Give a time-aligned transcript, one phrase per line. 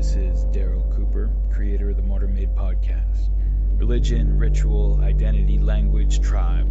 [0.00, 3.28] This is Daryl Cooper, creator of the Martyr Made podcast.
[3.76, 6.66] Religion, ritual, identity, language, tribe.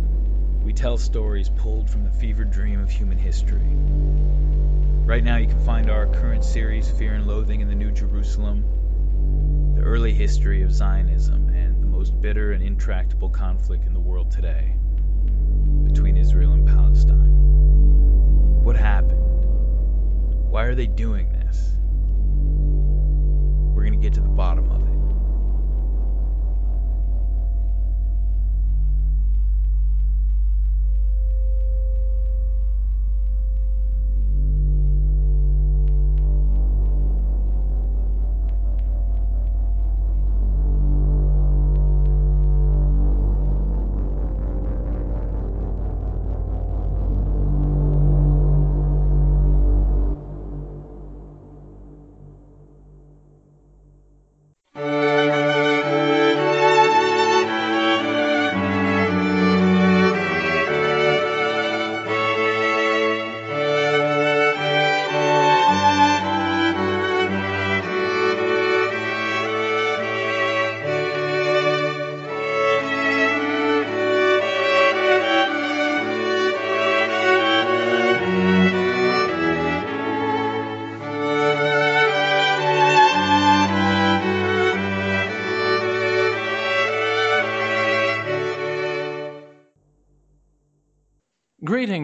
[0.64, 3.62] We tell stories pulled from the fevered dream of human history.
[5.06, 9.76] Right now, you can find our current series, Fear and Loathing in the New Jerusalem,
[9.76, 14.32] the early history of Zionism, and the most bitter and intractable conflict in the world
[14.32, 14.74] today
[15.84, 18.64] between Israel and Palestine.
[18.64, 19.22] What happened?
[20.50, 21.39] Why are they doing this?
[23.80, 24.89] We're going to get to the bottom of it.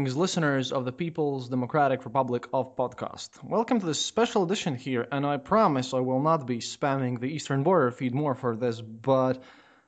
[0.05, 3.43] Greetings, listeners of the People's Democratic Republic of Podcast.
[3.43, 7.25] Welcome to this special edition here, and I promise I will not be spamming the
[7.25, 9.41] Eastern Border feed more for this, but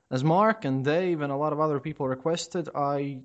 [0.10, 3.20] as Mark and Dave and a lot of other people requested, I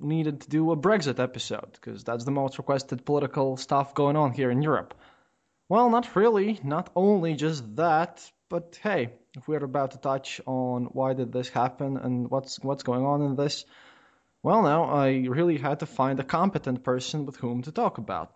[0.00, 4.32] needed to do a Brexit episode, because that's the most requested political stuff going on
[4.32, 4.94] here in Europe.
[5.68, 10.86] Well, not really, not only just that, but hey, if we're about to touch on
[10.86, 13.66] why did this happen and what's what's going on in this,
[14.44, 18.30] well, now I really had to find a competent person with whom to talk about.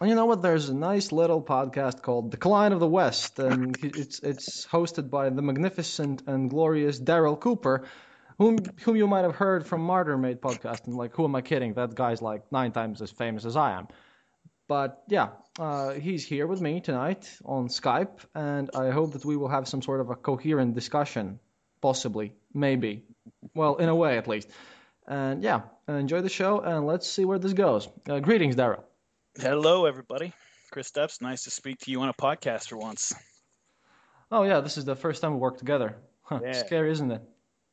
[0.00, 0.42] And you know what?
[0.42, 5.30] There's a nice little podcast called Decline of the West, and it's it's hosted by
[5.30, 7.84] the magnificent and glorious Daryl Cooper,
[8.38, 10.88] whom whom you might have heard from Martyr Made podcast.
[10.88, 11.74] And like, who am I kidding?
[11.74, 13.86] That guy's like nine times as famous as I am.
[14.66, 15.28] But yeah,
[15.60, 19.68] uh, he's here with me tonight on Skype, and I hope that we will have
[19.68, 21.38] some sort of a coherent discussion,
[21.80, 23.04] possibly, maybe,
[23.54, 24.48] well, in a way at least.
[25.06, 27.88] And yeah, enjoy the show and let's see where this goes.
[28.08, 28.82] Uh, greetings, Daryl.
[29.38, 30.32] Hello, everybody.
[30.72, 33.12] Kristaps, nice to speak to you on a podcast for once.
[34.30, 35.96] Oh, yeah, this is the first time we work together.
[36.22, 36.52] Huh, Yeah.
[36.52, 37.22] Scary, isn't it?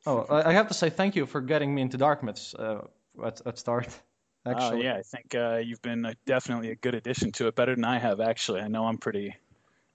[0.05, 2.85] Oh, I have to say thank you for getting me into Dark Myths uh,
[3.23, 3.87] at, at start.
[4.45, 7.55] Oh, Actually, yeah, I think uh, you've been uh, definitely a good addition to it,
[7.55, 8.61] better than I have, actually.
[8.61, 9.35] I know I'm pretty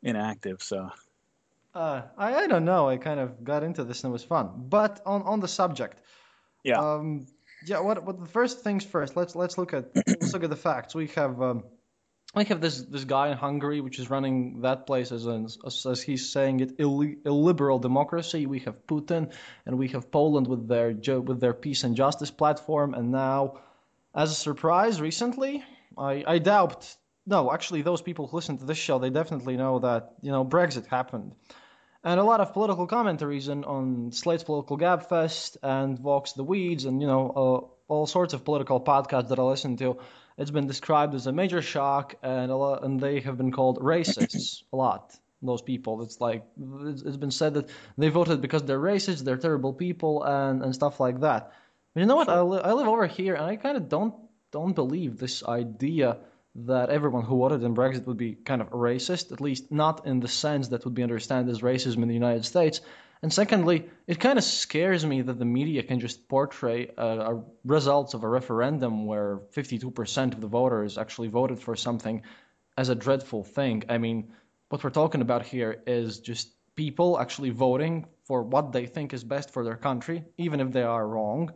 [0.02, 0.90] inactive, so.
[1.74, 2.86] uh, I, I don't know.
[2.86, 4.50] I kind of got into this and it was fun.
[4.68, 6.02] But on, on the subject,
[6.64, 6.78] Yeah.
[6.78, 7.26] Um,
[7.66, 7.80] yeah.
[7.80, 8.04] What?
[8.04, 8.20] What?
[8.20, 9.16] The first things first.
[9.16, 10.94] Let's let's look at let's look at the facts.
[10.94, 11.64] We have um,
[12.34, 15.86] we have this this guy in Hungary which is running that place as an as,
[15.86, 18.46] as he's saying it Ill, illiberal democracy.
[18.46, 19.32] We have Putin
[19.66, 22.94] and we have Poland with their with their peace and justice platform.
[22.94, 23.60] And now,
[24.14, 25.62] as a surprise, recently,
[25.96, 26.96] I I doubt
[27.26, 30.44] no, actually, those people who listen to this show, they definitely know that you know
[30.44, 31.32] Brexit happened,
[32.04, 36.84] and a lot of political commentaries on, on Slate's Political Gabfest and Vox the Weeds
[36.84, 39.98] and you know uh, all sorts of political podcasts that I listen to.
[40.36, 43.78] It's been described as a major shock, and a lot, and they have been called
[43.78, 45.16] racists a lot.
[45.42, 46.44] Those people, it's like
[46.86, 47.68] it's, it's been said that
[47.98, 51.52] they voted because they're racist, they're terrible people, and and stuff like that.
[51.94, 52.28] But you know what?
[52.28, 54.14] I, li- I live over here, and I kind of don't
[54.50, 56.18] don't believe this idea
[56.54, 60.20] that everyone who voted in Brexit would be kind of racist, at least not in
[60.20, 62.80] the sense that would be understood as racism in the United States.
[63.22, 68.14] And secondly, it kind of scares me that the media can just portray uh, results
[68.14, 72.22] of a referendum where 52% of the voters actually voted for something
[72.76, 73.84] as a dreadful thing.
[73.88, 74.32] I mean,
[74.68, 79.24] what we're talking about here is just people actually voting for what they think is
[79.24, 81.52] best for their country, even if they are wrong.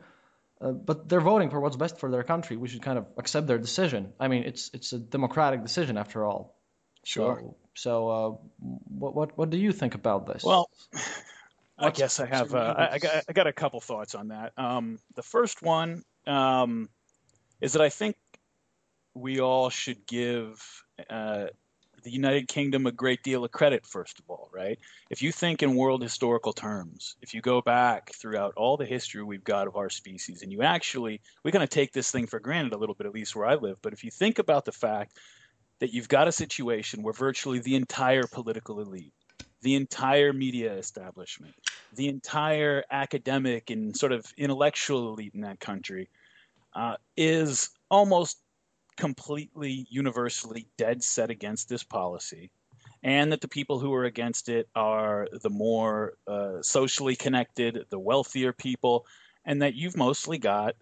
[0.60, 2.56] Uh, but they're voting for what's best for their country.
[2.56, 4.12] We should kind of accept their decision.
[4.18, 6.56] I mean, it's it's a democratic decision after all.
[7.04, 7.38] Sure.
[7.40, 8.30] So, so uh,
[8.88, 10.42] what what what do you think about this?
[10.42, 10.68] Well,
[11.78, 12.54] I guess I have.
[12.54, 14.52] Uh, I, I, got I got a couple thoughts on that.
[14.56, 16.88] Um, the first one um,
[17.60, 18.16] is that I think
[19.14, 20.60] we all should give
[21.08, 21.46] uh,
[22.08, 24.78] the United Kingdom a great deal of credit, first of all, right?
[25.10, 29.22] If you think in world historical terms, if you go back throughout all the history
[29.22, 32.40] we've got of our species, and you actually, we're going to take this thing for
[32.40, 34.72] granted a little bit, at least where I live, but if you think about the
[34.72, 35.18] fact
[35.80, 39.12] that you've got a situation where virtually the entire political elite,
[39.60, 41.54] the entire media establishment,
[41.94, 46.08] the entire academic and sort of intellectual elite in that country
[46.74, 48.38] uh, is almost
[48.98, 52.50] completely universally dead set against this policy,
[53.02, 57.98] and that the people who are against it are the more uh, socially connected, the
[57.98, 59.06] wealthier people,
[59.44, 60.74] and that you've mostly got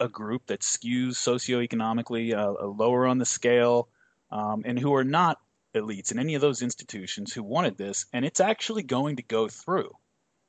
[0.00, 3.88] a group that skews socioeconomically uh, lower on the scale,
[4.32, 5.38] um, and who are not
[5.74, 9.46] elites in any of those institutions who wanted this, and it's actually going to go
[9.46, 9.90] through.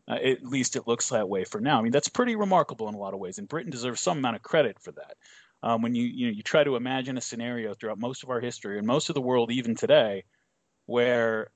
[0.07, 1.77] Uh, at least it looks that way for now.
[1.77, 4.37] I mean, that's pretty remarkable in a lot of ways, and Britain deserves some amount
[4.37, 5.17] of credit for that.
[5.61, 8.39] Um, when you you know you try to imagine a scenario throughout most of our
[8.39, 10.23] history and most of the world even today,
[10.85, 11.51] where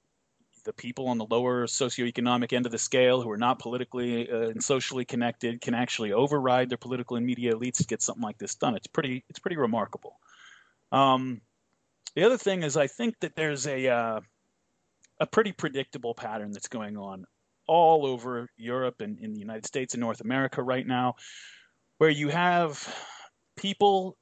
[0.65, 4.49] the people on the lower socioeconomic end of the scale who are not politically uh,
[4.49, 8.37] and socially connected can actually override their political and media elites to get something like
[8.37, 8.75] this done.
[8.75, 10.19] It's pretty it's pretty remarkable.
[10.91, 11.41] Um,
[12.15, 14.19] the other thing is I think that there's a uh,
[15.19, 17.25] a pretty predictable pattern that's going on
[17.67, 21.15] all over Europe and in the United States and North America right now,
[21.97, 22.93] where you have
[23.55, 24.17] people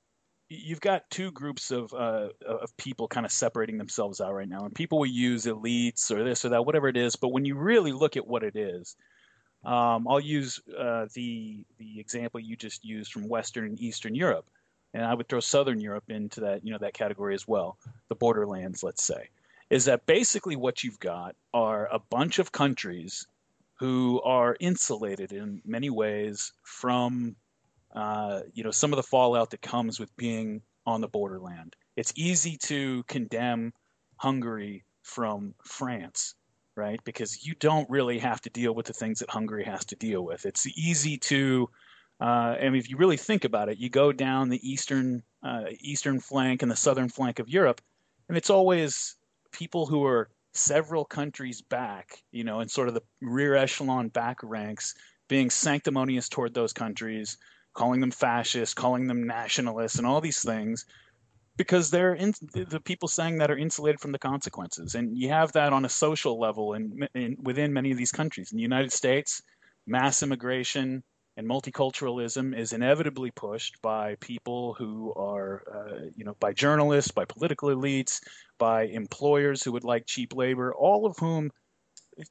[0.51, 4.66] you've got two groups of uh, of people kind of separating themselves out right now,
[4.66, 7.16] and people will use elites or this or that, whatever it is.
[7.16, 8.95] But when you really look at what it is,
[9.63, 14.45] um, I'll use uh, the the example you just used from Western and Eastern Europe,
[14.94, 17.77] and I would throw Southern Europe into that you know that category as well.
[18.10, 19.30] The borderlands, let's say,
[19.69, 23.25] is that basically what you've got are a bunch of countries
[23.75, 27.36] who are insulated in many ways from
[27.96, 31.76] uh, you know, some of the fallout that comes with being on the borderland.
[31.96, 33.74] It's easy to condemn
[34.18, 36.36] Hungary from France,
[36.76, 37.00] right?
[37.04, 40.24] Because you don't really have to deal with the things that Hungary has to deal
[40.24, 40.46] with.
[40.46, 41.70] It's easy to,
[42.20, 45.66] uh, I mean, if you really think about it, you go down the eastern uh,
[45.80, 47.82] eastern flank and the southern flank of Europe,
[48.30, 49.16] and it's always
[49.52, 54.38] people who are several countries back, you know, in sort of the rear echelon back
[54.44, 54.94] ranks,
[55.27, 57.38] being sanctimonious toward those countries,
[57.74, 60.86] calling them fascists, calling them nationalists, and all these things
[61.58, 64.96] because they're in, the people saying that are insulated from the consequences.
[64.96, 68.51] And you have that on a social level and in, within many of these countries.
[68.51, 69.42] In the United States,
[69.86, 71.04] mass immigration
[71.38, 77.25] and multiculturalism is inevitably pushed by people who are, uh, you know, by journalists, by
[77.25, 78.22] political elites,
[78.58, 81.51] by employers who would like cheap labor, all of whom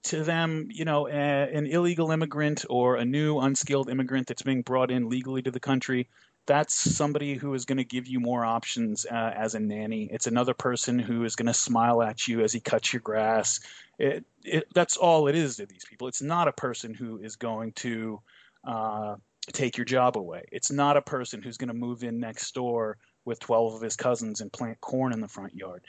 [0.05, 4.91] to them, you know, an illegal immigrant or a new unskilled immigrant that's being brought
[4.91, 6.09] in legally to the country,
[6.47, 10.09] that's somebody who is going to give you more options uh, as a nanny.
[10.11, 13.61] It's another person who is going to smile at you as he cuts your grass.
[13.99, 16.09] It, it, that's all it is to these people.
[16.09, 18.21] It's not a person who is going to
[18.65, 19.17] uh,
[19.53, 20.45] take your job away.
[20.51, 23.97] It's not a person who's going to move in next door with 12 of his
[23.97, 25.83] cousins and plant corn in the front yard.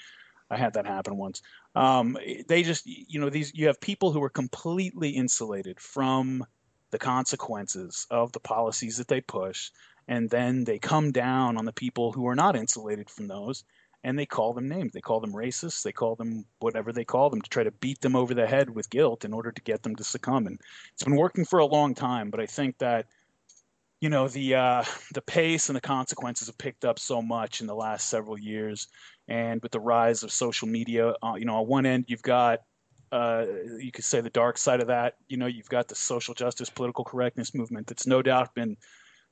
[0.51, 1.41] I had that happen once.
[1.75, 2.17] Um,
[2.47, 6.45] they just, you know, these you have people who are completely insulated from
[6.91, 9.71] the consequences of the policies that they push,
[10.09, 13.63] and then they come down on the people who are not insulated from those,
[14.03, 14.91] and they call them names.
[14.91, 15.83] They call them racists.
[15.83, 18.69] They call them whatever they call them to try to beat them over the head
[18.69, 20.47] with guilt in order to get them to succumb.
[20.47, 20.59] And
[20.91, 23.07] it's been working for a long time, but I think that
[24.01, 27.67] you know the uh, the pace and the consequences have picked up so much in
[27.67, 28.87] the last several years,
[29.31, 32.59] and with the rise of social media, uh, you know, on one end you've got
[33.13, 33.45] uh,
[33.79, 35.15] you could say the dark side of that.
[35.27, 38.77] You know, you've got the social justice, political correctness movement that's no doubt been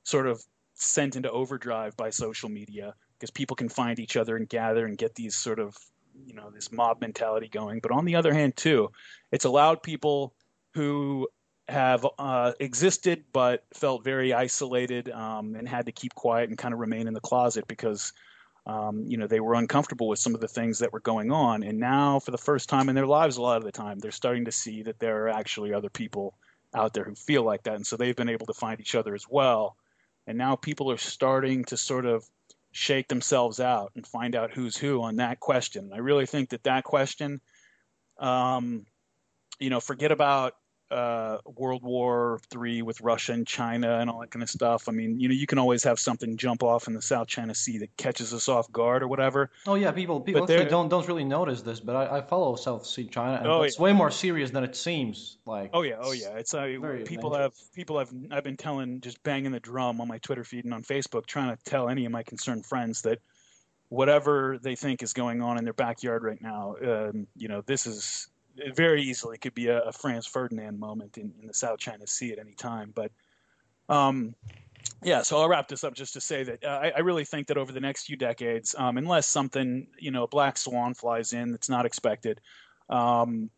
[0.03, 0.41] sort of
[0.73, 4.97] sent into overdrive by social media because people can find each other and gather and
[4.97, 5.77] get these sort of
[6.25, 7.79] you know this mob mentality going.
[7.81, 8.91] But on the other hand, too,
[9.31, 10.33] it's allowed people
[10.73, 11.27] who
[11.67, 16.73] have uh, existed but felt very isolated um, and had to keep quiet and kind
[16.73, 18.13] of remain in the closet because
[18.69, 21.63] um, you know they were uncomfortable with some of the things that were going on.
[21.63, 24.11] And now for the first time in their lives a lot of the time they're
[24.11, 26.35] starting to see that there are actually other people
[26.73, 27.75] out there who feel like that.
[27.75, 29.75] And so they've been able to find each other as well.
[30.27, 32.23] And now people are starting to sort of
[32.71, 35.89] shake themselves out and find out who's who on that question.
[35.91, 37.41] I really think that that question
[38.19, 38.85] um,
[39.59, 40.53] you know forget about
[40.91, 44.89] uh, World War Three with Russia and China and all that kind of stuff.
[44.89, 47.53] I mean, you know, you can always have something jump off in the South China
[47.53, 49.51] Sea that catches us off guard or whatever.
[49.67, 53.07] Oh yeah, people people don't don't really notice this, but I, I follow South Sea
[53.07, 53.83] China, and oh, it's yeah.
[53.83, 55.37] way more serious than it seems.
[55.45, 56.65] Like oh yeah, oh yeah, it's uh,
[57.05, 57.39] people dangerous.
[57.39, 60.73] have people have I've been telling just banging the drum on my Twitter feed and
[60.73, 63.19] on Facebook, trying to tell any of my concerned friends that
[63.89, 67.87] whatever they think is going on in their backyard right now, um, you know, this
[67.87, 68.27] is
[68.61, 72.07] it very easily could be a, a Franz Ferdinand moment in, in, the South China
[72.07, 72.91] Sea at any time.
[72.93, 73.11] But
[73.87, 74.35] um,
[75.03, 77.47] yeah, so I'll wrap this up just to say that uh, I, I, really think
[77.47, 81.33] that over the next few decades, um, unless something, you know, a black swan flies
[81.33, 82.39] in that's not expected,
[82.89, 83.49] um,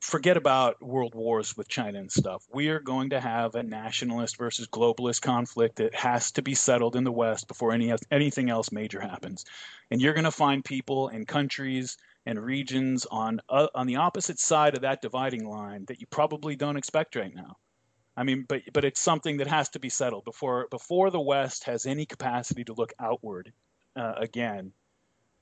[0.00, 2.44] forget about world wars with China and stuff.
[2.52, 6.96] We are going to have a nationalist versus globalist conflict that has to be settled
[6.96, 9.44] in the West before any anything else major happens.
[9.90, 14.38] And you're going to find people and countries and regions on uh, on the opposite
[14.38, 17.56] side of that dividing line that you probably don't expect right now.
[18.16, 21.64] I mean, but but it's something that has to be settled before before the West
[21.64, 23.52] has any capacity to look outward
[23.96, 24.72] uh, again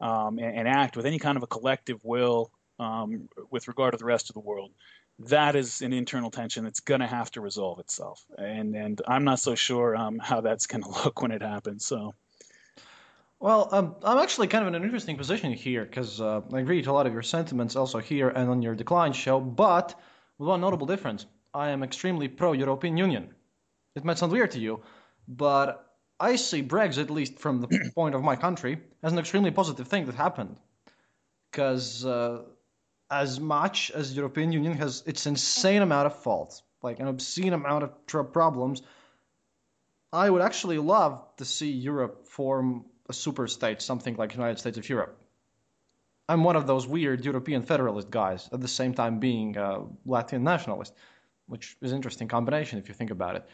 [0.00, 3.98] um, and, and, act with any kind of a collective will um, with regard to
[3.98, 4.70] the rest of the world.
[5.20, 9.24] That is an internal tension that's going to have to resolve itself, and and I'm
[9.24, 11.86] not so sure um, how that's going to look when it happens.
[11.86, 12.14] So.
[13.42, 16.80] Well, um, I'm actually kind of in an interesting position here because uh, I agree
[16.80, 19.98] to a lot of your sentiments also here and on your decline show, but
[20.38, 21.26] with one notable difference.
[21.52, 23.34] I am extremely pro European Union.
[23.96, 24.84] It might sound weird to you,
[25.26, 29.50] but I see Brexit, at least from the point of my country, as an extremely
[29.50, 30.54] positive thing that happened.
[31.50, 32.42] Because uh,
[33.10, 37.82] as much as European Union has its insane amount of faults, like an obscene amount
[37.82, 38.82] of problems,
[40.12, 44.78] I would actually love to see Europe form a super state, something like United States
[44.78, 45.18] of Europe.
[46.28, 50.42] I'm one of those weird European federalist guys, at the same time being a Latvian
[50.42, 50.94] nationalist,
[51.46, 53.44] which is an interesting combination if you think about it.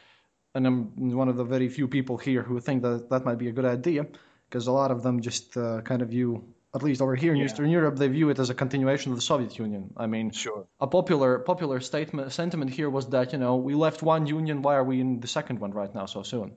[0.54, 3.48] And I'm one of the very few people here who think that that might be
[3.48, 4.06] a good idea,
[4.48, 7.38] because a lot of them just uh, kind of view, at least over here in
[7.38, 7.46] Yeah.
[7.46, 9.92] Eastern Europe, they view it as a continuation of the Soviet Union.
[9.96, 10.66] I mean, Sure.
[10.80, 14.74] a popular popular statement sentiment here was that you know we left one union, why
[14.76, 16.52] are we in the second one right now so soon?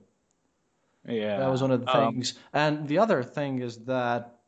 [1.06, 1.38] Yeah.
[1.38, 2.34] That was one of the Um, things.
[2.52, 4.38] and the other thing is that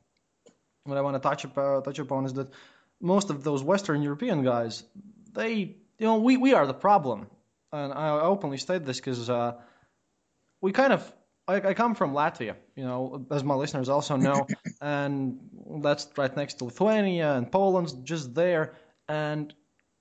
[0.85, 2.49] what I want to touch about touch upon is that
[3.01, 4.85] most of those Western European guys,
[5.33, 5.55] they
[5.99, 7.27] you know we, we are the problem,
[7.73, 9.55] and I openly state this because uh,
[10.61, 11.13] we kind of
[11.49, 14.47] I, I come from Latvia, you know, as my listeners also know,
[14.81, 15.41] and
[15.83, 18.75] that's right next to Lithuania and Poland's just there,
[19.09, 19.53] and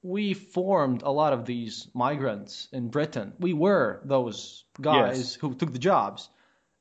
[0.04, 3.34] we formed a lot of these migrants in Britain.
[3.40, 5.34] We were those guys Yes.
[5.36, 6.30] who took the jobs.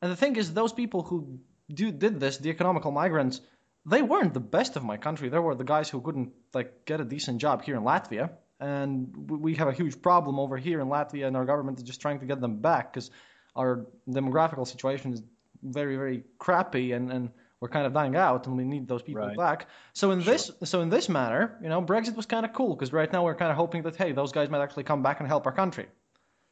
[0.03, 1.39] And the thing is, those people who
[1.73, 3.41] do, did this, the economical migrants,
[3.87, 5.29] they weren't the best of my country.
[5.29, 8.31] They were the guys who couldn't like get a decent job here in Latvia.
[8.61, 12.01] And we- have a huge problem over here in Latvia, and our government is just
[12.01, 13.11] trying to get them back because
[13.57, 15.23] our demographical situation is
[15.63, 17.31] very, very crappy, and, and
[17.61, 19.37] we're kind of dying out, and we need those people Right.
[19.37, 19.67] back.
[19.95, 22.93] So in this, so in this manner, you know, Brexit was kind of cool because
[22.93, 25.29] right now we're kind of hoping that hey, those guys might actually come back and
[25.29, 25.87] help our country.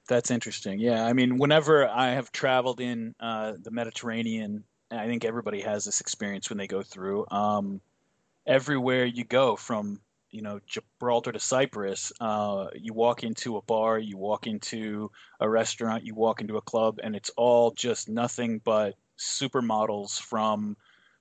[0.08, 0.80] That's interesting.
[0.80, 5.84] Yeah, I mean, whenever I have traveled in uh, the Mediterranean, I think everybody has
[5.84, 7.26] this experience when they go through.
[7.30, 7.80] Um,
[8.46, 13.98] everywhere you go, from you know Gibraltar to Cyprus, uh, you walk into a bar,
[13.98, 18.60] you walk into a restaurant, you walk into a club, and it's all just nothing
[18.64, 20.76] but supermodels from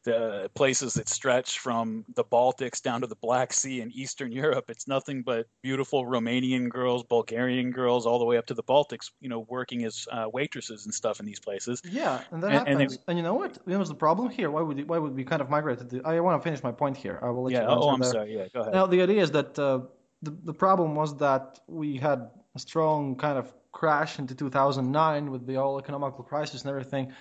[0.10, 4.66] the places that stretch from the Baltics down to the Black Sea in Eastern Europe.
[4.70, 9.12] It's nothing but beautiful Romanian girls, Bulgarian girls, all the way up to the Baltics.
[9.22, 11.82] You know, working as uh, waitresses and stuff in these places.
[11.84, 12.98] Yeah, and that And- and happens.
[12.98, 13.52] they- And, you know what?
[13.68, 14.50] Know what's the problem here?
[14.52, 15.80] Why would why would we kind of migrate?
[15.90, 17.18] To, I want to finish my point here.
[17.22, 17.62] I will let Yeah.
[17.64, 18.12] you Oh, I'm that.
[18.16, 18.36] sorry.
[18.38, 18.48] Yeah.
[18.54, 18.74] Go ahead.
[18.74, 19.80] Now the idea is that uh,
[20.26, 22.20] the the problem was that we had
[22.56, 27.14] a strong kind of crash into 2009 with the whole economical crisis and everything.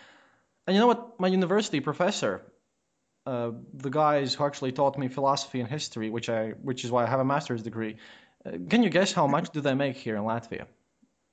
[0.67, 1.21] And you know what?
[1.21, 2.33] My university professor,
[3.29, 7.05] uh, the guys who actually taught me philosophy and history, which I, which is why
[7.05, 7.97] I have a master's degree.
[8.47, 10.65] Uh, can you guess how much do they make here in Latvia?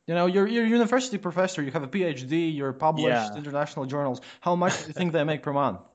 [0.08, 1.64] You know, you're you're a university professor.
[1.64, 2.54] You have a PhD.
[2.54, 3.38] You're published yeah.
[3.38, 4.20] international journals.
[4.42, 5.80] How much do you think they make per month?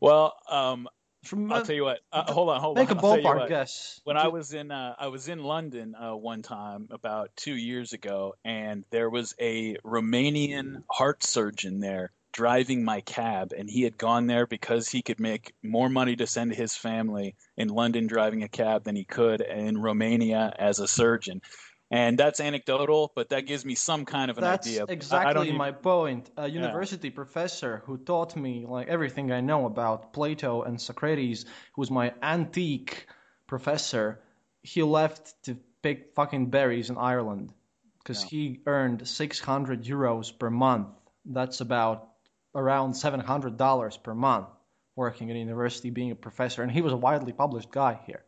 [0.00, 0.88] Well, um,
[1.24, 2.00] From, I'll tell you what.
[2.12, 2.96] Uh, hold on, hold make on.
[2.96, 4.00] Make a ballpark guess.
[4.04, 7.92] When I was in uh, I was in London uh, one time about two years
[7.92, 13.96] ago, and there was a Romanian heart surgeon there driving my cab, and he had
[13.96, 18.06] gone there because he could make more money to send to his family in London
[18.06, 21.42] driving a cab than he could in Romania as a surgeon.
[21.90, 24.80] And that's anecdotal, but that gives me some kind of an that's idea.
[24.80, 25.58] That's exactly even...
[25.58, 26.30] my point.
[26.38, 27.14] A university yeah.
[27.14, 32.14] professor who taught me like everything I know about Plato and Socrates, who was my
[32.22, 33.06] antique
[33.46, 34.22] professor,
[34.62, 37.52] he left to pick fucking berries in Ireland
[37.98, 38.28] because yeah.
[38.30, 40.88] he earned 600 euros per month.
[41.26, 42.08] That's about
[42.54, 44.48] around $700 per month
[44.94, 46.62] working at a university being a professor.
[46.62, 48.22] And he was a widely published guy here.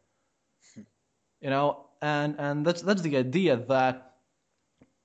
[1.40, 4.14] you know, and and that's that's the idea that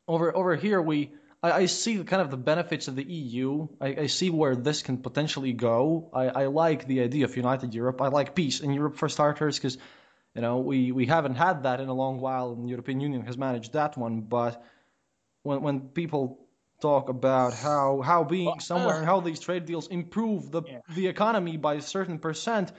[0.08, 1.12] over over here we
[1.42, 3.68] I, I see kind of the benefits of the EU.
[3.80, 6.10] I, I see where this can potentially go.
[6.14, 8.02] I, I like the idea of united Europe.
[8.02, 9.78] I like peace in Europe for starters because
[10.36, 13.26] you know we, we haven't had that in a long while, and the European Union
[13.26, 14.22] has managed that one.
[14.22, 14.62] But
[15.44, 16.40] when when people
[16.80, 18.98] talk about how how being somewhere uh.
[18.98, 20.80] and how these trade deals improve the yeah.
[20.96, 22.72] the economy by a certain percent,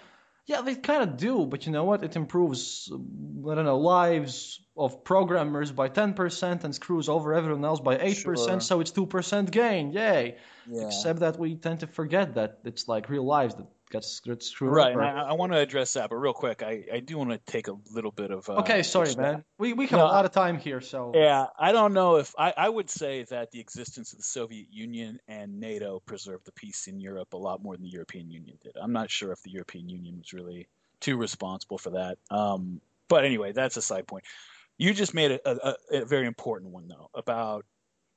[0.46, 2.02] yeah, they kind of do, but you know what?
[2.02, 7.80] It improves, I don't know, lives of programmers by 10% and screws over everyone else
[7.80, 8.60] by 8%, sure.
[8.60, 9.92] so it's 2% gain.
[9.92, 10.38] Yay.
[10.66, 10.86] Yeah.
[10.86, 14.72] Except that we tend to forget that it's like real lives that gets, gets screwed
[14.72, 17.30] right, Right, I, I, want to address that, but real quick, I, I do want
[17.30, 18.48] to take a little bit of.
[18.48, 19.44] Uh, okay, sorry, man.
[19.58, 21.12] We, we have no, a lot of time here, so.
[21.14, 22.34] Yeah, I don't know if.
[22.38, 26.52] I, I would say that the existence of the Soviet Union and NATO preserved the
[26.52, 28.76] peace in Europe a lot more than the European Union did.
[28.80, 30.68] I'm not sure if the European Union was really
[31.00, 32.18] too responsible for that.
[32.30, 34.24] Um, but anyway, that's a side point.
[34.78, 37.66] You just made a, a, a very important one, though, about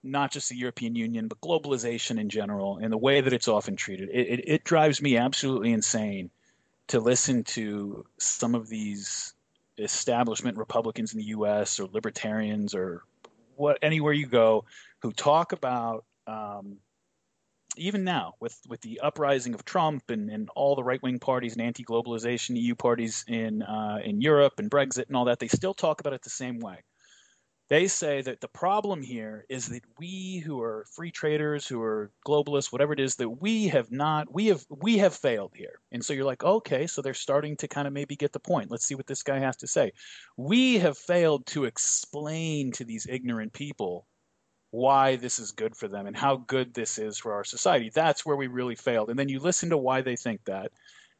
[0.04, 3.76] not just the European Union, but globalization in general and the way that it's often
[3.76, 4.10] treated.
[4.10, 6.30] It, it, it, drives me absolutely insane
[6.88, 9.34] to listen to some of these
[9.78, 11.80] establishment Republicans in the U.S.
[11.80, 13.04] or libertarians or
[13.56, 14.66] what anywhere you go
[15.02, 16.78] who talk about um,
[17.76, 21.54] even now with with the uprising of Trump and, and all the right wing parties
[21.54, 25.48] and anti globalization EU parties in uh, in Europe and Brexit and all that, they
[25.48, 26.84] still talk about it the same way.
[27.74, 32.12] They say that the problem here is that we who are free traders, who are
[32.24, 35.80] globalists, whatever it is, that we have not, we have, we have failed here.
[35.92, 38.70] And so you're like, okay, so they're starting to kind of maybe get the point.
[38.70, 39.94] Let's see what this guy has to say.
[40.38, 44.06] We have failed to explain to these ignorant people
[44.70, 47.90] why this is good for them and how good this is for our society.
[47.92, 49.10] That's where we really failed.
[49.10, 50.72] And then you listen to why they think that,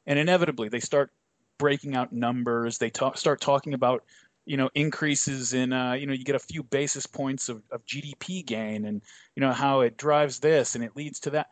[0.06, 1.10] and inevitably they start
[1.58, 2.78] breaking out numbers.
[2.78, 4.04] They start talking about
[4.46, 7.86] you know increases in uh, you know you get a few basis points of, of
[7.86, 9.02] GDP gain and
[9.36, 11.48] you know how it drives this and it leads to that.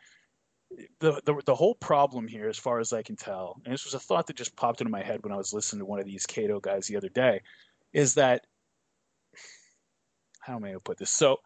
[1.00, 3.92] The, the the whole problem here, as far as I can tell, and this was
[3.92, 6.06] a thought that just popped into my head when I was listening to one of
[6.06, 7.42] these Cato guys the other day,
[7.92, 8.46] is that
[10.40, 11.10] how may I gonna put this?
[11.10, 11.38] So,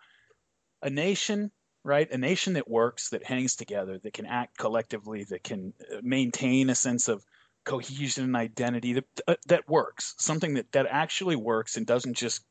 [0.83, 1.51] a nation,
[1.85, 2.11] right?
[2.11, 6.71] A nation that works, that hangs together, that can act collectively, that can uh, maintain
[6.71, 7.25] a sense of
[7.67, 12.43] cohesion and identity that uh, that works something that that actually works and doesn't just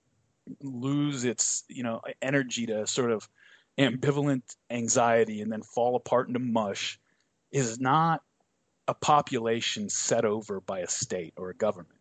[0.61, 3.27] lose its you know energy to sort of
[3.79, 6.99] ambivalent anxiety and then fall apart into mush
[7.51, 8.21] is not
[8.87, 11.99] a population set over by a state or a government.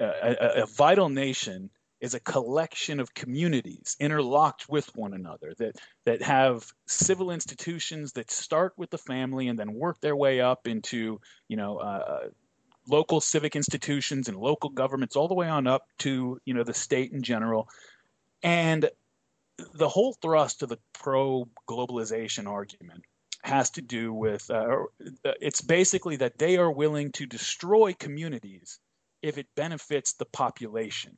[0.00, 6.22] A, a, vital nation is a collection of communities interlocked with one another that that
[6.22, 11.20] have civil institutions that start with the family and then work their way up into
[11.48, 12.28] you know uh,
[12.88, 16.74] local civic institutions and local governments all the way on up to you know the
[16.74, 17.68] state in general.
[18.42, 18.88] And
[19.74, 23.04] the whole thrust of the pro globalization argument
[23.42, 24.84] has to do with uh,
[25.40, 28.78] it's basically that they are willing to destroy communities
[29.22, 31.16] if it benefits the population.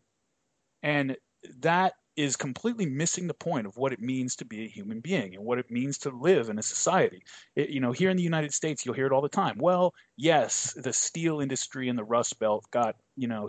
[0.83, 1.17] And
[1.61, 5.35] that is completely missing the point of what it means to be a human being
[5.35, 7.25] and what it means to live in a society.
[7.57, 9.57] It, you know, here in the United States, you'll hear it all the time.
[9.59, 13.49] Well, yes, the steel industry and the Rust Belt got, you know,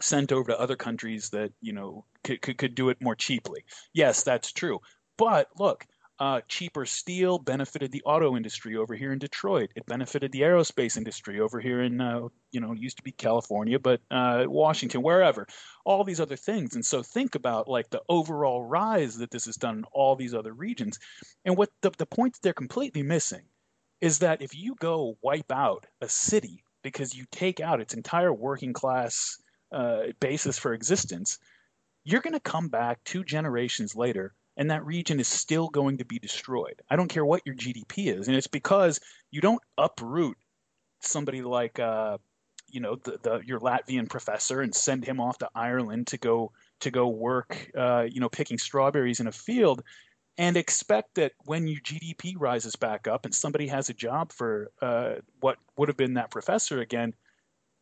[0.00, 3.64] sent over to other countries that, you know, could, could, could do it more cheaply.
[3.92, 4.80] Yes, that's true.
[5.18, 5.86] But look,
[6.18, 9.70] Uh, cheaper steel benefited the auto industry over here in Detroit.
[9.76, 13.78] It benefited the aerospace industry over here in, uh, you know, used to be California,
[13.78, 15.46] but uh, Washington, wherever.
[15.84, 16.74] All these other things.
[16.74, 20.32] And so think about like the overall rise that this has done in all these
[20.32, 20.98] other regions.
[21.44, 23.42] And what the, the point that they're completely missing
[24.00, 28.32] is that if you go wipe out a city because you take out its entire
[28.32, 29.36] working class
[29.70, 31.38] uh, basis for existence,
[32.04, 36.04] you're going to come back two generations later and that region is still going to
[36.04, 36.82] be destroyed.
[36.90, 40.36] I don't care what your GDP is, and it's because you don't uproot
[41.00, 42.18] somebody like uh,
[42.68, 46.52] you know the, the, your Latvian professor and send him off to Ireland to go
[46.80, 49.82] to go work uh, you know picking strawberries in a field
[50.38, 54.70] and expect that when your GDP rises back up and somebody has a job for
[54.82, 57.14] uh, what would have been that professor again,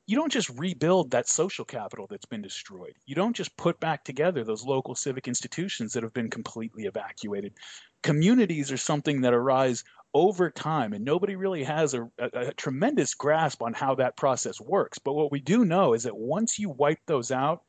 [0.07, 2.95] you don't just rebuild that social capital that's been destroyed.
[3.07, 7.55] You don't just put back together those local civic institutions that have been completely evacuated.
[8.03, 13.15] Communities are something that arise over time, and nobody really has a, a, a, tremendous
[13.15, 14.99] grasp on how that process works.
[14.99, 17.63] But what we do know is that once you wipe those out,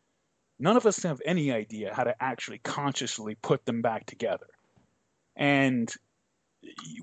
[0.60, 4.46] none of us have any idea how to actually consciously put them back together.
[5.36, 5.92] And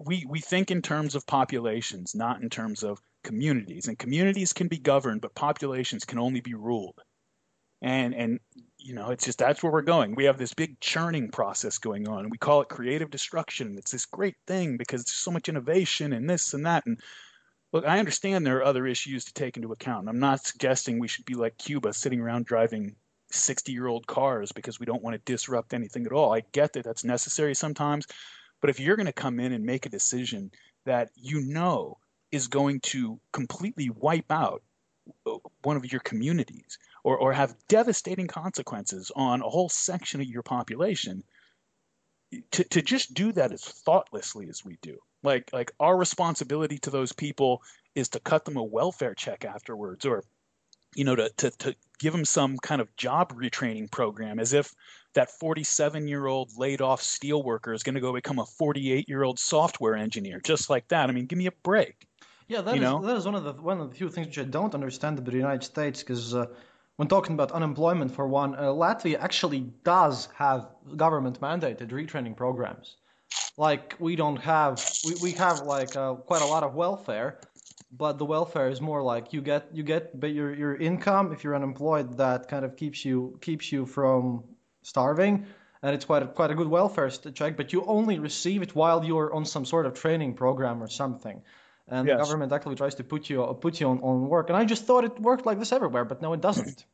[0.04, 3.88] we we think in terms of populations, not in terms of communities.
[3.88, 7.00] And communities can be governed, but populations can only be ruled.
[7.80, 8.40] And and
[8.78, 10.14] you know, it's just that's where we're going.
[10.14, 12.30] We have this big churning process going on.
[12.30, 13.76] We call it creative destruction.
[13.78, 16.86] It's this great thing because there's so much innovation and this and that.
[16.86, 17.00] And
[17.72, 20.08] look, I understand there are other issues to take into account.
[20.08, 22.96] I'm not suggesting we should be like Cuba, sitting around driving
[23.30, 26.32] 60 year old cars because we don't want to disrupt anything at all.
[26.32, 28.06] I get that that's necessary sometimes.
[28.62, 30.52] But if you're going to come in and make a decision
[30.86, 31.98] that you know
[32.30, 34.62] is going to completely wipe out
[35.26, 40.28] uh, one of your communities or, or have devastating consequences on a whole section of
[40.28, 41.24] your population,
[42.52, 44.96] to, to just do that as thoughtlessly as we do.
[45.24, 47.62] Like like our responsibility to those people
[47.94, 50.24] is to cut them a welfare check afterwards or
[50.94, 54.74] you know to, to, to give them some kind of job retraining program as if
[55.14, 59.08] that 47 year old laid off steel worker is going to go become a 48
[59.08, 61.08] year old software engineer just like that.
[61.08, 62.06] I mean give me a break.
[62.48, 64.44] Yeah that, is, that is one of the one of the few things which i
[64.44, 66.46] don't understand about the united states because uh,
[66.96, 72.96] when talking about unemployment for one uh, latvia actually does have government mandated retraining programs.
[73.56, 77.40] Like we don't have we, we have like uh, quite a lot of welfare
[77.92, 81.44] but the welfare is more like you get you get but your your income if
[81.44, 84.44] you're unemployed that kind of keeps you keeps you from
[84.82, 85.46] starving.
[85.84, 89.04] And it's quite a, quite a good welfare check but you only receive it while
[89.04, 91.42] you're on some sort of training program or something.
[91.88, 92.16] And yes.
[92.16, 94.48] the government actually tries to put you put you on, on work.
[94.48, 96.84] And i just thought it worked like this everywhere but no it doesn't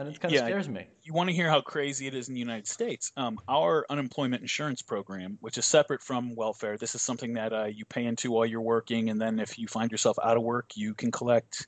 [0.00, 0.86] and it kind of yeah, scares me.
[1.02, 3.12] You want to hear how crazy it is in the United States?
[3.18, 7.64] Um, our unemployment insurance program, which is separate from welfare, this is something that uh,
[7.66, 10.70] you pay into while you're working, and then if you find yourself out of work,
[10.74, 11.66] you can collect.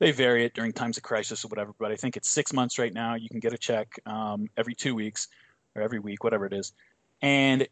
[0.00, 2.78] They vary it during times of crisis or whatever, but I think it's six months
[2.78, 3.14] right now.
[3.14, 5.28] You can get a check um, every two weeks
[5.74, 6.72] or every week, whatever it is,
[7.22, 7.66] and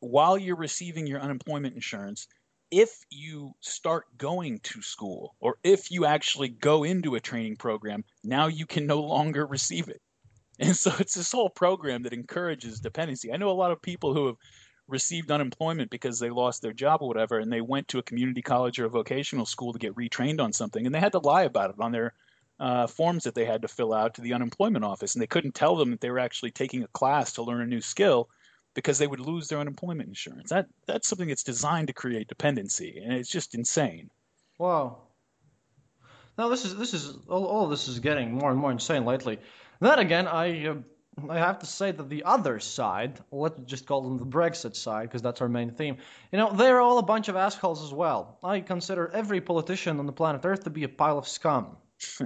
[0.00, 2.28] while you're receiving your unemployment insurance,
[2.70, 8.04] if you start going to school or if you actually go into a training program,
[8.24, 10.00] now you can no longer receive it.
[10.58, 13.30] And so it's this whole program that encourages dependency.
[13.30, 14.36] I know a lot of people who have
[14.88, 18.40] received unemployment because they lost their job or whatever, and they went to a community
[18.40, 21.42] college or a vocational school to get retrained on something, and they had to lie
[21.42, 22.14] about it on their
[22.58, 25.54] uh, forms that they had to fill out to the unemployment office, and they couldn't
[25.54, 28.30] tell them that they were actually taking a class to learn a new skill
[28.76, 30.50] because they would lose their unemployment insurance.
[30.50, 34.10] That that's something that's designed to create dependency, and it's just insane.
[34.58, 34.98] Wow.
[36.38, 39.38] Now this is this is all, all this is getting more and more insane lately.
[39.80, 40.74] Then again, I uh,
[41.30, 45.04] I have to say that the other side, let's just call them the Brexit side,
[45.04, 45.96] because that's our main theme.
[46.30, 48.38] You know, they're all a bunch of assholes as well.
[48.44, 51.78] I consider every politician on the planet Earth to be a pile of scum.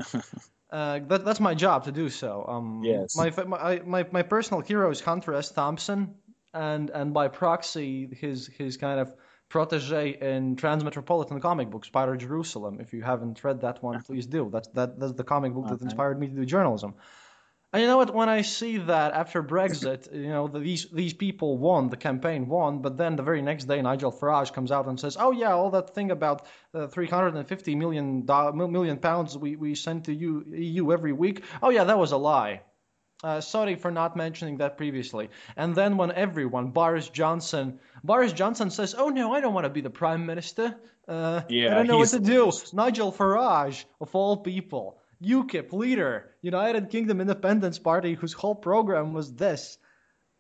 [0.72, 2.44] uh, that, that's my job to do so.
[2.48, 3.16] Um, yes.
[3.16, 5.52] My, my, my, my personal hero is Hunter S.
[5.52, 6.16] Thompson
[6.54, 9.12] and and by proxy his his kind of
[9.48, 12.78] protege in Transmetropolitan comic book, Spider Jerusalem.
[12.80, 14.48] If you haven't read that one, please do.
[14.50, 15.74] That's that that's the comic book okay.
[15.74, 16.94] that inspired me to do journalism.
[17.72, 18.12] And you know what?
[18.12, 22.48] When I see that after Brexit, you know, the, these these people won, the campaign
[22.48, 25.52] won, but then the very next day, Nigel Farage comes out and says, "Oh yeah,
[25.52, 26.42] all that thing about
[26.74, 31.44] uh, the 350 million million pounds we, we send to you, EU every week.
[31.62, 32.62] Oh yeah, that was a lie."
[33.22, 35.28] Uh, sorry for not mentioning that previously.
[35.56, 39.70] And then when everyone, Boris Johnson, Boris Johnson says, "Oh no, I don't want to
[39.70, 40.74] be the prime minister.
[41.06, 46.30] Uh, yeah, I don't know what to do." Nigel Farage, of all people, UKIP leader,
[46.40, 49.76] United Kingdom Independence Party, whose whole program was this.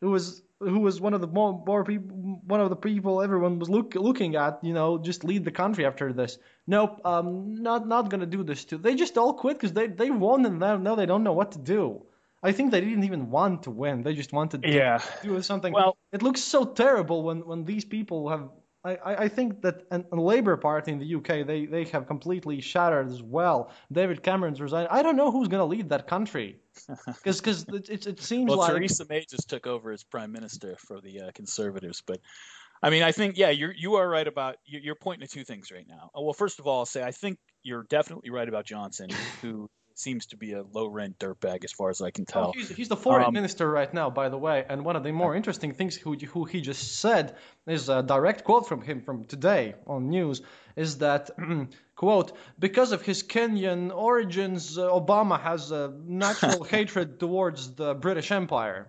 [0.00, 3.58] It was who was one of the more, more people, one of the people everyone
[3.58, 6.38] was look, looking at, you know, just lead the country after this.
[6.66, 8.78] Nope, um, not not gonna do this too.
[8.78, 11.58] They just all quit because they they won and now they don't know what to
[11.58, 12.02] do.
[12.42, 14.02] I think they didn't even want to win.
[14.02, 15.02] They just wanted to yeah.
[15.22, 15.72] do something.
[15.72, 18.48] Well, it looks so terrible when when these people have.
[18.82, 22.62] I, I think that a, a Labour Party in the UK they, they have completely
[22.62, 23.70] shattered as well.
[23.92, 24.88] David Cameron's resigned.
[24.90, 26.60] I don't know who's going to lead that country
[27.06, 30.32] because because it, it, it seems well, like Theresa May just took over as prime
[30.32, 32.20] minister for the uh, Conservatives, but
[32.82, 35.70] I mean, I think yeah, you're you are right about you're pointing to two things
[35.70, 36.10] right now.
[36.14, 39.10] Well, first of all, I'll say I think you're definitely right about Johnson,
[39.42, 39.68] who
[40.00, 42.48] seems to be a low rent dirtbag as far as I can tell.
[42.48, 44.64] Oh, he's, he's, the foreign um, minister right now, by the way.
[44.68, 47.36] And one of the more interesting things who, who he just said
[47.66, 50.42] is a direct quote from him from today on news
[50.76, 51.30] is that
[51.96, 58.32] quote because of his Kenyan origins, uh, Obama has a natural hatred towards the British
[58.32, 58.88] Empire.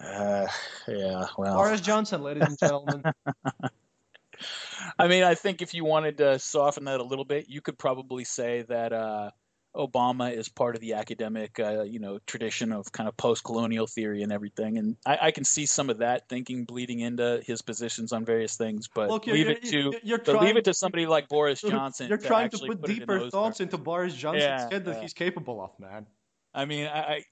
[0.00, 0.46] Uh,
[0.88, 1.56] yeah, well.
[1.56, 3.02] Boris Johnson, ladies and gentlemen.
[4.98, 7.78] I mean, I think if you wanted to soften that a little bit, you could
[7.78, 9.30] probably say that uh,
[9.76, 14.22] Obama is part of the academic, uh, you know, tradition of kind of post-colonial theory
[14.22, 18.12] and everything, and I, I, can see some of that thinking bleeding into his positions
[18.12, 18.88] on various things.
[18.88, 22.08] But Look, leave it to trying, leave it to somebody like Boris Johnson.
[22.08, 23.72] You're to trying to put, put deeper thoughts terms.
[23.72, 25.00] into Boris Johnson's yeah, head that yeah.
[25.00, 26.06] he's capable of, man.
[26.54, 27.24] I mean, I, I,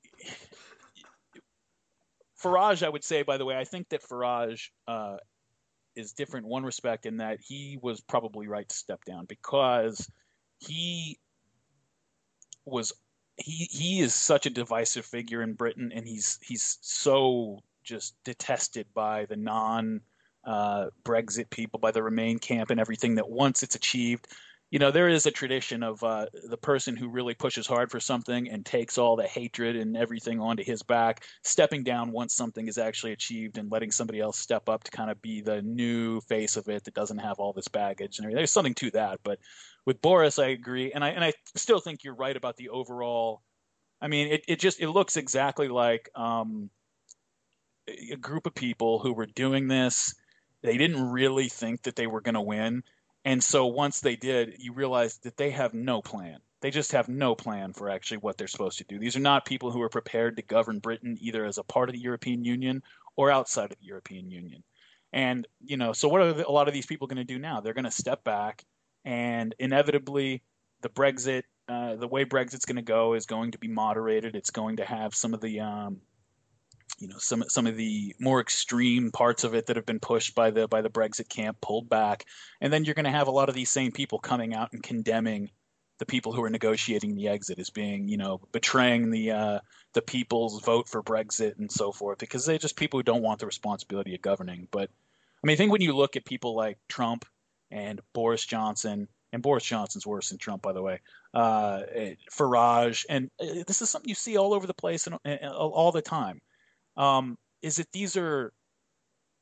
[2.42, 5.18] Farage, I would say, by the way, I think that Farage uh,
[5.94, 10.10] is different in one respect in that he was probably right to step down because
[10.58, 11.18] he
[12.64, 12.92] was
[13.36, 18.86] he he is such a divisive figure in Britain, and he's he's so just detested
[18.94, 20.00] by the non
[20.44, 23.14] uh, Brexit people, by the Remain camp, and everything.
[23.16, 24.28] That once it's achieved,
[24.72, 28.00] you know, there is a tradition of uh, the person who really pushes hard for
[28.00, 32.66] something and takes all the hatred and everything onto his back, stepping down once something
[32.66, 36.22] is actually achieved and letting somebody else step up to kind of be the new
[36.22, 38.38] face of it that doesn't have all this baggage and everything.
[38.38, 39.38] There's something to that, but
[39.84, 43.42] with Boris, I agree, and I and I still think you're right about the overall.
[44.00, 46.70] I mean, it, it just it looks exactly like um,
[47.86, 50.14] a group of people who were doing this.
[50.62, 52.84] They didn't really think that they were going to win,
[53.24, 56.38] and so once they did, you realize that they have no plan.
[56.60, 58.98] They just have no plan for actually what they're supposed to do.
[58.98, 61.94] These are not people who are prepared to govern Britain either as a part of
[61.94, 62.82] the European Union
[63.16, 64.62] or outside of the European Union.
[65.12, 67.60] And you know, so what are a lot of these people going to do now?
[67.60, 68.64] They're going to step back
[69.04, 70.42] and inevitably
[70.80, 74.34] the Brexit, uh, the way Brexit's going to go is going to be moderated.
[74.34, 76.00] It's going to have some of the, um,
[76.98, 80.34] you know, some some of the more extreme parts of it that have been pushed
[80.34, 82.24] by the by the Brexit camp pulled back,
[82.60, 84.82] and then you're going to have a lot of these same people coming out and
[84.82, 85.50] condemning
[85.98, 89.58] the people who are negotiating the exit as being, you know, betraying the uh,
[89.94, 93.40] the people's vote for Brexit and so forth, because they're just people who don't want
[93.40, 94.68] the responsibility of governing.
[94.70, 94.90] But
[95.42, 97.24] I mean, I think when you look at people like Trump
[97.70, 101.00] and Boris Johnson, and Boris Johnson's worse than Trump, by the way.
[101.34, 101.82] Uh,
[102.30, 105.90] Farage, and uh, this is something you see all over the place and, and all
[105.90, 106.40] the time.
[106.96, 108.52] Um, is that these are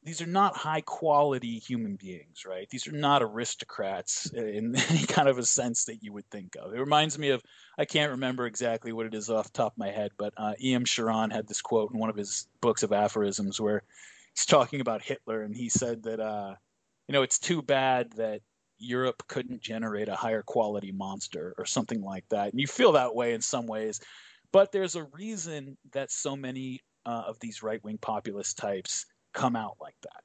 [0.02, 2.66] these are not high quality human beings, right?
[2.70, 6.72] These are not aristocrats in any kind of a sense that you would think of.
[6.72, 7.42] It reminds me of
[7.78, 10.54] I can't remember exactly what it is off the top of my head, but uh,
[10.62, 10.84] E.M.
[10.84, 13.82] Cioran had this quote in one of his books of aphorisms where
[14.34, 16.20] he's talking about Hitler, and he said that.
[16.20, 16.54] Uh,
[17.10, 18.40] you know, it's too bad that
[18.78, 22.52] Europe couldn't generate a higher quality monster or something like that.
[22.52, 24.00] And you feel that way in some ways.
[24.52, 29.56] But there's a reason that so many uh, of these right wing populist types come
[29.56, 30.22] out like that.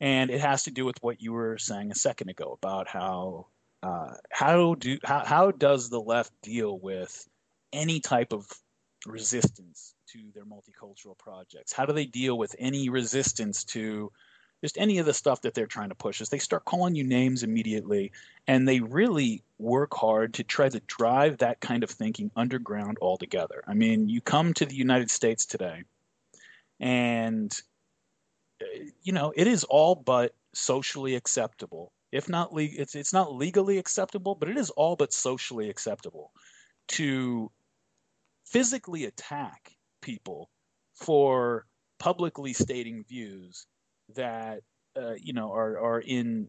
[0.00, 3.46] And it has to do with what you were saying a second ago about how
[3.82, 7.28] uh, how do how, how does the left deal with
[7.72, 8.46] any type of
[9.06, 11.72] resistance to their multicultural projects?
[11.72, 14.12] How do they deal with any resistance to
[14.60, 17.04] just any of the stuff that they're trying to push is they start calling you
[17.04, 18.12] names immediately
[18.46, 23.62] and they really work hard to try to drive that kind of thinking underground altogether.
[23.66, 25.84] I mean, you come to the United States today
[26.80, 27.52] and
[28.60, 28.64] uh,
[29.02, 31.92] you know, it is all but socially acceptable.
[32.10, 36.32] If not le- it's it's not legally acceptable, but it is all but socially acceptable
[36.88, 37.50] to
[38.46, 40.48] physically attack people
[40.94, 41.66] for
[41.98, 43.66] publicly stating views
[44.14, 44.60] that
[44.96, 46.48] uh, you know are are in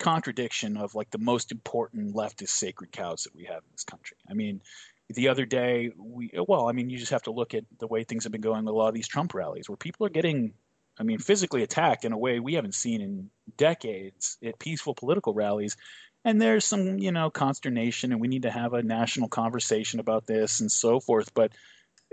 [0.00, 4.16] contradiction of like the most important leftist sacred cows that we have in this country.
[4.28, 4.60] I mean,
[5.08, 8.04] the other day we well, I mean, you just have to look at the way
[8.04, 10.54] things have been going with a lot of these Trump rallies where people are getting
[10.98, 15.34] I mean, physically attacked in a way we haven't seen in decades at peaceful political
[15.34, 15.76] rallies.
[16.24, 20.26] And there's some, you know, consternation, and we need to have a national conversation about
[20.26, 21.34] this and so forth.
[21.34, 21.52] But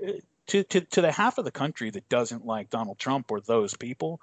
[0.06, 0.14] uh,
[0.48, 3.78] to, to to the half of the country that doesn't like Donald Trump or those
[3.78, 4.20] people,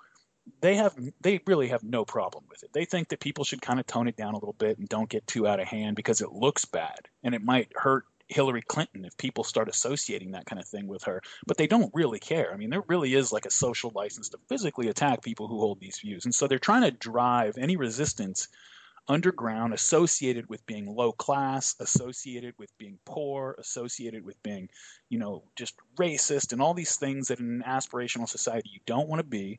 [0.61, 2.73] they have they really have no problem with it.
[2.73, 5.09] They think that people should kind of tone it down a little bit and don't
[5.09, 9.05] get too out of hand because it looks bad and it might hurt Hillary Clinton
[9.05, 11.23] if people start associating that kind of thing with her.
[11.47, 12.53] But they don't really care.
[12.53, 15.81] I mean, there really is like a social license to physically attack people who hold
[15.81, 16.25] these views.
[16.25, 18.49] And so they're trying to drive any resistance
[19.09, 24.69] underground associated with being low class, associated with being poor, associated with being,
[25.09, 29.09] you know, just racist and all these things that in an aspirational society you don't
[29.09, 29.59] want to be.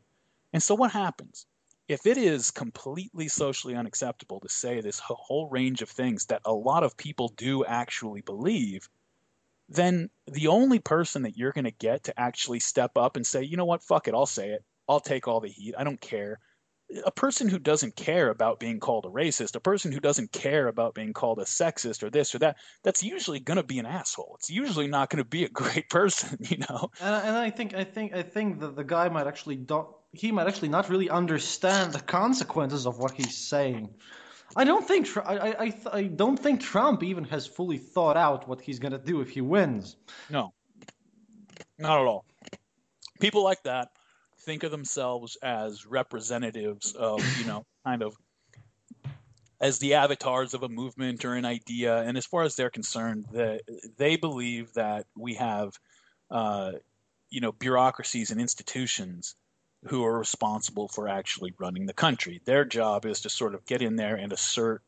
[0.54, 1.46] And so what happens?
[1.90, 6.54] if it is completely socially unacceptable to say this whole range of things that a
[6.54, 8.88] lot of people do actually believe,
[9.70, 13.44] then the only person that you're going to get to actually step up and say,
[13.44, 14.64] you know what, fuck it, I'll say it.
[14.88, 15.74] I'll take all the heat.
[15.78, 16.40] I don't care.
[17.06, 20.68] A person who doesn't care about being called a racist, a person who doesn't care
[20.68, 23.86] about being called a sexist or this or that, that's usually going to be an
[23.86, 24.36] asshole.
[24.40, 26.90] It's usually not going to be a great person, you know.
[27.00, 30.48] And, I think I think I think that the guy might actually don't he might
[30.48, 33.90] actually not really understand the consequences of what he's saying.
[34.56, 38.62] I don't think I, I, I don't think Trump even has fully thought out what
[38.62, 39.96] he's going to do if he wins.
[40.30, 40.54] No,
[41.78, 42.26] not at all.
[43.20, 43.90] People like that
[44.42, 48.16] think of themselves as representatives of you know kind of
[49.62, 51.98] as the avatars of a movement or an idea.
[52.02, 53.62] And as far as they're concerned, that
[53.98, 55.78] they believe that we have
[56.32, 56.72] uh,
[57.30, 59.36] you know bureaucracies and institutions
[59.86, 62.42] who are responsible for actually running the country.
[62.46, 64.82] Their job is to sort of get in there and assert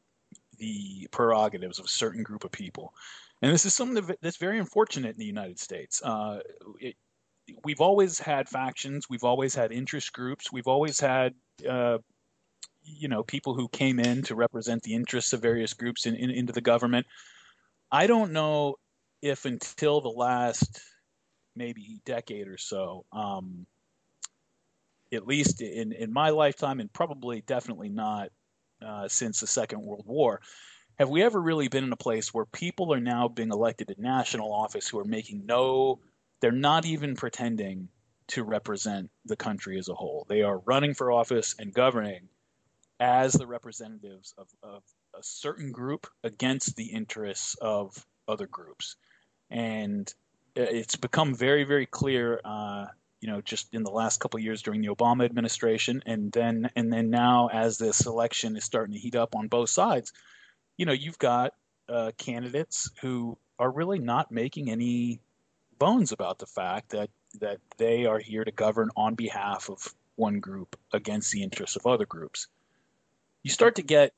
[0.58, 2.94] the prerogatives of a certain group of people.
[3.42, 6.02] And this is something that's very unfortunate in the United States.
[6.04, 6.40] Uh,
[6.80, 6.96] it,
[7.64, 11.34] we've always had factions, we've always had interest groups, we've always had,
[11.68, 11.98] uh,
[12.84, 16.30] you know, people who came in to represent the interests of various groups in, in,
[16.30, 17.08] into the government.
[17.92, 18.76] I don't know
[19.22, 20.82] if until the last
[21.56, 23.66] maybe decade or so, um,
[25.14, 28.30] at least in, in my lifetime, and probably definitely not
[28.86, 30.42] uh, since the Second World War,
[30.98, 34.02] have we ever really been in a place where people are now being elected to
[34.02, 36.00] national office who are making no,
[36.42, 37.90] they're not even pretending
[38.28, 40.26] to represent the country as a whole.
[40.30, 42.30] They are running for office and governing
[43.00, 44.84] as the representatives of, of
[45.18, 48.96] a certain group against the interests of other groups.
[49.50, 50.14] And
[50.56, 52.86] it's become very, very clear uh,
[53.22, 56.92] you know just in the last couple years during the Obama administration, and then and
[56.92, 60.12] then now as this election is starting to heat up on both sides,
[60.78, 61.54] you know you've got
[61.88, 65.22] uh, candidates who are really not making any
[65.78, 70.40] bones about the fact that that they are here to govern on behalf of one
[70.40, 72.48] group against the interests of other groups.
[73.44, 74.14] You start to get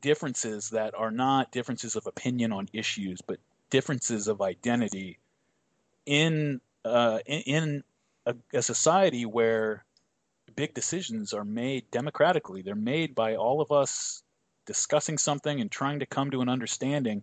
[0.00, 3.38] differences that are not differences of opinion on issues, but
[3.70, 5.18] differences of identity
[6.06, 7.82] in uh, in
[8.28, 9.84] a, a society where
[10.54, 12.62] big decisions are made democratically.
[12.62, 14.22] They're made by all of us
[14.66, 17.22] discussing something and trying to come to an understanding.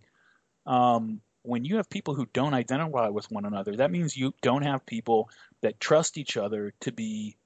[0.66, 4.62] Um, when you have people who don't identify with one another, that means you don't
[4.62, 7.36] have people that trust each other to be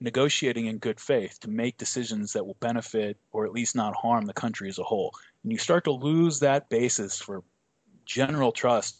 [0.00, 4.26] negotiating in good faith to make decisions that will benefit or at least not harm
[4.26, 5.14] the country as a whole.
[5.44, 7.44] And you start to lose that basis for
[8.04, 8.96] general trust.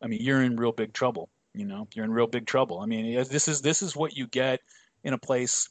[0.00, 2.80] I mean, you're in real big trouble you know you're in real big trouble.
[2.80, 4.60] I mean, this is this is what you get
[5.04, 5.68] in a place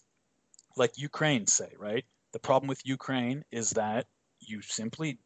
[0.77, 2.05] like Ukraine, say, right?
[2.33, 4.07] The problem with Ukraine is that
[4.39, 5.19] you simply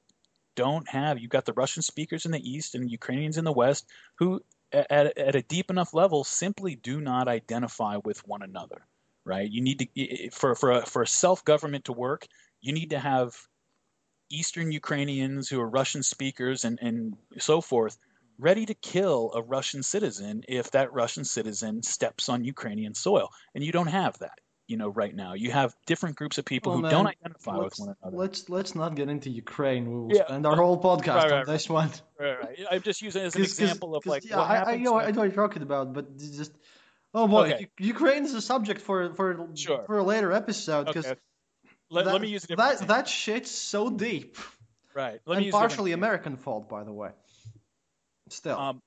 [0.55, 3.85] don't have you've got the Russian speakers in the east and Ukrainians in the west
[4.15, 4.41] who
[4.71, 8.85] at, at a deep enough level simply do not identify with one another
[9.25, 12.27] right you need to for for a, for a self-government to work
[12.61, 13.35] you need to have
[14.29, 17.97] eastern Ukrainians who are Russian speakers and and so forth
[18.37, 23.29] ready to kill a Russian citizen if that Russian citizen steps on Ukrainian soil.
[23.53, 25.33] And you don't have that, you know, right now.
[25.33, 28.17] You have different groups of people well, who man, don't identify with one another.
[28.17, 29.89] Let's let's not get into Ukraine.
[29.89, 30.25] We will yeah.
[30.25, 31.91] spend our whole podcast right, right, on this one.
[32.19, 32.59] Right, right.
[32.71, 35.21] I'm just using it as an example of like yeah, I, I, know I know
[35.21, 36.51] what you're talking about, but just
[37.13, 37.67] oh boy, okay.
[37.79, 39.83] Ukraine is a subject for for sure.
[39.85, 41.05] for a later episode because.
[41.05, 41.19] Okay.
[41.91, 42.41] Let, that, let me use.
[42.43, 44.37] That that shit's so deep.
[44.95, 45.19] Right.
[45.25, 47.11] Let and partially American fault, by the way.
[48.29, 48.57] Still.
[48.57, 48.81] Um,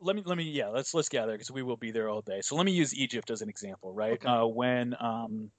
[0.00, 2.40] let me let me yeah let's let's gather because we will be there all day.
[2.42, 4.14] So let me use Egypt as an example, right?
[4.14, 4.28] Okay.
[4.28, 5.50] Uh, when um,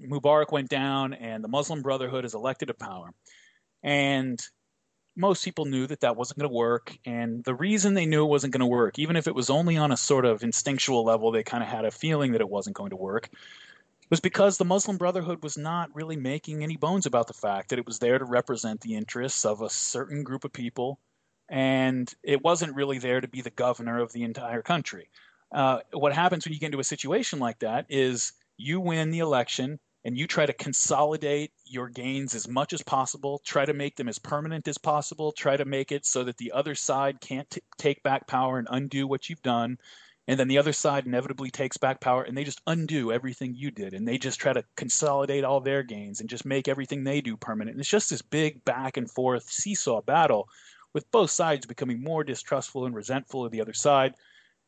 [0.00, 3.10] Mubarak went down and the Muslim Brotherhood is elected to power,
[3.82, 4.40] and
[5.16, 6.96] most people knew that that wasn't going to work.
[7.04, 9.76] And the reason they knew it wasn't going to work, even if it was only
[9.76, 12.76] on a sort of instinctual level, they kind of had a feeling that it wasn't
[12.76, 13.28] going to work,
[14.10, 17.78] was because the Muslim Brotherhood was not really making any bones about the fact that
[17.78, 20.98] it was there to represent the interests of a certain group of people
[21.48, 25.08] and it wasn't really there to be the governor of the entire country.
[25.52, 29.20] Uh, what happens when you get into a situation like that is you win the
[29.20, 33.96] election and you try to consolidate your gains as much as possible, try to make
[33.96, 37.48] them as permanent as possible, try to make it so that the other side can't
[37.48, 39.78] t- take back power and undo what you've done.
[40.26, 43.70] And then the other side inevitably takes back power and they just undo everything you
[43.70, 43.94] did.
[43.94, 47.36] And they just try to consolidate all their gains and just make everything they do
[47.36, 47.74] permanent.
[47.74, 50.48] And it's just this big back and forth seesaw battle
[50.94, 54.14] with both sides becoming more distrustful and resentful of the other side.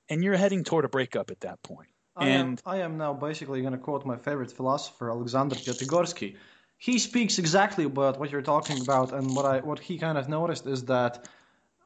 [0.08, 1.88] And you're heading toward a breakup at that point.
[2.16, 6.36] I and am, I am now basically going to quote my favorite philosopher, Alexander Piatigorsky.
[6.78, 10.28] He speaks exactly about what you're talking about, and what I what he kind of
[10.28, 11.26] noticed is that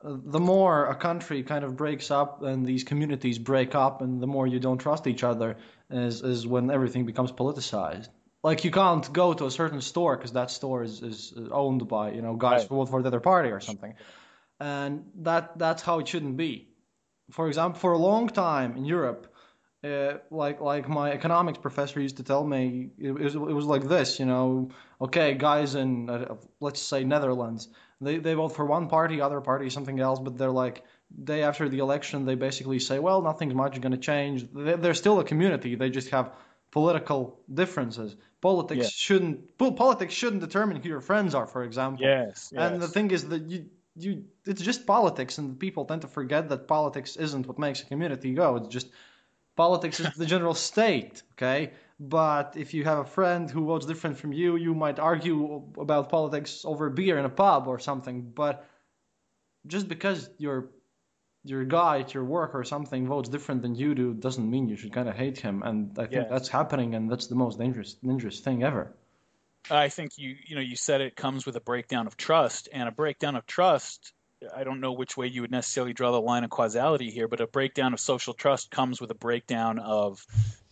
[0.05, 4.23] uh, the more a country kind of breaks up and these communities break up, and
[4.23, 5.57] the more you don't trust each other,
[5.91, 8.09] is is when everything becomes politicized.
[8.43, 12.13] Like you can't go to a certain store because that store is, is owned by
[12.13, 12.69] you know guys Right.
[12.69, 13.95] who vote for the other party or something,
[14.61, 16.69] and that that's how it shouldn't be.
[17.31, 19.33] For example, for a long time in Europe,
[19.83, 23.85] uh, like like my economics professor used to tell me, it, was, it was like
[23.89, 24.71] this, you know.
[25.01, 27.69] Okay, guys in uh, let's say Netherlands,
[28.01, 30.85] they they vote for one party, other party something else, but they're like
[31.25, 34.47] day after the election, they basically say, well, nothing's much going to change.
[34.53, 35.75] They, they're still a community.
[35.75, 36.33] They just have
[36.71, 38.15] political differences.
[38.41, 38.91] Politics Yeah.
[38.93, 42.07] shouldn't po- politics shouldn't determine who your friends are, for example.
[42.07, 43.67] yes, And the thing is that you
[44.05, 47.87] you it's just politics, and people tend to forget that politics isn't what makes a
[47.87, 48.57] community go.
[48.57, 48.89] It's just
[49.57, 51.73] politics is the general state, okay?
[51.99, 56.09] But if you have a friend who votes different from you, you might argue about
[56.09, 58.33] politics over beer in a pub or something.
[58.35, 58.67] But
[59.67, 60.71] just because your
[61.45, 64.77] your guy at your work or something votes different than you do doesn't mean you
[64.77, 65.63] should kind of hate him.
[65.63, 68.95] And I think that's happening, and that's the most dangerous dangerous thing ever.
[69.69, 72.89] I think you you know you said it comes with a breakdown of trust, and
[72.89, 74.13] a breakdown of trust.
[74.57, 77.43] I don't know which way you would necessarily draw the line of causality here, but
[77.43, 80.25] a breakdown of social trust comes with a breakdown of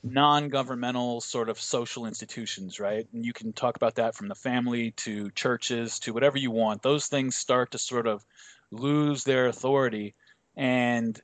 [0.02, 3.06] non-governmental sort of social institutions, right?
[3.12, 6.80] And you can talk about that from the family to churches to whatever you want.
[6.80, 8.24] Those things start to sort of
[8.70, 10.14] lose their authority,
[10.56, 11.20] and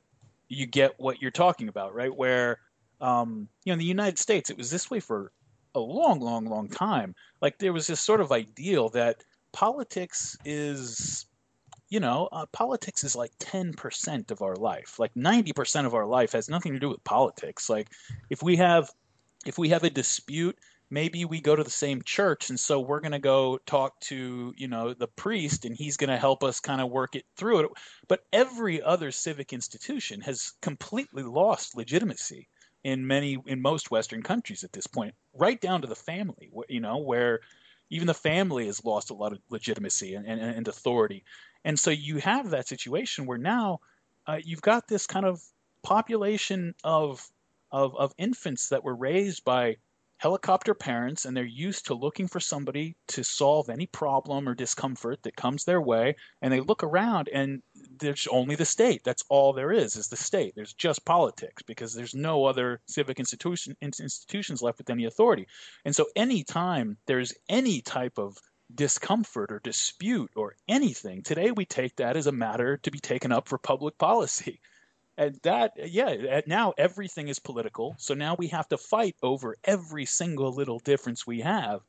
[0.47, 2.15] you get what you're talking about, right?
[2.15, 2.59] Where
[3.01, 5.31] um, you know, in the United States, it was this way for
[5.75, 7.15] a long, long, long time.
[7.41, 11.25] Like there was this sort of ideal that politics is,
[11.89, 14.99] you know, uh, politics is like 10% of our life.
[14.99, 17.69] Like 90% of our life has nothing to do with politics.
[17.69, 17.89] Like
[18.29, 18.89] if we have,
[19.45, 20.57] if we have a dispute,
[20.89, 24.53] maybe we go to the same church and so we're going to go talk to
[24.55, 27.59] you know the priest and he's going to help us kind of work it through
[27.59, 27.71] it
[28.07, 32.47] but every other civic institution has completely lost legitimacy
[32.85, 36.79] in many in most western countries at this point right down to the family you
[36.79, 37.41] know where
[37.89, 41.23] even the family has lost a lot of legitimacy and, and, and authority.
[41.63, 43.79] And so you have that situation where now
[44.27, 45.41] uh, you've got this kind of
[45.83, 47.27] population of,
[47.71, 49.77] of of infants that were raised by
[50.17, 55.21] helicopter parents and they're used to looking for somebody to solve any problem or discomfort
[55.23, 57.61] that comes their way and they look around and
[57.99, 59.03] there's only the state.
[59.03, 60.53] That's all there is is the state.
[60.55, 65.47] There's just politics because there's no other civic institution institutions left with any authority.
[65.83, 68.37] And so anytime there's any type of
[68.73, 73.31] discomfort or dispute or anything today we take that as a matter to be taken
[73.31, 74.59] up for public policy.
[75.17, 77.95] And that yeah now everything is political.
[77.99, 81.81] So now we have to fight over every single little difference we have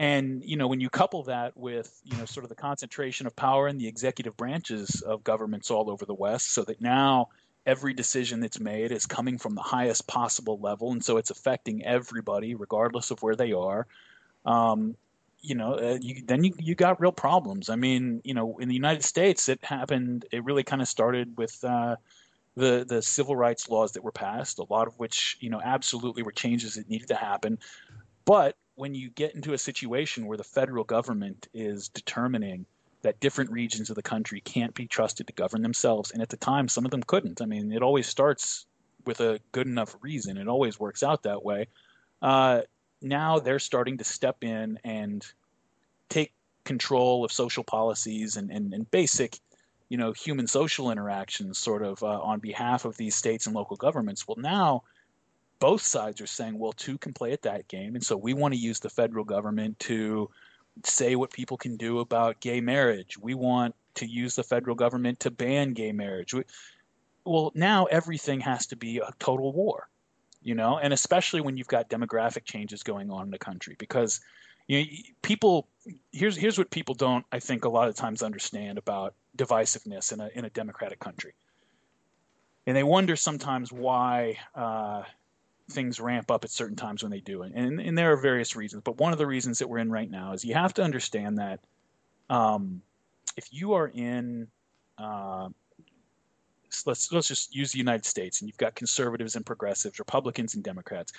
[0.00, 3.36] and you know when you couple that with you know sort of the concentration of
[3.36, 7.28] power in the executive branches of governments all over the west so that now
[7.66, 11.84] every decision that's made is coming from the highest possible level and so it's affecting
[11.84, 13.86] everybody regardless of where they are
[14.46, 14.96] um,
[15.42, 17.70] you know, uh, you, then you you got real problems.
[17.70, 20.26] I mean, you know, in the United States, it happened.
[20.30, 21.96] It really kind of started with uh,
[22.56, 24.58] the the civil rights laws that were passed.
[24.58, 27.58] A lot of which, you know, absolutely were changes that needed to happen.
[28.26, 32.64] But when you get into a situation where the federal government is determining
[33.02, 36.36] that different regions of the country can't be trusted to govern themselves, and at the
[36.38, 37.42] time, some of them couldn't.
[37.42, 38.64] I mean, it always starts
[39.04, 40.38] with a good enough reason.
[40.38, 41.66] It always works out that way.
[42.22, 42.62] Uh,
[43.02, 45.26] now they're starting to step in and
[46.08, 46.32] take
[46.64, 49.38] control of social policies and, and, and basic,
[49.90, 53.76] you know, human social interactions sort of uh, on behalf of these states and local
[53.76, 54.26] governments.
[54.26, 54.84] Well, now
[55.60, 57.94] both sides are saying, well, two can play at that game.
[57.94, 60.30] And so we want to use the federal government to
[60.84, 63.18] say what people can do about gay marriage.
[63.18, 66.34] We want to use the federal government to ban gay marriage.
[66.34, 66.44] We,
[67.24, 69.88] well, now everything has to be a total war
[70.42, 74.20] you know, and especially when you've got demographic changes going on in the country, because
[74.66, 74.86] you know,
[75.22, 75.68] people
[76.12, 80.20] here's here's what people don't I think a lot of times understand about divisiveness in
[80.20, 81.34] a in a democratic country,
[82.66, 85.02] and they wonder sometimes why uh,
[85.70, 88.82] things ramp up at certain times when they do, and, and there are various reasons.
[88.84, 91.38] But one of the reasons that we're in right now is you have to understand
[91.38, 91.60] that
[92.28, 92.82] um,
[93.36, 94.48] if you are in
[94.98, 95.48] uh,
[96.86, 100.64] let's let's just use the United States, and you've got conservatives and progressives, Republicans and
[100.64, 101.12] Democrats.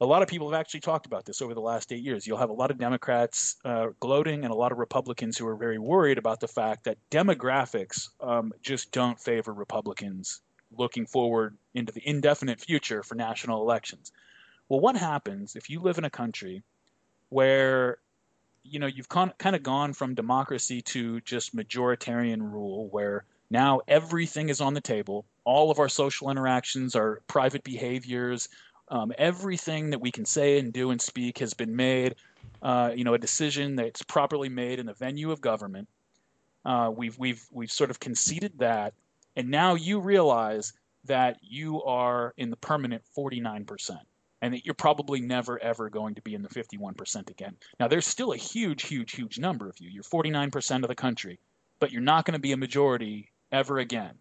[0.00, 2.24] A lot of people have actually talked about this over the last eight years.
[2.24, 5.56] You'll have a lot of Democrats uh, gloating and a lot of Republicans who are
[5.56, 10.40] very worried about the fact that demographics um, just don't favor Republicans
[10.76, 14.12] looking forward into the indefinite future for national elections.
[14.68, 16.62] Well, what happens if you live in a country
[17.30, 17.98] where
[18.62, 23.80] you know you've con- kind of gone from democracy to just majoritarian rule where now
[23.88, 25.24] everything is on the table.
[25.44, 28.48] All of our social interactions, our private behaviors,
[28.88, 32.14] um, everything that we can say and do and speak has been made.
[32.60, 35.88] Uh, you know, a decision that's properly made in the venue of government.
[36.64, 38.92] Uh, we've we've we've sort of conceded that,
[39.38, 40.72] and now you realize
[41.04, 43.96] that you are in the permanent 49%,
[44.42, 47.56] and that you're probably never ever going to be in the 51% again.
[47.78, 49.88] Now, there's still a huge, huge, huge number of you.
[49.90, 51.38] You're 49% of the country,
[51.78, 54.14] but you're not going to be a majority ever again.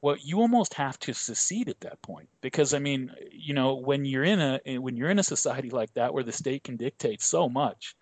[0.00, 4.06] Well, you almost have to secede at that point because I mean, you know, when
[4.06, 7.20] you're in a when you're in a society like that where the state can dictate
[7.20, 7.94] so much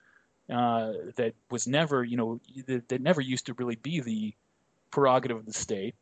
[0.49, 4.35] uh, that was never, you know, that, that never used to really be the
[4.93, 5.97] prerogative of the state.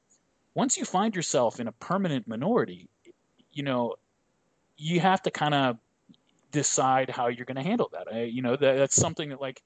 [0.56, 2.88] Once you find yourself in a permanent minority,
[3.52, 3.94] you know,
[4.78, 5.76] you have to kind of
[6.50, 8.08] decide how you're going to handle that.
[8.10, 9.62] I, you know, that, that's something that like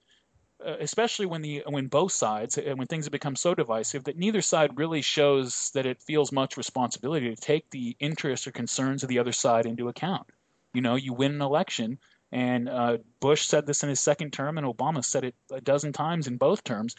[0.67, 4.19] uh, especially when the when both sides and when things have become so divisive that
[4.19, 9.05] neither side really shows that it feels much responsibility to take the interests or concerns
[9.05, 10.27] of the other side into account.
[10.75, 11.99] You know, you win an election,
[12.33, 15.93] and uh, Bush said this in his second term, and Obama said it a dozen
[15.93, 16.97] times in both terms.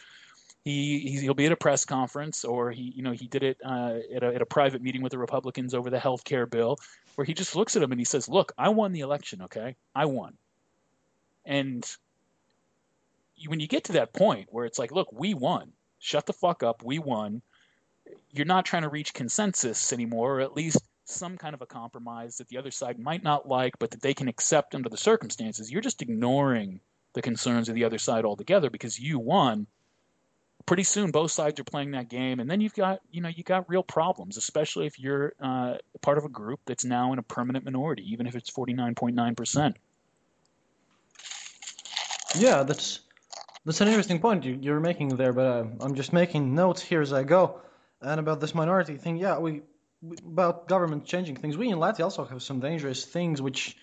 [0.64, 3.98] He he'll be at a press conference, or he you know he did it uh,
[4.14, 6.78] at, a, at a private meeting with the Republicans over the health care bill,
[7.16, 9.42] where he just looks at them and he says, "Look, I won the election.
[9.42, 10.34] Okay, I won."
[11.44, 11.84] And
[13.46, 15.72] when you get to that point where it's like, look, we won.
[15.98, 16.82] Shut the fuck up.
[16.84, 17.42] We won.
[18.30, 22.36] You're not trying to reach consensus anymore, or at least some kind of a compromise
[22.38, 25.70] that the other side might not like, but that they can accept under the circumstances.
[25.70, 26.80] You're just ignoring
[27.12, 29.66] the concerns of the other side altogether because you won.
[30.66, 33.42] Pretty soon, both sides are playing that game, and then you've got you know you
[33.42, 37.22] got real problems, especially if you're uh, part of a group that's now in a
[37.22, 39.76] permanent minority, even if it's 49.9 percent.
[42.36, 43.00] Yeah, that's
[43.64, 47.00] that's an interesting point you, are making there, but uh, I'm just making notes here
[47.00, 47.60] as I go.
[48.00, 49.62] And about this minority thing, yeah, we,
[50.00, 51.56] we about government changing things.
[51.56, 53.76] We in Latvia also have some dangerous things which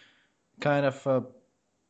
[0.60, 1.22] kind of uh,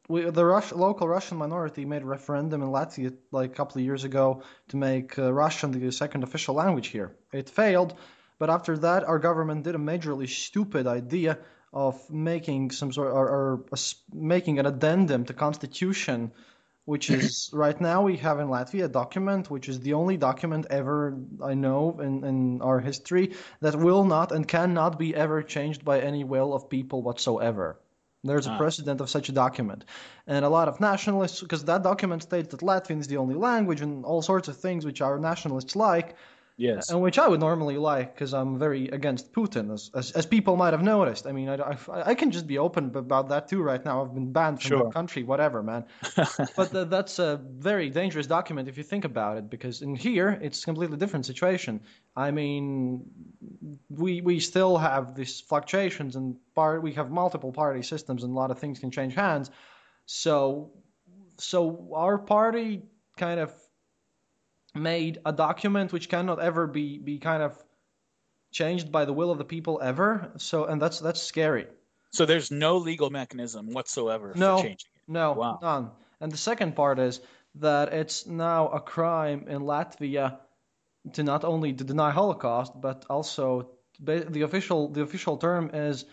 [0.09, 3.85] we, the Rus- local Russian minority made a referendum in Latvia like a couple of
[3.85, 7.15] years ago to make uh, Russian the second official language here.
[7.31, 7.93] It failed,
[8.39, 11.37] but after that, our government did a majorly stupid idea
[11.71, 13.65] of making some sort or, or
[14.11, 16.31] making an addendum to constitution
[16.85, 20.65] which is right now we have in Latvia a document which is the only document
[20.71, 25.85] ever I know in, in our history that will not and cannot be ever changed
[25.85, 27.77] by any will of people whatsoever.
[28.23, 28.57] There's a ah.
[28.57, 29.85] precedent of such a document.
[30.27, 33.81] And a lot of nationalists, because that document states that Latvian is the only language
[33.81, 36.15] and all sorts of things which our nationalists like,
[36.59, 36.89] Yes.
[36.89, 40.57] And which I would normally like because I'm very against Putin, as, as, as people
[40.57, 41.25] might have noticed.
[41.25, 44.03] I mean, I, I, I, can just be open about that too right now.
[44.03, 44.83] I've been banned from sure.
[44.83, 45.85] the country, whatever, man.
[46.57, 50.37] but the, that's a very dangerous document if you think about it, because in here
[50.41, 51.79] it's a completely different situation.
[52.13, 53.05] I mean,
[53.87, 58.35] we we still have these fluctuations and part we have multiple party systems and a
[58.35, 59.49] lot of things can change hands.
[60.07, 60.73] So
[61.37, 62.81] so our party
[63.15, 63.53] kind of
[64.75, 67.57] made a document which cannot ever be be kind of
[68.51, 70.31] changed by the will of the people ever.
[70.37, 71.67] So and that's that's scary.
[72.11, 75.01] So there's no legal mechanism whatsoever no, for changing it.
[75.07, 75.59] No, wow.
[75.61, 75.91] none.
[76.19, 77.21] And the second part is
[77.55, 80.39] that it's now a crime in Latvia
[81.13, 86.05] to not only to deny Holocaust but also the official the official term is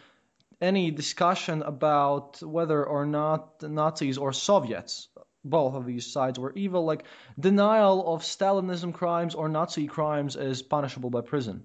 [0.60, 5.08] any discussion about whether or not Nazis or Soviets
[5.50, 6.84] both of these sides were evil.
[6.84, 7.04] Like
[7.38, 11.64] denial of Stalinism crimes or Nazi crimes is punishable by prison.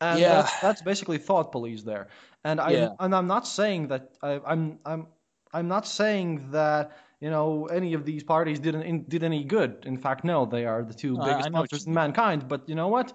[0.00, 0.34] And yeah.
[0.34, 2.08] that's, that's basically thought police there.
[2.44, 2.88] And I yeah.
[3.00, 5.06] and I'm not saying that I, I'm I'm
[5.52, 9.84] I'm not saying that you know any of these parties didn't did any good.
[9.86, 12.48] In fact, no, they are the two biggest monsters in mankind.
[12.48, 13.14] But you know what?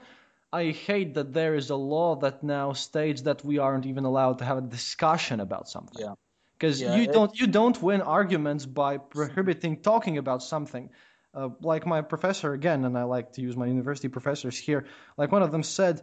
[0.52, 4.40] I hate that there is a law that now states that we aren't even allowed
[4.40, 6.02] to have a discussion about something.
[6.02, 6.16] Yeah
[6.60, 10.90] because yeah, you don't you don't win arguments by prohibiting talking about something.
[11.34, 14.88] Uh, like my professor again, and I like to use my university professors here.
[15.16, 16.02] Like one of them said,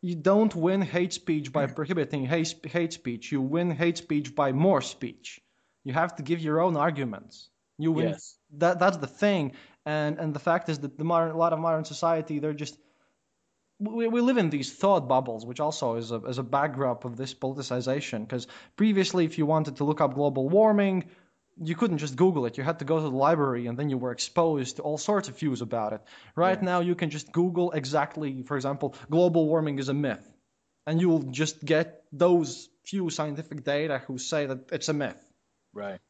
[0.00, 3.30] you don't win hate speech by prohibiting hate, hate speech.
[3.30, 5.40] You win hate speech by more speech.
[5.84, 7.50] You have to give your own arguments.
[7.78, 8.08] You win.
[8.08, 8.38] Yes.
[8.58, 9.52] That that's the thing.
[9.84, 12.78] And and the fact is that the modern a lot of modern society they're just
[13.78, 17.16] we, we live in these thought bubbles, which also is a, is a backdrop of
[17.16, 18.20] this politicization.
[18.20, 18.46] Because
[18.76, 21.04] previously, if you wanted to look up global warming,
[21.62, 22.58] you couldn't just Google it.
[22.58, 25.28] You had to go to the library, and then you were exposed to all sorts
[25.28, 26.00] of views about it.
[26.34, 30.28] Right now, you can just Google exactly, for example, global warming is a myth,
[30.86, 35.24] and you'll just get those few scientific data who say that it's a myth.
[35.72, 36.00] Right.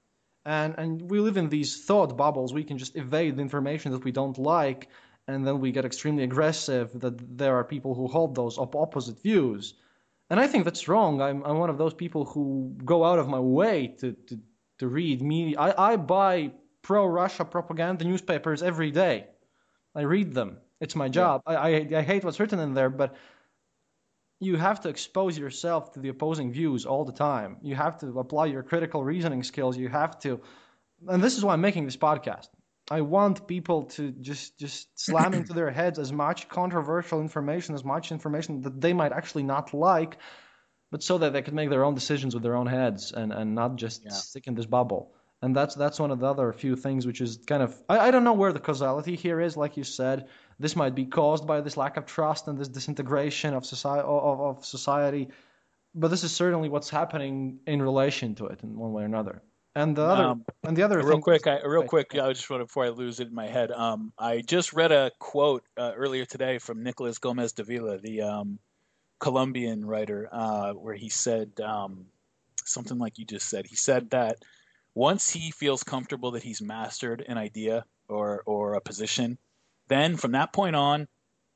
[0.47, 2.53] And and we live in these thought bubbles.
[2.53, 4.89] We can just evade the information that we don't like,
[5.27, 9.23] and then we get extremely aggressive that there are people who hold those op- opposite
[9.23, 9.75] views.
[10.31, 11.21] And I think that's wrong.
[11.21, 14.39] I'm, I'm one of those people who go out of my way to, to,
[14.79, 15.59] to read media.
[15.59, 16.53] I, I buy
[16.83, 19.27] pro Russia propaganda newspapers every day.
[19.95, 20.59] I read them.
[20.81, 21.43] It's my job.
[21.47, 23.15] I, I, I hate what's written in there, but
[24.41, 27.57] you have to expose yourself to the opposing views all the time.
[27.63, 29.79] You have to apply your critical reasoning skills.
[29.79, 30.41] You have to,
[31.09, 32.49] and this is why I'm making this podcast.
[32.91, 37.85] I want people to just just slam into their heads as much controversial information, as
[37.85, 40.19] much information that they might actually not like,
[40.91, 43.55] but so that they can make their own decisions with their own heads and, and
[43.55, 44.11] not just Yeah.
[44.11, 45.15] stick in this bubble.
[45.43, 48.11] And that's that's one of the other few things which is kind of I, I
[48.11, 50.29] don't know where the causality here is, like you said.
[50.59, 54.41] This might be caused by this lack of trust and this disintegration of society of,
[54.41, 55.29] of society,
[55.95, 59.43] but this is certainly what's happening in relation to it in one way or another.
[59.77, 62.49] And the other Um, and the other real thing quick, I, real quick, I just
[62.49, 63.73] want to, before I lose it in my head.
[63.73, 68.59] Um, I just read a quote uh, earlier today from Nicolas Gomez Davila, the um,
[69.19, 72.07] Colombian writer, uh, where he said um,
[72.65, 73.67] something like you just said.
[73.67, 74.37] He said that
[74.95, 79.39] once he feels comfortable that he's mastered an idea or or a position,
[79.89, 81.09] then from that point on,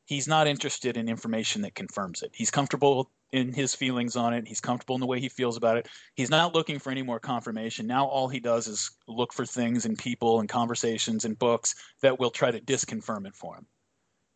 [0.06, 2.32] he's not interested in information that confirms it.
[2.34, 4.46] He's comfortable in his feelings on it.
[4.48, 5.88] He's comfortable in the way he feels about it.
[6.14, 7.86] He's not looking for any more confirmation.
[7.86, 12.18] Now all he does is look for things and people and conversations and books that
[12.18, 13.66] will try to disconfirm it for him.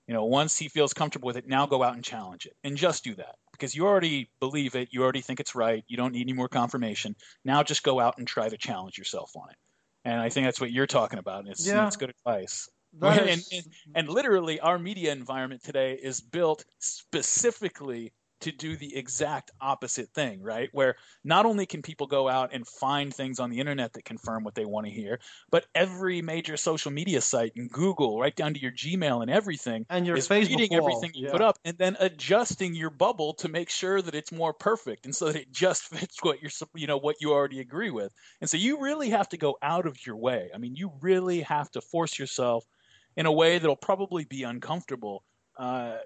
[0.08, 2.76] You know, once he feels comfortable with it, now go out and challenge it and
[2.76, 4.88] just do that because you already believe it.
[4.90, 5.84] You already think it's right.
[5.86, 7.14] You don't need any more confirmation.
[7.44, 9.56] Now just go out and try to challenge yourself on it.
[10.04, 11.40] And I think that's what you're talking about.
[11.40, 11.86] And it's, Yeah.
[11.86, 12.68] it's good advice.
[12.94, 13.64] that and, is- and,
[13.94, 18.12] and literally, our media environment today is built specifically
[18.42, 20.68] to do the exact opposite thing, right?
[20.72, 24.44] Where not only can people go out and find things on the internet that confirm
[24.44, 25.20] what they want to hear,
[25.50, 29.86] but every major social media site and Google, right down to your Gmail and everything,
[29.88, 31.32] and your is Facebook reading wall, everything you yeah.
[31.32, 35.14] put up and then adjusting your bubble to make sure that it's more perfect and
[35.14, 38.12] so that it just fits what you're you know what you already agree with.
[38.40, 40.50] And so you really have to go out of your way.
[40.54, 42.64] I mean, you really have to force yourself
[43.16, 45.22] in a way that'll probably be uncomfortable
[45.56, 45.98] uh,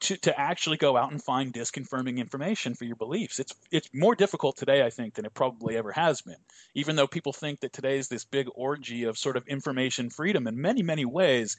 [0.00, 3.38] to to actually go out and find disconfirming information for your beliefs.
[3.40, 6.36] It's it's more difficult today, I think, than it probably ever has been.
[6.74, 10.46] Even though people think that today is this big orgy of sort of information freedom
[10.46, 11.56] in many many ways,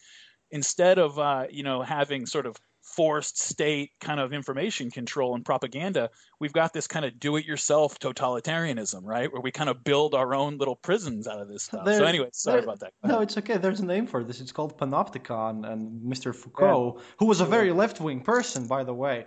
[0.52, 2.56] instead of uh, you know having sort of
[2.96, 6.10] forced state kind of information control and propaganda,
[6.40, 9.32] we've got this kind of do-it-yourself totalitarianism, right?
[9.32, 11.86] Where we kind of build our own little prisons out of this stuff.
[11.86, 12.94] There- so anyway, sorry there- about that.
[13.04, 13.58] No, it's okay.
[13.58, 14.42] There's a name for this.
[14.42, 16.34] It's called Panopticon, and Mr.
[16.34, 19.26] Foucault, who was a very left-wing person, by the way.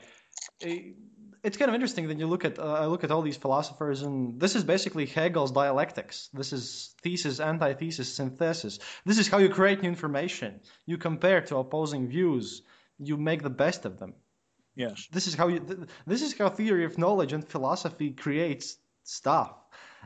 [0.62, 0.92] eh,
[1.42, 4.02] It's kind of interesting that you look at uh, I look at all these philosophers,
[4.02, 6.28] and this is basically Hegel's dialectics.
[6.34, 8.78] This is thesis, antithesis, synthesis.
[9.06, 10.61] This is how you create new information.
[10.84, 12.61] You compare to opposing views.
[13.03, 14.14] You make the best of them.
[14.76, 15.09] Yes.
[15.12, 15.61] This is how you.
[15.61, 19.53] Th- this is how theory of knowledge and philosophy creates stuff.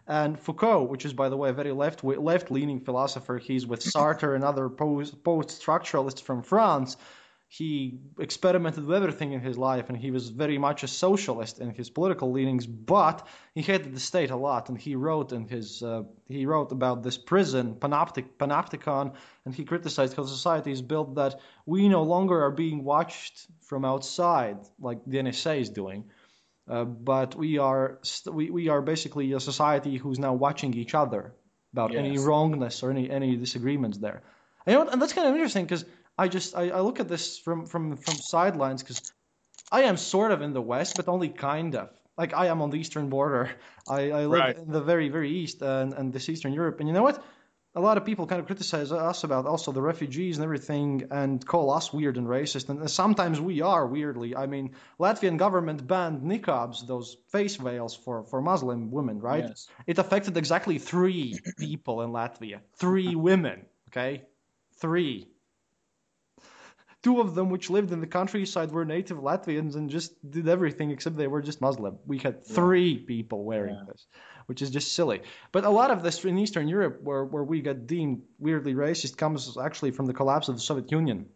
[0.07, 3.81] And Foucault, which is by the way a very left left leaning philosopher, he's with
[3.81, 6.97] Sartre and other post post structuralists from France.
[7.57, 11.71] He experimented with everything in his life, and he was very much a socialist in
[11.71, 12.67] his political leanings.
[12.67, 13.25] But
[13.55, 17.05] he hated the state a lot, and he wrote in his uh, he wrote about
[17.05, 22.43] this prison panoptic panopticon, and he criticized how society is built that we no longer
[22.43, 26.11] are being watched from outside like the NSA is doing.
[26.67, 30.95] Uh, but we are st- we, we are basically a society who's now watching each
[30.95, 31.33] other
[31.73, 34.23] about any wrongness or any any disagreements there.
[34.67, 35.85] And, you know, and that's kind of interesting because
[36.17, 39.13] I just I, I look at this from from from sidelines because
[39.73, 41.91] I am sort of in the west, but only kind of.
[42.17, 43.51] Like I am on the eastern border.
[43.89, 44.57] I, I live Right.
[44.57, 46.79] in the very very east and, and this Eastern Europe.
[46.81, 47.23] And you know what?
[47.77, 51.45] A lot of people kind of criticize us about also the refugees and everything, and
[51.45, 52.69] call us weird and racist.
[52.69, 54.37] And sometimes we are weirdly.
[54.37, 59.47] I mean, Latvian government banned niqabs, those face veils for for Muslim women, right?
[59.49, 59.67] Yes.
[59.89, 62.61] It affected exactly three people in Latvia.
[62.77, 64.23] Three women, okay?
[64.79, 65.27] Three.
[67.05, 70.91] Two of them, which lived in the countryside, were native Latvians and just did everything
[70.91, 71.99] except they were just Muslim.
[72.07, 73.85] We had three people wearing Yeah.
[73.93, 74.07] this,
[74.47, 75.21] which is just silly.
[75.53, 79.19] But a lot of this in Eastern Europe, where, where we got deemed weirdly racist,
[79.19, 81.27] comes actually from the collapse of the Soviet Union.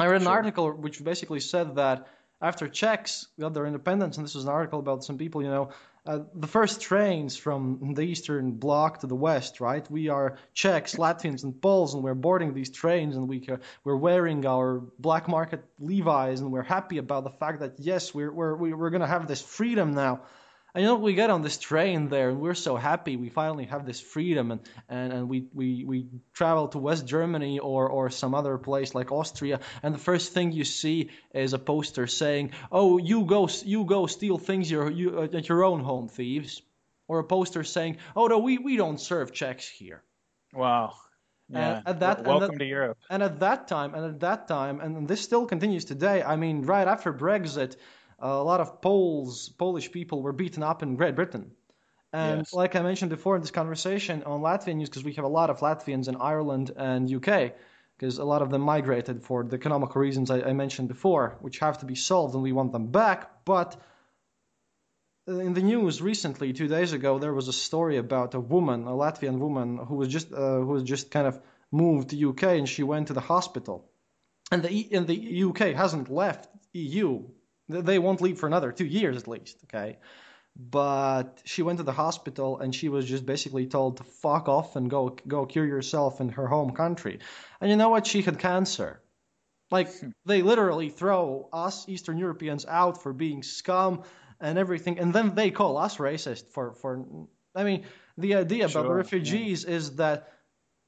[0.00, 2.08] I read an article which basically said that
[2.40, 5.68] after Czechs got their independence, and this was an article about some people, you know,
[6.06, 9.88] uh, the first trains from the Eastern Bloc to the West, right?
[9.90, 13.96] We are Czechs, Latvians, and Poles, and we're boarding these trains, and we ca- we're
[13.96, 18.56] wearing our black market Levi's, and we're happy about the fact that yes, we're we're
[18.56, 20.22] we're gonna have this freedom now.
[20.74, 23.16] And you know, we get on this train there, and we're so happy.
[23.16, 27.58] We finally have this freedom, and, and, and we, we, we travel to West Germany
[27.58, 31.58] or, or some other place like Austria, and the first thing you see is a
[31.58, 35.80] poster saying, "Oh, you go you go steal things your, you, uh, at your own
[35.80, 36.62] home, thieves,"
[37.08, 40.02] or a poster saying, "Oh no, we, we don't serve Czechs here."
[40.54, 40.94] Wow.
[41.48, 41.82] Yeah.
[41.84, 42.98] at that- and Welcome that- to Europe.
[43.10, 46.22] And at that time, and at that time, and this still continues today.
[46.22, 47.74] I mean, right after Brexit,
[48.20, 51.52] a lot of Poles, Polish people were beaten up in Great Britain.
[52.12, 52.52] And Yes.
[52.52, 55.50] like I mentioned before in this conversation on Latvian news, because we have a lot
[55.50, 57.52] of Latvians in Ireland and UK,
[57.96, 61.60] because a lot of them migrated for the economical reasons I, I mentioned before, which
[61.60, 63.44] have to be solved, and we want them back.
[63.44, 63.80] But
[65.26, 68.90] in the news recently, two days ago, there was a story about a woman, a
[68.92, 71.40] Latvian woman, who was just uh, who was just kind of
[71.70, 73.88] moved to UK, and she went to the hospital,
[74.50, 77.22] and the and the UK hasn't left EU.
[77.70, 79.58] They- won't leave for another two years at least.
[79.64, 79.98] Okay,
[80.56, 84.76] but she went to the hospital, and she was just basically told to fuck off
[84.76, 87.20] and go go cure yourself in her home country.
[87.60, 88.06] And you know what?
[88.06, 89.00] She had cancer.
[89.70, 90.10] Like hmm.
[90.26, 94.02] they literally throw us Eastern Europeans out for being scum
[94.40, 97.04] and everything, and then they call us racist for for.
[97.54, 97.84] I mean,
[98.16, 100.32] the idea about the Sure, refugees is that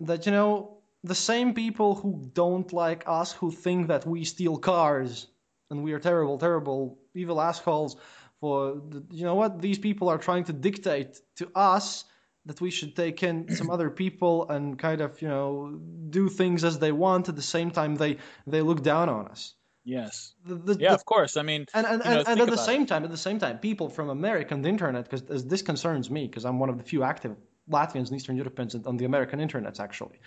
[0.00, 4.56] that you know the same people who don't like us who think that we steal
[4.58, 5.26] cars
[5.72, 7.96] and we are terrible, terrible, evil assholes.
[8.40, 12.04] For the- you know what, these people are trying to dictate to us
[12.46, 15.78] that we should take in some other people and kind of you know
[16.10, 17.28] do things as they want.
[17.28, 19.54] At the same time, they they look down on us.
[19.84, 20.34] Yes.
[20.46, 21.36] The, the, Yeah, the- of course.
[21.36, 22.88] I mean, and and, you know, and, and at the same it.
[22.88, 26.26] time, at the same time, people from America and the internet, because this concerns me,
[26.28, 27.34] because I'm one of the few active
[27.70, 29.78] Latvians and Eastern Europeans on the American internet.
[29.80, 30.18] Actually,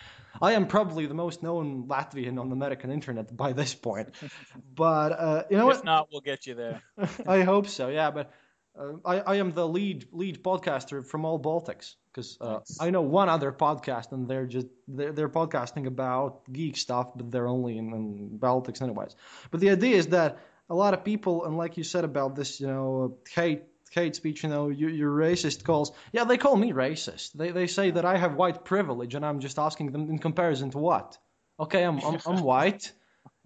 [0.42, 4.10] I am probably the most known Latvian on the American internet by this point.
[4.76, 5.86] but uh, you know if what?
[5.86, 6.82] not, we'll get you there.
[7.28, 7.90] I hope so.
[7.90, 8.32] Yeah, but
[8.78, 12.78] uh, I, I am the lead lead podcaster from all Baltics because uh, Nice.
[12.80, 17.32] I know one other podcast and they're just they're, they're podcasting about geek stuff, but
[17.32, 19.16] they're only in, in Baltics anyways.
[19.52, 22.60] But the idea is that a lot of people, and like you said about this,
[22.60, 23.64] you know, hate
[23.96, 25.92] hate speech, you know, your, you're racist calls.
[26.12, 27.34] Yeah, they call me racist.
[27.34, 30.70] They they say that I have white privilege, and I'm just asking them in comparison
[30.72, 31.18] to what?
[31.60, 32.92] Okay, I'm I'm, I'm white.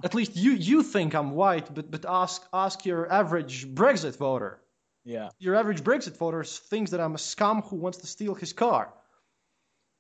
[0.04, 4.60] At least you you think I'm white, but but ask ask your average Brexit voter.
[5.06, 5.30] Yeah.
[5.40, 8.94] Your average Brexit voter thinks that I'm a scum who wants to steal his car.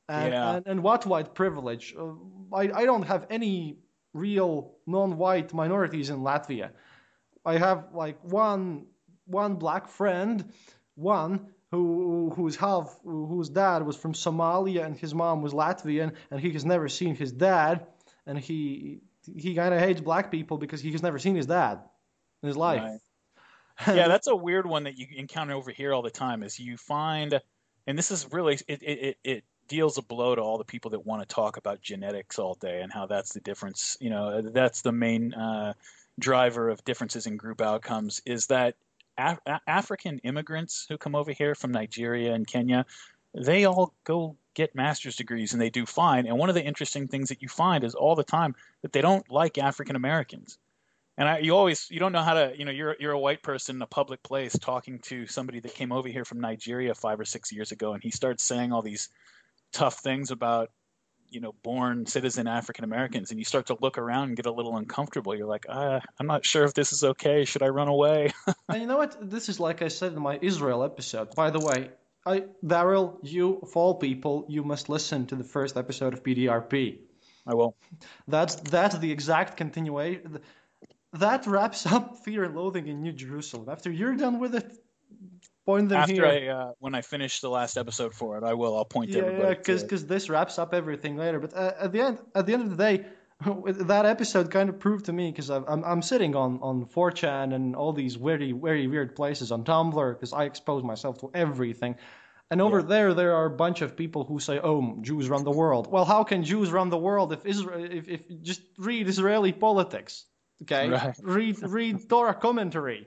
[0.07, 0.55] And Yeah.
[0.55, 1.95] and, and what white privilege?
[1.97, 2.13] Uh,
[2.53, 3.77] I I don't have any
[4.13, 6.71] real non-white minorities in Latvia.
[7.45, 8.87] I have like one
[9.29, 10.51] one black friend,
[10.95, 16.39] one who whose half whose dad was from Somalia and his mom was Latvian, and
[16.39, 17.85] he has never seen his dad,
[18.25, 19.01] and he
[19.35, 21.79] he kind of hates black people because he has never seen his dad
[22.41, 22.81] in his life.
[22.81, 22.99] Right.
[23.95, 26.43] yeah, that's a weird one that you encounter over here all the time.
[26.43, 27.39] Is you find,
[27.87, 30.91] and this is really it it, it, it deals a blow to all the people
[30.91, 33.95] that want to talk about genetics all day and how that's the difference.
[34.01, 35.73] You know, that's the main uh,
[36.19, 38.21] driver of differences in group outcomes.
[38.25, 38.75] Is that
[39.19, 42.85] Af- African immigrants who come over here from Nigeria and Kenya,
[43.33, 46.25] they all go get master's degrees and they do fine.
[46.25, 49.01] And one of the interesting things that you find is all the time that they
[49.01, 50.57] don't like African Americans.
[51.17, 53.43] And I, you always you don't know how to you know you're you're a white
[53.43, 57.19] person in a public place talking to somebody that came over here from Nigeria five
[57.19, 59.09] or six years ago, and he starts saying all these
[59.73, 60.71] tough things about
[61.29, 64.51] you know born citizen African Americans, and you start to look around and get a
[64.51, 65.35] little uncomfortable.
[65.35, 67.45] You're like, uh, I'm not sure if this is okay.
[67.45, 68.31] Should I run away?
[68.69, 69.17] And you know what?
[69.29, 71.33] This is like I said in my Israel episode.
[71.35, 71.89] By the way,
[72.25, 76.99] I Daryl, you of all people, you must listen to the first episode of PDRP.
[77.47, 77.75] I will.
[78.27, 80.39] That's that's the exact continuation.
[81.13, 83.69] That wraps up Fear and Loathing in New Jerusalem.
[83.69, 84.77] After you're done with it,
[85.69, 86.25] point them After here.
[86.25, 88.73] I uh, when I finish the last episode for it, I will.
[88.77, 89.43] I'll point yeah, everybody.
[89.43, 91.39] yeah, because because this wraps up everything later.
[91.39, 92.95] But uh, at the end, at the end of the day,
[93.93, 97.75] that episode kind of proved to me because I'm I'm sitting on on 4chan and
[97.75, 101.95] all these very very weird places on Tumblr because I expose myself to everything.
[102.51, 102.93] And over Yeah.
[102.93, 106.05] there, there are a bunch of people who say, "Oh, Jews run the world." Well,
[106.13, 107.83] how can Jews run the world if Israel?
[107.99, 110.25] If, if just read Israeli politics,
[110.63, 110.89] okay?
[110.89, 111.15] Right.
[111.37, 113.01] Read read Torah commentary.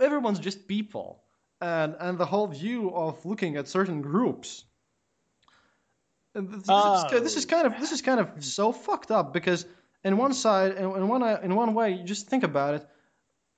[0.00, 1.22] Everyone's just people,
[1.60, 4.64] and and the whole view of looking at certain groups.
[6.34, 8.40] This, this, is, this is kind of this is kind of oh.
[8.40, 9.66] so fucked up because
[10.04, 12.86] in one side, in, in one in one way, you just think about it,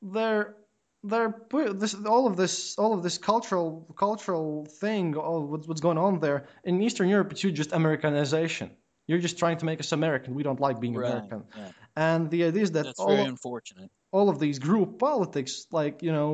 [0.03, 0.57] they're
[1.05, 1.35] they're
[1.74, 6.18] this all of this all of this cultural cultural thing all what's, what's going on
[6.18, 8.70] there in eastern europe it's just americanization
[9.07, 11.68] you're just trying to make us american we don't like being Right, american yeah.
[11.97, 13.91] and the idea is that That's all, very unfortunate.
[14.17, 16.31] All of these group politics like you know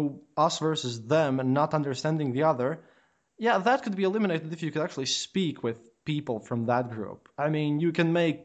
[0.47, 2.71] us versus them and not understanding the other
[3.47, 5.79] yeah that could be eliminated if you could actually speak with
[6.13, 8.39] people from that group i mean you can make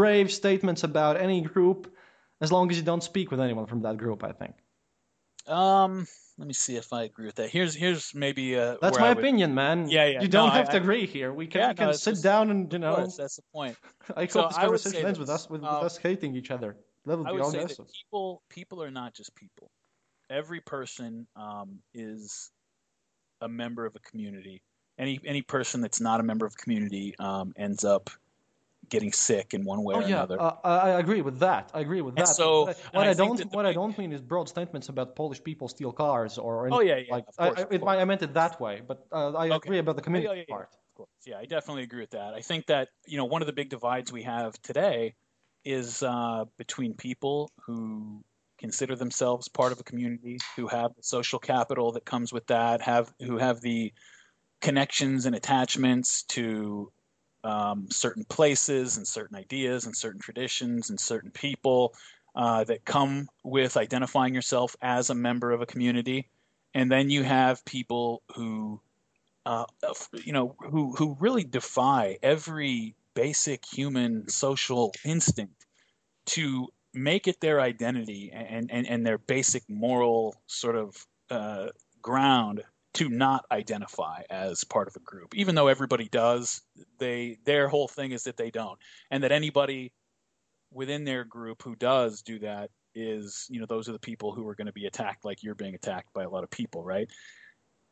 [0.00, 1.80] brave statements about any group
[2.44, 4.54] as long as you don't speak with anyone from that group i think
[5.48, 6.06] Um,
[6.38, 7.48] let me see if I agree with that.
[7.56, 9.88] Here's here's maybe uh, That's my would- opinion, man.
[9.88, 10.20] Yeah, yeah.
[10.22, 11.32] You don't No, have I- to agree here.
[11.32, 12.94] We can, Yeah, we can no, sit just- down and you know.
[12.96, 13.76] course, that's the point.
[14.16, 16.50] I So hope this I conversation ends with us with, with um, us hating each
[16.56, 16.76] other.
[17.16, 19.70] Would I would say that people people are not just people.
[20.30, 22.50] Every person um, is
[23.40, 24.62] a member of a community.
[24.98, 28.10] Any any person that's not a member of a community um, ends up
[28.88, 30.40] getting sick in one way Oh or yeah, another.
[30.40, 31.70] uh, I agree with that.
[31.74, 32.34] I agree with And that.
[32.34, 35.68] so- What I- I don't what I don't mean is broad statements about Polish people
[35.68, 37.82] steal cars or Oh, yeah, yeah, like course, I, it.
[37.82, 39.56] I meant it that way, but uh, I Okay.
[39.56, 40.68] agree about the Yeah, yeah, community yeah, part.
[40.72, 41.10] Of course.
[41.26, 42.34] Yeah, I definitely agree with that.
[42.34, 45.14] I think that, you know, one of the big divides we have today
[45.64, 48.22] is uh, between people who
[48.58, 52.82] consider themselves part of a community, who have the social capital that comes with that,
[52.82, 53.92] have who have the
[54.60, 56.90] connections and attachments to
[57.44, 61.94] um, certain places and certain ideas and certain traditions and certain people
[62.34, 66.28] uh, that come with identifying yourself as a member of a community.
[66.74, 68.80] And then you have people who
[69.48, 69.64] uh,
[70.12, 75.66] you know, who who really defy every basic human social instinct
[76.24, 81.66] to make it their identity and and, and their basic moral sort of uh,
[82.00, 82.62] ground
[82.94, 86.62] to not identify as part of a group, even though everybody does.
[86.98, 88.78] They their whole thing is that they don't,
[89.10, 89.92] and that anybody
[90.72, 94.46] within their group who does do that is, you know, those are the people who
[94.46, 97.10] are going to be attacked like you're being attacked by a lot of people, right?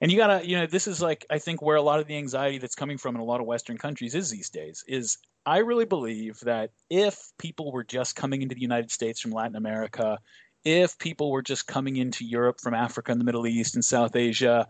[0.00, 2.16] And you gotta, you know, this is like I think where a lot of the
[2.16, 4.84] anxiety that's coming from in a lot of Western countries is these days.
[4.86, 9.30] Is I really believe that if people were just coming into the United States from
[9.30, 10.18] Latin America,
[10.64, 14.16] if people were just coming into Europe from Africa and the Middle East and South
[14.16, 14.66] Asia,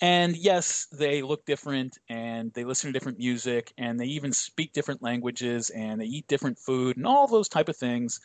[0.00, 4.72] and yes, they look different and they listen to different music and they even speak
[4.72, 8.20] different languages and they eat different food and all those type of things.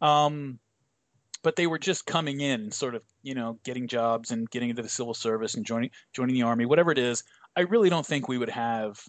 [0.00, 0.58] Um,
[1.46, 4.68] but they were just coming in and sort of, you know, getting jobs and getting
[4.68, 7.22] into the civil service and joining joining the army, whatever it is.
[7.54, 9.00] I really don't think we would have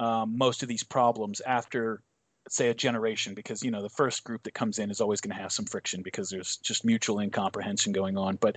[0.00, 2.00] um, most of these problems after,
[2.48, 5.36] say, a generation, because you know the first group that comes in is always going
[5.36, 8.36] to have some friction because there's just mutual incomprehension going on.
[8.36, 8.56] But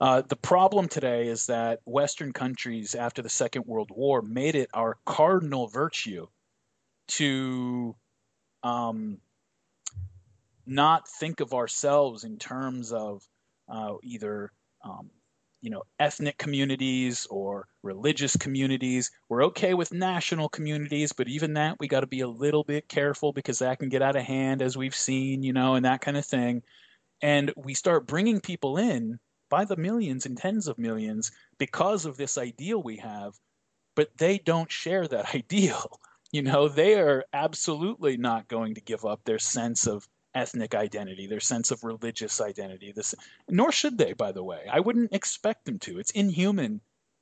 [0.00, 4.70] uh, the problem today is that Western countries, after the Second World War, made it
[4.72, 6.28] our cardinal virtue
[7.08, 7.96] to
[8.62, 9.18] um,
[10.70, 13.26] not think of ourselves in terms of
[13.68, 14.52] uh, either
[14.84, 15.10] um,
[15.60, 19.10] you know ethnic communities or religious communities.
[19.28, 22.88] We're okay with national communities, but even that we got to be a little bit
[22.88, 26.00] careful because that can get out of hand, as we've seen, you know, and that
[26.00, 26.62] kind of thing.
[27.20, 29.18] And we start bringing people in
[29.50, 33.34] by the millions and tens of millions because of this ideal we have,
[33.96, 36.00] but they don't share that ideal.
[36.32, 41.26] You know, they are absolutely not going to give up their sense of ethnic identity,
[41.26, 42.92] their sense of religious identity.
[42.92, 43.14] This,
[43.48, 44.66] nor should they, by the way.
[44.70, 45.98] I wouldn't expect them to.
[45.98, 46.80] It's inhuman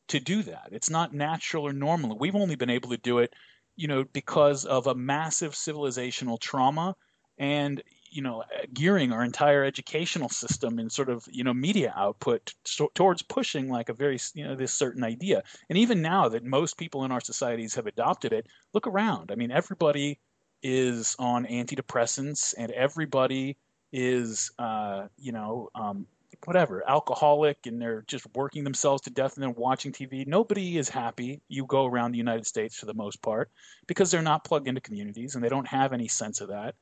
[0.09, 0.69] to do that.
[0.73, 2.19] It's not natural or normal.
[2.19, 3.35] We've only been able to do it,
[3.77, 6.95] you know, because of a massive civilizational trauma
[7.39, 8.43] and you know
[8.73, 13.69] gearing our entire educational system and sort of you know media output t- towards pushing
[13.69, 17.13] like a very you know this certain idea and even now that most people in
[17.13, 20.19] our societies have adopted it look around i mean everybody
[20.63, 23.57] is on antidepressants and everybody
[23.93, 26.07] is uh, you know um,
[26.45, 30.89] whatever alcoholic and they're just working themselves to death and then watching tv nobody is
[30.89, 31.41] happy.
[31.49, 33.51] You go around the united states for the most part
[33.87, 36.75] because they're not plugged into communities and they don't have any sense of that.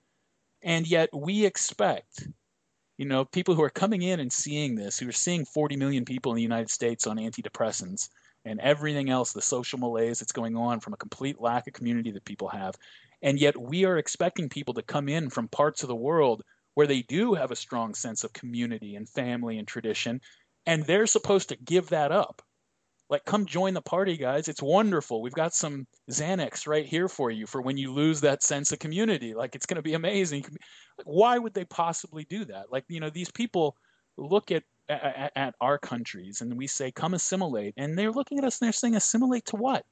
[0.63, 2.27] And yet we expect
[2.99, 6.05] you know people who are coming in and seeing this who are seeing 40 million
[6.05, 8.09] people in the united states on antidepressants
[8.45, 12.11] and everything else the social malaise that's going on from a complete lack of community
[12.13, 12.77] that people have
[13.23, 16.43] and yet we are expecting people to come in from parts of the world
[16.75, 20.21] where they do have a strong sense of community and family and tradition
[20.67, 22.43] and they're supposed to give that up
[23.09, 24.49] Like, come join the party, guys.
[24.49, 25.23] It's wonderful.
[25.23, 28.81] We've got some Xanax right here for you for when you lose that sense of
[28.81, 29.35] community.
[29.35, 30.43] Like, it's going to be amazing.
[30.99, 32.73] Like, why would they possibly do that?
[32.73, 33.77] Like, you know, these people
[34.17, 37.75] look at, at, at our countries and we say, come assimilate.
[37.77, 39.85] And they're looking at us and they're saying, assimilate to what?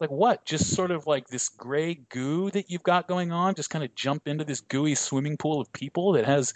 [0.00, 0.44] Like what?
[0.44, 3.94] Just sort of like this gray goo that you've got going on, just kind of
[3.94, 6.54] jump into this gooey swimming pool of people that has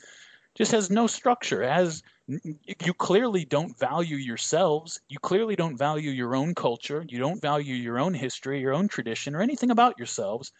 [0.54, 1.62] just has no structure.
[1.62, 5.00] It has you clearly don't value yourselves.
[5.08, 7.04] You clearly don't value your own culture.
[7.08, 10.52] You don't value your own history, your own tradition, or anything about yourselves.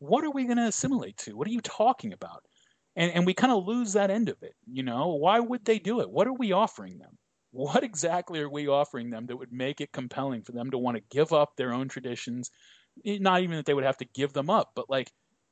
[0.00, 1.36] What are we going to assimilate to?
[1.36, 2.42] What are you talking about?
[2.96, 4.54] And, and we kind of lose that end of it.
[4.66, 6.10] You know, why would they do it?
[6.10, 7.16] What are we offering them?
[7.54, 10.96] What exactly are we offering them that would make it compelling for them to want
[10.96, 12.50] to give up their own traditions?
[13.04, 15.08] Not even that they would have to give them up, but like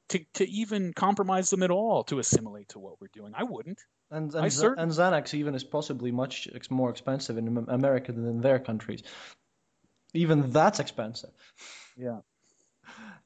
[0.09, 3.35] to, to even compromise them at all to assimilate to what we're doing.
[3.37, 3.81] I wouldn't.
[4.11, 8.41] And and, Z- and Xanax even is possibly much more expensive in America than in
[8.41, 9.05] their countries.
[10.13, 11.31] Even that's expensive.
[11.97, 12.19] Yeah.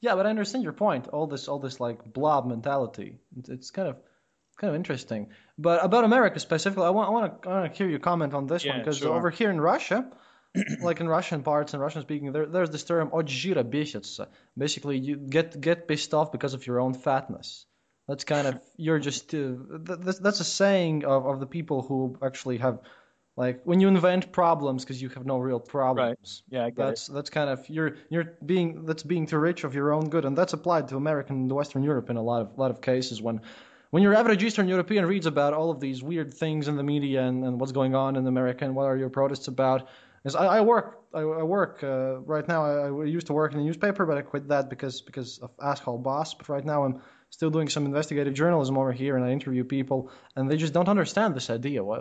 [0.03, 1.09] Yeah, but I understand your point.
[1.09, 3.19] All this, all this like blob mentality.
[3.49, 3.97] It's kind of,
[4.59, 5.29] kind of interesting.
[5.58, 8.34] But about America specifically, I want, I want to, I want to hear your comment
[8.34, 9.14] on this yeah, one because sure.
[9.14, 10.12] over here in Russia,
[10.82, 14.28] like in Russian parts and Russian speaking, there, there's this term "отжира бесится."
[14.58, 17.66] Basically, you get get pissed off because of your own fatness.
[18.08, 22.18] That's kind of you're just uh, that's that's a saying of, of the people who
[22.22, 22.80] actually have
[23.38, 26.44] like when you invent problems because you have no real problems.
[26.52, 26.60] Right.
[26.60, 27.14] Yeah, I get that's it.
[27.14, 30.38] that's kind of you're you're being that's being too rich of your own good, and
[30.38, 33.42] that's applied to American and Western Europe in a lot of lot of cases when
[33.97, 37.23] when your average Eastern European reads about all of these weird things in the media
[37.23, 39.89] and, and what's going on in America and what are your protests about,
[40.23, 42.67] is I, I work I, I work uh, right now.
[42.67, 45.51] I, I, used to work in a newspaper, but I quit that because because of
[45.63, 46.35] asshole boss.
[46.35, 50.11] But right now I'm still doing some investigative journalism over here, and I interview people,
[50.35, 51.83] and they just don't understand this idea.
[51.83, 52.01] Why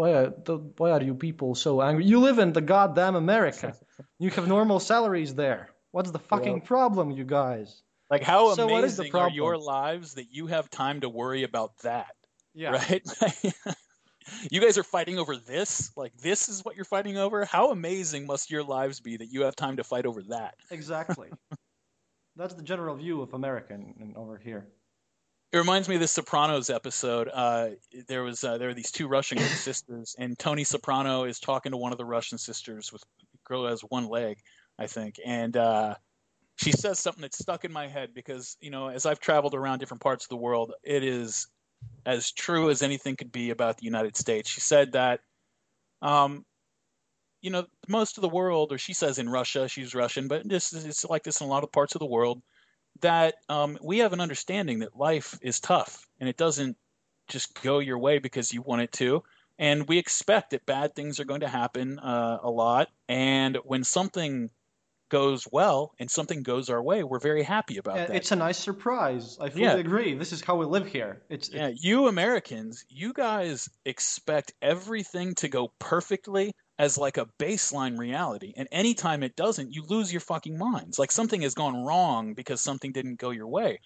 [0.00, 0.30] why are,
[0.78, 2.06] why are you people so angry?
[2.06, 3.76] You live in the goddamn America.
[4.18, 5.70] You have normal salaries there.
[5.92, 7.82] What's the fucking problem, you guys?
[8.12, 11.08] Like, how So what is the amazing are your lives that you have time to
[11.08, 12.14] worry about that?
[12.52, 12.72] Yeah.
[12.72, 13.02] Right?
[14.50, 15.90] you guys are fighting over this?
[15.96, 17.46] Like, this is what you're fighting over?
[17.46, 20.56] How amazing must your lives be that you have time to fight over that?
[20.70, 21.30] Exactly.
[22.36, 24.68] That's the general view of America in, in over here.
[25.50, 27.30] It reminds me of the Sopranos episode.
[27.32, 27.70] Uh,
[28.08, 31.78] there was uh, there were these two Russian sisters, and Tony Soprano is talking to
[31.78, 33.02] one of the Russian sisters with
[33.46, 34.36] girl who has one leg,
[34.78, 35.94] I think, and uh,
[36.56, 39.78] she says something that's stuck in my head because you know as I've traveled around
[39.78, 41.46] different parts of the world, it is
[42.06, 44.48] as true as anything could be about the United States.
[44.48, 45.20] She said that,
[46.00, 46.44] um,
[47.40, 50.72] you know, most of the world, or she says in Russia, she's Russian, but this
[50.72, 52.42] it's like this in a lot of parts of the world
[53.00, 56.76] that um, we have an understanding that life is tough and it doesn't
[57.28, 59.22] just go your way because you want it to.
[59.58, 62.88] And we expect that bad things are going to happen uh, a lot.
[63.08, 64.50] And when something
[65.12, 68.16] goes well and something goes our way, we're very happy about Uh, that.
[68.16, 69.38] It's a nice surprise.
[69.40, 69.80] I fully Yeah.
[69.80, 70.14] agree.
[70.14, 71.22] This is how we live here.
[71.28, 77.98] It's Yeah, you Americans, you guys expect everything to go perfectly as like a baseline
[77.98, 78.52] reality.
[78.56, 80.98] And anytime it doesn't, you lose your fucking minds.
[80.98, 83.78] Like something has gone wrong because something didn't go your way.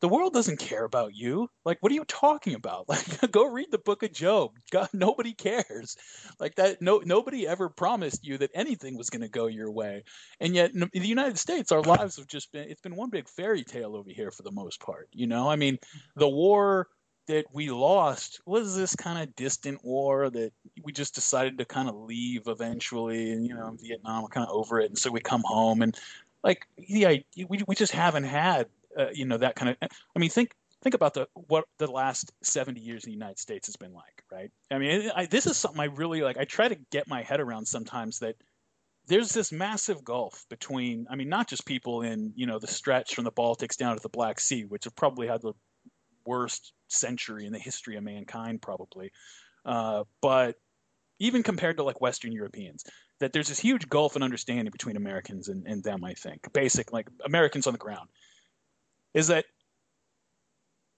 [0.00, 1.48] The world doesn't care about you.
[1.64, 2.86] Like, what are you talking about?
[2.88, 4.52] Like, go read the book of Job.
[4.70, 5.96] God, nobody cares.
[6.38, 6.80] Like that.
[6.80, 10.04] No, nobody ever promised you that anything was going to go your way.
[10.40, 13.64] And yet, in the United States, our lives have just been—it's been one big fairy
[13.64, 15.08] tale over here for the most part.
[15.12, 15.78] You know, I mean,
[16.16, 16.88] the war
[17.28, 20.50] that we lost was this kind of distant war that
[20.82, 24.80] we just decided to kind of leave eventually and you know vietnam kind of over
[24.80, 25.96] it and so we come home and
[26.42, 27.14] like yeah
[27.48, 28.66] we, we just haven't had
[28.98, 32.32] uh, you know that kind of i mean think think about the what the last
[32.42, 35.56] 70 years in the united states has been like right i mean I, this is
[35.56, 38.36] something i really like i try to get my head around sometimes that
[39.06, 43.14] there's this massive gulf between i mean not just people in you know the stretch
[43.14, 45.54] from the baltics down to the black sea which have probably had the
[46.28, 49.10] worst century in the history of mankind, probably.
[49.64, 50.56] Uh, but
[51.18, 52.84] even compared to like Western Europeans,
[53.18, 56.52] that there's this huge gulf in understanding between Americans and, and them, I think.
[56.52, 58.08] Basic, like Americans on the ground,
[59.14, 59.44] is that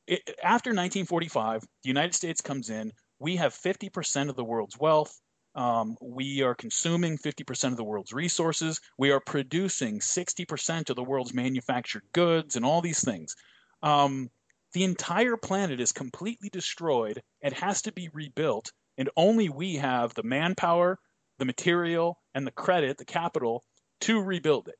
[0.07, 5.19] it, after 1945, the United States comes in, we have 50% of the world's wealth.
[5.55, 8.81] Um, we are consuming 50% of the world's resources.
[8.99, 13.35] We are producing 60% of the world's manufactured goods and all these things.
[13.83, 14.31] Um,
[14.73, 20.15] the entire planet is completely destroyed and has to be rebuilt and only we have
[20.15, 20.99] the manpower
[21.39, 23.65] the material and the credit the capital
[24.01, 24.77] to rebuild it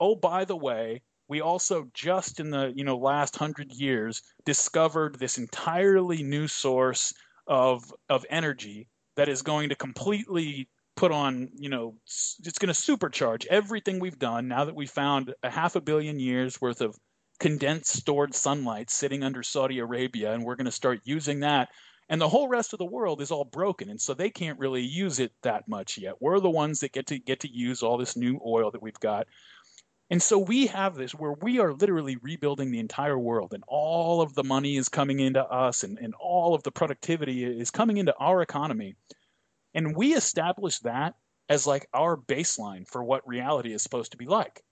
[0.00, 5.18] oh by the way we also just in the you know last 100 years discovered
[5.18, 7.14] this entirely new source
[7.46, 12.72] of of energy that is going to completely put put on, you know, it's going
[12.72, 16.80] to supercharge everything we've done now that we found a half a billion years worth
[16.80, 16.96] of
[17.40, 21.68] condensed stored sunlight sitting under Saudi Arabia, and we're going to start using that.
[22.08, 24.82] And the whole rest of the world is all broken, and so they can't really
[24.82, 26.20] use it that much yet.
[26.20, 29.00] We're the ones that get to get to use all this new oil that we've
[29.00, 29.26] got.
[30.10, 34.20] And so we have this where we are literally rebuilding the entire world, and all
[34.20, 37.96] of the money is coming into us, and, and all of the productivity is coming
[37.96, 38.96] into our economy.
[39.72, 41.14] And we establish that
[41.48, 44.62] as like our baseline for what reality is supposed to be like.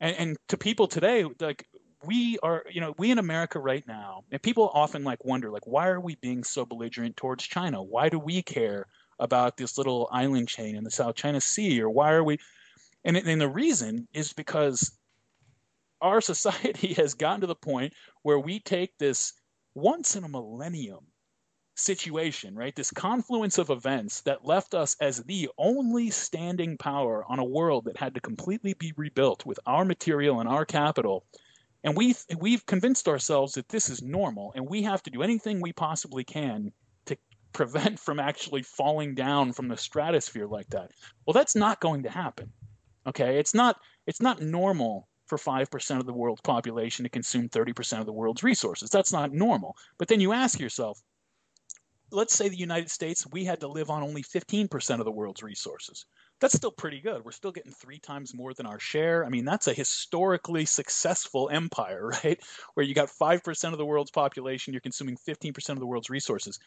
[0.00, 1.66] And, and to people today, like
[2.06, 5.66] we are, you know, we in America right now, and people often like wonder, like,
[5.66, 7.82] why are we being so belligerent towards China?
[7.82, 8.86] Why do we care
[9.18, 12.38] about this little island chain in the South China Sea, or why are we?
[13.04, 14.92] And, and the reason is because
[16.00, 17.92] our society has gotten to the point
[18.22, 19.32] where we take this
[19.74, 21.06] once in a millennium
[21.76, 22.74] situation, right?
[22.74, 27.86] This confluence of events that left us as the only standing power on a world
[27.86, 31.24] that had to completely be rebuilt with our material and our capital.
[31.82, 35.60] And we we've convinced ourselves that this is normal and we have to do anything
[35.60, 36.72] we possibly can
[37.06, 37.16] to
[37.52, 40.92] prevent from actually falling down from the stratosphere like that.
[41.26, 42.52] Well, that's not going to happen.
[43.06, 43.38] Okay?
[43.38, 43.76] It's not
[44.06, 48.42] it's not normal for 5% of the world's population to consume 30% of the world's
[48.42, 48.90] resources.
[48.90, 49.76] That's not normal.
[49.98, 51.00] But then you ask yourself,
[52.10, 55.42] let's say the United States, we had to live on only 15% of the world's
[55.42, 56.04] resources.
[56.40, 57.24] That's still pretty good.
[57.24, 59.24] We're still getting three times more than our share.
[59.24, 62.38] I mean, that's a historically successful empire, right?
[62.74, 66.58] Where you got 5% of the world's population, you're consuming 15% of the world's resources.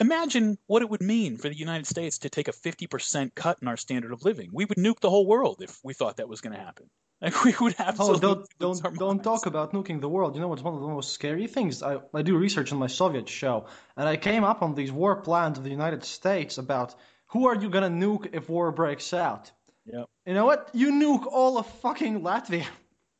[0.00, 3.68] Imagine what it would mean for the United States to take a 50% cut in
[3.68, 4.48] our standard of living.
[4.52, 6.86] We would nuke the whole world if we thought that was going to happen.
[7.22, 8.00] Like we would have.
[8.00, 10.34] Oh, don't don't don't talk about nuking the world.
[10.34, 11.82] You know what's one of the most scary things?
[11.82, 15.16] I I do research on my Soviet show, and I came up on these war
[15.20, 16.94] plans of the United States about
[17.26, 19.52] who are you gonna nuke if war breaks out.
[19.84, 20.04] Yeah.
[20.24, 20.70] You know what?
[20.72, 22.64] You nuke all of fucking Latvia.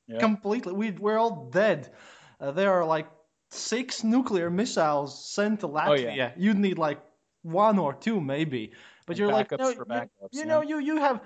[0.09, 0.21] Yep.
[0.27, 0.73] Completely.
[0.73, 1.93] We we're all dead.
[2.41, 3.07] Uh, there are like
[3.51, 5.89] six nuclear missiles sent to Latvia.
[5.89, 6.33] Oh, yeah.
[6.37, 7.01] You'd need like
[7.43, 8.73] one or two maybe.
[9.07, 11.21] But and you're like, no, you, you know, you you have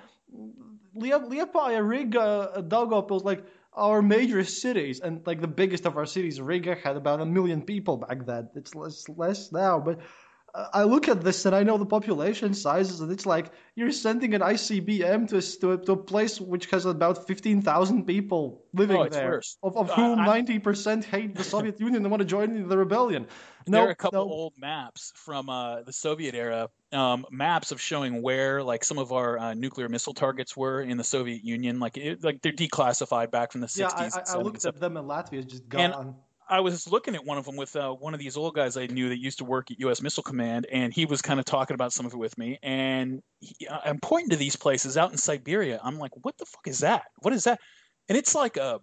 [0.96, 6.76] Liepāja, Riga, Daugavpils, like our major cities, and like the biggest of our cities, Riga
[6.76, 8.48] had about a million people back then.
[8.54, 10.00] It's less less now, but
[10.54, 14.34] I look at this and I know the population sizes, and it's like you're sending
[14.34, 18.96] an ICBM to a, to a, to a place which has about 15,000 people living
[18.96, 19.56] oh, there, worse.
[19.64, 23.26] of, of whom I, 90% hate the Soviet Union and want to join the rebellion.
[23.66, 24.32] No, there are a couple no.
[24.32, 29.10] old maps from uh, the Soviet era, um, maps of showing where like some of
[29.10, 31.80] our uh, nuclear missile targets were in the Soviet Union.
[31.80, 33.78] Like it, like they're declassified back from the 60s.
[33.78, 35.80] Yeah, I, I, I looked at them in Latvia, just gone.
[35.80, 36.14] And,
[36.48, 38.86] I was looking at one of them with uh, one of these old guys I
[38.86, 40.02] knew that used to work at U.S.
[40.02, 42.58] Missile Command, and he was kind of talking about some of it with me.
[42.62, 45.80] And he, I'm pointing to these places out in Siberia.
[45.82, 47.04] I'm like, "What the fuck is that?
[47.20, 47.60] What is that?"
[48.08, 48.80] And it's like a,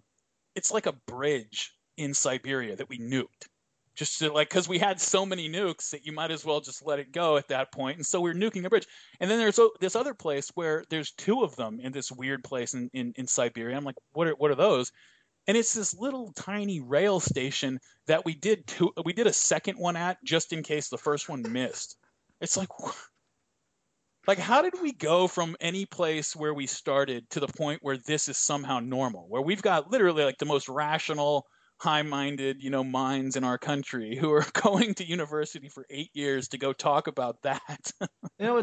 [0.55, 3.47] it's like a bridge in Siberia that we nuked,
[3.95, 6.85] just to, like because we had so many nukes that you might as well just
[6.85, 7.97] let it go at that point.
[7.97, 8.87] And so we're nuking a bridge.
[9.19, 12.73] And then there's this other place where there's two of them in this weird place
[12.73, 13.77] in, in, in Siberia.
[13.77, 14.91] I'm like, what are what are those?
[15.47, 19.77] And it's this little tiny rail station that we did two, we did a second
[19.77, 21.97] one at just in case the first one missed.
[22.39, 22.69] It's like
[24.27, 27.97] like how did we go from any place where we started to the point where
[27.97, 31.45] this is somehow normal where we've got literally like the most rational
[31.79, 36.49] high-minded you know minds in our country who are going to university for eight years
[36.49, 37.91] to go talk about that
[38.39, 38.61] you know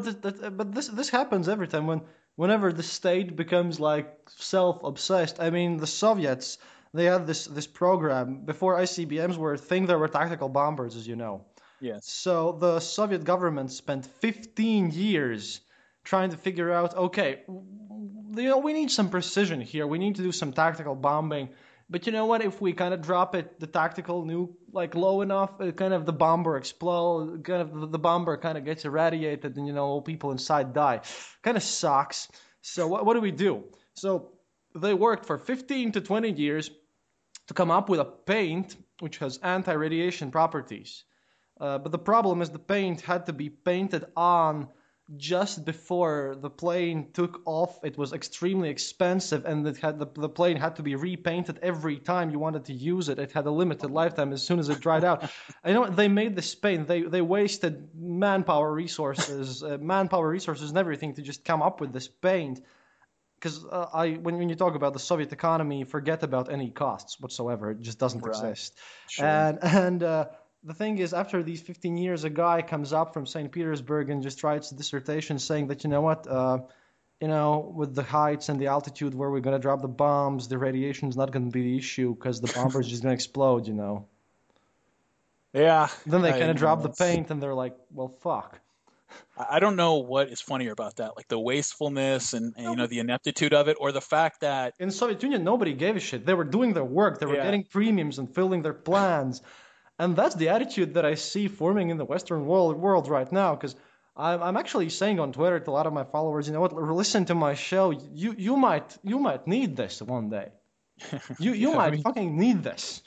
[0.50, 2.00] but this this happens every time when
[2.38, 5.40] whenever the state becomes like self-obsessed.
[5.40, 6.58] I mean, the Soviets
[6.94, 9.86] they had this this program before ICBMs were a thing.
[9.86, 11.44] There were tactical bombers, as you know.
[11.80, 12.06] Yes.
[12.06, 15.60] So the Soviet government spent 15 years
[16.04, 19.86] trying to figure out, okay, you know, we need some precision here.
[19.86, 21.50] We need to do some tactical bombing.
[21.90, 22.42] But you know what?
[22.42, 26.12] If we kind of drop it, the tactical nuke like low enough, kind of the
[26.12, 30.30] bomber explode, kind of the bomber kind of gets irradiated, and you know all people
[30.30, 31.00] inside die.
[31.42, 32.28] Kind of sucks.
[32.60, 33.64] So what, what do we do?
[33.94, 34.32] So
[34.74, 36.70] they worked for 15 to 20 years
[37.46, 41.04] to come up with a paint which has anti-radiation properties.
[41.60, 44.68] Uh, but the problem is the paint had to be painted on
[45.16, 47.78] just before the plane took off.
[47.82, 51.96] It was extremely expensive, and it had the, the plane had to be repainted every
[51.96, 53.18] time you wanted to use it.
[53.18, 55.30] It had a limited lifetime as soon as it dried out.
[55.64, 56.86] I know they made this paint.
[56.86, 61.92] They they wasted manpower resources, uh, manpower resources, and everything to just come up with
[61.92, 62.60] this paint.
[63.36, 67.20] Because uh, I, when, when you talk about the Soviet economy, forget about any costs
[67.20, 67.70] whatsoever.
[67.70, 68.30] It just doesn't right.
[68.30, 68.76] exist.
[69.08, 69.26] Sure.
[69.26, 70.26] And and uh,
[70.64, 73.50] the thing is, after these 15 years, a guy comes up from St.
[73.50, 76.58] Petersburg and just writes a dissertation saying that, you know what, uh,
[77.20, 80.48] you know, with the heights and the altitude where we're going to drop the bombs,
[80.48, 83.10] the radiation is not going to be the issue because the bomber is just going
[83.10, 84.06] to explode, you know.
[85.52, 85.88] Yeah.
[86.06, 88.60] Then they kind of drop the paint and they're like, well, fuck.
[89.38, 92.86] I don't know what is funnier about that, like the wastefulness and, and you know
[92.86, 96.26] the ineptitude of it, or the fact that In Soviet Union, nobody gave a shit.
[96.26, 97.18] They were doing their work.
[97.18, 97.44] They were Yeah.
[97.44, 99.40] getting premiums and filling their plans.
[99.98, 103.54] And that's the attitude that I see forming in the Western world, world right now.
[103.56, 103.74] Because
[104.16, 106.72] I'm, I'm actually saying on Twitter to a lot of my followers, you know what?
[106.72, 107.90] Listen to my show.
[107.90, 110.48] You you might you might need this one day.
[111.38, 113.02] You you Yeah, I might mean- fucking need this.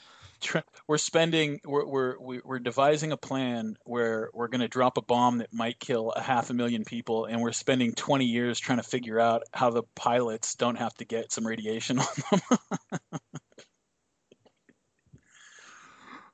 [0.88, 5.38] we're spending, we're we're we're devising a plan where we're going to drop a bomb
[5.38, 8.82] that might kill a half a million people, and we're spending 20 years trying to
[8.82, 12.40] figure out how the pilots don't have to get some radiation on them.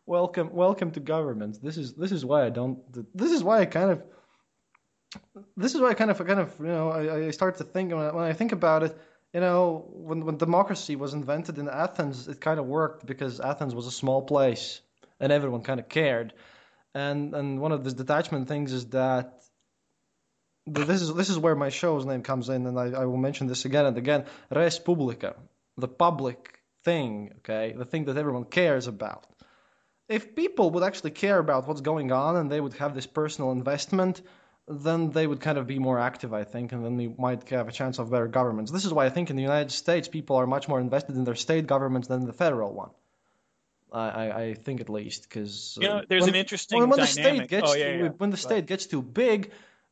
[0.09, 1.63] welcome welcome to government.
[1.63, 2.79] This is this is why i don't
[3.15, 4.03] this is why i kind of
[5.57, 7.93] this is why i kind of kind of you know i, I start to think
[7.93, 8.97] when I, when I think about it
[9.35, 13.75] you know when when democracy was invented in athens it kind of worked because athens
[13.75, 14.81] was a small place
[15.21, 16.33] and everyone kind of cared.
[16.95, 19.43] And and one of the detachment things is that
[20.67, 23.47] this is this is where my show's name comes in and i, I will mention
[23.47, 24.25] this again and again.
[24.51, 25.35] Res publica
[25.77, 27.75] the public thing okay?
[27.77, 29.27] The thing that everyone cares about
[30.09, 33.53] if people would actually care about what's going on and they would have this personal
[33.53, 34.23] investment,
[34.67, 37.69] then they would kind of be more active, I think, and then we might have
[37.69, 38.71] a chance of better governments.
[38.71, 41.25] This is why I think in the United States people are much more invested in
[41.25, 42.91] their state governments than the federal one.
[43.93, 47.01] I, I, I think at least because uh, You know, there's an interesting when, when
[47.01, 48.09] the state gets Oh, yeah, too, yeah.
[48.19, 49.51] when the state gets too big,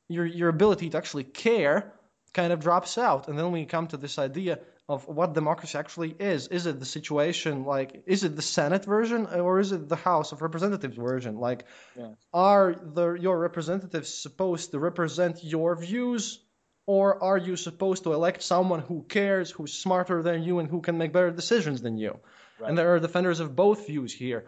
[0.08, 1.92] your your ability to actually care
[2.34, 4.58] kind of drops out, and then we come to this idea
[4.88, 6.46] of what democracy actually is.
[6.48, 10.32] Is it the situation like is it the Senate version or is it the House
[10.32, 11.38] of Representatives version?
[11.38, 11.64] Like
[11.96, 12.12] Yeah.
[12.32, 16.40] are the your representatives supposed to represent your views
[16.86, 20.80] or are you supposed to elect someone who cares, who's smarter than you and who
[20.80, 22.20] can make better decisions than you?
[22.68, 24.46] And there are defenders of both views here.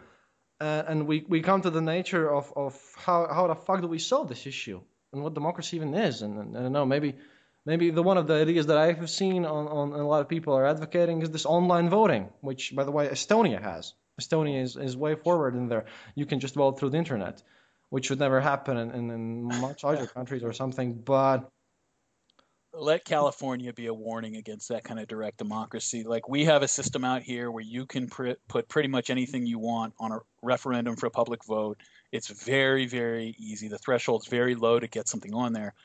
[0.61, 3.87] Uh, and we, we come to the nature of, of how, how the fuck do
[3.87, 4.81] we solve this issue
[5.13, 6.21] and what democracy even is.
[6.21, 7.15] And, and I don't know, maybe
[7.69, 10.21] maybe the one of the ideas that I have seen on, on and a lot
[10.21, 13.93] of people are advocating is this online voting, which by the way Estonia has.
[14.19, 15.85] Estonia is, is way forward in there.
[16.15, 17.43] You can just vote through the internet,
[17.89, 20.93] which would never happen in, in, in much larger countries or something.
[20.95, 21.49] But
[22.73, 26.03] let California be a warning against that kind of direct democracy.
[26.03, 29.45] Like we have a system out here where you can pr- put pretty much anything
[29.45, 31.77] you want on a referendum for a public vote.
[32.11, 33.67] It's very, very easy.
[33.67, 35.75] The threshold's very low to get something on there,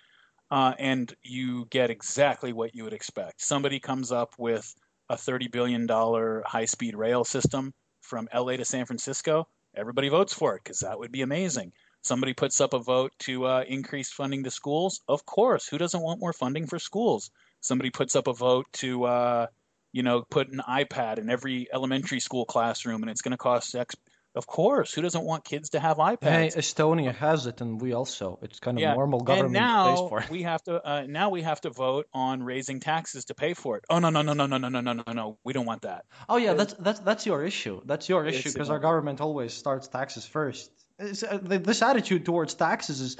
[0.55, 3.41] uh, and you get exactly what you would expect.
[3.43, 4.75] Somebody comes up with
[5.09, 7.73] a thirty billion dollar high-speed rail system
[8.03, 9.49] from LA to San Francisco.
[9.77, 11.73] Everybody votes for it because that would be amazing
[12.05, 16.03] somebody puts up a vote to uh, increase funding to schools, of course, who doesn't
[16.03, 17.31] want more funding for schools?
[17.61, 19.47] Somebody puts up a vote to, uh,
[19.93, 23.75] you know, put an iPad in every elementary school classroom, and it's going to cost
[23.75, 23.95] X.
[24.37, 26.23] Of course, who doesn't want kids to have iPads?
[26.23, 28.41] hey, Estonia has it, and we also.
[28.43, 30.31] It's kind of yeah, normal government and pays now for it.
[30.31, 30.85] we have to.
[30.85, 33.85] Uh, now we have to vote on raising taxes to pay for it.
[33.89, 35.39] Oh no no no no no no no no no no!
[35.45, 36.07] We don't want that.
[36.29, 37.81] Oh yeah, that's that's that's your issue.
[37.85, 40.69] That's your issue because our government always starts taxes first.
[40.99, 43.17] Uh, this attitude towards taxes is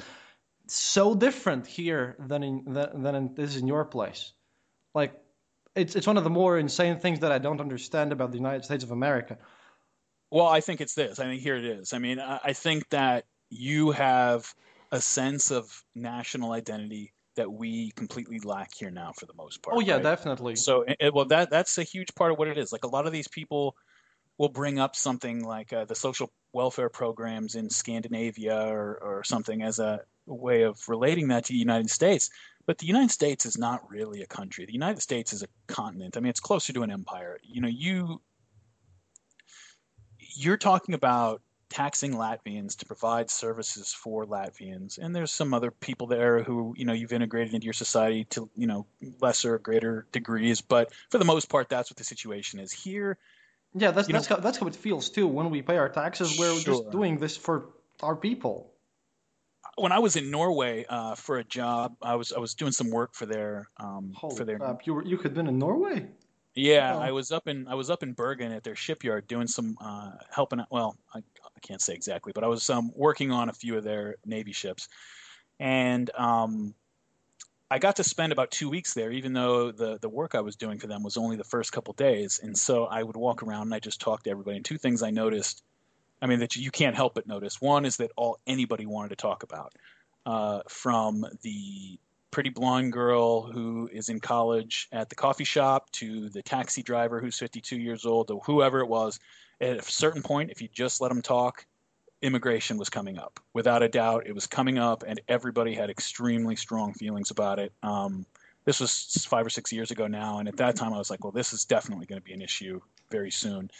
[0.67, 4.33] so different here than in than, than in, is in your place.
[4.93, 5.13] Like,
[5.75, 8.65] it's it's one of the more insane things that I don't understand about the United
[8.65, 9.37] States of America.
[10.35, 11.17] Well, I think it's this.
[11.19, 11.93] I think here it is.
[11.93, 14.53] I mean, I I think that you have
[14.91, 19.77] a sense of national identity that we completely lack here now, for the most part.
[19.77, 20.03] Oh yeah, right?
[20.03, 20.57] definitely.
[20.57, 22.73] So, it, well, that that's a huge part of what it is.
[22.73, 23.77] Like a lot of these people
[24.37, 29.61] will bring up something like uh, the social welfare programs in Scandinavia or, or something
[29.61, 32.29] as a way of relating that to the United States.
[32.65, 34.65] But the United States is not really a country.
[34.65, 36.17] The United States is a continent.
[36.17, 37.39] I mean, it's closer to an empire.
[37.41, 38.19] You know, you
[40.35, 46.07] you're talking about taxing Latvians to provide services for Latvians, and there's some other people
[46.07, 48.85] there who you know you've integrated into your society to you know
[49.19, 53.17] lesser or greater degrees, but for the most part, that's what the situation is here.
[53.73, 55.89] yeah, that's you know- that's how that's how it feels too when we pay our
[55.89, 56.37] taxes.
[56.37, 57.69] We're just doing this for
[58.01, 58.71] our people.
[59.77, 62.91] When I was in Norway uh, for a job, I was I was doing some
[62.91, 64.85] work for their um, Holy for their crap!
[64.85, 66.07] You were, you had been in Norway.
[66.55, 66.99] Yeah, Oh.
[66.99, 70.11] I was up in I was up in Bergen at their shipyard doing some uh,
[70.31, 70.67] helping out.
[70.71, 73.83] Well, I, I can't say exactly, but I was um, working on a few of
[73.83, 74.87] their navy ships,
[75.59, 76.73] and um,
[77.69, 80.55] I got to spend about two weeks there, even though the the work I was
[80.55, 82.39] doing for them was only the first couple days.
[82.41, 84.55] And so I would walk around and I just talked to everybody.
[84.55, 85.61] And two things I noticed
[86.21, 87.61] I mean, that you can't help but notice.
[87.61, 89.73] One is that all anybody wanted to talk about,
[90.25, 91.99] uh, from the
[92.35, 97.21] pretty blonde girl who is in college at the coffee shop to the taxi driver
[97.21, 99.21] who's 52 years old to whoever it was.
[99.61, 101.65] At a certain point, if you just let them talk,
[102.21, 103.39] immigration was coming up.
[103.53, 107.71] Without a doubt, it was coming up, and everybody had extremely strong feelings about it.
[107.81, 108.25] Um,
[108.65, 111.23] this was five or six years ago now, and at that time I was like,
[111.23, 112.81] well, this is definitely going to be an issue
[113.11, 113.71] very soon.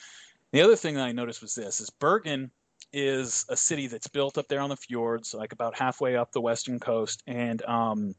[0.53, 2.52] The other thing that I noticed was this: is Bergen
[2.94, 6.40] is a city that's built up there on the fjords, like about halfway up the
[6.40, 8.15] western coast, and um,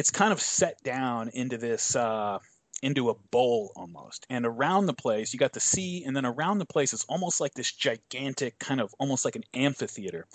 [0.00, 2.38] it's kind of set down into this uh,
[2.82, 4.26] into a bowl almost.
[4.30, 7.38] And around the place, you got the sea, and then around the place, it's almost
[7.38, 10.26] like this gigantic kind of almost like an amphitheater.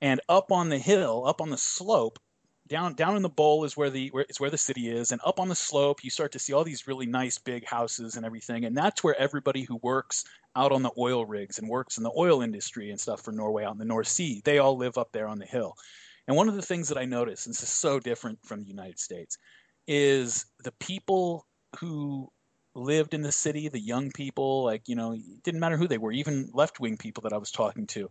[0.00, 2.18] And up on the hill, up on the slope,
[2.66, 5.20] down down in the bowl is where the where, is where the city is, and
[5.24, 8.26] up on the slope you start to see all these really nice big houses and
[8.26, 10.24] everything, and that's where everybody who works
[10.56, 13.64] out on the oil rigs and works in the oil industry and stuff for Norway
[13.64, 15.76] out in the North Sea, they all live up there on the hill.
[16.26, 18.68] And one of the things that I noticed, and this is so different from the
[18.68, 19.38] United States,
[19.86, 21.46] is the people
[21.78, 22.30] who
[22.74, 25.98] lived in the city, the young people, like, you know, it didn't matter who they
[25.98, 28.10] were, even left wing people that I was talking to,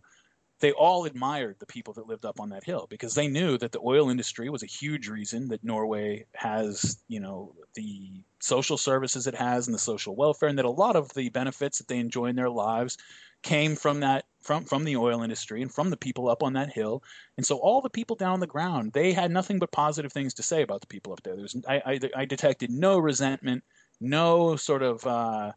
[0.60, 3.72] they all admired the people that lived up on that hill because they knew that
[3.72, 9.26] the oil industry was a huge reason that Norway has, you know, the social services
[9.26, 11.98] it has and the social welfare, and that a lot of the benefits that they
[11.98, 12.96] enjoy in their lives
[13.42, 16.72] came from that from from the oil industry and from the people up on that
[16.72, 17.02] hill.
[17.36, 20.34] And so all the people down on the ground, they had nothing but positive things
[20.34, 21.36] to say about the people up there.
[21.66, 23.64] I, I, I detected no resentment,
[24.00, 25.52] no sort of uh,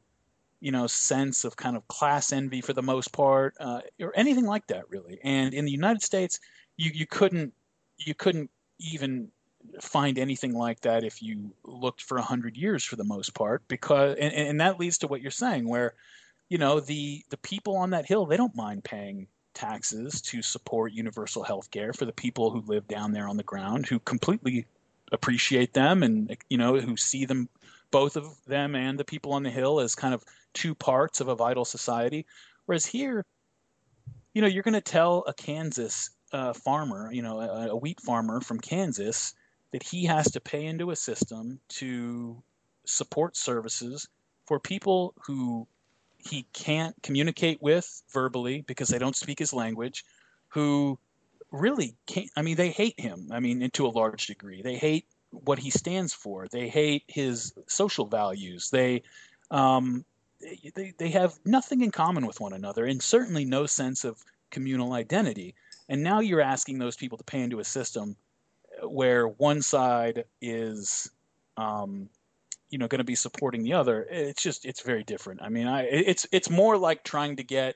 [0.61, 4.45] you know sense of kind of class envy for the most part uh, or anything
[4.45, 6.39] like that really and in the united states
[6.77, 7.53] you, you couldn't
[7.99, 8.49] you couldn't
[8.79, 9.29] even
[9.81, 13.67] find anything like that if you looked for a hundred years for the most part
[13.67, 15.93] because and, and that leads to what you're saying where
[16.49, 20.91] you know the the people on that hill they don't mind paying taxes to support
[20.91, 24.65] universal health care for the people who live down there on the ground who completely
[25.11, 27.49] appreciate them and you know who see them
[27.91, 31.27] both of them and the people on the hill as kind of two parts of
[31.27, 32.25] a vital society.
[32.65, 33.25] Whereas here,
[34.33, 38.01] you know, you're going to tell a Kansas uh, farmer, you know, a, a wheat
[38.01, 39.33] farmer from Kansas,
[39.71, 42.41] that he has to pay into a system to
[42.85, 44.07] support services
[44.45, 45.67] for people who
[46.17, 50.03] he can't communicate with verbally because they don't speak his language,
[50.49, 50.97] who
[51.51, 52.29] really can't.
[52.35, 53.29] I mean, they hate him.
[53.31, 56.47] I mean, to a large degree, they hate what he stands for.
[56.47, 58.69] They hate his social values.
[58.69, 59.03] They
[59.51, 60.05] um,
[60.75, 64.93] they, they have nothing in common with one another, and certainly no sense of communal
[64.93, 65.55] identity.
[65.89, 68.15] And now you're asking those people to pay into a system
[68.83, 71.09] where one side is,
[71.55, 72.09] um,
[72.69, 74.07] you know, going to be supporting the other.
[74.09, 75.41] It's just it's very different.
[75.41, 77.75] I mean, I it's it's more like trying to get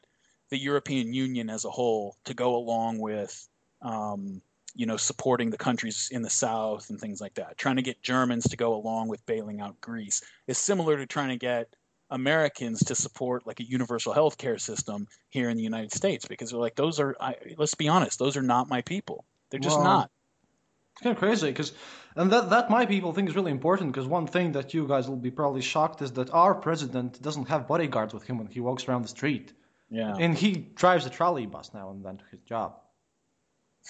[0.50, 3.48] the European Union as a whole to go along with.
[3.82, 4.42] Um,
[4.74, 7.58] you know, supporting the countries in the South and things like that.
[7.58, 11.28] Trying to get Germans to go along with bailing out Greece is similar to trying
[11.28, 11.76] to get
[12.12, 16.52] Americans to support like a universal health care system here in the United States because
[16.52, 19.26] they're like, those are, I, let's be honest, those are not my people.
[19.50, 20.12] They're just well, not.
[20.94, 21.72] It's kind of crazy because,
[22.16, 25.08] and that, that my people think is really important because one thing that you guys
[25.08, 28.60] will be probably shocked is that our president doesn't have bodyguards with him when he
[28.60, 29.54] walks around the street.
[29.90, 30.16] Yeah.
[30.18, 32.80] And he drives a trolley bus now and then to his job.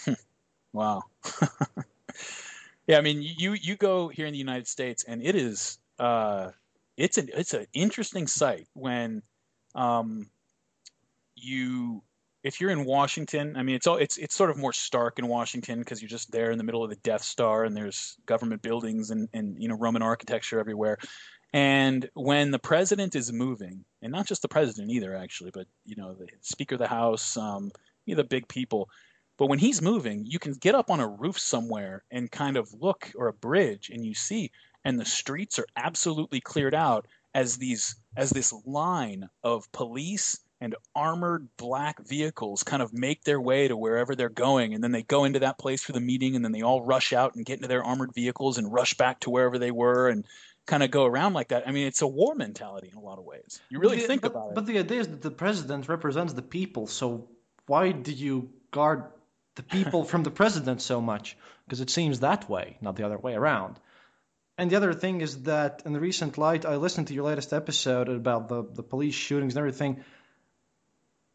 [0.74, 1.04] Wow.
[2.88, 6.52] yeah, I mean, you you go here in the United States, and it is uh,
[6.98, 9.22] it's an it's an interesting sight when
[9.76, 10.30] um,
[11.36, 12.04] you
[12.44, 13.56] if you're in Washington.
[13.56, 16.32] I mean, it's all it's it's sort of more stark in Washington because you're just
[16.32, 19.68] there in the middle of the Death Star, and there's government buildings and and you
[19.68, 20.98] know Roman architecture everywhere.
[21.54, 25.96] And when the president is moving, and not just the president either, actually, but you
[25.96, 27.72] know the Speaker of the House, um,
[28.06, 28.90] you know the big people
[29.38, 32.72] but when he's moving, you can get up on a roof somewhere and kind of
[32.80, 34.52] look or a bridge and you see
[34.84, 40.76] and the streets are absolutely cleared out as these as this line of police and
[40.96, 45.04] armored black vehicles kind of make their way to wherever they're going and then they
[45.04, 47.56] go into that place for the meeting and then they all rush out and get
[47.56, 50.26] into their armored vehicles and rush back to wherever they were and
[50.68, 51.68] kind of go around like that.
[51.68, 53.60] I mean, it's a war mentality in a lot of ways.
[53.70, 54.56] You really the, think but, about it.
[54.56, 57.28] But the idea is that the president represents the people, so
[57.66, 59.06] why do you guard
[59.56, 61.36] the people from the president so much
[61.66, 63.80] because it seems that way, not the other way around.
[64.58, 67.54] And the other thing is that in the recent light, I listened to your latest
[67.54, 70.04] episode about the, the police shootings and everything.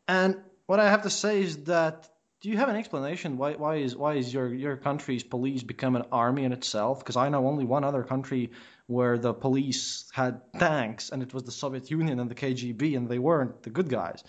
[0.09, 2.09] And what I have to say is that
[2.43, 5.97] do you have an explanation why why is why is your your country's police become
[5.97, 6.99] an army in itself?
[7.01, 8.51] Because I know only one other country
[8.87, 13.09] where the police had tanks, and it was the Soviet Union and the KGB, and
[13.09, 14.23] they weren't the good guys.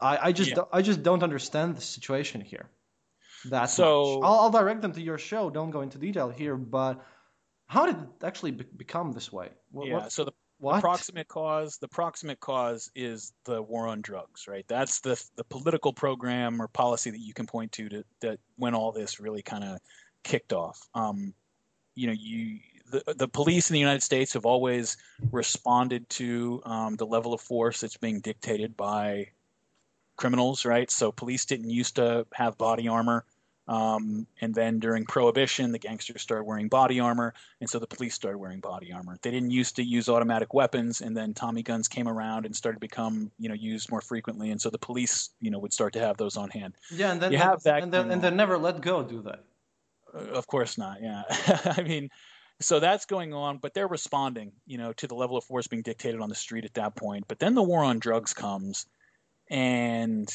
[0.00, 0.62] I, I just, Yeah.
[0.72, 2.70] I just don't understand the situation here.
[3.50, 4.22] That So-.
[4.22, 5.50] I'll, I'll direct them to your show.
[5.50, 7.04] Don't go into detail here, but
[7.66, 9.50] how did it actually be- become this way?
[9.70, 9.94] What, yeah.
[9.94, 10.80] what- So the what?
[10.80, 14.64] proximate cause, the proximate cause is the war on drugs, right?
[14.68, 18.74] That's the the political program or policy that you can point to to that when
[18.74, 19.78] all this really kind of
[20.24, 20.80] kicked off.
[20.94, 21.32] Um,
[21.94, 22.58] you know, you
[22.90, 24.96] the the police in the United States have always
[25.30, 29.28] responded to um, the level of force that's being dictated by
[30.16, 30.90] criminals, right?
[30.90, 33.24] So police didn't used to have body armor.
[33.68, 38.14] Um, and then during Prohibition, the gangsters started wearing body armor, and so the police
[38.14, 39.18] started wearing body armor.
[39.20, 42.76] They didn't used to use automatic weapons, and then Tommy guns came around and started
[42.76, 45.92] to become, you know, used more frequently, and so the police, you know, would start
[45.92, 46.74] to have those on hand.
[46.90, 50.30] yeah, and then you have that and then, and they never let go, do they?
[50.30, 51.02] Of course not.
[51.02, 51.24] Yeah,
[51.76, 52.08] I mean,
[52.60, 55.82] so that's going on, but they're responding, you know, to the level of force being
[55.82, 57.26] dictated on the street at that point.
[57.28, 58.86] But then the war on drugs comes,
[59.50, 60.26] and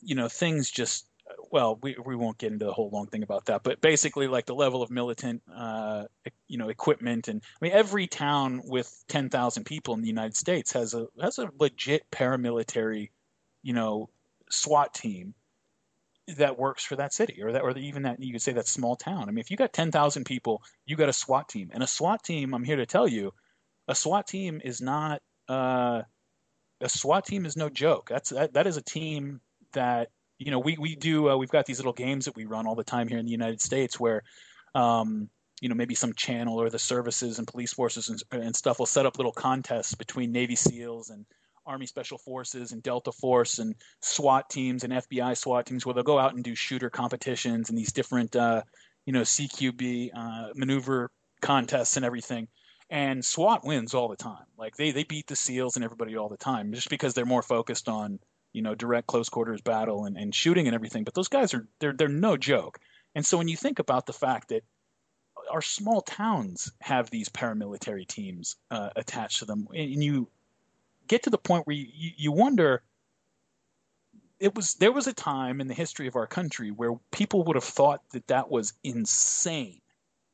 [0.00, 1.07] you know, things just
[1.50, 4.46] well, we we won't get into the whole long thing about that, but basically, like
[4.46, 6.04] the level of militant, uh,
[6.46, 10.36] you know, equipment, and I mean, every town with ten thousand people in the United
[10.36, 13.10] States has a has a legit paramilitary,
[13.62, 14.10] you know,
[14.50, 15.34] SWAT team
[16.36, 18.96] that works for that city or that or even that you could say that small
[18.96, 19.22] town.
[19.22, 21.70] I mean, if you got 10,000 people, you got a SWAT team.
[21.72, 23.32] And a SWAT team, I'm here to tell you,
[23.86, 26.02] a SWAT team is not uh,
[26.80, 28.08] a SWAT team is no joke.
[28.10, 29.40] That's that, that is a team
[29.72, 32.66] that you know we we do uh, we've got these little games that we run
[32.66, 34.22] all the time here in the United States where
[34.74, 35.28] um,
[35.60, 38.86] you know maybe some channel or the services and police forces and, and stuff will
[38.86, 41.26] set up little contests between Navy SEALs and
[41.68, 46.02] Army Special Forces and Delta Force and SWAT teams and FBI SWAT teams where they'll
[46.02, 48.62] go out and do shooter competitions and these different, uh,
[49.04, 51.10] you know, CQB uh, maneuver
[51.42, 52.48] contests and everything.
[52.90, 54.46] And SWAT wins all the time.
[54.56, 57.42] Like they, they beat the SEALs and everybody all the time just because they're more
[57.42, 58.18] focused on,
[58.58, 61.04] you know, direct close quarters battle and, and shooting and everything.
[61.04, 62.80] But those guys are they're they're no joke.
[63.14, 64.64] And so when you think about the fact that
[65.48, 70.28] our small towns have these paramilitary teams uh, attached to them, and you
[71.06, 71.86] get to the point where you,
[72.16, 72.82] you, wonder
[74.40, 77.54] it was there was a time in the history of our country where people would
[77.54, 79.80] have thought that that was insane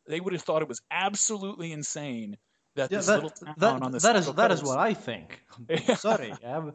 [0.09, 2.39] they would have thought it was absolutely insane
[2.75, 4.79] that Yeah, this that, little town that, on the that is Central that is what
[4.79, 5.41] I think.
[5.97, 6.75] Sorry, but-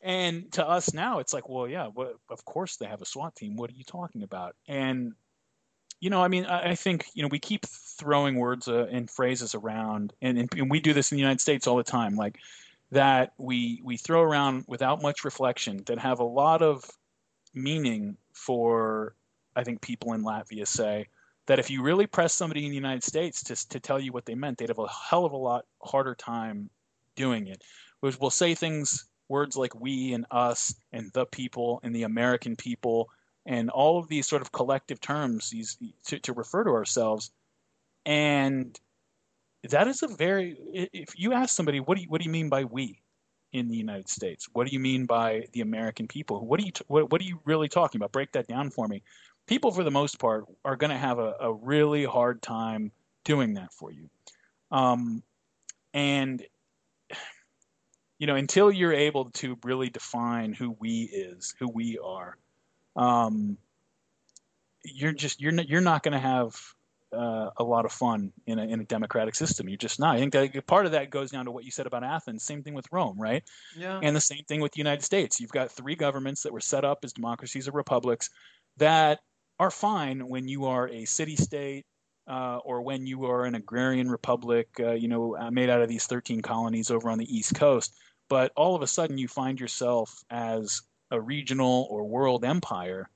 [0.00, 3.34] and to us now, it's like, well, yeah, well, of course they have a SWAT
[3.34, 3.56] team.
[3.56, 4.54] What are you talking about?
[4.66, 5.14] And
[6.00, 9.10] you know, I mean, I, I think you know we keep throwing words uh, and
[9.10, 12.14] phrases around, and, and, and we do this in the United States all the time,
[12.14, 12.38] like
[12.92, 16.84] that we we throw around without much reflection that have a lot of
[17.52, 19.14] meaning for
[19.56, 21.08] I think people in Latvia say
[21.46, 24.24] that if you really press somebody in the United States to to tell you what
[24.24, 26.70] they meant, they'd have a hell of a lot harder time
[27.16, 27.62] doing it.
[28.00, 32.56] Which will say things words like we and us and the people and the American
[32.56, 33.10] people
[33.46, 37.30] and all of these sort of collective terms these to, to refer to ourselves.
[38.04, 38.78] And
[39.70, 42.48] that is a very if you ask somebody what do you what do you mean
[42.48, 43.00] by we
[43.52, 44.48] in the United States?
[44.52, 46.46] What do you mean by the American people?
[46.46, 48.12] What do you what, what are you really talking about?
[48.12, 49.02] Break that down for me.
[49.46, 52.92] People for the most part are going to have a, a really hard time
[53.24, 54.10] doing that for you.
[54.70, 55.22] Um,
[55.94, 56.44] and
[58.18, 62.36] you know until you're able to really define who we is who we are
[62.96, 63.56] um,
[64.84, 66.56] you're just you're not, you're not going to have
[67.12, 69.68] uh, a lot of fun in a, in a democratic system.
[69.68, 70.16] You're just not.
[70.16, 72.42] I think that part of that goes down to what you said about Athens.
[72.42, 73.42] Same thing with Rome, right?
[73.76, 74.00] yeah.
[74.02, 75.40] And the same thing with the United States.
[75.40, 78.30] You've got three governments that were set up as democracies or republics
[78.76, 79.20] that
[79.58, 81.86] are fine when you are a city state
[82.28, 86.06] uh, or when you are an agrarian republic, uh, you know, made out of these
[86.06, 87.94] 13 colonies over on the East Coast.
[88.28, 93.08] But all of a sudden, you find yourself as a regional or world empire.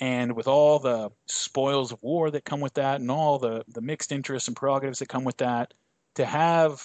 [0.00, 3.82] And with all the spoils of war that come with that, and all the, the
[3.82, 5.74] mixed interests and prerogatives that come with that,
[6.14, 6.82] to have,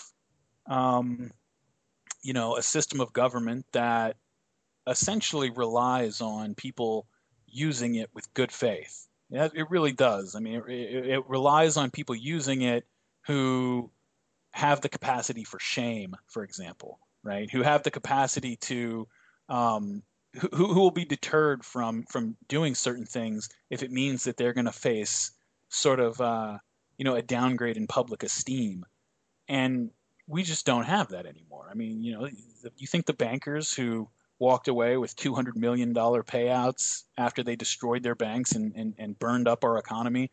[0.67, 1.31] um,
[2.21, 4.17] you know, a system of government that
[4.85, 7.07] essentially relies on people
[7.47, 9.07] using it with good faith.
[9.29, 10.35] It really does.
[10.35, 12.85] I mean, it, it relies on people using it
[13.25, 13.89] who
[14.51, 17.49] have the capacity for shame, for example, right?
[17.51, 19.07] Who have the capacity to,
[19.49, 20.01] um,
[20.39, 24.53] who, who will be deterred from from doing certain things if it means that they're
[24.53, 25.31] going to face
[25.69, 26.57] sort of, uh,
[26.97, 28.85] you know, a downgrade in public esteem,
[29.47, 29.91] and
[30.27, 31.67] we just don't have that anymore.
[31.69, 32.29] I mean, you know,
[32.77, 34.09] you think the bankers who
[34.39, 39.47] walked away with $200 million payouts after they destroyed their banks and, and, and burned
[39.47, 40.29] up our economy.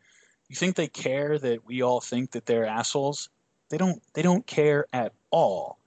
[0.47, 3.29] You think they care that we all think that they're assholes?
[3.69, 5.79] They don't, they don't care at all.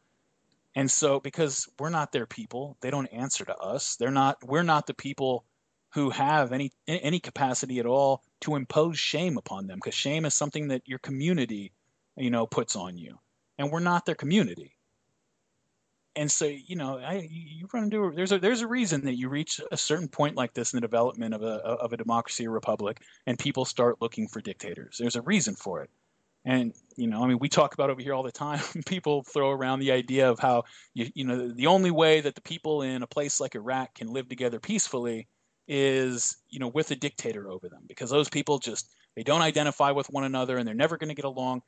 [0.78, 3.96] And so, because we're not their people, they don't answer to us.
[3.96, 4.36] They're not.
[4.44, 5.44] We're not the people
[5.92, 10.34] who have any any capacity at all to impose shame upon them, because shame is
[10.34, 11.72] something that your community,
[12.16, 13.18] you know, puts on you,
[13.58, 14.76] and we're not their community.
[16.14, 19.28] And so, you know, I, you run into there's a there's a reason that you
[19.28, 22.52] reach a certain point like this in the development of a of a democracy or
[22.52, 24.98] republic, and people start looking for dictators.
[25.00, 25.90] There's a reason for it.
[26.48, 28.60] And you know, I mean, we talk about over here all the time.
[28.86, 30.64] people throw around the idea of how
[30.94, 34.08] you you know the only way that the people in a place like Iraq can
[34.08, 35.28] live together peacefully
[35.68, 39.90] is you know with a dictator over them because those people just they don't identify
[39.90, 41.60] with one another and they're never going to get along.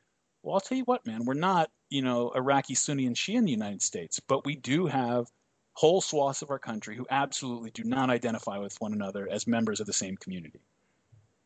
[0.43, 3.45] Well, I'll tell you what, man, we're not you know Iraqi Sunni and Shia in
[3.45, 5.27] the United States, but we do have
[5.75, 9.81] whole swaths of our country who absolutely do not identify with one another as members
[9.81, 10.63] of the same community.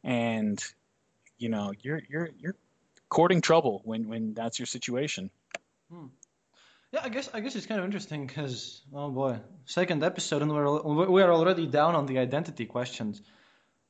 [0.05, 0.65] And
[1.37, 2.55] you know, you're you're you're
[3.09, 5.31] courting trouble when when that's your situation.
[5.91, 6.07] Hmm.
[6.93, 10.53] Yeah, I guess I guess it's kind of interesting because oh boy, second episode and
[10.53, 13.21] we're we are already down on the identity questions.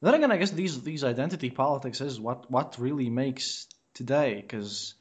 [0.00, 4.94] Then again, I guess these these identity politics is what what really makes today because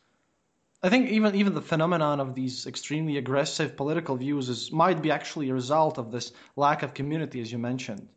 [0.82, 5.12] I think even even the phenomenon of these extremely aggressive political views is might be
[5.12, 8.10] actually a result of this lack of community, as you mentioned.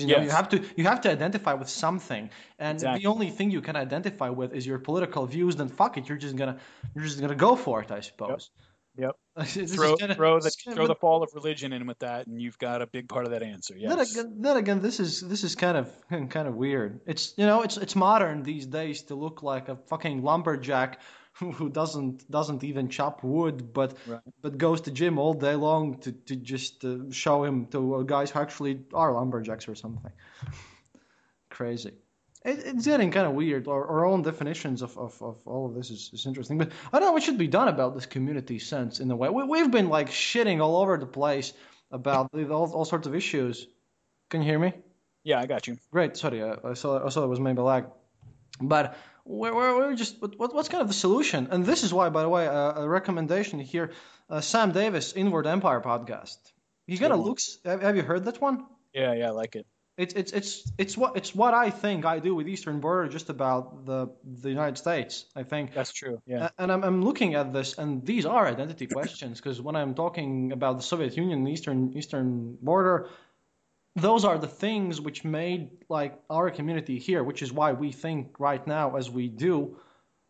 [0.00, 0.24] You, know, yes.
[0.24, 3.02] you have to you have to identify with something, and exactly.
[3.02, 5.56] the only thing you can identify with is your political views.
[5.56, 6.58] Then fuck it, you're just gonna
[6.94, 8.50] you're just gonna go for it, I suppose.
[8.98, 9.16] Yep.
[9.36, 9.46] yep.
[9.68, 12.82] throw kinda, throw the throw the fall of religion in with that, and you've got
[12.82, 13.74] a big part of that answer.
[13.76, 13.90] Yes.
[13.90, 15.92] Then again, then again, this is this is kind of
[16.30, 17.00] kind of weird.
[17.06, 21.00] It's you know it's it's modern these days to look like a fucking lumberjack
[21.38, 24.20] who doesn't doesn't even chop wood, but right.
[24.40, 28.02] but goes to gym all day long to to just uh, show him to uh,
[28.02, 30.12] guys who actually are lumberjacks or something.
[31.50, 31.92] Crazy.
[32.44, 33.68] It, it's getting kind of weird.
[33.68, 36.98] Our, our own definitions of, of, of all of this is, is interesting, but I
[36.98, 39.28] don't know what should be done about this community sense in a way.
[39.28, 41.52] We, we've been like shitting all over the place
[41.90, 43.66] about all, all sorts of issues.
[44.30, 44.72] Can you hear me?
[45.22, 45.76] Yeah, I got you.
[45.90, 46.16] Great.
[46.16, 47.86] Sorry, I, I saw I saw it was maybe lag,
[48.60, 48.96] but
[49.26, 51.48] we're, we're, just what, what's kind of the solution?
[51.50, 53.90] And this is why, by the way, uh, a recommendation here:
[54.30, 56.38] uh, Sam Davis, Inward Empire podcast.
[56.86, 57.58] He kind of looks.
[57.64, 58.64] Have, have you heard that one?
[58.94, 59.66] Yeah, yeah, I like it.
[59.96, 63.30] It's it's it's it's what it's what I think I do with Eastern Border just
[63.30, 64.08] about the
[64.42, 65.24] the United States.
[65.34, 66.20] I think that's true.
[66.26, 66.50] Yeah.
[66.58, 70.52] And I'm I'm looking at this, and these are identity questions because when I'm talking
[70.52, 73.08] about the Soviet Union, Eastern Eastern Border,
[73.96, 78.38] those are the things which made like our community here, which is why we think
[78.38, 79.78] right now as we do.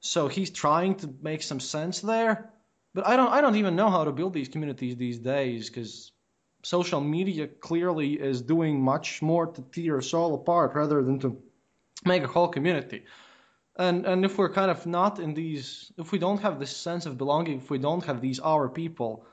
[0.00, 2.50] So he's trying to make some sense there,
[2.94, 6.12] but I don't I don't even know how to build these communities these days because
[6.62, 11.42] social media clearly is doing much more to tear us all apart rather than to
[12.04, 13.02] make a whole community.
[13.76, 17.04] And and if we're kind of not in these, if we don't have this sense
[17.06, 19.26] of belonging, if we don't have these our people,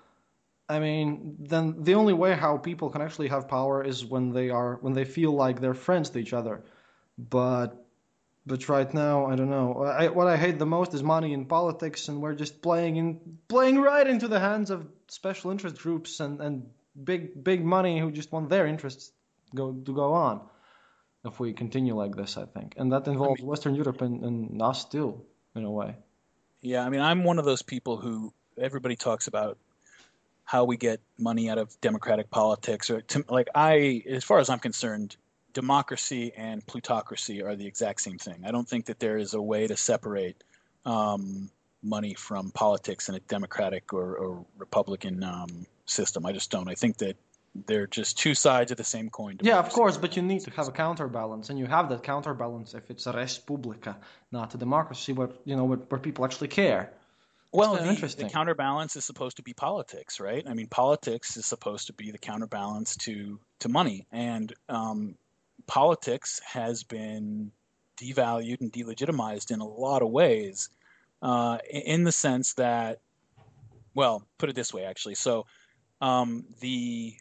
[0.69, 4.49] I mean, then the only way how people can actually have power is when they
[4.49, 6.63] are when they feel like they're friends to each other.
[7.17, 7.83] But
[8.45, 9.83] but right now, I don't know.
[9.83, 13.37] I, what I hate the most is money in politics, and we're just playing in
[13.47, 16.69] playing right into the hands of special interest groups and, and
[17.01, 19.11] big big money who just want their interests
[19.53, 20.41] go to go on.
[21.25, 24.23] If we continue like this, I think, and that involves I mean, Western Europe and,
[24.23, 25.21] and us too,
[25.55, 25.95] in a way.
[26.61, 29.57] Yeah, I mean, I'm one of those people who everybody talks about
[30.45, 34.49] how we get money out of democratic politics or to, like I as far as
[34.49, 35.15] I'm concerned
[35.53, 38.43] democracy and plutocracy are the exact same thing.
[38.45, 40.43] I don't think that there is a way to separate
[40.85, 41.49] um,
[41.81, 46.25] money from politics in a democratic or, or Republican um, system.
[46.25, 46.67] I just don't.
[46.67, 47.15] I think that
[47.67, 49.37] they're just two sides of the same coin.
[49.41, 52.73] Yeah, of course, but you need to have a counterbalance, and you have that counterbalance
[52.73, 53.95] if it's a respublica,
[54.31, 56.91] not a democracy, where you know where, where people actually care.
[57.53, 60.43] Well, the, the, counterbalance is supposed to be politics, right?
[60.47, 65.15] I mean, politics is supposed to be the counterbalance to to money, and um,
[65.67, 67.51] politics has been
[67.97, 70.69] devalued and delegitimized in a lot of ways,
[71.21, 73.01] uh, in the sense that,
[73.93, 75.15] well, put it this way, actually.
[75.15, 75.45] So,
[76.01, 77.13] um, the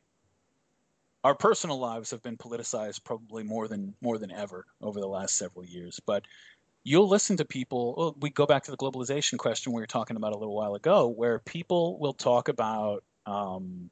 [1.24, 5.36] our personal lives have been politicized probably more than more than ever over the last
[5.36, 6.24] several years, but
[6.84, 7.94] you'll listen to people.
[7.96, 10.74] Well, we go back to the globalization question we were talking about a little while
[10.74, 13.90] ago, where people will talk about, um,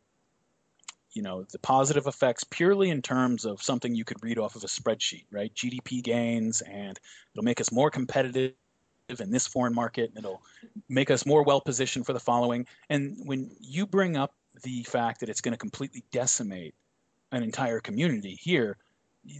[1.12, 4.64] you know, the positive effects purely in terms of something you could read off of
[4.64, 5.52] a spreadsheet, right?
[5.54, 6.98] GDP gains, and
[7.32, 8.54] it'll make us more competitive
[9.18, 10.10] in this foreign market.
[10.10, 10.42] and It'll
[10.88, 12.66] make us more well positioned for the following.
[12.88, 16.74] And when you bring up the fact that it's going to completely decimate
[17.32, 18.76] an entire community here,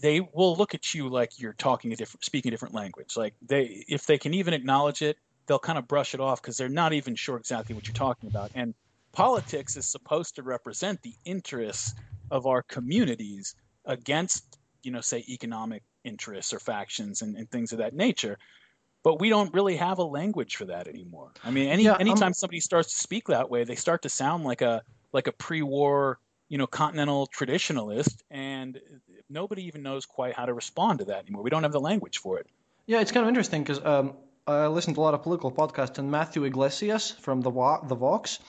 [0.02, 3.16] they will look at you like you're talking a different, speaking a different language.
[3.16, 5.16] Like they, if they can even acknowledge it,
[5.47, 8.28] they'll kind of brush it off because they're not even sure exactly what you're talking
[8.28, 8.51] about.
[8.55, 8.74] And
[9.12, 11.94] politics is supposed to represent the interests
[12.31, 13.55] of our communities
[13.85, 18.39] against, you know, say economic interests or factions and, and things of that nature.
[19.02, 21.32] But we don't really have a language for that anymore.
[21.43, 24.09] I mean, any Yeah, anytime um, somebody starts to speak that way, they start to
[24.09, 24.82] sound like a
[25.12, 26.19] like a pre-war,
[26.51, 28.79] you know, continental traditionalist, and
[29.31, 31.43] nobody even knows quite how to respond to that anymore.
[31.43, 32.47] We don't have the language for it.
[32.87, 34.15] Yeah, it's kind of interesting because um,
[34.49, 37.95] I listened to a lot of political podcasts, and Matthew Yglesias from the Wa- the
[37.95, 38.41] Vox,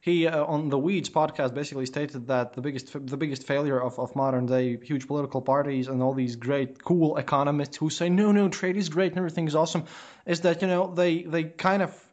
[0.00, 3.98] he uh, on the Weeds podcast basically stated that the biggest the biggest failure of,
[3.98, 8.30] of modern day huge political parties and all these great cool economists who say no
[8.30, 9.84] no trade is great and everything is awesome,
[10.26, 12.07] is that you know they they kind of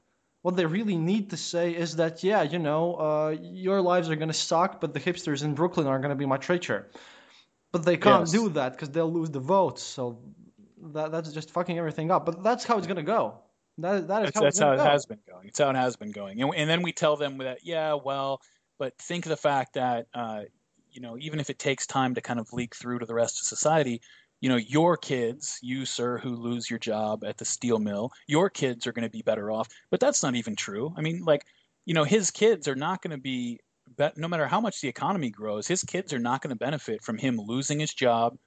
[0.46, 4.16] what they really need to say is that yeah you know uh, your lives are
[4.16, 6.92] gonna suck, but the hipsters in Brooklyn are gonna be my treasure.
[7.72, 8.32] But they can't Yes.
[8.32, 9.82] do that because they'll lose the votes.
[9.82, 10.20] So
[10.94, 12.28] that that's just fucking everything up.
[12.28, 13.40] But that's how it's gonna go.
[13.80, 14.84] That that is That's, how that's how it go.
[14.84, 15.48] has been going.
[15.48, 16.40] It's how it has been going.
[16.40, 18.40] And, and then we tell them that, yeah, well,
[18.78, 20.44] but think of the fact that, uh,
[20.92, 23.42] you know, even if it takes time to kind of leak through to the rest
[23.42, 24.00] of society,
[24.46, 28.48] you know, your kids, you, sir, who lose your job at the steel mill, your
[28.48, 29.68] kids are going to be better off.
[29.90, 30.94] But that's not even true.
[30.96, 31.48] I mean, like,
[31.86, 33.60] you know, his kids are not going to be,
[34.16, 37.18] no matter how much the economy grows, his kids are not going to benefit from
[37.18, 38.38] him losing his job,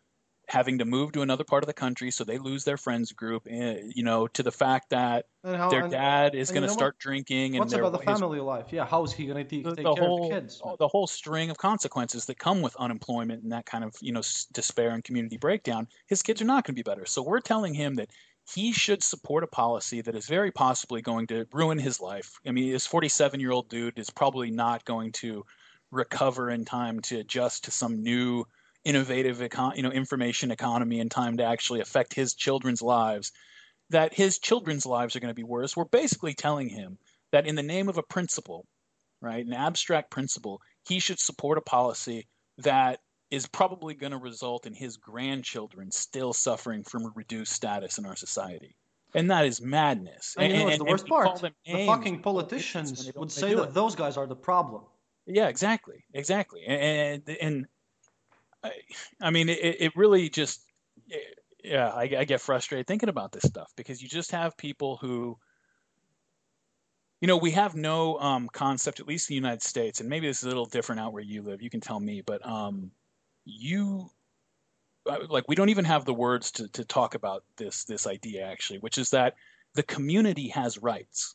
[0.49, 3.47] having to move to another part of the country so they lose their friends group,
[3.49, 6.73] eh, you know, to the fact that how, their and dad is going to know
[6.73, 6.79] what?
[6.79, 8.73] start drinking and what's their, about the his- family life?
[8.73, 10.63] Yeah, how is he gonna take, the, take the care whole of the kids?
[10.79, 14.23] the whole string of consequences that come with unemployment and that kind of you know
[14.53, 17.75] despair and community breakdown his kids are not going to be better so we're telling
[17.75, 18.11] him that
[18.55, 22.51] he should support a policy that is very possibly going to ruin his life i
[22.51, 25.45] mean this 47 year old dude is probably not going to
[25.91, 28.45] recover in time to adjust to some new
[28.85, 33.33] innovative econ- you know information economy in time to actually affect his children's lives
[33.91, 36.99] that his children's lives are going to be worse we're basically telling him
[37.33, 38.67] that in the name of a principle
[39.21, 42.27] right an abstract principle he should support a policy
[42.59, 43.01] that
[43.31, 48.07] is probably going to result in his grandchildren still suffering from a reduced status in
[48.07, 48.75] our society
[49.15, 51.41] and that is madness And you know what's the worst part?
[51.41, 53.75] The fucking we call them politicians names when they don't- would say that it.
[53.75, 54.83] those guys are the problem.
[55.27, 57.67] Yeah, exactly, exactly, and and, and
[58.63, 58.73] I,
[59.21, 60.65] I mean, it, it really just,
[61.63, 65.39] yeah, I, I get frustrated thinking about this stuff because you just have people who,
[67.21, 70.27] you know, we have no um, concept, at least in the United States, and maybe
[70.27, 71.63] this is a little different out where you live.
[71.63, 72.91] You can tell me, but um,
[73.45, 74.11] you.
[75.31, 78.81] Like we don't even have the words to, to talk about this this idea actually,
[78.81, 79.37] which is that
[79.75, 81.35] the community has rights.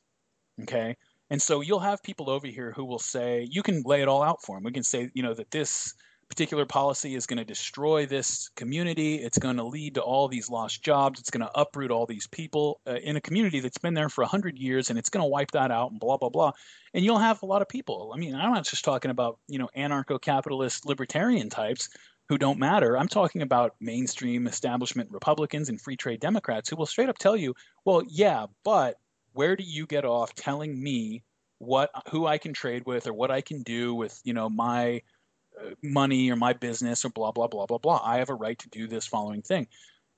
[0.61, 0.95] Okay,
[1.31, 4.21] and so you'll have people over here who will say, you can lay it all
[4.21, 4.63] out for them.
[4.63, 5.95] We can say, you know, that this
[6.33, 9.17] particular policy is going to destroy this community.
[9.17, 11.19] It's going to lead to all these lost jobs.
[11.19, 14.23] It's going to uproot all these people uh, in a community that's been there for
[14.23, 16.51] 100 years and it's going to wipe that out and blah, blah, blah.
[16.95, 18.11] And you'll have a lot of people.
[18.15, 21.89] I mean, I'm not just talking about, you know, anarcho capitalist libertarian types
[22.29, 22.97] who don't matter.
[22.97, 27.37] I'm talking about mainstream establishment Republicans and free trade Democrats who will straight up tell
[27.37, 27.53] you,
[27.85, 28.97] well, yeah, but
[29.33, 31.21] where do you get off telling me
[31.59, 35.01] what who I can trade with or what I can do with you know my
[35.81, 38.01] money or my business or blah blah blah blah blah.
[38.03, 39.67] I have a right to do this following thing.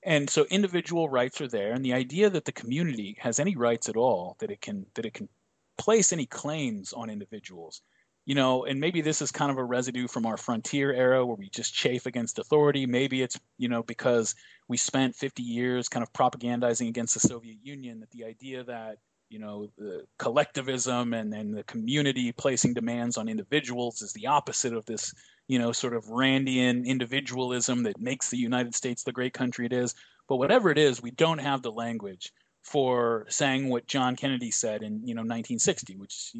[0.03, 3.90] And so individual rights are there and the idea that the community has any rights
[3.90, 5.30] at all that it can that it can
[5.78, 7.82] place any claims on individuals.
[8.26, 11.36] You know, and maybe this is kind of a residue from our frontier era where
[11.36, 12.88] we just chafe against authority.
[12.88, 14.34] Maybe it's, you know, because
[14.68, 18.98] we spent 50 years kind of propagandizing against the Soviet Union that the idea that
[19.30, 24.73] you know the collectivism and, and the community placing demands on individuals is the opposite
[24.73, 25.14] of this
[25.47, 29.73] you know sort of randian individualism that makes the united states the great country it
[29.73, 29.95] is.
[30.27, 32.31] But whatever it is we don't have the language
[32.64, 36.34] for saying what john kennedy said in you know 1960 which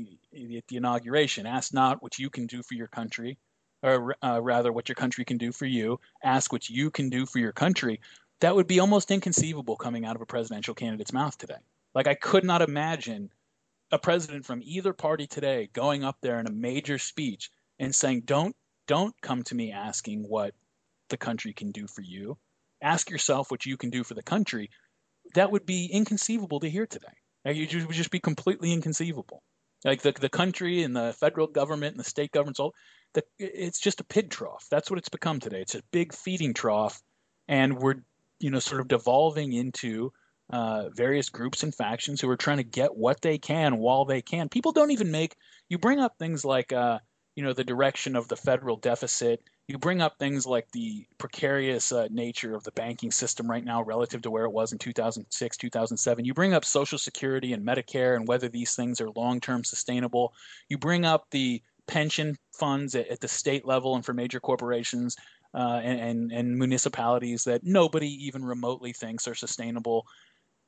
[0.57, 1.45] at the inauguration.
[1.45, 3.37] Ask not what you can do for your country
[3.83, 5.99] or uh, rather what your country can do for you.
[6.23, 7.99] Ask what you can do for your country.
[8.41, 11.61] That would be almost inconceivable coming out of a presidential candidate's mouth today
[11.95, 13.31] like I could not imagine
[13.91, 17.49] a president from either party today going up there in a major speech
[17.80, 18.55] and saying, "Don't
[18.85, 20.53] don't come to me asking what
[21.09, 22.38] the country can do for you.
[22.81, 24.69] Ask yourself what you can do for the country."
[25.34, 27.07] That would be inconceivable to hear today.
[27.45, 29.41] It would just be completely inconceivable.
[29.84, 32.73] Like the the country and the federal government and the state governments, all
[33.13, 34.67] the, it's just a pig trough.
[34.69, 35.61] That's what it's become today.
[35.61, 37.01] It's a big feeding trough,
[37.47, 38.03] and we're
[38.39, 40.11] you know sort of devolving into
[40.49, 44.22] uh, various groups and factions who are trying to get what they can while they
[44.22, 44.49] can.
[44.49, 45.35] People don't even make.
[45.69, 46.99] You bring up things like, uh,
[47.35, 49.43] you know the direction of the federal deficit.
[49.67, 53.81] You bring up things like the precarious uh, nature of the banking system right now
[53.81, 56.23] relative to where it was in 2006, 2007.
[56.23, 60.34] You bring up Social Security and Medicare and whether these things are long-term sustainable.
[60.69, 65.17] You bring up the pension funds at, at the state level and for major corporations
[65.55, 70.05] uh, and, and, and municipalities that nobody even remotely thinks are sustainable.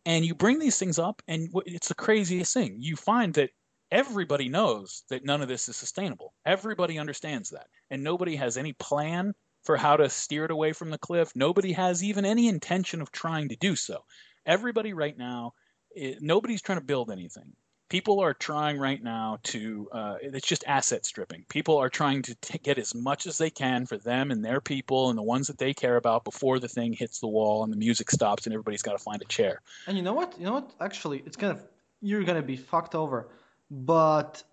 [0.06, 2.78] And you bring these things up, and it's the craziest thing.
[2.80, 3.50] You find that
[3.92, 6.34] everybody knows that none of this is sustainable.
[6.46, 7.68] Everybody understands that.
[7.90, 9.34] And nobody has any plan
[9.64, 11.32] for how to steer it away from the cliff.
[11.36, 14.00] Nobody has even any intention of trying to do so.
[14.46, 15.54] Everybody right now,
[15.92, 17.54] it, nobody's trying to build anything.
[17.90, 21.46] People are trying right now to, uh, it's just asset stripping.
[21.48, 24.60] People are trying to t- get as much as they can for them and their
[24.60, 27.72] people and the ones that they care about before the thing hits the wall and
[27.72, 29.62] the music stops and everybody's got to find a chair.
[29.88, 30.38] And you know what?
[30.38, 30.72] You know what?
[30.82, 31.64] Actually, it's kind of,
[32.02, 33.30] you're going to be fucked over
[33.70, 34.44] but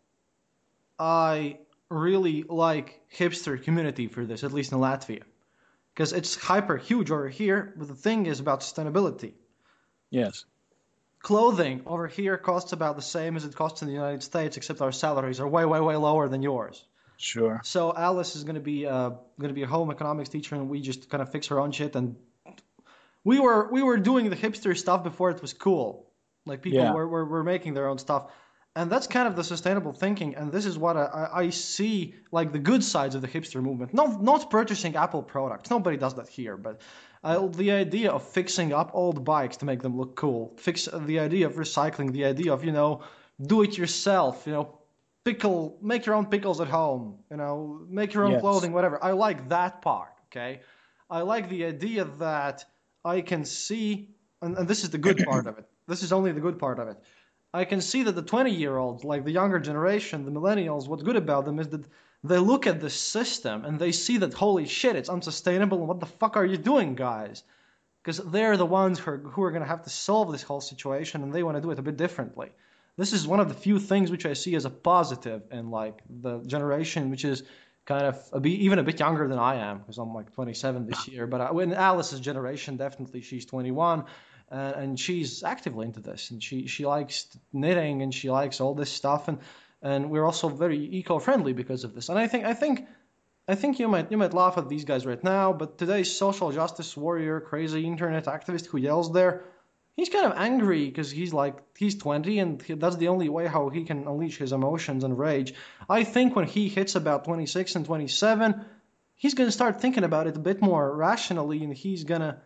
[0.99, 1.59] I
[1.89, 5.23] really like hipster community for this, at least in Latvia,
[5.95, 7.75] because it's hyper huge over here.
[7.77, 9.35] But the thing is about sustainability.
[10.11, 10.45] Yes.
[11.25, 14.83] Clothing over here costs about the same as it costs in the United States, except
[14.83, 16.85] our salaries are way, way, way lower than yours.
[17.17, 17.63] Sure.
[17.65, 19.09] So Alice is going to be uh,
[19.41, 21.73] going to be a home economics teacher, and we just kind of fix her own
[21.73, 21.97] shit.
[21.97, 22.17] And
[23.25, 26.11] we were we were doing the hipster stuff before it was cool.
[26.45, 26.93] Like people yeah.
[26.93, 28.31] were, were were making their own stuff
[28.77, 32.53] and that's kind of the sustainable thinking and this is what I, I, see like
[32.53, 36.29] the good sides of the hipster movement not not purchasing apple products nobody does that
[36.29, 36.81] here but
[37.25, 40.55] uh, the idea of fixing up old bikes to make them look cool.
[40.59, 43.03] Fix the idea of recycling the idea of you know
[43.41, 44.79] do it yourself you know
[45.25, 48.41] pickle make your own pickles at home you know make your own yes.
[48.41, 49.03] clothing whatever.
[49.03, 50.61] I like that part okay?
[51.11, 52.65] I like the idea that
[53.05, 55.65] i can see and, and this is the good part of it.
[55.87, 56.97] This is only the good part of it.
[57.53, 61.03] I can see that the 20 year olds, like the younger generation, the millennials, what's
[61.03, 61.87] good about them is that
[62.25, 66.01] they look at the system and they see that, holy shit, it's unsustainable and what
[66.01, 67.43] the fuck are you doing, guys?
[68.03, 70.63] Because they're the ones who are, who are going to have to solve this whole
[70.63, 72.49] situation and they want to do it a bit differently.
[72.97, 76.01] This is one of the few things which I see as a positive in like
[76.09, 77.43] the generation which is
[77.85, 80.87] kind of a bit, even a bit younger than I am because I'm like 27
[80.87, 81.27] this year.
[81.27, 84.05] But I, in Alice's generation, definitely she's 21
[84.51, 88.75] uh, and she's actively into this, and she she likes knitting and she likes all
[88.75, 89.39] this stuff, and
[89.85, 92.09] and we're also very eco-friendly because of this.
[92.09, 92.89] And I think I think
[93.47, 96.51] I think you might you might laugh at these guys right now, but today's social
[96.51, 99.45] justice warrior, crazy internet activist who yells there,
[99.95, 103.47] he's kind of angry because he's like he's 20 and he, that's the only way
[103.47, 105.53] how he can unleash his emotions and rage.
[105.89, 108.65] I think when he hits about 26 and 27,
[109.17, 112.41] he's gonna start thinking about it a bit more rationally, and he's gonna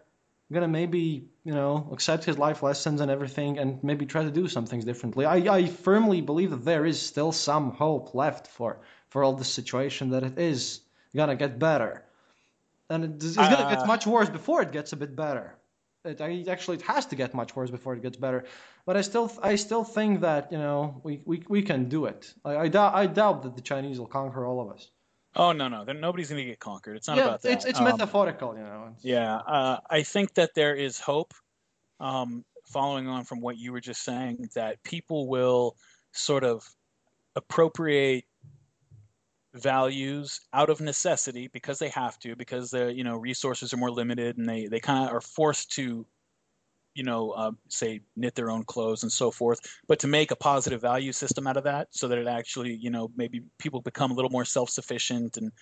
[0.52, 4.46] gonna maybe you know accept his life lessons and everything and maybe try to do
[4.48, 5.24] some things differently.
[5.24, 9.48] I, I firmly believe that there is still some hope left for for all this
[9.60, 10.80] situation that it is
[11.16, 12.04] gonna get better.
[12.90, 13.86] And it's, gonna get uh.
[13.86, 15.54] much worse before it gets a bit better.
[16.04, 18.44] It, actually it has to get much worse before it gets better.
[18.84, 22.20] But i still i still think that you know we we, we can do it.
[22.44, 24.82] I, I doubt i doubt that the chinese will conquer all of us
[25.38, 26.96] Oh no, no, nobody's going to get conquered.
[26.96, 27.52] It's not yeah, about that.
[27.52, 28.94] It's it's um, metaphorical, you know.
[29.02, 31.32] Yeah, uh, I think that there is hope.
[32.00, 35.76] Um, following on from what you were just saying, that people will
[36.12, 36.68] sort of
[37.34, 38.24] appropriate
[39.54, 43.90] values out of necessity because they have to, because the you know resources are more
[43.90, 46.04] limited, and they they kind of are forced to
[46.98, 50.36] you know, uh, say knit their own clothes and so forth, but to make a
[50.36, 54.10] positive value system out of that so that it actually, you know, maybe people become
[54.10, 55.52] a little more self sufficient and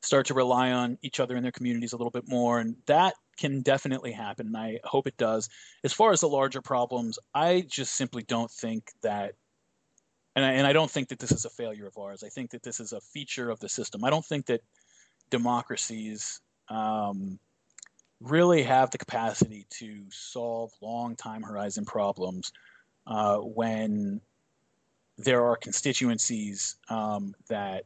[0.00, 2.60] start to rely on each other in their communities a little bit more.
[2.60, 4.46] And that can definitely happen.
[4.46, 5.50] And I hope it does.
[5.84, 9.34] As far as the larger problems, I just simply don't think that.
[10.34, 12.24] And I, and I don't think that this is a failure of ours.
[12.24, 14.02] I think that this is a feature of the system.
[14.02, 14.62] I don't think that
[15.28, 17.38] democracies um,
[18.20, 22.52] really have the capacity to solve long time horizon problems
[23.06, 24.20] uh, when
[25.18, 27.84] there are constituencies um, that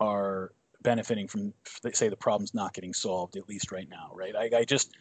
[0.00, 0.52] are
[0.82, 1.54] benefiting from,
[1.92, 4.34] say, the problems not getting solved, at least right now, right?
[4.36, 4.94] I, I just,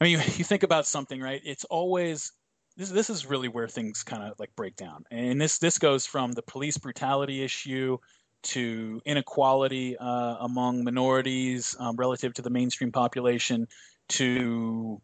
[0.00, 1.40] I mean, you, you think about something, right?
[1.44, 2.32] It's always
[2.76, 6.06] this this is really where things kind of like break down and this this goes
[6.06, 7.98] from the police brutality issue
[8.44, 13.66] to inequality uh, among minorities um, relative to the mainstream population
[14.08, 15.00] to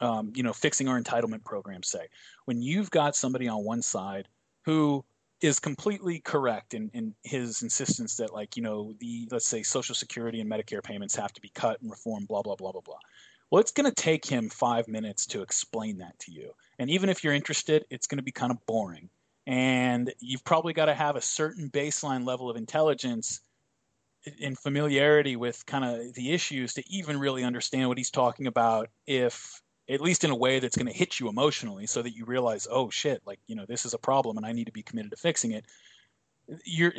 [0.00, 2.08] um, you know fixing our entitlement program say.
[2.44, 4.28] When you've got somebody on one side
[4.64, 5.04] who
[5.40, 9.94] is completely correct in, in his insistence that like you know the let's say social
[9.94, 12.98] security and medicare payments have to be cut and reformed blah blah blah blah blah.
[13.50, 16.52] Well it's going to take him five minutes to explain that to you.
[16.78, 19.10] And even if you're interested it's going to be kind of boring
[19.46, 23.40] and you've probably got to have a certain baseline level of intelligence
[24.42, 28.88] and familiarity with kind of the issues to even really understand what he's talking about
[29.06, 32.24] if at least in a way that's going to hit you emotionally so that you
[32.24, 34.82] realize oh shit like you know this is a problem and i need to be
[34.82, 35.64] committed to fixing it.
[36.64, 36.92] You're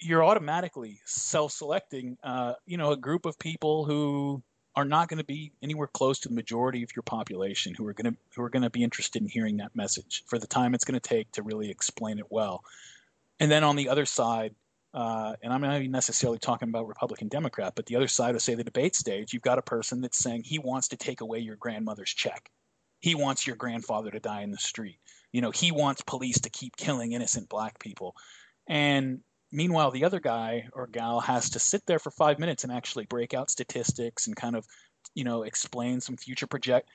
[0.00, 4.42] you're automatically self-selecting uh, you know a group of people who
[4.74, 7.92] are not going to be anywhere close to the majority of your population who are
[7.92, 10.74] going to who are going to be interested in hearing that message for the time
[10.74, 12.64] it's going to take to really explain it well.
[13.38, 14.54] And then on the other side,
[14.94, 18.42] uh, and I'm not even necessarily talking about Republican Democrat, but the other side of
[18.42, 21.38] say the debate stage, you've got a person that's saying he wants to take away
[21.38, 22.50] your grandmother's check.
[23.00, 24.98] He wants your grandfather to die in the street.
[25.32, 28.14] You know, he wants police to keep killing innocent black people.
[28.68, 29.20] And
[29.52, 33.04] Meanwhile, the other guy or gal has to sit there for five minutes and actually
[33.04, 34.66] break out statistics and kind of,
[35.14, 36.88] you know, explain some future project.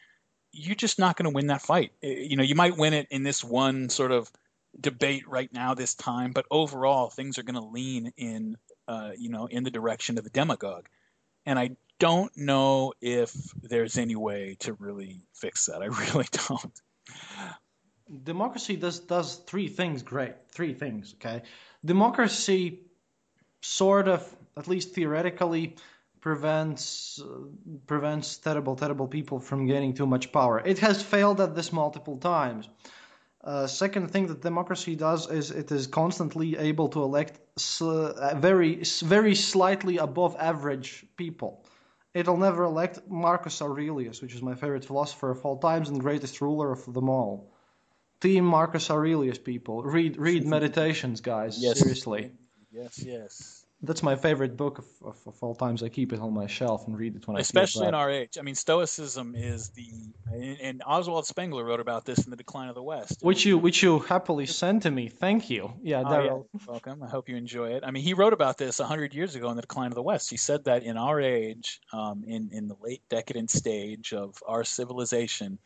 [0.52, 1.92] You're just not going to win that fight.
[2.02, 4.32] You know, you might win it in this one sort of
[4.80, 8.58] debate right now, this time, but overall, things are going to lean in,
[8.88, 10.88] uh, you know, in the direction of the demagogue.
[11.46, 15.82] And I don't know if there's any way to really fix that.
[15.82, 16.82] I really don't.
[18.24, 20.36] Democracy does does three things great.
[20.50, 21.42] Three things, okay?
[21.84, 22.82] democracy
[23.62, 25.76] sort of, at least theoretically,
[26.22, 27.28] prevents uh,
[27.86, 30.60] prevents terrible terrible people from gaining too much power.
[30.60, 32.70] It has failed at this multiple times.
[33.44, 38.84] Uh, second thing that democracy does is it is constantly able to elect sl- very
[39.16, 41.64] very slightly above average people.
[42.14, 46.42] It'll never elect Marcus Aurelius, which is my favorite philosopher of all times and greatest
[46.42, 47.54] ruler of them all.
[48.19, 49.84] Team Marcus Aurelius people.
[49.84, 51.61] Read read Meditations, guys.
[51.61, 51.80] Yes.
[51.80, 52.31] Seriously.
[52.72, 53.64] Yes, yes.
[53.84, 55.84] That's my favorite book of, of, of, all times.
[55.84, 58.10] I keep it on my shelf and read it when Especially I Especially in our
[58.10, 58.38] age.
[58.39, 59.88] I mean, Stoicism is the
[60.64, 63.19] and Oswald Spengler wrote about this in the Decline of the West.
[63.22, 65.10] Which you which you happily sent to me.
[65.10, 65.73] Thank you.
[65.84, 66.60] Yeah, oh, yeah.
[66.68, 67.03] Welcome.
[67.03, 67.84] I hope you enjoy it.
[67.85, 70.31] I mean, he wrote about this hundred years ago in the Decline of the West.
[70.31, 74.64] He said that in our age, um, in in the late decadent stage of our
[74.64, 75.60] civilization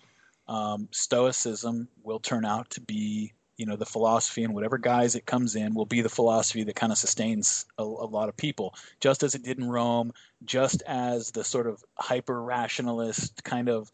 [0.48, 5.26] um, Stoicism will turn out to be, you know, the philosophy and whatever guise it
[5.26, 8.76] comes in will be the philosophy that kind of sustains a, a lot of people,
[9.00, 10.14] just as it did in Rome,
[10.44, 13.92] just as the sort of hyper rationalist kind of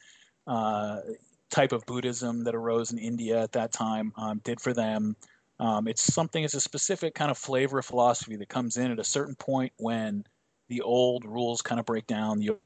[0.48, 1.02] uh,
[1.50, 5.16] type of Buddhism that arose in India at that time um, did for them.
[5.60, 9.00] Um, it's something, it's a specific kind of flavor of philosophy that comes in at
[9.00, 10.24] a certain point when
[10.70, 12.58] the old rules kind of break down, the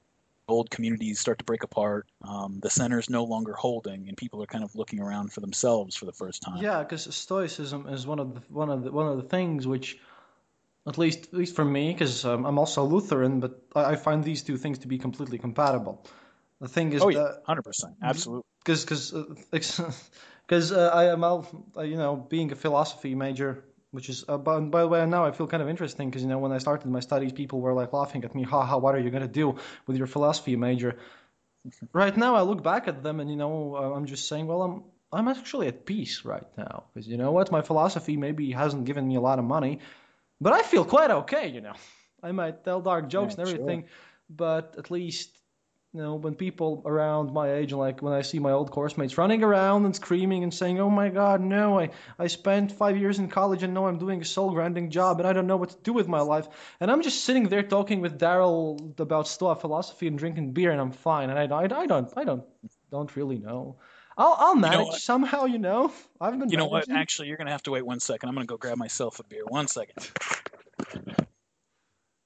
[0.52, 2.08] old communities start to break apart.
[2.22, 5.42] Um, the center is no longer holding, and people are kind of looking around for
[5.42, 6.58] themselves for the first time.
[6.58, 9.98] Yeah, because Stoicism is one of the one of the one of the things which,
[10.88, 14.24] at least at least for me, because um, I'm also Lutheran, but I, I, find
[14.24, 16.06] these two things to be completely compatible.
[16.60, 18.44] The thing is, oh yeah, hundred percent, absolutely.
[18.64, 20.10] Because because
[20.48, 21.22] because uh, I am,
[21.88, 25.32] you know, being a philosophy major which is uh, by, by, the way now i
[25.32, 27.94] feel kind of interesting because you know when i started my studies people were like
[27.94, 29.56] laughing at me ha ha what are you going to do
[29.88, 30.98] with your philosophy major?
[31.94, 34.62] Right now i look back at them and you know uh, i'm just saying well
[34.64, 37.52] i'm i'm actually at peace right now because you know what?
[37.52, 39.80] My philosophy maybe hasn't given me a lot of money
[40.40, 41.74] but i feel quite okay you know.
[42.24, 43.90] I might tell dark jokes yeah, and everything sure.
[44.30, 45.38] but at least
[45.94, 49.18] you know, when people around my age, like when I see my old course mates
[49.18, 51.80] running around and screaming and saying, "Oh my God, no!
[51.80, 55.20] I I spent five years in college and now I'm doing a soul grinding job
[55.20, 56.48] and I don't know what to do with my life,"
[56.80, 60.80] and I'm just sitting there talking with Daryl about Stoa philosophy and drinking beer and
[60.80, 62.46] I'm fine, and I, I, I don't I don't
[62.90, 63.76] don't really know.
[64.18, 65.92] I'll I'll manage you know somehow, you know.
[66.22, 66.50] I've been.
[66.50, 66.90] You know what?
[66.90, 68.30] Actually, you're gonna have to wait one second.
[68.30, 69.44] I'm gonna go grab myself a beer.
[69.46, 70.10] One second.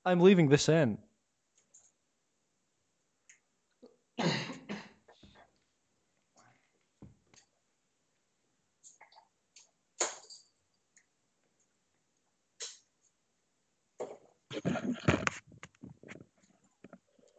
[0.06, 1.00] I'm leaving this in.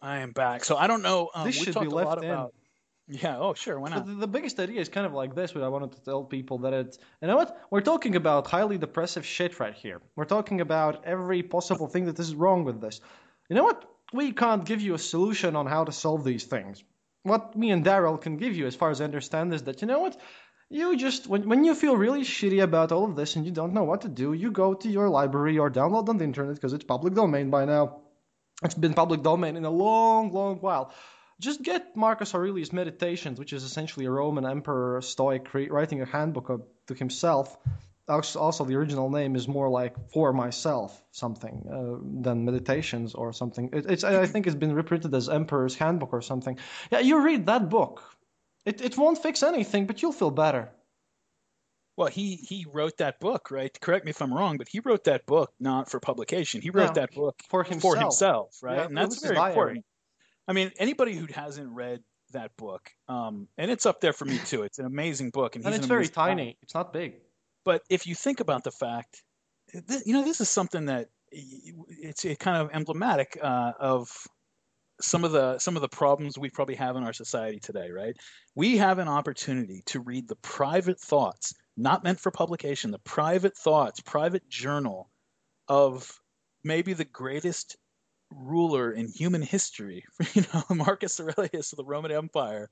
[0.02, 0.64] I am back.
[0.64, 1.30] So I don't know.
[1.34, 2.30] Um, this should be left in.
[2.30, 2.54] About,
[3.08, 3.38] yeah.
[3.38, 3.78] Oh, sure.
[3.80, 4.06] Why not?
[4.06, 5.54] The, the, biggest idea is kind of like this.
[5.54, 6.98] What I wanted to tell people that it's.
[7.20, 7.56] You know what?
[7.70, 10.00] We're talking about highly depressive shit right here.
[10.14, 13.00] We're talking about every possible thing that is wrong with this.
[13.48, 13.84] You know what?
[14.12, 16.84] We can't give you a solution on how to solve these things.
[17.22, 19.88] What me and Daryl can give you, as far as I understand, is that you
[19.88, 20.16] know what?
[20.68, 23.72] You just when when you feel really shitty about all of this and you don't
[23.72, 26.72] know what to do, you go to your library or download on the internet because
[26.72, 28.00] it's public domain by now
[28.62, 30.92] it's been public domain in a long, long while.
[31.38, 36.66] Just get Marcus Aurelius' Meditations, which is essentially a Roman emperor stoic writing a handbook
[36.86, 37.58] to himself.
[38.08, 43.70] Also, the original name is more like for myself something uh, than meditations or something.
[43.72, 46.56] It, it's I think it's been reprinted as Emperor's Handbook or something.
[46.90, 48.02] Yeah, you read that book.
[48.66, 50.68] It it won't fix anything, but you'll feel better.
[51.96, 53.74] Well, he he wrote that book, right?
[53.80, 56.60] Correct me if I'm wrong, but he wrote that book not for publication.
[56.60, 57.94] He wrote No, that book for himself.
[57.94, 58.76] for himself, right?
[58.76, 59.84] Yeah, and that's very important.
[60.48, 62.02] I mean, anybody who hasn't read
[62.32, 64.62] that book, um, and it's up there for me too.
[64.64, 66.26] It's an amazing book, and, and he's it's very amazing guy.
[66.26, 66.58] tiny.
[66.62, 67.14] It's not big.
[67.64, 69.22] But if you think about the fact,
[69.72, 74.10] you know, this is something that it's it kind of emblematic uh, of
[75.00, 77.90] some of the some of the problems we probably have in our society today.
[77.90, 78.16] Right?
[78.54, 83.56] We have an opportunity to read the private thoughts, not meant for publication, the private
[83.56, 85.10] thoughts, private journal
[85.68, 86.20] of
[86.64, 87.76] maybe the greatest
[88.30, 90.04] ruler in human history.
[90.34, 92.70] You know, Marcus Aurelius of the Roman Empire,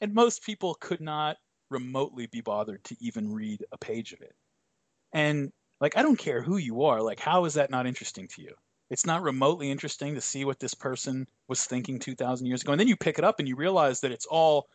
[0.00, 1.36] and most people could not
[1.70, 4.34] remotely be bothered to even read a page of it.
[5.12, 7.02] And like, I don't care who you are.
[7.02, 8.54] Like, how is that not interesting to you?
[8.90, 12.72] It's not remotely interesting to see what this person was thinking 2,000 years ago.
[12.72, 14.68] And then you pick it up and you realize that it's all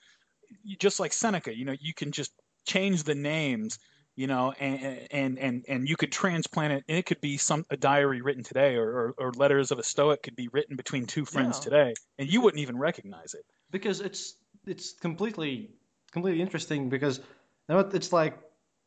[0.79, 1.55] just like Seneca.
[1.55, 2.31] You know, you can just
[2.65, 3.79] change the names.
[4.17, 7.65] You know, and and and and you could transplant it, and it could be some
[7.69, 11.07] a diary written today, or or, or letters of a Stoic could be written between
[11.07, 11.63] two friends Yeah.
[11.63, 13.45] today, and you wouldn't even recognize it.
[13.71, 14.35] because it's
[14.67, 15.71] it's completely
[16.11, 18.37] completely interesting because you know it's like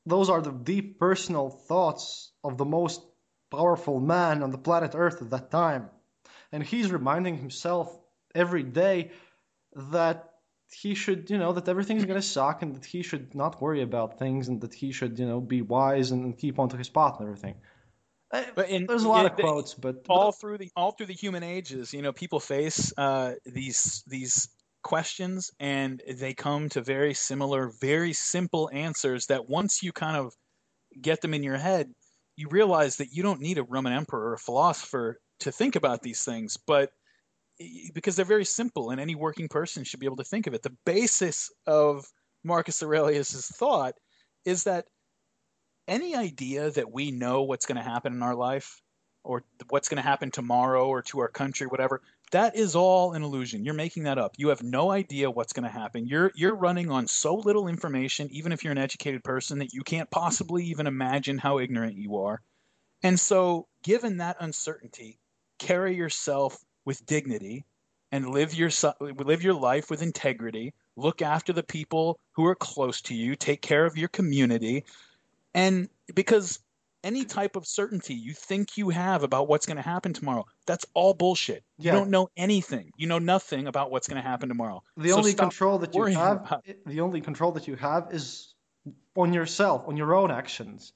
[0.07, 3.01] those are the deep personal thoughts of the most
[3.57, 5.91] powerful man on the planet Earth at that time,
[6.53, 7.99] and he's reminding himself
[8.35, 9.11] every day
[9.93, 10.31] that
[10.73, 14.19] he should you know that everything's gonna suck and that he should not worry about
[14.19, 17.17] things and that he should you know be wise and, keep on to his path
[17.21, 17.55] and everything.
[18.55, 21.15] But in- There's a lot yeah, of quotes, but all through the all through the
[21.15, 24.49] human ages, you know, people face uh, these these
[24.83, 29.27] questions, and they come to very similar, very simple answers.
[29.27, 30.35] That once you kind of
[31.01, 31.93] get them in your head,
[32.37, 36.03] you realize that you don't need a Roman emperor or a philosopher to think about
[36.03, 36.93] these things, but
[37.95, 40.63] because they're very simple, and any working person should be able to think of it.
[40.63, 42.07] The basis of
[42.43, 43.95] Marcus Aurelius's thought
[44.45, 44.87] is that
[45.87, 48.81] any idea that we know what's going to happen in our life
[49.23, 52.03] or what's going to happen tomorrow or to our country whatever
[52.35, 53.65] that is all an illusion.
[53.65, 54.35] You're making that up.
[54.39, 56.09] You have no idea what's going to happen.
[56.09, 59.83] You're you're running on so little information even if you're an educated person that you
[59.83, 62.41] can't possibly even imagine how ignorant you are.
[63.05, 65.21] And so given that uncertainty
[65.61, 67.65] carry yourself with dignity
[68.11, 68.71] and live your
[69.01, 70.75] live your life with integrity.
[70.97, 73.37] Look after the people who are close to you.
[73.37, 74.85] Take care of your community.
[75.55, 76.59] And because
[77.05, 80.87] any type of certainty you think you have about what's going to happen tomorrow, that's
[80.95, 81.63] all bullshit.
[81.79, 81.93] Yeah.
[81.93, 82.91] You don't know anything.
[82.97, 84.83] You know nothing about what's going to happen tomorrow.
[84.97, 88.55] the So only control that you have the only control that you have is
[89.17, 90.93] on yourself on your own actions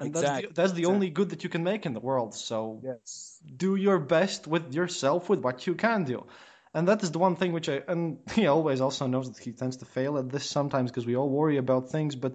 [0.00, 0.94] and that's Exactly, the, that's the exactly.
[0.94, 3.38] only good that you can make in the world so Yes.
[3.56, 6.26] do your best with yourself with what you can do
[6.74, 9.52] and that is the one thing which i and he always also knows that he
[9.52, 12.34] tends to fail at this sometimes because we all worry about things but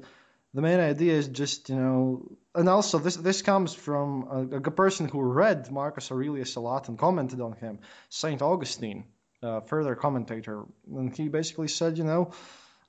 [0.53, 4.71] the main idea is just you know and also this this comes from a, a
[4.71, 9.05] person who read marcus aurelius a lot and commented on him saint augustine
[9.41, 10.65] uh, further commentator.
[10.87, 12.31] And he basically said you know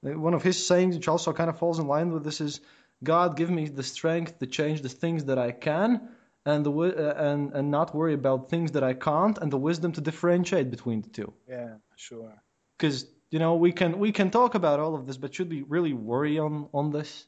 [0.03, 2.61] one of his sayings which also kind of falls in line with this is
[3.05, 6.09] god give me the strength to change the things that i can
[6.47, 9.93] and the uh, and and not worry about things that i can't and the wisdom
[9.93, 11.33] to differentiate between the two.
[11.49, 12.35] Yeah, sure.
[12.79, 15.63] because you know we can we can talk about all of this but should we
[15.63, 17.27] really worry on on this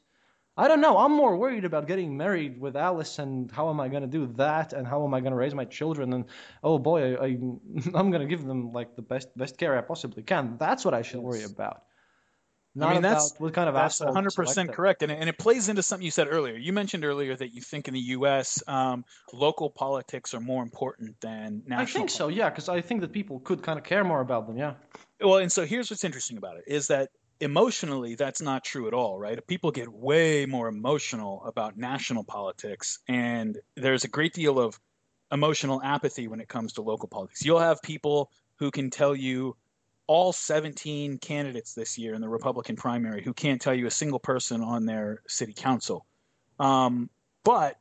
[0.57, 3.87] i don't know i'm more worried about getting married with alice and how am i
[3.87, 6.25] going to do that and how am i going to raise my children and
[6.63, 7.27] oh boy I, I
[7.93, 10.93] i'm going to give them like the best best care i possibly can that's what
[10.93, 11.83] i should worry about
[12.75, 15.69] not I mean, that's what kind of that's 100% correct, and it, and it plays
[15.69, 16.55] into something you said earlier.
[16.55, 18.63] You mentioned earlier that you think in the U.S.
[18.67, 21.81] Um, local politics are more important than national.
[21.81, 24.47] i think so yeah because i think that people could kind of care more about
[24.47, 24.73] them yeah
[25.21, 28.93] Well, and so here's what's interesting about it is that emotionally that's not true at
[28.93, 29.45] all, right?
[29.47, 34.79] People get way more emotional about national politics and there's a great deal of
[35.31, 37.43] emotional apathy when it comes to local politics.
[37.43, 39.55] You'll have people who can tell you
[40.05, 44.19] all 17 candidates this year in the Republican primary who can't tell you a single
[44.19, 46.05] person on their city council.
[46.59, 47.09] Um,
[47.43, 47.77] but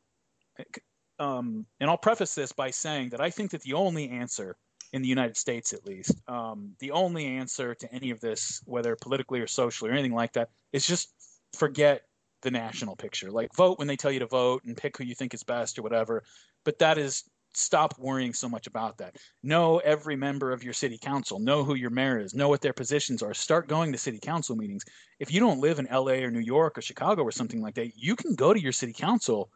[1.19, 4.57] um, and I'll preface this by saying that I think that the only answer
[4.93, 8.97] in the United States at least, um, the only answer to any of this, whether
[8.97, 11.13] politically or socially or anything like that, is just
[11.55, 12.03] forget
[12.43, 13.31] the national picture.
[13.31, 15.79] Like vote when they tell you to vote and pick who you think is best
[15.79, 16.25] or whatever.
[16.65, 17.25] But that is
[17.55, 19.17] stop worrying so much about that.
[19.43, 21.39] Know every member of your city council.
[21.39, 22.35] Know who your mayor is.
[22.35, 23.35] Know what their positions are.
[23.35, 24.85] Start going to city council meetings.
[25.19, 27.97] If you don't live in LA or New York or Chicago or something like that,
[27.97, 29.51] you can go to your city council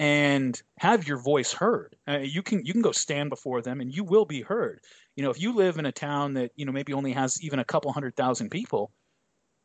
[0.00, 1.94] and have your voice heard.
[2.08, 4.80] Uh, you can you can go stand before them and you will be heard.
[5.14, 7.58] You know, if you live in a town that you know maybe only has even
[7.58, 8.90] a couple hundred thousand people,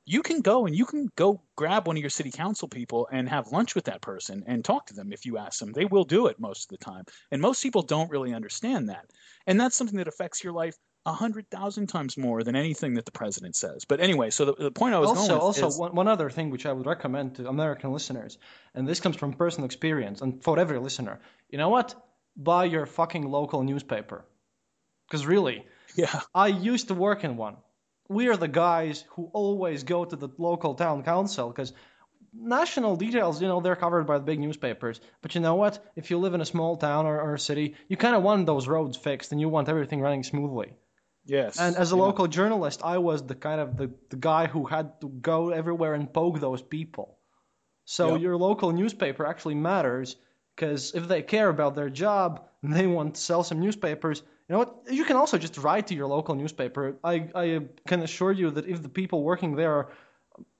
[0.05, 3.29] you can go and you can go grab one of your city council people and
[3.29, 5.71] have lunch with that person and talk to them if you ask them.
[5.71, 7.05] They will do it most of the time.
[7.31, 9.05] And most people don't really understand that.
[9.47, 10.75] And that's something that affects your life
[11.05, 13.85] a hundred thousand times more than anything that the president says.
[13.85, 16.49] But anyway, so the, the point I was also, also is, one, one other thing
[16.49, 18.37] which I would recommend to American listeners,
[18.73, 21.19] and this comes from personal experience, and for every listener,
[21.49, 21.95] you know what?
[22.35, 24.25] Buy your fucking local newspaper,
[25.07, 25.65] because really,
[25.95, 27.57] yeah, I used to work in one.
[28.09, 31.73] We are the guys who always go to the local town council because
[32.33, 34.99] national details, you know, they're covered by the big newspapers.
[35.21, 35.83] But you know what?
[35.95, 38.45] If you live in a small town or, or a city, you kind of want
[38.45, 40.73] those roads fixed and you want everything running smoothly.
[41.25, 41.59] Yes.
[41.59, 45.01] And as a local journalist, I was the kind of the, the guy who had
[45.01, 47.17] to go everywhere and poke those people.
[47.85, 48.21] So Yep.
[48.21, 50.15] your local newspaper actually matters
[50.55, 54.53] because if they care about their job and they want to sell some newspapers, you
[54.53, 54.75] know what?
[54.89, 56.97] You can also just write to your local newspaper.
[57.03, 59.91] I, I can assure you that if the people working there are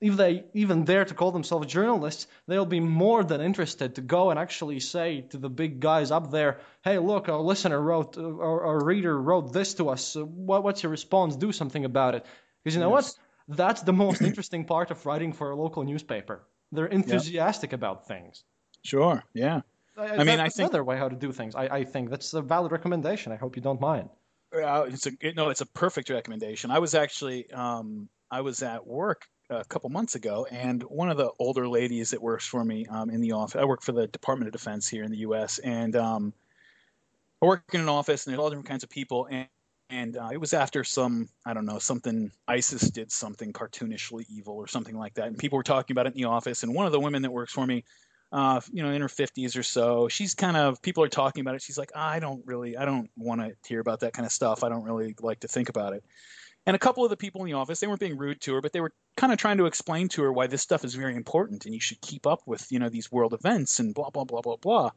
[0.00, 4.30] if they even dare to call themselves journalists, they'll be more than interested to go
[4.30, 8.64] and actually say to the big guys up there, "Hey, look, our listener wrote, or
[8.64, 10.16] our reader wrote this to us.
[10.16, 11.36] Uh, What, what's your response?
[11.36, 12.24] Do something about it."
[12.62, 13.12] Because you know what?
[13.48, 16.42] That's the most interesting part of writing for a local newspaper.
[16.72, 18.42] They're enthusiastic about things.
[18.82, 19.22] Sure.
[19.34, 19.60] Yeah.
[19.96, 21.54] I, mean, I that's think- another way how to do things.
[21.54, 23.32] I, I think that's a valid recommendation.
[23.32, 24.10] I hope you don't mind.
[24.54, 26.70] Uh, it's a no, it's a perfect recommendation.
[26.70, 31.16] I was actually um, I was at work a couple months ago, and one of
[31.16, 33.60] the older ladies that works for me um, in the office.
[33.60, 35.58] I work for the Department of Defense here in the U.S.
[35.58, 36.32] and um,
[37.42, 39.28] I work in an office, and there's all different kinds of people.
[39.30, 39.48] And
[39.88, 44.54] and uh, it was after some I don't know something ISIS did something cartoonishly evil
[44.54, 46.62] or something like that, and people were talking about it in the office.
[46.62, 47.84] And one of the women that works for me
[48.32, 50.08] uh, you know, in her 50s or so.
[50.08, 51.62] She's kind of, people are talking about it.
[51.62, 54.64] She's like, I don't really, I don't want to hear about that kind of stuff.
[54.64, 56.04] I don't really like to think about it.
[56.66, 58.60] And a couple of the people in the office, they weren't being rude to her,
[58.60, 61.14] but they were kind of trying to explain to her why this stuff is very
[61.14, 64.24] important and you should keep up with, you know, these world events and blah, blah,
[64.24, 64.90] blah, blah, blah.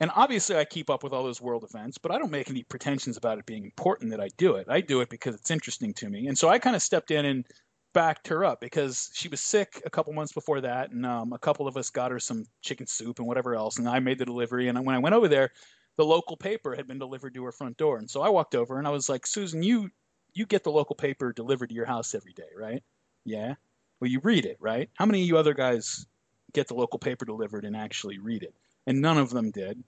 [0.00, 2.62] And obviously, I keep up with all those world events, but I don't make any
[2.62, 4.66] pretensions about it being important that I do it.
[4.70, 6.26] I do it because it's interesting to me.
[6.26, 7.46] And so I kind of stepped in and
[7.92, 11.38] backed her up because she was sick a couple months before that, and um, a
[11.38, 14.24] couple of us got her some chicken soup and whatever else, and I made the
[14.24, 14.68] delivery.
[14.68, 15.50] And when I went over there,
[15.96, 18.78] the local paper had been delivered to her front door, and so I walked over
[18.78, 19.90] and I was like, Susan, you
[20.34, 22.82] you get the local paper delivered to your house every day, right?
[23.24, 23.54] Yeah.
[24.00, 24.90] Well, you read it, right?
[24.94, 26.06] How many of you other guys
[26.52, 28.54] get the local paper delivered and actually read it?
[28.86, 29.82] And none of them did.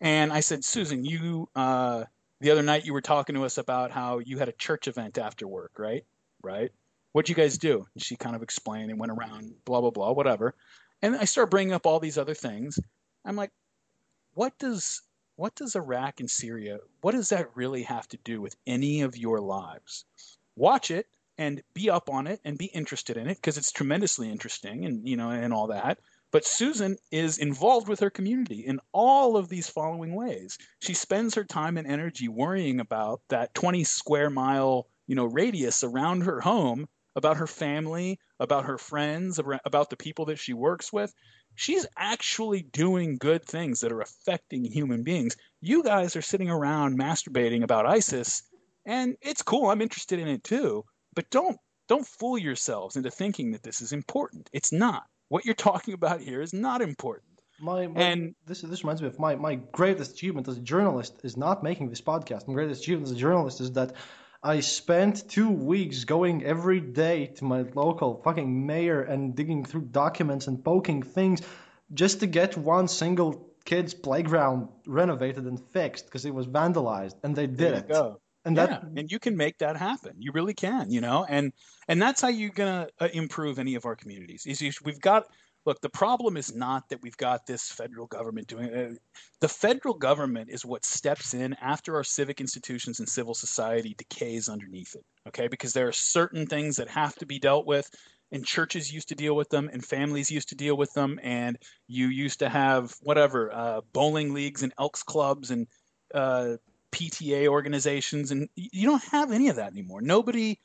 [0.00, 2.04] And I said, Susan, you uh,
[2.40, 5.18] the other night you were talking to us about how you had a church event
[5.18, 6.04] after work, right?
[6.42, 6.72] Right
[7.12, 7.86] what'd you guys do?
[7.94, 10.54] And she kind of explained and went around, blah, blah, blah, whatever.
[11.02, 12.78] And I start bringing up all these other things.
[13.24, 13.50] I'm like,
[14.34, 15.02] what does
[15.40, 19.16] what does Iraq and Syria, what does that really have to do with any of
[19.16, 20.04] your lives?
[20.54, 21.06] Watch it
[21.38, 25.08] and be up on it and be interested in it because it's tremendously interesting and
[25.08, 25.98] you know and all that.
[26.30, 30.58] But Susan is involved with her community in all of these following ways.
[30.82, 35.82] She spends her time and energy worrying about that 20 square mile, you know, radius
[35.82, 36.86] around her home
[37.16, 41.14] about her family, about her friends, about the people that she works with.
[41.60, 45.36] She's actually doing good things that are affecting human beings.
[45.60, 48.42] You guys are sitting around masturbating about ISIS,
[48.86, 49.68] and it's cool.
[49.68, 50.86] I'm interested in it too.
[51.14, 54.48] But don't don't fool yourselves into thinking that this is important.
[54.54, 55.02] It's not.
[55.28, 57.26] What you're talking about here is not important.
[57.60, 61.20] My, my And- this this reminds me of my, my greatest achievement as a journalist
[61.24, 62.48] is not making this podcast.
[62.48, 63.92] My greatest achievement as a journalist is that
[64.42, 69.82] I spent two weeks going every day to my local fucking mayor and digging through
[69.82, 71.42] documents and poking things
[71.92, 77.36] just to get one single kid's playground renovated and fixed because it was vandalized, and
[77.36, 77.88] they did it.
[77.88, 78.20] go.
[78.46, 80.14] And yeah, that and you can make that happen.
[80.18, 81.52] You really can, you know, and
[81.88, 84.46] and that's how you're gonna uh, improve any of our communities.
[84.46, 85.26] Is you, we've got
[85.64, 85.80] look.
[85.80, 88.98] The problem is not that we've got this federal government doing it.
[89.40, 94.48] The federal government is what steps in after our civic institutions and civil society decays
[94.48, 95.04] underneath it.
[95.28, 97.90] Okay, because there are certain things that have to be dealt with.
[98.32, 101.58] And churches used to deal with them, and families used to deal with them, and
[101.88, 105.66] you used to have whatever uh, bowling leagues and elks clubs and
[106.14, 106.56] uh,
[106.92, 110.00] PTA organizations, and you don't have any of that anymore.
[110.00, 110.60] Nobody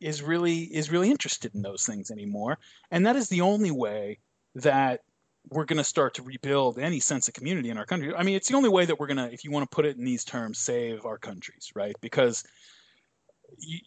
[0.00, 2.58] is really is really interested in those things anymore,
[2.90, 4.18] and that is the only way
[4.56, 5.00] that
[5.48, 8.14] we're going to start to rebuild any sense of community in our country.
[8.14, 9.86] I mean, it's the only way that we're going to, if you want to put
[9.86, 11.96] it in these terms, save our countries, right?
[12.00, 12.44] Because
[13.58, 13.80] you,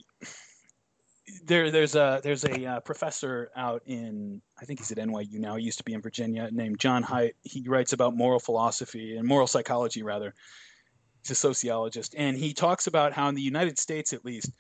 [1.46, 5.56] there, there's a there's a uh, professor out in I think he's at NYU now.
[5.56, 7.34] He used to be in Virginia, named John Haidt.
[7.44, 10.34] He writes about moral philosophy and moral psychology, rather.
[11.22, 14.52] He's a sociologist, and he talks about how in the United States, at least,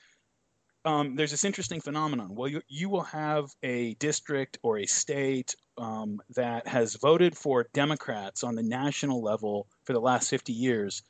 [0.86, 2.36] um, there's this interesting phenomenon.
[2.36, 7.68] Well, you, you will have a district or a state um, that has voted for
[7.74, 11.04] Democrats on the national level for the last 50 years,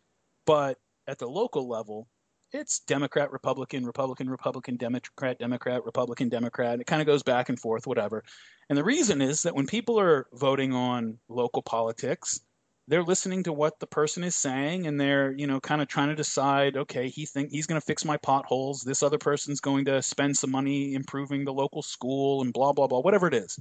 [0.45, 0.77] but
[1.07, 2.07] at the local level,
[2.52, 6.80] it's Democrat, Republican, Republican, Republican, Democrat, Democrat, Republican, Democrat.
[6.80, 8.23] It kind of goes back and forth, whatever.
[8.69, 12.40] And the reason is that when people are voting on local politics,
[12.88, 16.10] they're listening to what the person is saying and they're you know kind of trying
[16.10, 19.85] to decide okay he think he's going to fix my potholes this other person's going
[19.85, 23.57] to spend some money improving the local school and blah blah blah whatever it is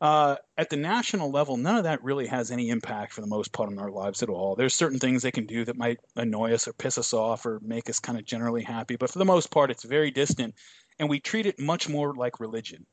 [0.00, 3.52] uh, at the national level none of that really has any impact for the most
[3.52, 6.52] part on our lives at all there's certain things they can do that might annoy
[6.52, 9.24] us or piss us off or make us kind of generally happy but for the
[9.24, 10.54] most part it's very distant
[10.98, 12.86] and we treat it much more like religion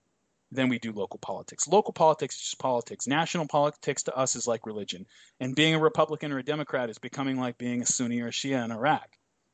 [0.53, 1.67] than we do local politics.
[1.67, 3.07] Local politics is just politics.
[3.07, 5.05] National politics to us is like religion.
[5.39, 8.31] And being a Republican or a Democrat is becoming like being a Sunni or a
[8.31, 9.09] Shia in Iraq.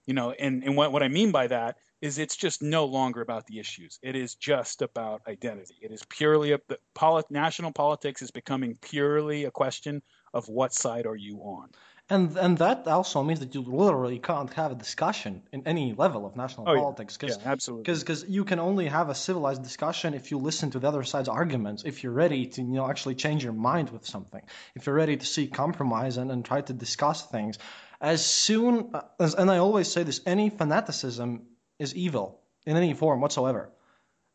[0.05, 3.21] You know, and, and what, what I mean by that is it's just no longer
[3.21, 3.99] about the issues.
[4.01, 5.75] It is just about identity.
[5.81, 6.59] It is purely a
[6.93, 10.01] polit, national politics is becoming purely a question
[10.33, 11.69] of what side are you on.
[12.11, 16.25] And and that also means that you literally can't have a discussion in any level
[16.25, 17.17] of national oh, politics.
[17.17, 17.83] Cause, yeah, absolutely.
[17.83, 21.29] Because you can only have a civilized discussion if you listen to the other side's
[21.29, 21.83] arguments.
[21.85, 24.41] If you're ready to you know actually change your mind with something.
[24.73, 27.59] If you're ready to seek compromise and, and try to discuss things.
[28.01, 31.45] As soon uh, as and I always say this, any fanaticism
[31.79, 33.69] is evil in any form whatsoever.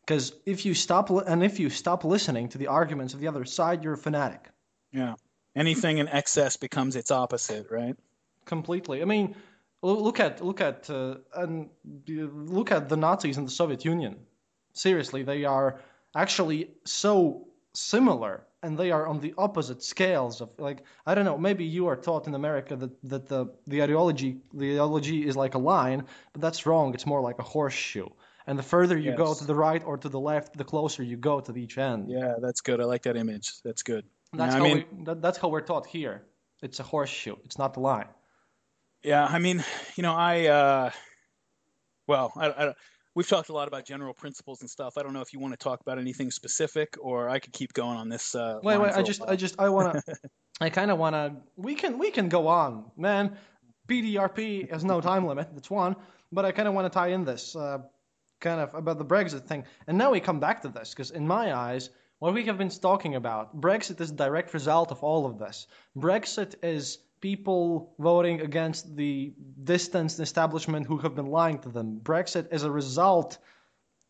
[0.01, 3.45] Because if you stop and if you stop listening to the arguments of the other
[3.45, 4.49] side, you're a fanatic.
[4.91, 5.15] Yeah
[5.55, 7.95] anything in excess becomes its opposite, right?
[8.45, 9.01] Completely.
[9.01, 9.35] I mean,
[9.81, 11.69] look at look at uh, and
[12.07, 14.17] look at the Nazis and the Soviet Union.
[14.73, 15.79] Seriously, they are
[16.13, 21.37] actually so similar and they are on the opposite scales of like I don't know
[21.37, 25.55] maybe you are taught in America that that the the ideology the ideology is like
[25.55, 28.09] a line but that's wrong it's more like a horseshoe
[28.47, 29.17] and the further you yes.
[29.17, 32.09] go to the right or to the left the closer you go to each end
[32.09, 34.05] yeah that's good I like that image that's good
[34.37, 36.23] that's how I mean, we, that, that's how we're taught here.
[36.61, 37.35] It's a horseshoe.
[37.45, 38.07] It's not the line.
[39.03, 39.63] Yeah, I mean,
[39.95, 40.91] you know, I uh,
[42.07, 42.73] well, I, I,
[43.15, 44.97] we've talked a lot about general principles and stuff.
[44.97, 47.73] I don't know if you want to talk about anything specific, or I could keep
[47.73, 48.35] going on this.
[48.35, 48.93] Uh, wait, wait.
[48.93, 50.15] I just, I just, I want to.
[50.61, 51.35] I kind of want to.
[51.55, 53.37] We can, we can go on, man.
[53.87, 55.49] PDRP has no time limit.
[55.53, 55.95] That's one.
[56.31, 57.79] But I kind of want to tie in this, uh,
[58.41, 59.63] kind of about the Brexit thing.
[59.87, 61.89] And now we come back to this because, in my eyes,
[62.19, 65.67] what we have been talking about, Brexit is a direct result of all of this.
[65.95, 69.33] Brexit is people voting against the
[69.63, 71.99] distanced establishment who have been lying to them.
[71.99, 73.39] Brexit is a result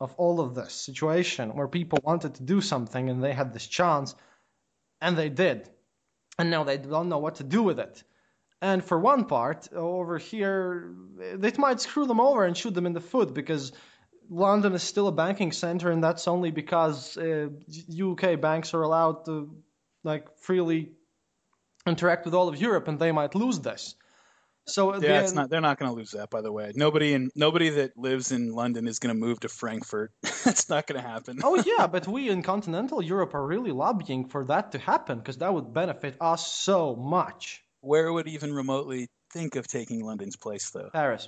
[0.02, 3.68] of all of this situation where people wanted to do something and they had this
[3.68, 4.16] chance
[5.00, 5.70] and they did.
[6.38, 8.04] And now they don't know what to do with it.
[8.62, 12.92] And for one part, over here, it might screw them over and shoot them in
[12.92, 13.72] the foot because
[14.30, 17.48] London is still a banking center, and that's only because uh,
[18.12, 19.56] UK banks are allowed to
[20.04, 20.92] like freely
[21.86, 23.96] interact with all of Europe, and they might lose this.
[24.68, 25.50] So yeah, it's not.
[25.50, 26.32] They're not going to lose that.
[26.32, 29.50] By the way, nobody in nobody that lives in London is going to move to
[29.50, 30.12] Frankfurt.
[30.44, 31.40] That's not going to happen.
[31.44, 35.38] oh yeah, but we in continental Europe are really lobbying for that to happen because
[35.38, 37.64] that would benefit us so much.
[37.82, 40.90] Where would even remotely think of taking London's place, though?
[40.92, 41.28] Paris.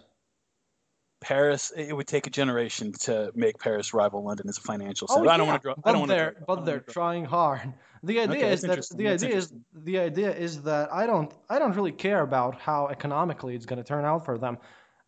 [1.22, 5.16] Paris, it would take a generation to make Paris rival London as a financial oh,
[5.16, 5.26] center.
[5.26, 5.34] Oh, yeah.
[5.34, 5.76] I don't want to draw.
[5.84, 7.74] I don't they're, but they're trying hard.
[8.04, 11.34] The idea okay, is that the that's idea is the idea is that I don't
[11.50, 14.58] I don't really care about how economically it's going to turn out for them.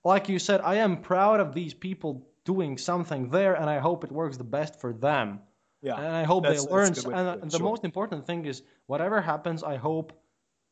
[0.03, 4.03] Like you said, I am proud of these people doing something there, and I hope
[4.03, 5.39] it works the best for them.
[5.81, 6.87] Yeah, and I hope they learn.
[6.87, 7.65] And the sure.
[7.65, 10.13] most important thing is, whatever happens, I hope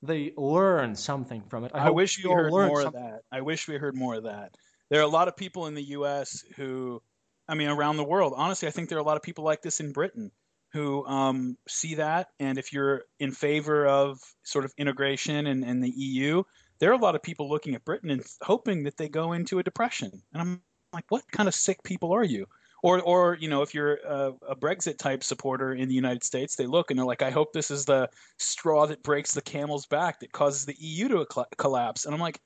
[0.02, 1.72] they learn something from it.
[1.74, 3.02] I, I wish we heard more something.
[3.02, 3.22] of that.
[3.32, 4.56] I wish we heard more of that
[4.90, 6.44] there are a lot of people in the U.S.
[6.56, 7.02] who,
[7.48, 8.34] I mean, around the world.
[8.36, 10.32] Honestly, I think there are a lot of people like this in Britain
[10.78, 12.28] who um, see that.
[12.40, 16.44] And if you're in favor of sort of integration and, and the EU,
[16.80, 19.58] there are a lot of people looking at Britain and hoping that they go into
[19.58, 20.12] a depression.
[20.34, 20.62] And I'm
[20.94, 22.46] like, what kind of sick people are you?
[22.84, 26.56] Or, or you know, if you're a, a Brexit type supporter in the United States,
[26.56, 29.88] they look and they're like, I hope this is the straw that breaks the camel's
[29.88, 31.26] back that causes the EU to
[31.58, 32.06] collapse.
[32.06, 32.40] And I'm like,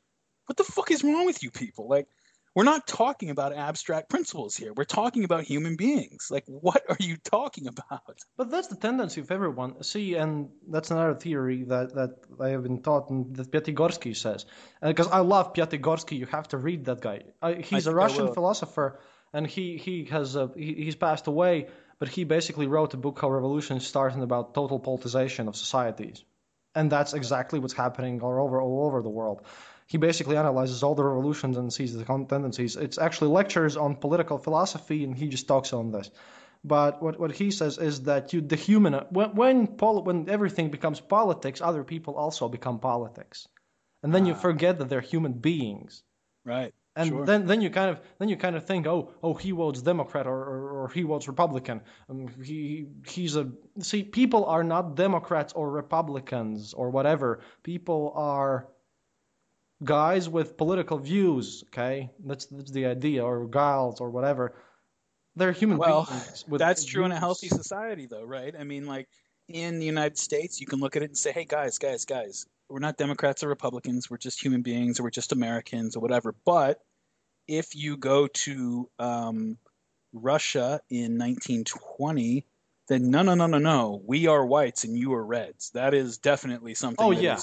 [0.45, 1.89] what the fuck is wrong with you people?
[1.89, 2.07] Like,
[2.53, 4.73] we're not talking about abstract principles here.
[4.73, 6.28] We're talking about human beings.
[6.30, 8.19] Like, what are you talking about?
[8.36, 9.84] But that's the tendency of everyone.
[9.84, 14.45] See, and that's another theory that, that I have been taught and that Piatigorsky says.
[14.82, 16.18] Uh, because I love Piatigorsky.
[16.18, 17.22] You have to read that guy.
[17.41, 18.99] Uh, I, he's I a Russian philosopher,
[19.34, 21.68] and he, he has a, he, he's passed away,
[21.99, 26.23] but he basically wrote a book called Revolution Starting about total politicization of societies.
[26.73, 29.45] And that's exactly what's happening all over all over the world
[29.91, 32.77] he basically analyzes all the revolutions and sees the tendencies.
[32.77, 36.09] It's actually lectures on political philosophy, and he just talks on this.
[36.63, 40.69] But what, what he says is that you the human when when, pol, when everything
[40.69, 43.49] becomes politics, other people also become politics,
[44.01, 44.27] and then ah.
[44.30, 46.03] you forget that they're human beings.
[46.45, 46.73] Right.
[46.95, 47.26] And sure.
[47.26, 50.26] then then you kind of then you kind of think oh oh he votes Democrat
[50.26, 53.45] or, or, or he votes Republican um, he he's a
[53.80, 58.68] see people are not Democrats or Republicans or whatever people are
[59.83, 64.53] guys with political views okay that's that's the idea or gals or whatever
[65.35, 66.45] they're human well, beings.
[66.49, 68.53] that's true in a healthy society, though, right?
[68.57, 69.07] I mean, like
[69.47, 72.45] in the United States, you can look at it and say, "Hey, guys, guys, guys,
[72.69, 74.09] we're not Democrats or Republicans.
[74.09, 76.79] We're just human beings, or we're just Americans, or whatever." But
[77.47, 79.57] if you go to um,
[80.11, 82.45] Russia in 1920,
[82.91, 84.01] then no, no, no, no, no.
[84.05, 85.72] We are whites and you are reds.
[85.72, 87.05] That is definitely something.
[87.05, 87.39] Oh yeah.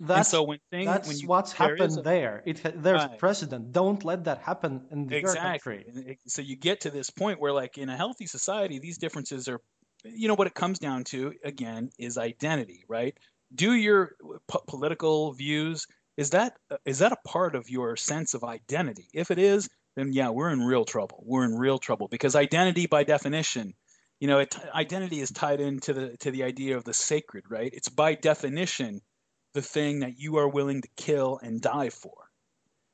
[0.00, 2.42] That's, so when things, that's when you, what's happened a, there.
[2.46, 3.18] It there's right.
[3.18, 3.72] precedent.
[3.72, 5.84] Don't let that happen in the exactly.
[5.84, 6.18] country.
[6.26, 9.60] So you get to this point where, like in a healthy society, these differences are,
[10.02, 13.14] you know, what it comes down to again is identity, right?
[13.54, 14.12] Do your
[14.50, 15.86] p- political views
[16.16, 16.54] is that
[16.86, 19.08] is that a part of your sense of identity?
[19.12, 21.22] If it is, then yeah, we're in real trouble.
[21.26, 23.74] We're in real trouble because identity, by definition,
[24.20, 27.72] you know, it, identity is tied into the to the idea of the sacred, right?
[27.72, 29.00] It's by definition
[29.54, 32.12] the thing that you are willing to kill and die for.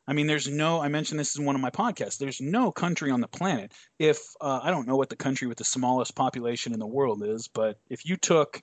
[0.09, 0.81] I mean, there's no.
[0.81, 2.19] I mentioned this in one of my podcasts.
[2.19, 3.73] There's no country on the planet.
[3.99, 7.25] If uh, I don't know what the country with the smallest population in the world
[7.25, 8.63] is, but if you took,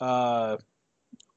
[0.00, 0.56] uh,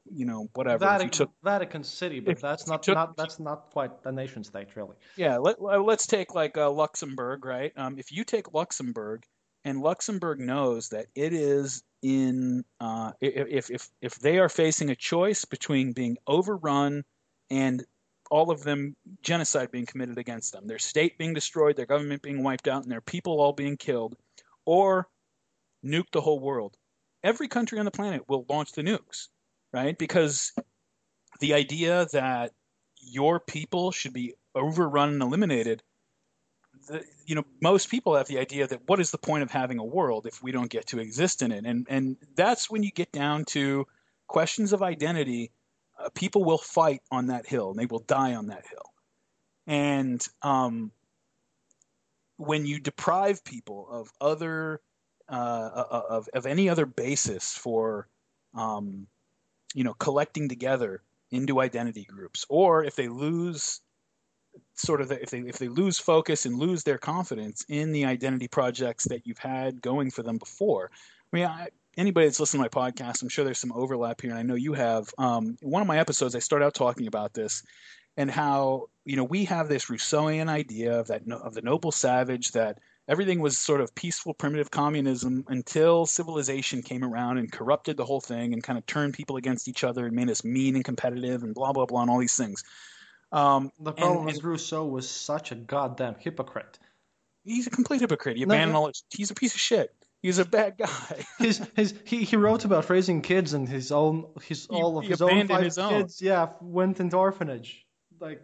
[0.05, 3.71] you know, whatever, Vatican, you took Vatican City, but that's not, took, not that's not
[3.71, 4.95] quite a nation state, really.
[5.15, 7.73] Yeah, let, us take like uh, Luxembourg, right?
[7.75, 9.25] Um, if you take Luxembourg
[9.67, 14.95] and Luxembourg knows that it is in uh, if if if they are facing a
[14.95, 17.03] choice between being overrun
[17.49, 17.85] and
[18.31, 22.43] all of them genocide being committed against them, their state being destroyed, their government being
[22.43, 24.15] wiped out, and their people all being killed,
[24.65, 25.09] or
[25.85, 26.77] nuke the whole world.
[27.21, 29.27] Every country on the planet will launch the nukes,
[29.73, 29.97] right?
[29.97, 30.53] Because
[31.41, 32.53] the idea that
[33.01, 35.83] your people should be overrun and eliminated
[36.87, 39.79] the, you know, most people have the idea that what is the point of having
[39.79, 41.65] a world if we don't get to exist in it?
[41.65, 43.85] And and that's when you get down to
[44.27, 45.51] questions of identity.
[45.99, 48.93] Uh, people will fight on that hill, and they will die on that hill.
[49.65, 50.91] And um,
[52.37, 54.81] when you deprive people of other
[55.29, 55.33] uh,
[55.91, 58.07] uh of of any other basis for
[58.53, 59.07] um,
[59.73, 61.01] you know collecting together
[61.31, 63.81] into identity groups, or if they lose
[64.73, 68.05] sort of the, if they if they lose focus and lose their confidence in the
[68.05, 70.91] identity projects that you've had going for them before.
[71.33, 71.67] I mean, I,
[71.97, 74.55] anybody that's listening to my podcast, I'm sure there's some overlap here, and I know
[74.55, 75.09] you have.
[75.17, 77.63] Um, one of my episodes, I start out talking about this
[78.17, 82.51] and how you know we have this Rousseauian idea of that of the noble savage
[82.51, 88.05] that everything was sort of peaceful primitive communism until civilization came around and corrupted the
[88.05, 90.83] whole thing and kind of turned people against each other and made us mean and
[90.83, 92.63] competitive and blah blah blah and all these things.
[93.31, 96.79] Um, the problem and, is Rousseau was such a goddamn hypocrite.
[97.43, 98.37] He's a complete hypocrite.
[98.37, 99.93] He abandoned no, all his, He's a piece of shit.
[100.21, 101.25] He's a bad guy.
[101.39, 105.05] his his he, he wrote about raising kids and his own his he, all of
[105.05, 106.21] his own five his kids.
[106.21, 106.27] Own.
[106.27, 107.85] Yeah, went into orphanage.
[108.19, 108.41] Like,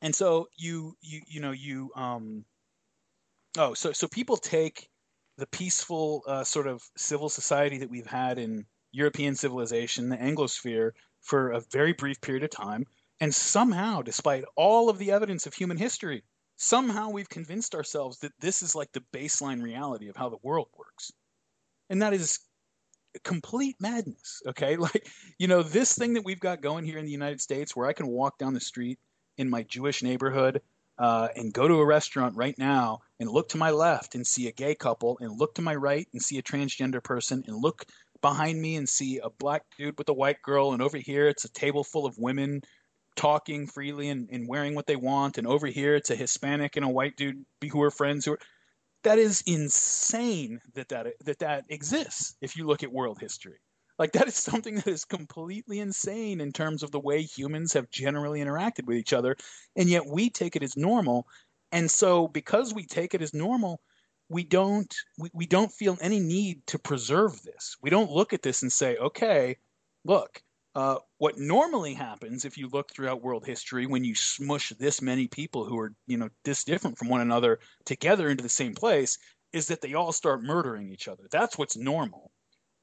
[0.00, 2.44] and so you you you know you um
[3.58, 4.88] oh so so people take
[5.36, 10.92] the peaceful uh, sort of civil society that we've had in European civilization, the Anglosphere,
[11.20, 12.86] for a very brief period of time,
[13.20, 16.22] and somehow, despite all of the evidence of human history,
[16.56, 20.68] somehow we've convinced ourselves that this is like the baseline reality of how the world
[20.76, 21.12] works.
[21.90, 22.40] And that is
[23.24, 24.76] complete madness, okay?
[24.78, 25.08] Like,
[25.38, 27.92] you know, this thing that we've got going here in the United States where I
[27.92, 28.98] can walk down the street
[29.36, 30.60] in my Jewish neighborhood
[30.98, 34.48] uh, and go to a restaurant right now and look to my left and see
[34.48, 37.86] a gay couple and look to my right and see a transgender person and look
[38.20, 41.44] behind me and see a black dude with a white girl and over here it's
[41.44, 42.60] a table full of women
[43.18, 46.84] talking freely and, and wearing what they want, and over here it's a Hispanic and
[46.86, 48.38] a white dude who are friends who are.
[49.02, 52.36] That is insane that that that that exists.
[52.40, 53.58] If you look at world history,
[53.98, 57.90] like that is something that is completely insane in terms of the way humans have
[57.90, 59.36] generally interacted with each other,
[59.76, 61.26] and yet we take it as normal.
[61.72, 63.80] And so, because we take it as normal,
[64.28, 67.76] we don't we, we don't feel any need to preserve this.
[67.82, 69.56] We don't look at this and say, okay,
[70.04, 70.40] look,
[70.78, 75.26] uh, what normally happens if you look throughout world history when you smush this many
[75.26, 79.18] people who are you know this different from one another together into the same place
[79.52, 82.30] is that they all start murdering each other that's what's normal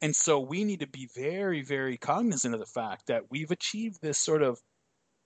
[0.02, 3.98] and so we need to be very very cognizant of the fact that we've achieved
[4.02, 4.60] this sort of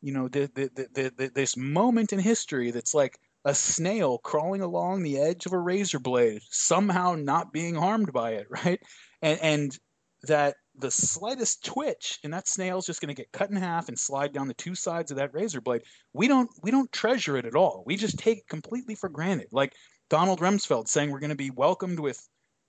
[0.02, 5.04] you know, the, the, the, this moment in history that's like a snail crawling along
[5.04, 8.80] the edge of a razor blade, somehow not being harmed by it, right?
[9.22, 9.80] And, and
[10.24, 14.00] that the slightest twitch and that snail's just going to get cut in half and
[14.00, 15.84] slide down the two sides of that razor blade.
[16.14, 17.84] We don't we don't treasure it at all.
[17.86, 19.50] We just take it completely for granted.
[19.52, 19.74] Like
[20.10, 22.20] Donald Rumsfeld saying we're going to be welcomed with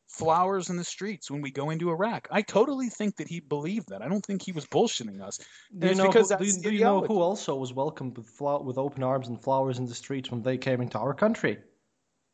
[0.09, 2.29] flowers in the streets when we go into Iraq.
[2.31, 4.03] I totally think that he believed that.
[4.03, 5.39] I don't think he was bullshitting us.
[5.79, 8.29] Do you, know who, do, you, do you know who also was welcomed with,
[8.65, 11.59] with open arms and flowers in the streets when they came into our country?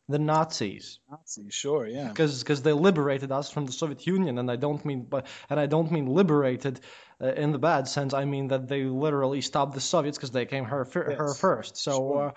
[0.08, 1.00] The Nazis.
[1.10, 2.08] Nazis, sure, yeah.
[2.08, 5.58] Because because they liberated us from the Soviet Union, and I don't mean but and
[5.58, 6.80] I don't mean liberated
[7.20, 8.14] uh, in the bad sense.
[8.14, 11.18] I mean that they literally stopped the Soviets because they came her yes.
[11.18, 11.76] her first.
[11.76, 11.92] So.
[11.92, 12.28] Sure.
[12.28, 12.32] Uh,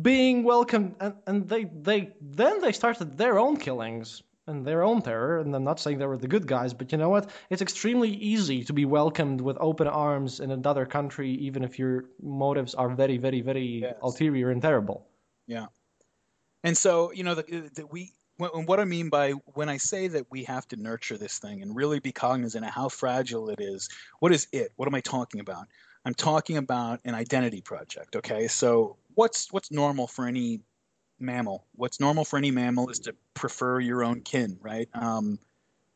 [0.00, 5.02] being welcomed and, and they they then they started their own killings and their own
[5.02, 5.38] terror.
[5.38, 7.30] And I'm not saying they were the good guys, but you know what?
[7.50, 12.04] It's extremely easy to be welcomed with open arms in another country, even if your
[12.20, 13.94] motives are very, very, very yes.
[14.02, 15.06] ulterior and terrible.
[15.46, 15.66] Yeah.
[16.64, 20.44] And so, you know, the, we what I mean by when I say that we
[20.44, 24.32] have to nurture this thing and really be cognizant of how fragile it is, what
[24.32, 24.72] is it?
[24.76, 25.68] What am I talking about?
[26.04, 28.16] I'm talking about an identity project.
[28.16, 30.60] Okay, so what's what's normal for any
[31.22, 31.64] mammal.
[31.76, 34.88] What's normal for any mammal is to prefer your own kin, right?
[34.94, 35.38] Um,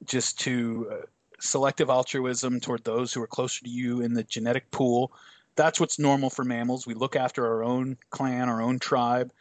[0.05, 0.97] just to uh,
[1.41, 5.13] selective altruism toward those who are closer to you in the genetic pool.
[5.57, 6.87] That's what's normal for mammals.
[6.87, 9.33] We look after our own clan, our own tribe.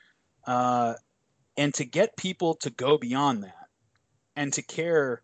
[0.46, 0.96] Uh,
[1.58, 3.68] and to get people to go beyond that
[4.36, 5.22] and to care,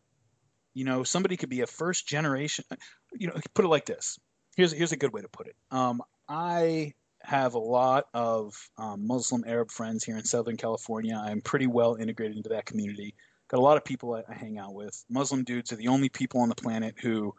[0.74, 2.66] you know, somebody could be a first generation,
[3.14, 4.18] you know, put it like this.
[4.56, 5.56] Here's, here's a good way to put it.
[5.70, 6.94] Um, I
[7.24, 11.16] have a lot of um, Muslim Arab friends here in Southern California.
[11.16, 13.16] I'm pretty well integrated into that community.
[13.48, 15.04] Got a lot of people I, I hang out with.
[15.10, 17.36] Muslim dudes are the only people on the planet who,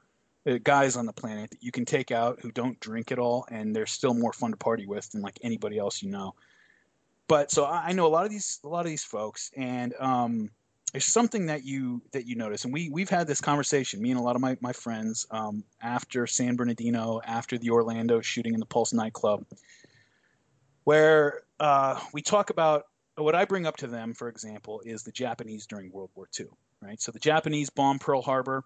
[0.47, 3.47] uh, guys on the planet that you can take out who don't drink at all,
[3.51, 6.35] and they're still more fun to party with than like anybody else you know.
[7.29, 10.51] But so I, know a lot of these a lot of these folks, and um,
[10.93, 14.21] there's something that you that you notice, and we we've had this conversation, me and
[14.21, 18.61] a lot of my my friends, um, after San Bernardino, after the Orlando shooting in
[18.61, 19.45] the Pulse nightclub,
[20.85, 22.85] where uh, we talk about
[23.17, 26.47] what I bring up to them, for example, is the Japanese during World War II,
[26.81, 27.01] right?
[27.01, 28.65] So the Japanese bombed Pearl Harbor,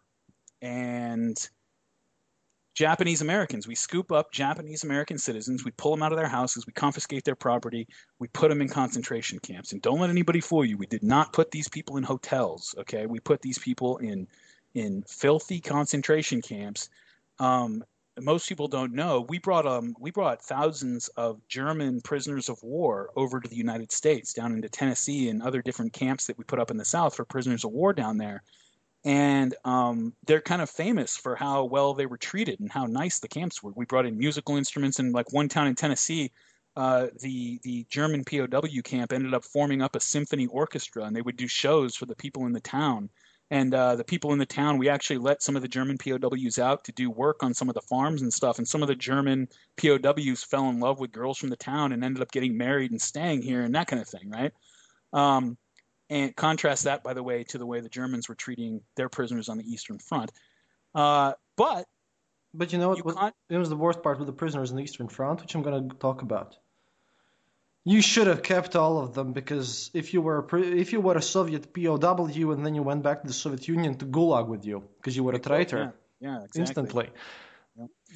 [0.61, 1.37] and
[2.77, 3.67] Japanese Americans.
[3.67, 7.25] We scoop up Japanese American citizens, we pull them out of their houses, we confiscate
[7.25, 7.89] their property,
[8.19, 9.73] we put them in concentration camps.
[9.73, 10.77] And don't let anybody fool you.
[10.77, 12.75] We did not put these people in hotels.
[12.77, 14.29] Okay, we put these people in
[14.75, 16.91] in filthy concentration camps.
[17.39, 17.83] Um,
[18.21, 23.11] most people don't know we brought um we brought thousands of German prisoners of war
[23.17, 26.59] over to the United States down into Tennessee and other different camps that we put
[26.59, 28.43] up in the South for prisoners of war down there
[29.07, 33.21] and um, they're kind of famous for how well they were treated and how nice
[33.21, 33.71] the camps were.
[33.77, 36.33] We brought in musical instruments, and like one town in Tennessee,
[36.75, 41.23] uh, the the German POW camp ended up forming up a symphony orchestra, and they
[41.23, 43.09] would do shows for the people in the town.
[43.49, 46.59] And uh, the people in the town, we actually let some of the German POWs
[46.59, 48.59] out to do work on some of the farms and stuff.
[48.59, 49.47] And some of the German
[49.77, 53.01] POWs fell in love with girls from the town and ended up getting married and
[53.01, 54.53] staying here and that kind of thing, right?
[55.13, 55.57] Um,
[56.09, 59.49] and contrast that, by the way, to the way the Germans were treating their prisoners
[59.49, 60.33] on the Eastern Front.
[60.95, 61.87] Uh, but
[62.55, 62.99] but you know what?
[62.99, 65.55] You was, it was the worst part with the prisoners on the Eastern Front, which
[65.55, 66.57] I'm going to talk about.
[67.85, 71.17] You should have kept all of them because if you were a, if you were
[71.17, 74.65] a Soviet POW and then you went back to the Soviet Union to Gulag with
[74.65, 76.61] you because you were a traitor, yeah, yeah exactly.
[76.61, 77.11] instantly.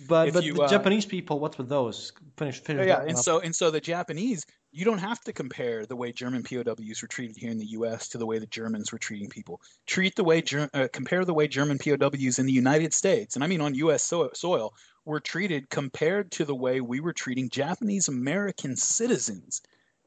[0.09, 2.13] But if but you, the uh, Japanese people, what's with those?
[2.37, 2.87] Finish finish.
[2.87, 3.25] Yeah, and up.
[3.25, 7.09] so and so the Japanese, you don't have to compare the way German POWs were
[7.09, 8.09] treated here in the U.S.
[8.09, 9.61] to the way the Germans were treating people.
[9.87, 10.43] Treat the way
[10.75, 14.03] uh, compare the way German POWs in the United States, and I mean on U.S.
[14.03, 14.75] So- soil,
[15.05, 19.63] were treated compared to the way we were treating Japanese American citizens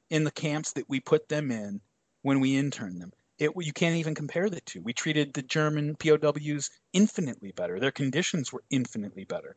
[0.09, 1.81] in the camps that we put them in
[2.21, 3.11] when we interned them.
[3.43, 4.81] It, you can't even compare the two.
[4.81, 7.79] We treated the German POWs infinitely better.
[7.79, 9.55] Their conditions were infinitely better,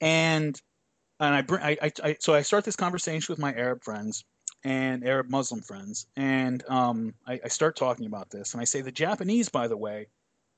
[0.00, 0.60] and
[1.18, 4.24] and I, bring, I, I, I so I start this conversation with my Arab friends
[4.64, 8.82] and Arab Muslim friends, and um, I, I start talking about this, and I say
[8.82, 10.08] the Japanese, by the way,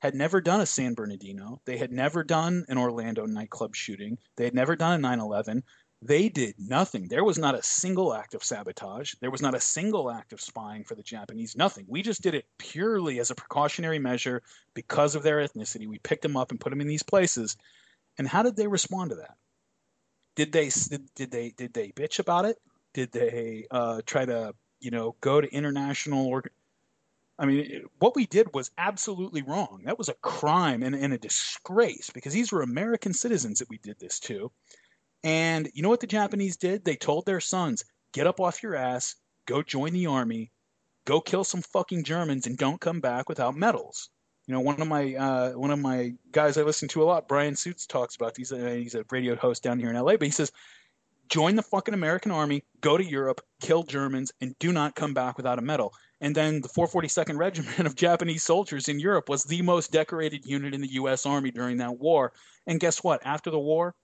[0.00, 1.60] had never done a San Bernardino.
[1.64, 4.18] They had never done an Orlando nightclub shooting.
[4.36, 5.64] They had never done a 9 11.
[6.00, 7.08] They did nothing.
[7.08, 9.14] There was not a single act of sabotage.
[9.20, 11.56] There was not a single act of spying for the Japanese.
[11.56, 11.86] Nothing.
[11.88, 14.42] We just did it purely as a precautionary measure
[14.74, 15.88] because of their ethnicity.
[15.88, 17.56] We picked them up and put them in these places.
[18.16, 19.36] And how did they respond to that?
[20.36, 20.70] Did they
[21.16, 22.58] did they did they bitch about it?
[22.94, 26.44] Did they uh, try to you know go to international or
[27.40, 29.82] I mean, what we did was absolutely wrong.
[29.84, 33.78] That was a crime and, and, a disgrace because these were American citizens that we
[33.78, 34.50] did this to.
[35.24, 36.84] And you know what the Japanese did?
[36.84, 39.16] They told their sons, get up off your ass,
[39.46, 40.52] go join the army,
[41.04, 44.10] go kill some fucking Germans, and don't come back without medals.
[44.46, 47.28] You know, one of my uh, one of my guys I listen to a lot,
[47.28, 48.50] Brian Suits, talks about these.
[48.50, 50.52] Uh, he's a radio host down here in LA, but he says,
[51.28, 55.36] join the fucking American army, go to Europe, kill Germans, and do not come back
[55.36, 55.92] without a medal.
[56.20, 60.74] And then the 442nd Regiment of Japanese soldiers in Europe was the most decorated unit
[60.74, 61.26] in the U.S.
[61.26, 62.32] Army during that war.
[62.66, 63.24] And guess what?
[63.24, 63.94] After the war,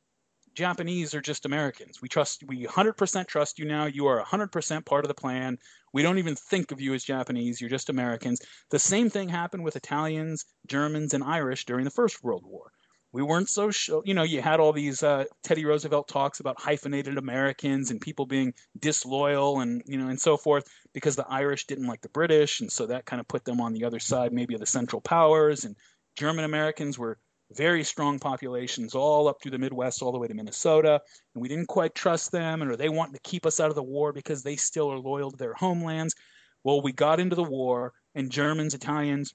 [0.55, 2.01] Japanese are just Americans.
[2.01, 3.87] We trust, we 100% trust you now.
[3.87, 5.59] You are 100% part of the plan.
[5.93, 7.61] We don't even think of you as Japanese.
[7.61, 8.41] You're just Americans.
[8.71, 12.71] The same thing happened with Italians, Germans, and Irish during the First World War.
[13.13, 16.61] We weren't so, sh- you know, you had all these uh, Teddy Roosevelt talks about
[16.61, 21.67] hyphenated Americans and people being disloyal and, you know, and so forth because the Irish
[21.67, 22.61] didn't like the British.
[22.61, 25.01] And so that kind of put them on the other side, maybe of the Central
[25.01, 25.65] Powers.
[25.65, 25.77] And
[26.17, 27.19] German Americans were
[27.53, 31.01] very strong populations all up through the Midwest, all the way to Minnesota.
[31.35, 33.75] And we didn't quite trust them, and or they wanted to keep us out of
[33.75, 36.15] the war because they still are loyal to their homelands.
[36.63, 39.35] Well, we got into the war, and Germans, Italians,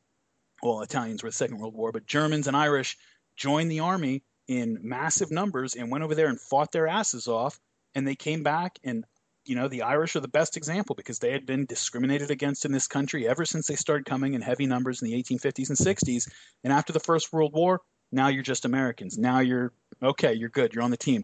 [0.64, 2.98] well, Italians were the Second World War, but Germans and Irish
[3.38, 7.60] joined the army in massive numbers and went over there and fought their asses off.
[7.96, 9.06] And they came back, and
[9.46, 12.72] you know, the Irish are the best example because they had been discriminated against in
[12.72, 16.30] this country ever since they started coming in heavy numbers in the 1850s and 60s.
[16.64, 17.82] And after the First World War,
[18.12, 19.18] now you're just Americans.
[19.18, 19.72] Now you're
[20.02, 20.34] okay.
[20.34, 20.74] You're good.
[20.74, 21.24] You're on the team.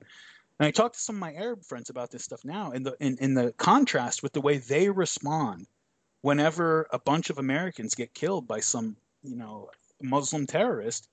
[0.60, 2.95] And I talk to some of my Arab friends about this stuff now, and the
[2.99, 5.68] in, in the contrast with the way they respond
[6.22, 9.70] whenever a bunch of Americans get killed by some you know
[10.02, 11.10] Muslim terrorist,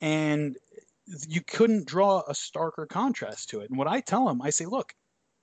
[0.00, 0.56] and
[1.28, 3.68] you couldn't draw a starker contrast to it.
[3.68, 4.94] And what I tell them, I say, look,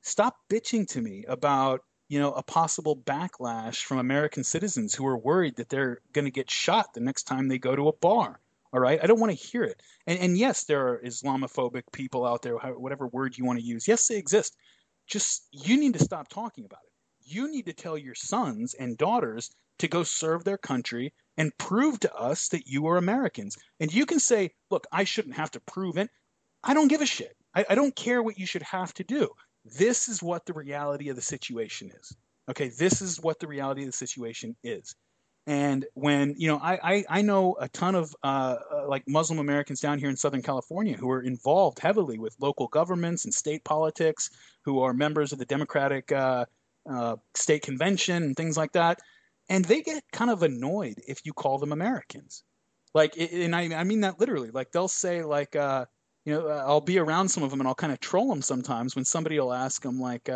[0.02, 5.18] stop bitching to me about you know a possible backlash from American citizens who are
[5.18, 8.40] worried that they're going to get shot the next time they go to a bar
[8.74, 9.82] all right, I don't want to hear it.
[10.06, 13.88] And, and yes, there are Islamophobic people out there, whatever word you want to use.
[13.88, 14.56] Yes, they exist.
[15.08, 16.92] Just you need to stop talking about it.
[17.30, 19.50] You need to tell your sons and daughters
[19.80, 23.58] to go serve their country and prove to us that you are Americans.
[23.80, 26.10] And you can say, look, I shouldn't have to prove it.
[26.64, 27.36] I don't give a shit.
[27.56, 29.30] I, I don't care what you should have to do.
[29.78, 32.16] This is what the reality of the situation is.
[32.50, 34.96] Okay, this is what the reality of the situation is.
[35.48, 39.40] And when you know, I I, I know a ton of uh, uh, like Muslim
[39.40, 43.64] Americans down here in Southern California who are involved heavily with local governments and state
[43.64, 44.30] politics,
[44.66, 46.46] who are members of the Democratic uh,
[46.88, 49.00] uh, state convention and things like that,
[49.48, 52.44] and they get kind of annoyed if you call them Americans.
[52.94, 54.52] Like, and I I mean that literally.
[54.52, 55.56] Like they'll say like.
[55.56, 55.86] Uh,
[56.26, 58.42] you know, uh, I'll be around some of them and I'll kind of troll them
[58.42, 60.30] sometimes when somebody will ask them like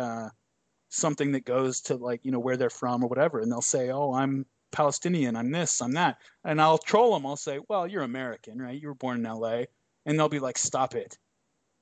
[0.88, 3.90] something that goes to like you know where they're from or whatever, and they'll say,
[3.90, 6.18] "Oh, I'm Palestinian, I'm this, I'm that.
[6.44, 7.26] And I'll troll them.
[7.26, 8.80] I'll say, well, you're American, right?
[8.80, 9.64] You were born in LA.
[10.04, 11.16] And they'll be like, stop it.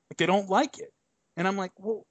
[0.09, 0.93] Like, they don't like it.
[1.37, 2.05] And I'm like, well,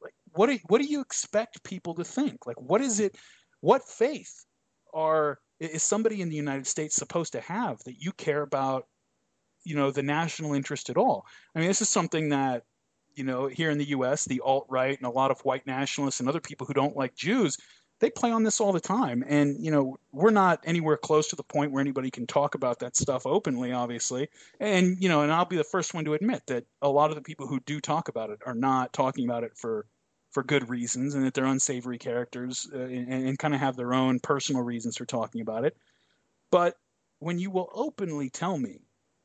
[0.00, 2.46] like, what do, what do you expect people to think?
[2.46, 3.16] Like, what is it?
[3.60, 4.44] What faith
[4.92, 8.86] are is somebody in the United States supposed to have that you care about,
[9.64, 11.26] you know, the national interest at all?
[11.54, 12.62] I mean, this is something that,
[13.14, 16.20] you know, here in the U.S., the alt right and a lot of white nationalists
[16.20, 17.56] and other people who don't like Jews
[18.04, 19.24] they play on this all the time.
[19.26, 22.80] And, you know, we're not anywhere close to the point where anybody can talk about
[22.80, 24.28] that stuff openly, obviously.
[24.60, 27.16] And, you know, and I'll be the first one to admit that a lot of
[27.16, 29.86] the people who do talk about it are not talking about it for
[30.32, 33.94] for good reasons and that they're unsavory characters uh, and, and kind of have their
[33.94, 35.76] own personal reasons for talking about it.
[36.50, 36.76] But
[37.20, 38.80] when you will openly tell me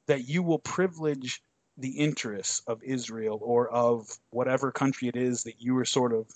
[0.05, 1.41] that you will privilege
[1.77, 6.27] the interests of Israel or of whatever country it is that you are sort of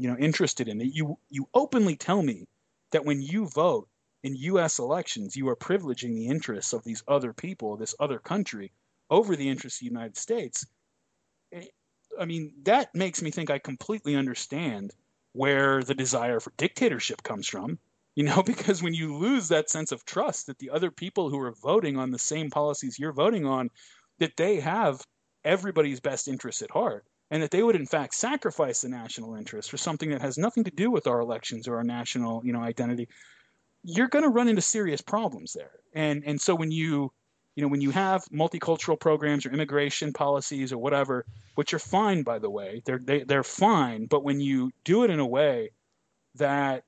[0.00, 0.94] you know interested in it.
[0.94, 2.46] You you openly tell me
[2.92, 3.86] that when you vote
[4.22, 4.78] in U.S.
[4.78, 8.72] elections, you are privileging the interests of these other people, this other country,
[9.10, 10.66] over the interests of the United States.
[11.52, 11.66] Eh,
[12.18, 14.94] I mean, that makes me think I completely understand
[15.32, 17.78] where the desire for dictatorship comes from.
[18.14, 21.40] You know, because when you lose that sense of trust that the other people who
[21.40, 23.68] are voting on the same policies you're voting on,
[24.18, 25.06] that they have
[25.44, 29.70] everybody's best interests at heart, and that they would in fact sacrifice the national interest
[29.70, 32.60] for something that has nothing to do with our elections or our national you know
[32.60, 33.08] identity
[33.82, 35.70] you're going to run into serious problems there.
[35.94, 37.12] And and so when you
[37.56, 41.26] you know when you have multicultural programs or immigration policies or whatever
[41.56, 44.70] which are fine by the way they're they, are they are fine but when you
[44.84, 45.70] do it in a way
[46.36, 46.84] that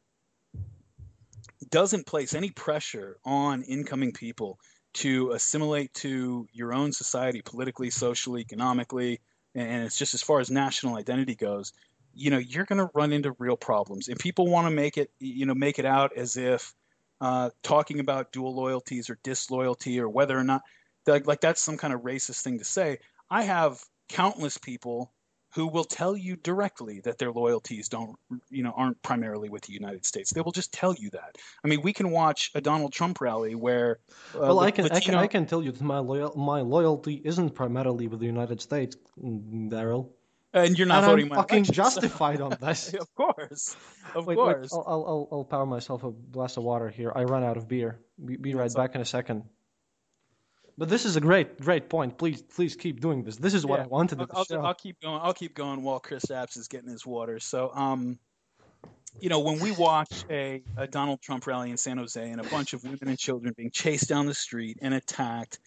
[1.69, 4.59] doesn't place any pressure on incoming people
[4.95, 9.21] to assimilate to your own society politically socially economically
[9.55, 11.73] and it's just as far as national identity goes,
[12.15, 14.09] you know, you're going to run into real problems.
[14.09, 16.75] And people want to make it, you know, make it out as if
[17.21, 20.63] uh, talking about dual loyalties or disloyalty or whether or not,
[21.07, 22.99] like, like that's some kind of racist thing to say.
[23.31, 25.13] I have countless people
[25.55, 28.17] who will tell you directly that their loyalties don't,
[28.51, 30.33] you know, aren't primarily with the United States.
[30.33, 31.37] They will just tell you that.
[31.63, 33.99] I mean, we can watch a Donald Trump rally where.
[34.35, 34.99] Uh, well, I can, Latino...
[34.99, 38.27] I can, I can tell you that my loyal, my loyalty isn't primarily with the
[38.27, 40.09] United States, Daryl.
[40.55, 42.45] And you're not and voting I'm my fucking election, justified so.
[42.45, 42.95] on this.
[42.95, 43.77] of course,
[44.15, 44.71] of wait, course.
[44.73, 47.13] Wait, I'll, I'll, I'll power myself a glass of water here.
[47.15, 47.99] I run out of beer.
[48.23, 49.45] Be, be right back in a second.
[50.79, 52.17] But this is a great, great point.
[52.17, 53.37] Please, please keep doing this.
[53.37, 53.85] This is what Yeah.
[53.85, 54.67] I wanted I'll, to I'll.
[54.67, 55.21] I'll keep going.
[55.23, 57.39] I'll keep going while Kristaps is getting his water.
[57.41, 58.19] So, um,
[59.21, 62.45] you know, when we watch a, a Donald Trump rally in San Jose and a
[62.45, 65.59] bunch of women and children being chased down the street and attacked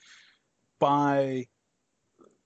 [0.80, 1.48] by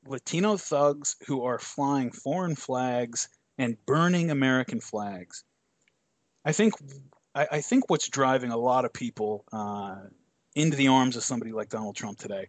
[0.06, 5.44] Latino thugs who are flying foreign flags and burning American flags,
[6.44, 6.74] I think
[7.34, 9.98] I, I think what's driving a lot of people uh,
[10.56, 12.48] into the arms of somebody like Donald Trump today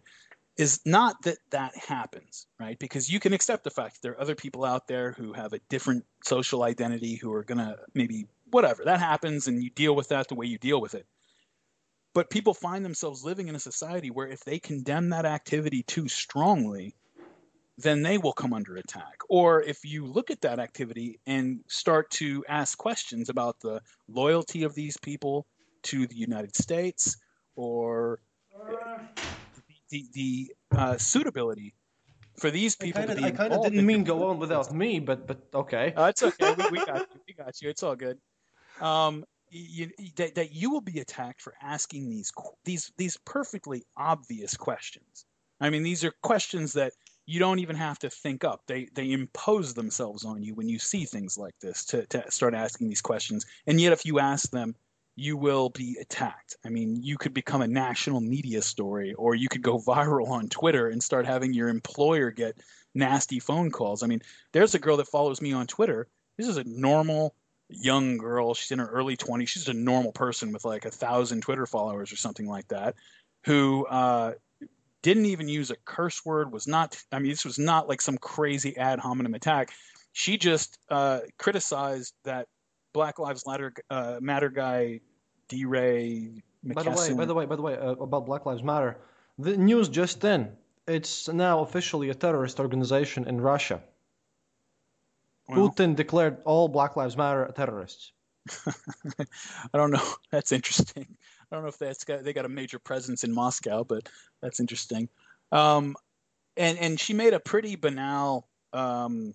[0.57, 2.77] is not that that happens, right?
[2.77, 5.53] Because you can accept the fact that there are other people out there who have
[5.53, 9.95] a different social identity who are going to maybe whatever that happens and you deal
[9.95, 11.05] with that the way you deal with it.
[12.13, 16.09] But people find themselves living in a society where if they condemn that activity too
[16.09, 16.95] strongly,
[17.77, 19.21] then they will come under attack.
[19.29, 24.63] Or if you look at that activity and start to ask questions about the loyalty
[24.63, 25.47] of these people
[25.83, 27.15] to the United States
[27.61, 28.19] or
[29.91, 31.75] the, the uh, suitability
[32.39, 34.99] for these people kinda, to be I kind of didn't mean go on without me,
[34.99, 35.93] but but okay.
[35.95, 36.53] uh, it's okay.
[36.57, 37.21] We, we got you.
[37.27, 37.69] We got you.
[37.69, 38.17] It's all good.
[38.79, 42.31] Um, you, that, that you will be attacked for asking these
[42.65, 45.25] these these perfectly obvious questions.
[45.59, 46.93] I mean, these are questions that
[47.27, 48.61] you don't even have to think up.
[48.65, 52.55] They they impose themselves on you when you see things like this to, to start
[52.55, 53.45] asking these questions.
[53.67, 54.75] And yet, if you ask them,
[55.15, 56.55] you will be attacked.
[56.65, 60.49] I mean, you could become a national media story, or you could go viral on
[60.49, 62.57] Twitter and start having your employer get
[62.93, 64.03] nasty phone calls.
[64.03, 64.21] I mean,
[64.51, 66.07] there's a girl that follows me on Twitter.
[66.37, 67.35] This is a normal
[67.69, 68.53] young girl.
[68.53, 69.47] She's in her early 20s.
[69.47, 72.95] She's a normal person with like a thousand Twitter followers or something like that,
[73.45, 74.33] who uh,
[75.01, 76.51] didn't even use a curse word.
[76.51, 77.01] Was not.
[77.11, 79.71] I mean, this was not like some crazy ad hominem attack.
[80.13, 82.47] She just uh, criticized that
[82.93, 85.01] Black Lives Matter, uh, Matter guy,
[85.49, 88.97] DeRay By the way, by the way, by the way, uh, about Black Lives Matter,
[89.37, 90.51] the news just in.
[90.87, 93.81] It's now officially a terrorist organization in Russia.
[95.47, 98.11] Well, Putin declared all Black Lives Matter terrorists.
[98.67, 100.05] I don't know.
[100.31, 101.17] That's interesting.
[101.51, 104.07] I don't know if that's got they got a major presence in Moscow, but
[104.41, 105.09] that's interesting.
[105.51, 105.97] Um,
[106.55, 109.33] and and she made a pretty banal, um,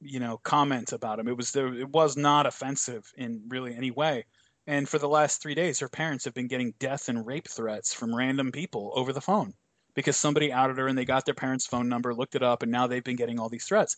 [0.00, 1.28] you know, comment about him.
[1.28, 1.72] It was there.
[1.74, 4.24] It was not offensive in really any way.
[4.66, 7.94] And for the last three days, her parents have been getting death and rape threats
[7.94, 9.54] from random people over the phone
[9.94, 12.70] because somebody outed her and they got their parents' phone number, looked it up, and
[12.70, 13.96] now they've been getting all these threats.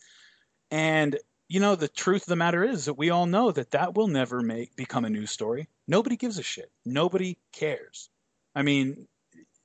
[0.71, 1.17] And
[1.49, 4.07] you know, the truth of the matter is that we all know that that will
[4.07, 5.67] never make become a news story.
[5.85, 6.71] Nobody gives a shit.
[6.85, 8.09] Nobody cares.
[8.55, 9.05] I mean,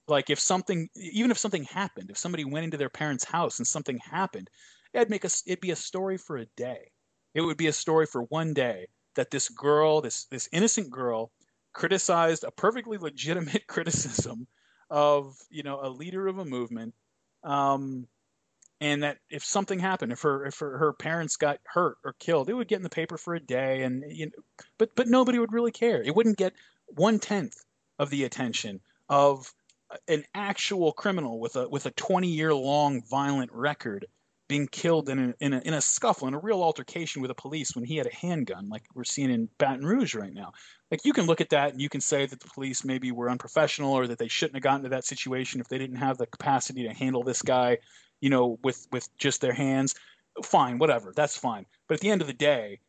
[0.09, 3.67] like if something, even if something happened, if somebody went into their parents' house and
[3.67, 4.51] something happened,
[4.97, 6.91] it'd make us, it'd be a story for a day.
[7.35, 11.31] It would be a story for one day that this girl, this this innocent girl,
[11.73, 14.47] criticized a perfectly legitimate criticism
[14.89, 16.95] of you know a leader of a movement.
[17.45, 18.07] Um,
[18.81, 22.49] and that if something happened, if her if her, her parents got hurt or killed,
[22.49, 24.43] it would get in the paper for a day, and you know,
[24.79, 26.03] but but nobody would really care.
[26.03, 26.55] It wouldn't get
[26.89, 27.57] one tenth
[27.99, 29.53] of the attention of
[30.09, 34.07] an actual criminal with a with a 20 year long violent record
[34.49, 37.35] being killed in a, in a in a scuffle in a real altercation with the
[37.35, 40.53] police when he had a handgun like we're seeing in Baton Rouge right now.
[40.91, 43.29] Like you can look at that and you can say that the police maybe were
[43.29, 46.27] unprofessional or that they shouldn't have gotten to that situation if they didn't have the
[46.27, 47.79] capacity to handle this guy
[48.21, 49.95] you know, with with just their hands.
[50.43, 51.67] Fine, whatever, that's fine.
[51.89, 52.81] But at the end of the day,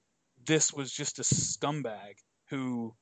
[0.45, 2.15] this was just a scumbag
[2.49, 2.93] who,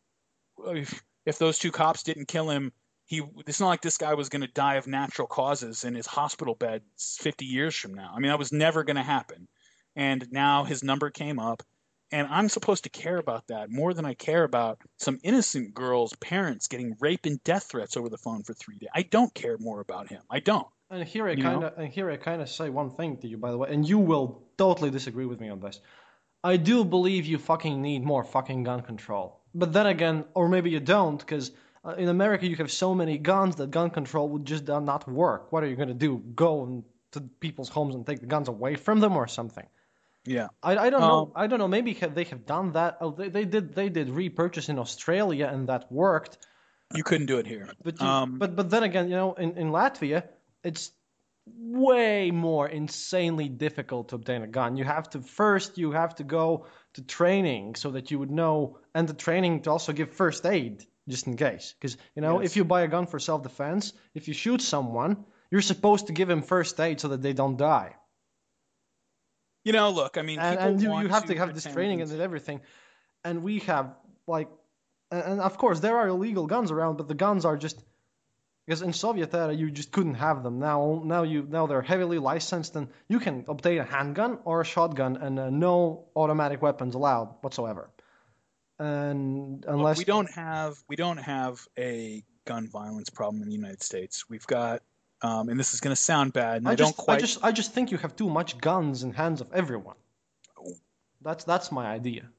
[0.68, 2.72] if, if those two cops didn't kill him,
[3.06, 3.22] he.
[3.48, 6.56] It's not like this guy was going to die of natural causes in his hospital
[6.56, 8.12] bed 50 years from now.
[8.16, 9.48] I mean, that was never going to happen.
[9.96, 11.64] And now his number came up,
[12.12, 16.14] and I'm supposed to care about that more than I care about some innocent girl's
[16.18, 18.90] parents getting rape and death threats over the phone for three days.
[18.94, 20.22] I don't care more about him.
[20.30, 20.68] I don't.
[20.90, 23.38] And here I kind of and here I kind of say one thing to you,
[23.38, 25.80] by the way, and you will totally disagree with me on this.
[26.44, 30.70] I do believe you fucking need more fucking gun control, but then again, or maybe
[30.70, 31.52] you don't, because
[31.86, 35.08] uh, in America you have so many guns that gun control would just uh, not
[35.08, 35.52] work.
[35.52, 36.18] What are you gonna do?
[36.36, 39.68] Go to people's homes and take the guns away from them or something?
[40.26, 40.48] Yeah.
[40.64, 41.32] I, I don't Um, know.
[41.36, 41.68] I don't know.
[41.68, 42.98] Maybe they have done that.
[43.02, 43.74] Oh, they, they did.
[43.76, 46.38] They did repurchase in Australia, and that worked.
[46.94, 47.70] You couldn't do it here.
[47.84, 50.24] But you, um, but but then again, you know, in, in Latvia,
[50.64, 50.92] it's
[51.48, 54.78] way more insanely difficult to obtain a gun.
[54.78, 58.80] You have to first you have to go to training so that you would know
[58.96, 61.74] and the training to also give first aid just in case.
[61.80, 62.52] Because you know, Yes.
[62.52, 66.14] if you buy a gun for self defense, if you shoot someone, you're supposed to
[66.14, 67.96] give him first aid so that they don't die.
[69.64, 72.12] You know, look, I mean, and, and you, you have to have this training and
[72.22, 72.62] everything
[73.26, 73.94] and we have
[74.28, 74.48] like
[75.12, 77.84] and, and of course there are illegal guns around but the guns are just
[78.66, 82.20] because in soviet era you just couldn't have them now now you now they're heavily
[82.20, 86.96] licensed and you can obtain a handgun or a shotgun and uh, no automatic weapons
[86.96, 87.90] allowed whatsoever
[88.80, 93.56] and Look, unless we don't have we don't have a gun violence problem in the
[93.56, 94.30] United States.
[94.30, 94.82] We've got,
[95.22, 97.18] um, and this is going to sound bad, and I, I just, don't quite.
[97.18, 99.96] I just, I just think you have too much guns in hands of everyone.
[101.22, 102.30] That's that's my idea.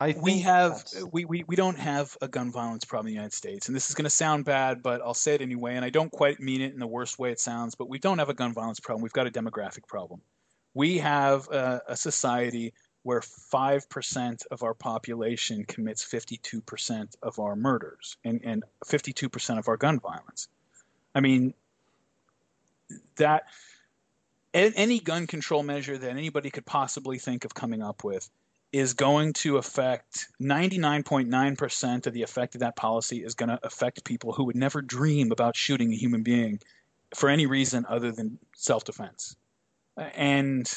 [0.00, 3.16] I think we have we, we, we don't have a gun violence problem in the
[3.16, 5.74] United States, and this is going to sound bad, but I'll say it anyway.
[5.74, 8.18] And I don't quite mean it in the worst way it sounds, but we don't
[8.18, 9.02] have a gun violence problem.
[9.02, 10.20] We've got a demographic problem.
[10.72, 17.38] We have a, a society where five percent of our population commits fifty-two percent of
[17.38, 20.48] our murders and and fifty-two percent of our gun violence.
[21.14, 21.54] I mean
[23.16, 23.44] that
[24.54, 28.28] any gun control measure that anybody could possibly think of coming up with
[28.72, 34.04] is going to affect 99.9% of the effect of that policy is going to affect
[34.04, 36.60] people who would never dream about shooting a human being
[37.14, 39.36] for any reason other than self-defense.
[39.96, 40.70] And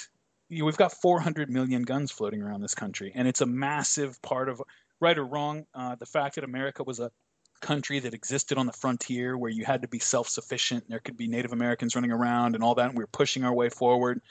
[0.59, 4.49] know, we've got 400 million guns floating around this country, and it's a massive part
[4.49, 4.61] of
[4.99, 5.65] right or wrong.
[5.73, 7.11] Uh, the fact that America was a
[7.61, 11.27] country that existed on the frontier where you had to be self-sufficient, there could be
[11.27, 14.21] Native Americans running around and all that, and we were pushing our way forward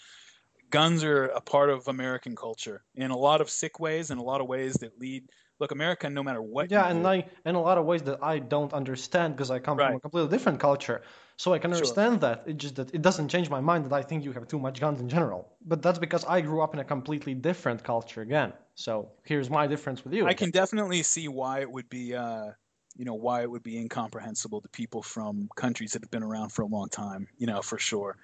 [0.71, 4.23] guns are a part of American culture in a lot of sick ways and a
[4.23, 5.29] lot of ways that lead.
[5.61, 6.69] Look, America, no matter what.
[6.69, 9.59] yeah, and do- I in a lot of ways that I don't understand because I
[9.59, 11.03] come from a completely different culture,
[11.37, 11.77] so I can Sure.
[11.79, 12.43] understand that.
[12.47, 14.81] It just that it doesn't change my mind that I think you have too much
[14.81, 15.57] guns in general.
[15.65, 18.53] But that's because I grew up in a completely different culture again.
[18.75, 20.27] So here's my difference with you.
[20.27, 22.53] I can definitely see why it would be, uh,
[22.97, 26.51] you know, why it would be incomprehensible to people from countries that have been around
[26.51, 27.29] for a long time.
[27.39, 28.17] You know, for sure.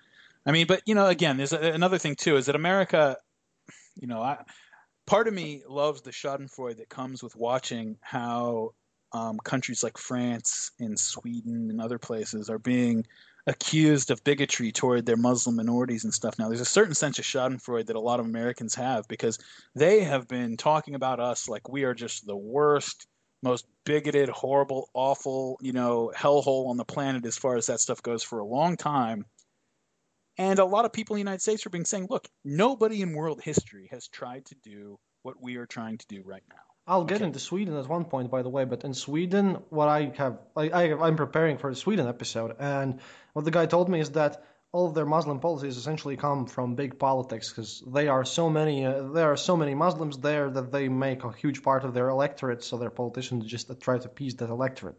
[0.44, 3.16] I mean, but you know, again, there's a, another thing too is that America,
[3.96, 4.44] you know, I,
[5.06, 8.72] part of me loves the Schadenfreude that comes with watching how
[9.12, 13.06] um, countries like France and Sweden and other places are being
[13.46, 16.38] accused of bigotry toward their Muslim minorities and stuff.
[16.38, 19.38] Now, there's a certain sense of Schadenfreude that a lot of Americans have because
[19.74, 23.06] they have been talking about us like we are just the worst,
[23.42, 28.02] most bigoted, horrible, awful, you know, hellhole on the planet as far as that stuff
[28.02, 29.24] goes for a long time.
[30.38, 33.14] And a lot of people in the United States are being saying, look, nobody in
[33.14, 36.56] world history has tried to do what we are trying to do right now.
[36.86, 38.64] I'll get into Sweden at one point, by the way.
[38.64, 43.00] But in Sweden, what I have, I, I, I'm preparing for the Sweden episode, and
[43.32, 46.74] what the guy told me is that all of their Muslim policies essentially come from
[46.74, 50.70] big politics because they are so many, uh, there are so many Muslims there that
[50.70, 52.62] they make a huge part of their electorate.
[52.62, 54.96] So their politicians just try to appease that electorate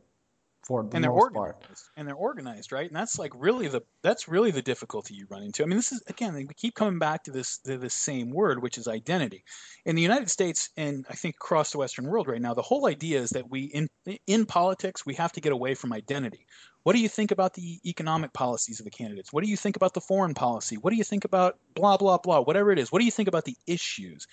[0.67, 1.79] for the and they're most organized part.
[1.95, 2.87] and they're organized right?
[2.87, 5.63] And that's like really the that's really the difficulty you run into.
[5.63, 8.61] I mean this is again we keep coming back to this to this same word
[8.61, 9.45] which is identity.
[9.85, 12.85] In the united states and i think across the western world right now the whole
[12.87, 13.87] idea is that we in
[14.27, 16.45] in politics we have to get away from identity.
[16.83, 19.31] What do you think about the economic policies of the candidates?
[19.31, 20.75] What do you think about the foreign policy?
[20.75, 22.91] What do you think about blah blah blah whatever it is?
[22.91, 24.27] What do you think about the issues?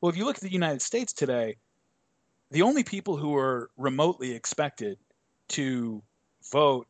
[0.00, 1.56] Well if you look at the united states today
[2.52, 4.98] the only people who are remotely expected
[5.50, 6.02] to
[6.52, 6.86] vote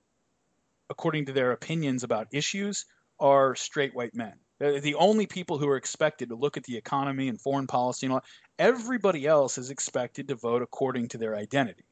[0.89, 2.87] according to their opinions about issues
[3.19, 4.35] are straight white men.
[4.59, 8.07] They're the only people who are expected to look at the economy and foreign policy
[8.07, 8.25] and all.
[8.59, 11.85] Everybody else is expected to vote according to their identity.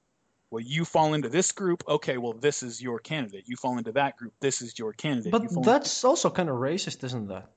[0.51, 1.85] Well, you fall into this group.
[1.87, 3.45] Okay, well, this is your candidate.
[3.47, 4.33] You fall into that group.
[4.41, 5.33] This is your candidate.
[5.33, 7.51] But You that's also kind of racist, isn't that?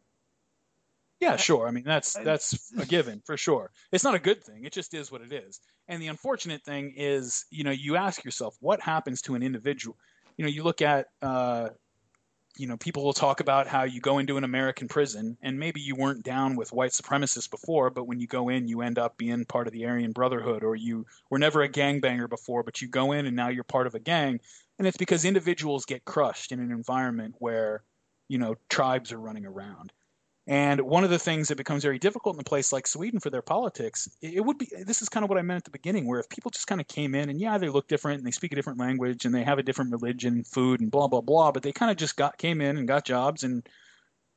[1.22, 1.68] Yeah, sure.
[1.68, 3.70] I mean, that's that's a given for sure.
[3.92, 4.66] It's not a good thing.
[4.66, 5.62] It just is what it is.
[5.88, 9.96] And the unfortunate thing is, you know, you ask yourself, what happens to an individual?
[10.36, 11.70] You know, you look at, uh,
[12.58, 15.80] you know, people will talk about how you go into an American prison, and maybe
[15.80, 19.16] you weren't down with white supremacists before, but when you go in, you end up
[19.16, 22.88] being part of the Aryan Brotherhood, or you were never a gangbanger before, but you
[22.88, 24.40] go in and now you're part of a gang,
[24.80, 27.84] and it's because individuals get crushed in an environment where,
[28.28, 29.94] you know, tribes are running around.
[30.52, 33.30] And one of the things that becomes very difficult in a place like Sweden for
[33.30, 36.06] their politics, it would be this is kind of what I meant at the beginning,
[36.06, 38.32] where if people just kind of came in and yeah, they look different and they
[38.32, 41.54] speak a different language and they have a different religion, food, and blah blah blah,
[41.54, 43.66] but they kind of just got came in and got jobs and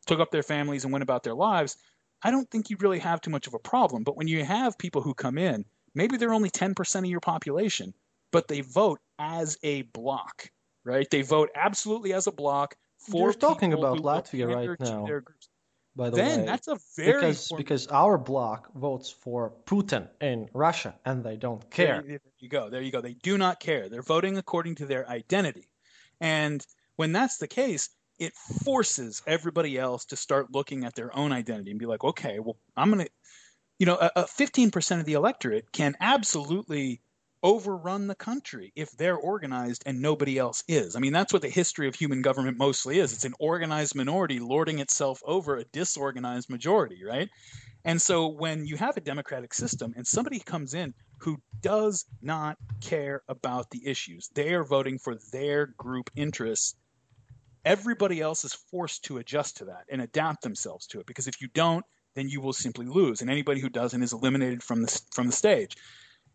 [0.07, 1.77] took up their families and went about their lives,
[2.23, 4.05] I don't think you really have too much of a problem.
[4.05, 5.65] But when you have people who come in,
[5.97, 7.93] maybe they're only 10% of your population,
[8.31, 10.49] but they vote as a block,
[10.85, 11.11] right?
[11.11, 15.49] They vote absolutely as a block for You're talking about Latvia right now, their groups.
[15.97, 16.47] By the Then way.
[16.47, 21.37] that's a very because form- because our bloc votes for Putin in Russia and they
[21.37, 22.03] don't care.
[22.07, 22.69] There, you go.
[22.69, 23.01] There you go.
[23.01, 23.89] They do not care.
[23.89, 25.69] They're voting according to their identity.
[26.21, 26.65] And
[26.97, 31.71] when that's the case, it forces everybody else to start looking at their own identity
[31.71, 33.11] and be like, okay, well, I'm going to,
[33.79, 37.01] you know, a, a 15% of the electorate can absolutely
[37.45, 40.97] overrun the country if they're organized and nobody else is.
[40.97, 43.13] I mean, that's what the history of human government mostly is.
[43.13, 47.29] It's an organized minority lording itself over a disorganized majority, right?
[47.85, 52.57] And so when you have a democratic system and somebody comes in who does not
[52.81, 56.75] care about the issues, they are voting for their group interests.
[57.67, 61.43] Everybody else is forced to adjust to that and adapt themselves to it because if
[61.43, 65.01] you don't, then you will simply lose, and anybody who doesn't is eliminated from the
[65.13, 65.77] from the stage.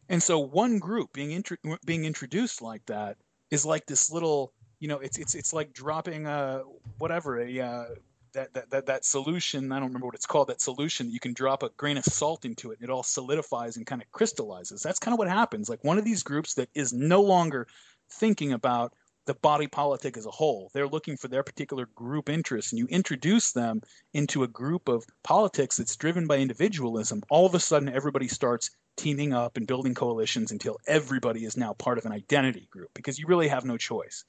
[0.10, 1.44] And so one group being
[1.86, 3.18] being introduced like that
[3.52, 6.64] is like this little, you know, it's it's it's like dropping a
[6.98, 7.86] whatever a uh,
[8.34, 9.72] that, that that that solution.
[9.72, 10.48] I don't remember what it's called.
[10.48, 13.78] That solution you can drop a grain of salt into it, and it all solidifies
[13.78, 14.82] and kind of crystallizes.
[14.82, 15.70] That's kind of what happens.
[15.70, 17.68] Like one of these groups that is no longer
[18.10, 18.94] thinking about
[19.26, 20.72] the body politic as a whole.
[20.74, 23.82] They're looking for their particular group interests, and you introduce them
[24.12, 27.22] into a group of politics that's driven by individualism.
[27.30, 31.74] All of a sudden, everybody starts teaming up and building coalitions until everybody is now
[31.74, 34.26] part of an identity group because you really have no choice.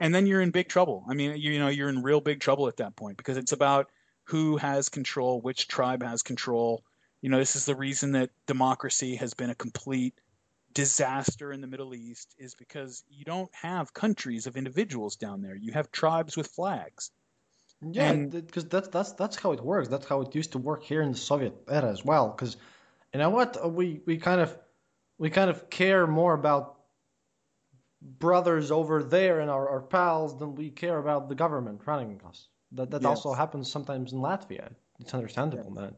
[0.00, 1.04] And then you're in big trouble.
[1.08, 3.88] I mean, you, know, you're in real big trouble at that point because it's about
[4.24, 6.82] who has control, which tribe has control.
[7.20, 10.14] You know, this is the reason that democracy has been a complete
[10.72, 15.54] disaster in the Middle East is because you don't have countries of individuals down there.
[15.54, 17.10] You have tribes with flags.
[17.82, 19.88] Yeah, And- because that's that's that's how it works.
[19.88, 22.28] That's how it used to work here in the Soviet era as well.
[22.28, 22.56] Because
[23.12, 24.56] you know what, we we kind of
[25.18, 26.78] we kind of care more about
[28.00, 32.48] brothers over there and our, our pals than we care about the government running us.
[32.72, 34.72] That that also happens sometimes in Latvia.
[34.98, 35.94] It's understandable, man.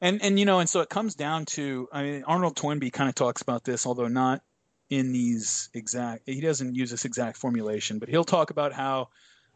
[0.00, 3.08] And and you know, and so it comes down to I mean Arnold Toynbee kind
[3.08, 4.42] of talks about this, although not
[4.90, 9.08] in these exact he doesn't use this exact formulation, but he'll talk about how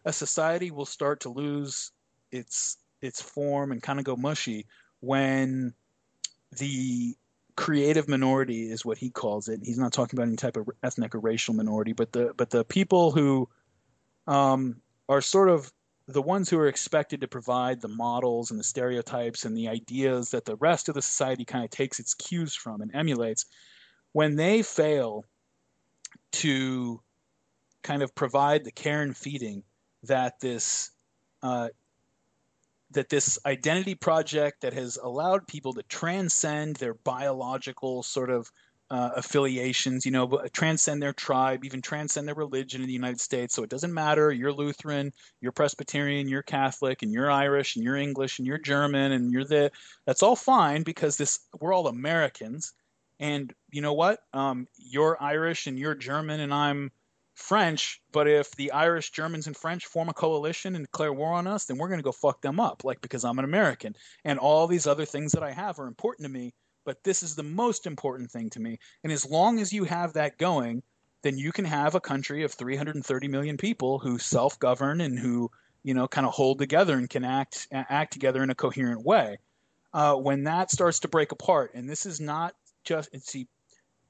[0.04, 1.90] a society will start to lose
[2.30, 4.66] its its form and kind of go mushy
[5.00, 5.74] when
[6.56, 7.14] the
[7.56, 9.60] creative minority is what he calls it.
[9.62, 12.64] He's not talking about any type of ethnic or racial minority, but the but the
[12.64, 13.48] people who
[14.26, 15.72] um, are sort of
[16.06, 20.30] the ones who are expected to provide the models and the stereotypes and the ideas
[20.30, 23.44] that the rest of the society kind of takes its cues from and emulates,
[24.12, 25.24] when they fail
[26.32, 27.00] to
[27.82, 29.62] kind of provide the care and feeding
[30.04, 30.90] that this
[31.42, 31.68] uh,
[32.92, 38.50] that this identity project that has allowed people to transcend their biological sort of
[38.90, 43.54] uh, affiliations, you know, transcend their tribe, even transcend their religion in the United States.
[43.54, 44.32] So it doesn't matter.
[44.32, 49.12] You're Lutheran, you're Presbyterian, you're Catholic, and you're Irish, and you're English, and you're German,
[49.12, 49.70] and you're the.
[50.06, 52.72] That's all fine because this we're all Americans,
[53.20, 54.20] and you know what?
[54.32, 56.90] Um, you're Irish and you're German, and I'm
[57.38, 58.00] French.
[58.12, 61.64] But if the Irish, Germans, and French form a coalition and declare war on us,
[61.64, 63.94] then we're going to go fuck them up, like because I'm an American,
[64.24, 66.54] and all these other things that I have are important to me
[66.88, 68.78] but this is the most important thing to me.
[69.04, 70.82] And as long as you have that going,
[71.20, 75.50] then you can have a country of 330 million people who self-govern and who,
[75.82, 79.36] you know, kind of hold together and can act act together in a coherent way.
[79.92, 83.48] Uh, when that starts to break apart, and this is not just see,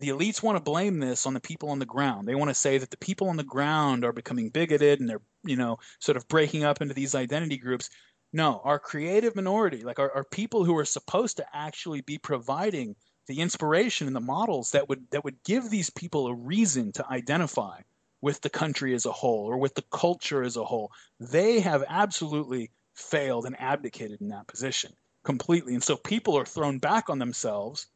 [0.01, 2.29] the elites want to blame this on the people on the ground.
[2.29, 5.23] They want to say that the people on the ground are becoming bigoted and they're,
[5.45, 7.91] you know, sort of breaking up into these identity groups.
[8.33, 12.95] No, our creative minority, like our, our people who are supposed to actually be providing
[13.27, 17.07] the inspiration and the models that would that would give these people a reason to
[17.09, 17.81] identify
[18.21, 20.93] with the country as a whole or with the culture as a whole.
[21.21, 24.93] They have absolutely failed and abdicated in that position
[25.25, 25.75] completely.
[25.75, 27.87] And so people are thrown back on themselves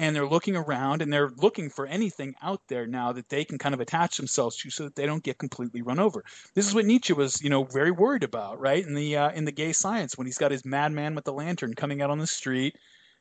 [0.00, 3.58] and they're looking around and they're looking for anything out there now that they can
[3.58, 6.24] kind of attach themselves to so that they don't get completely run over.
[6.54, 8.84] This is what Nietzsche was, you know, very worried about, right?
[8.84, 11.74] In the uh, in the gay science when he's got his madman with the lantern
[11.74, 12.76] coming out on the street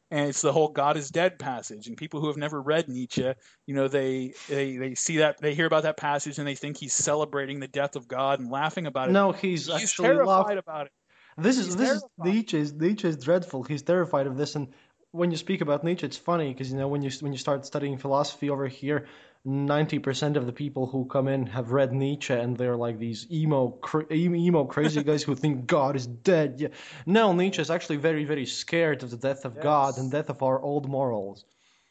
[0.10, 1.88] and it's the whole God is dead passage.
[1.88, 3.34] And people who have never read Nietzsche,
[3.66, 6.78] you know, they they they see that they hear about that passage and they think
[6.78, 9.12] he's celebrating the death of God and laughing about it.
[9.12, 10.94] No, he's, he's actually terrified laugh- about it.
[11.38, 12.04] This is He's this is.
[12.18, 13.64] Nietzsche is Nietzsche is dreadful.
[13.64, 14.70] He's terrified of this, and
[15.12, 17.66] when you speak about Nietzsche, it's funny because you know when you when you start
[17.66, 19.08] studying philosophy over here,
[19.44, 23.26] ninety percent of the people who come in have read Nietzsche, and they're like these
[23.32, 26.56] emo cra- emo crazy guys who think God is dead.
[26.60, 26.68] Yeah,
[27.06, 30.44] no, Nietzsche is actually very very scared of the death of God and death of
[30.44, 31.44] our old morals.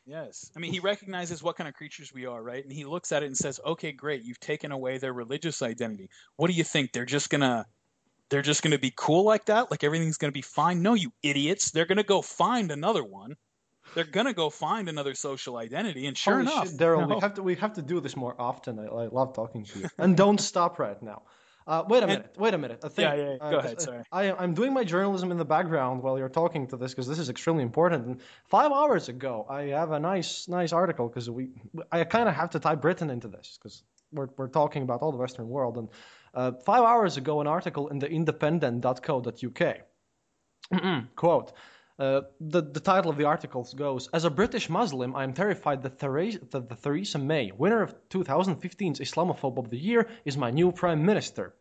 [0.06, 0.50] Yes.
[0.56, 2.64] I mean, he recognizes what kind of creatures we are, right?
[2.64, 4.22] And he looks at it and says, "Okay, great.
[4.22, 6.08] You've taken away their religious identity.
[6.36, 6.92] What do you think?
[6.92, 7.66] They're just to
[8.31, 9.70] they're just going to be cool like that?
[9.70, 10.82] Like everything's going to be fine?
[10.82, 11.70] No, you idiots.
[11.70, 13.36] They're going to go find another one.
[13.94, 17.15] They're going to go find another social identity and sure Holy enough, shit, Daryl, no.
[17.16, 18.78] we have to we have to do this more often.
[18.78, 19.89] I, I love talking to you.
[19.98, 21.23] and don't stop right now.
[21.66, 22.34] Uh, wait a minute.
[22.39, 22.81] Wait a minute.
[22.82, 23.36] I think, Yeah, yeah, yeah.
[23.47, 24.02] uh, Go ahead, uh, sorry.
[24.10, 27.18] I, I'm doing my journalism in the background while you're talking to this because this
[27.18, 28.07] is extremely important.
[28.07, 31.50] And five hours ago, I have a nice, nice article because we,
[31.92, 33.82] I kind of have to tie Britain into this because
[34.12, 35.76] we're we're talking about all the Western world.
[35.76, 35.89] And
[36.34, 39.76] uh, five hours ago, an article in the Independent.co.uk
[41.16, 41.52] quote.
[41.98, 45.82] Uh, the, the title of the article goes As a British Muslim, I am terrified
[45.82, 50.50] that, Theresa, that, that Theresa May, winner of 2015's Islamophobe of the Year, is my
[50.52, 51.55] new prime minister.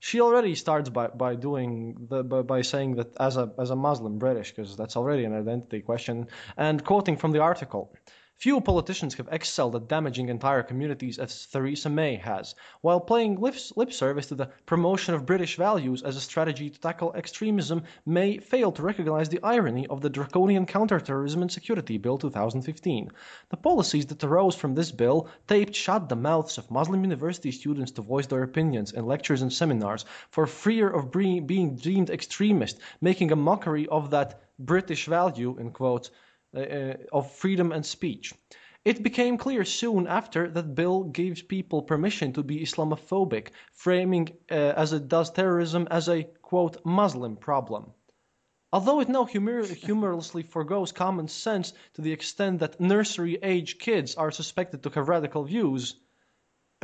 [0.00, 3.76] She already starts by, by doing the by, by saying that as a as a
[3.76, 6.26] Muslim British because that's already an identity question
[6.58, 7.94] and quoting from the article
[8.36, 13.92] Few politicians have excelled at damaging entire communities as Theresa May has, while playing lip,
[13.92, 17.84] service to the promotion of British values as a strategy to tackle extremism.
[18.04, 23.10] May failed to recognize the irony of the draconian Counterterrorism and Security Bill 2015.
[23.50, 27.92] The policies that arose from this bill taped shut the mouths of Muslim university students
[27.92, 33.30] to voice their opinions in lectures and seminars for fear of being deemed extremist, making
[33.32, 36.10] a mockery of that British value, in quotes,
[37.12, 38.32] of freedom and speech.
[38.84, 44.54] It became clear soon after that bill gives people permission to be Islamophobic, framing uh,
[44.54, 47.92] as it does terrorism as a quote Muslim problem.
[48.74, 54.16] Although it now humor- humorously forgoes common sense to the extent that nursery age kids
[54.16, 55.94] are suspected to have radical views,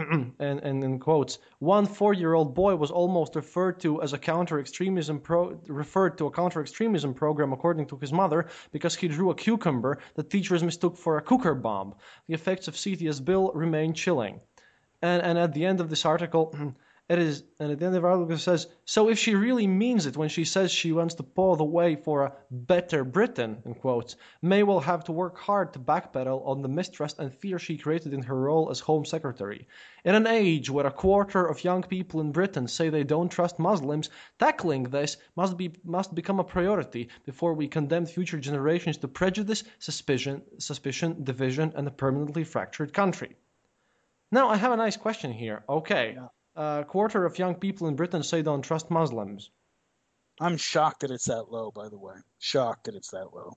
[0.39, 5.61] and, and in quotes, one four-year-old boy was almost referred to as a counter-extremism pro-
[5.67, 10.31] referred to a counter-extremism program according to his mother because he drew a cucumber that
[10.31, 11.95] teachers mistook for a cooker bomb.
[12.27, 14.41] The effects of CTS bill remain chilling.
[15.03, 16.55] And and at the end of this article,
[17.11, 20.07] it is and at the end of the article says, so if she really means
[20.07, 23.75] it when she says she wants to pave the way for a better Britain, in
[23.75, 27.77] quotes, May will have to work hard to backpedal on the mistrust and fear she
[27.77, 29.67] created in her role as Home Secretary.
[30.05, 33.59] In an age where a quarter of young people in Britain say they don't trust
[33.59, 34.09] Muslims,
[34.39, 39.65] tackling this must be must become a priority before we condemn future generations to prejudice,
[39.81, 43.35] suspicion, suspicion, division, and a permanently fractured country.
[44.31, 45.65] Now, I have a nice question here.
[45.69, 46.17] Okay.
[46.61, 49.51] A quarter of young people in Britain say they don't trust Muslims.
[50.39, 52.17] I'm shocked that it's that low, by the way.
[52.39, 53.57] Shocked that it's that low.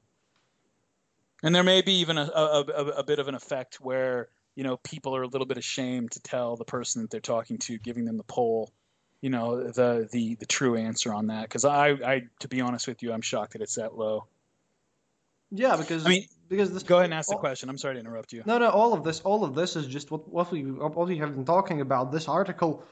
[1.43, 4.63] And there may be even a, a, a, a bit of an effect where, you
[4.63, 7.77] know, people are a little bit ashamed to tell the person that they're talking to,
[7.77, 8.71] giving them the poll,
[9.19, 11.41] you know, the the, the true answer on that.
[11.41, 14.27] Because I, I, to be honest with you, I'm shocked that it's that low.
[15.51, 17.69] Yeah, because I mean, because this, Go ahead and ask the question.
[17.69, 18.43] I'm sorry to interrupt you.
[18.45, 18.69] No, no.
[18.69, 21.45] All of this, all of this is just what what we what we have been
[21.45, 22.11] talking about.
[22.11, 22.83] This article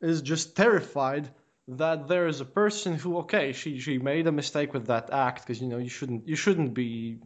[0.00, 1.30] is just terrified
[1.68, 5.46] that there is a person who, okay, she she made a mistake with that act
[5.46, 7.18] because you know you shouldn't you shouldn't be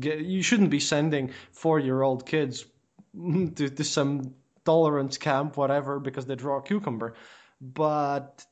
[0.00, 2.64] you shouldn't be sending four year old kids
[3.14, 7.14] to to some tolerance camp whatever because they draw a cucumber,
[7.60, 8.44] but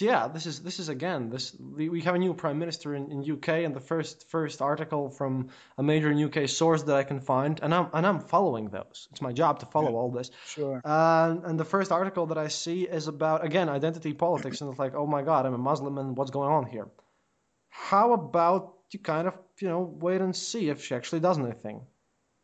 [0.00, 3.32] yeah, this is this is again this we, have a new prime minister in, in
[3.32, 7.60] UK and the first first article from a major UK source that I can find
[7.62, 9.08] and I'm and I'm following those.
[9.12, 10.30] It's my job to follow all this.
[10.46, 10.80] Sure.
[10.84, 14.78] Uh, and the first article that I see is about again identity politics and it's
[14.78, 16.88] like oh my god I'm a Muslim and what's going on here.
[17.68, 21.82] How about you kind of you know wait and see if she actually does anything,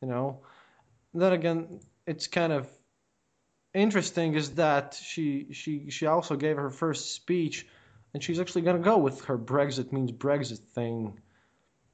[0.02, 0.42] you know.
[1.14, 2.68] Then again, it's kind of
[3.74, 7.66] interesting is that she she she also gave her first speech,
[8.14, 11.20] and she's actually going to go with her Brexit means Brexit thing.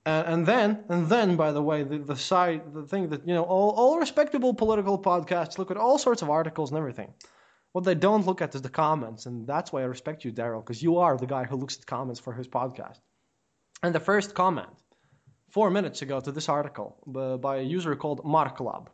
[0.04, 3.34] And, and then and then by the way the, the side the thing that you
[3.34, 7.12] know all, all respectable political podcasts look at all sorts of articles and everything.
[7.72, 10.64] What they don't look at is the comments, and that's why I respect you, Daryl,
[10.64, 13.00] because you are the guy who looks at comments for his podcast.
[13.82, 14.70] And the first comment,
[15.50, 18.86] four minutes ago to this article by a user called Marklab.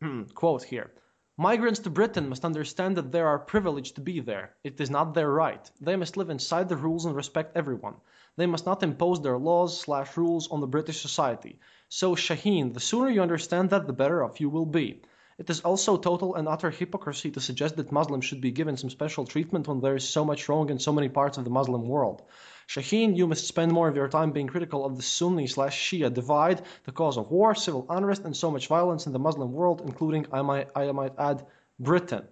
[0.00, 0.90] Hmm, quote here.
[1.36, 4.54] Migrants to Britain must understand that they are privileged to be there.
[4.62, 5.68] It is not their right.
[5.80, 7.96] They must live inside the rules and respect everyone.
[8.36, 11.58] They must not impose their laws slash rules on the British society.
[11.88, 15.02] So, Shaheen, the sooner you understand that, the better off you will be.
[15.36, 18.90] It is also total and utter hypocrisy to suggest that Muslims should be given some
[18.90, 21.88] special treatment when there is so much wrong in so many parts of the Muslim
[21.88, 22.22] world.
[22.68, 26.12] Shaheen, you must spend more of your time being critical of the Sunni slash Shia
[26.12, 29.82] divide, the cause of war, civil unrest, and so much violence in the Muslim world,
[29.84, 31.46] including, I might, I might add,
[31.78, 32.26] Britain.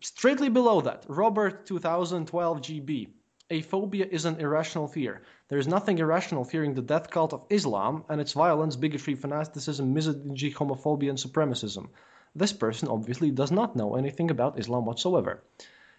[0.00, 3.08] Straightly below that, Robert 2012 GB.
[3.50, 5.22] A phobia is an irrational fear.
[5.48, 9.94] There is nothing irrational fearing the death cult of Islam and its violence, bigotry, fanaticism,
[9.94, 11.88] misogyny, homophobia, and supremacism.
[12.34, 15.42] This person obviously does not know anything about Islam whatsoever.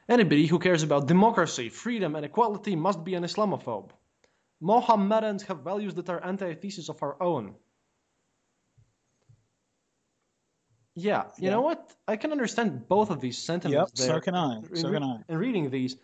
[0.09, 3.91] Anybody who cares about democracy, freedom, and equality must be an Islamophobe.
[4.59, 7.55] Mohammedans have values that are antithesis of our own.
[10.95, 11.51] Yeah, you Yeah.
[11.51, 11.95] know what?
[12.07, 14.15] I can understand both of these sentiments Yep, there.
[14.15, 14.61] so can I.
[14.73, 15.23] So can I.
[15.29, 15.95] In reading these,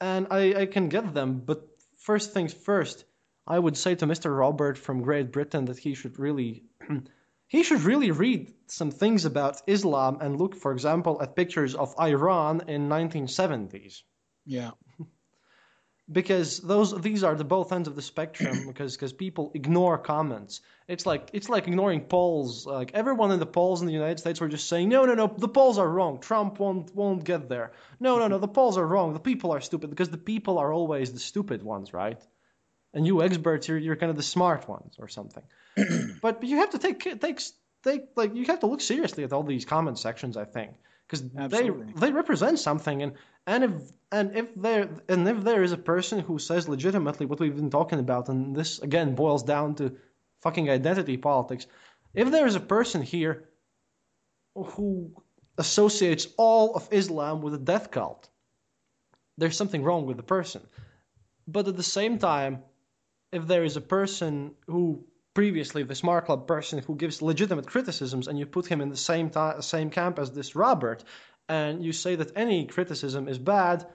[0.00, 3.04] and I, I can get them, but first things first,
[3.46, 4.36] I would say to Mr.
[4.38, 6.64] Robert from Great Britain that he should really,
[7.48, 11.94] he should really read some things about Islam and look, for example, at pictures of
[12.00, 14.02] Iran in 1970s
[14.44, 14.72] Yeah.
[16.10, 20.60] because those these are the both ends of the spectrum because because people ignore comments.
[20.88, 22.66] It's like it's like ignoring polls.
[22.66, 25.26] Like everyone in the polls in the united states were just saying no no no
[25.26, 26.20] the polls are wrong.
[26.20, 27.72] Trump won't won't get there.
[27.98, 29.12] No no no the polls are wrong.
[29.14, 32.20] The people are stupid because the people are always the stupid ones right
[32.96, 35.44] and you experts you're, you're kind of the smart ones or something.
[36.22, 37.40] But, but you have to take take
[37.84, 40.72] take like you have to look seriously at all these comment sections i think.
[41.06, 41.22] Because
[41.54, 41.70] they
[42.02, 43.12] they represent something and
[43.46, 43.72] and if
[44.10, 47.70] and if there and if there is a person who says legitimately what we've been
[47.70, 49.96] talking about and this again boils down to
[50.42, 51.66] fucking identity politics
[52.14, 53.44] if there is a person here
[54.54, 55.12] who
[55.58, 58.28] associates all of islam with a death cult
[59.38, 60.62] there's something wrong with the person.
[61.46, 62.62] But at the same time
[63.36, 68.26] if there is a person who previously the smart club person who gives legitimate criticisms
[68.26, 71.04] and you put him in the same ti same camp as this Robert
[71.48, 73.86] and you say that any criticism is bad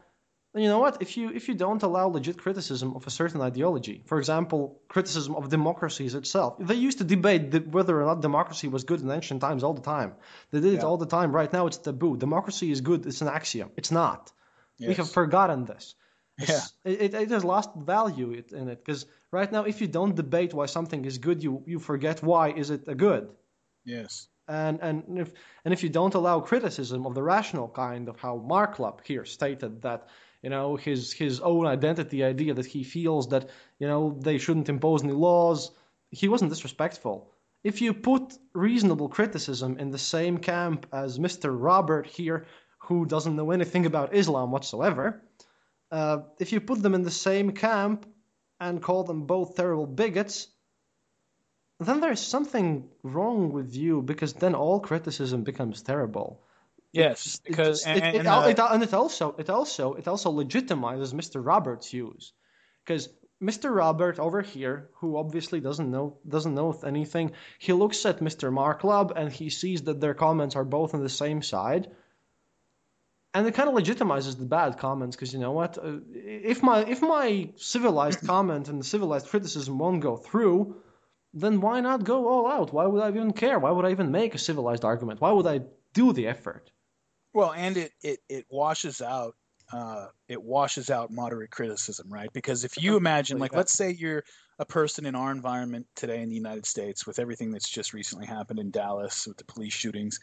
[0.53, 1.01] then you know what?
[1.05, 4.59] If you if you don't allow legit criticism of a certain ideology for example
[4.95, 9.01] criticism of democracies itself they used to debate the, whether or not democracy was good
[9.01, 10.11] in ancient times all the time.
[10.51, 11.29] They did it all the time.
[11.41, 12.17] Right now it's taboo.
[12.17, 13.05] Democracy is good.
[13.05, 13.71] It's an axiom.
[13.77, 14.31] It's not.
[14.79, 15.95] We have forgotten this.
[16.37, 16.59] Yeah.
[16.85, 18.29] it, it, it has lost value
[18.61, 21.79] in it because right now if you don't debate why something is good you you
[21.79, 23.29] forget why is it a good
[23.83, 24.27] Yes.
[24.47, 25.31] and and if
[25.65, 29.81] and if you don't allow criticism of the rational kind of how Marklap here stated
[29.81, 30.07] that
[30.43, 34.69] you know his his own identity idea that he feels that you know they shouldn't
[34.69, 35.71] impose any laws
[36.09, 37.31] he wasn't disrespectful
[37.63, 41.49] if you put reasonable criticism in the same camp as Mr.
[41.53, 42.45] Robert here
[42.79, 45.21] who doesn't know anything about Islam whatsoever
[45.91, 48.05] uh, if you put them in the same camp
[48.61, 50.47] and call them both terrible bigots
[51.81, 56.39] then there's something wrong with you because then all criticism becomes terrible.
[56.93, 57.41] Yes.
[57.43, 60.07] It Because just- and, it, it, and, uh, it and it also it also it
[60.07, 61.43] also legitimizes Mr.
[61.43, 62.33] Robert's views
[62.85, 63.09] because
[63.41, 63.75] Mr.
[63.75, 68.53] Robert over here, who obviously doesn't know doesn't know anything, he looks at Mr.
[68.53, 71.89] Marklub and he sees that their comments are both on the same side,
[73.33, 75.77] and it kind of legitimizes the bad comments because you know what?
[75.77, 80.81] Uh, if my if my civilized comment and the civilized criticism won't go through,
[81.33, 82.73] then why not go all out?
[82.73, 83.57] Why would I even care?
[83.59, 85.21] Why would I even make a civilized argument?
[85.21, 85.61] Why would I
[85.93, 86.71] do the effort?
[87.33, 89.35] Well, and it it it washes out
[89.71, 92.31] uh, it washes out moderate criticism, right?
[92.33, 94.23] Because if you imagine, like, let's say you're
[94.59, 98.25] a person in our environment today in the United States, with everything that's just recently
[98.25, 100.19] happened in Dallas with the police shootings.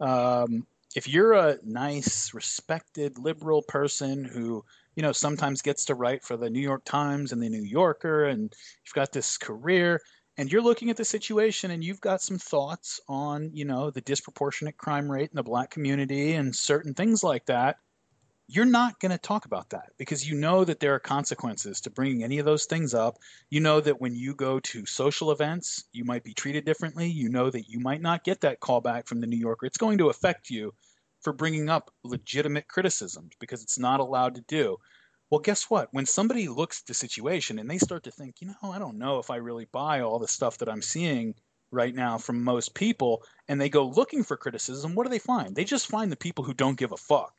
[0.00, 4.64] Um, if you're a nice, respected, liberal person who
[4.96, 8.24] you know sometimes gets to write for the New York Times and the New Yorker,
[8.24, 8.52] and
[8.84, 10.00] you've got this career,
[10.36, 14.00] and you're looking at the situation and you've got some thoughts on you know the
[14.00, 17.76] disproportionate crime rate in the black community and certain things like that
[18.52, 21.90] you're not going to talk about that because you know that there are consequences to
[21.90, 25.84] bringing any of those things up you know that when you go to social events
[25.92, 29.06] you might be treated differently you know that you might not get that call back
[29.06, 30.74] from the new yorker it's going to affect you
[31.20, 34.76] for bringing up legitimate criticisms because it's not allowed to do
[35.30, 35.90] well, guess what?
[35.92, 38.98] When somebody looks at the situation and they start to think, you know, I don't
[38.98, 41.36] know if I really buy all the stuff that I'm seeing
[41.70, 45.54] right now from most people, and they go looking for criticism, what do they find?
[45.54, 47.32] They just find the people who don't give a fuck.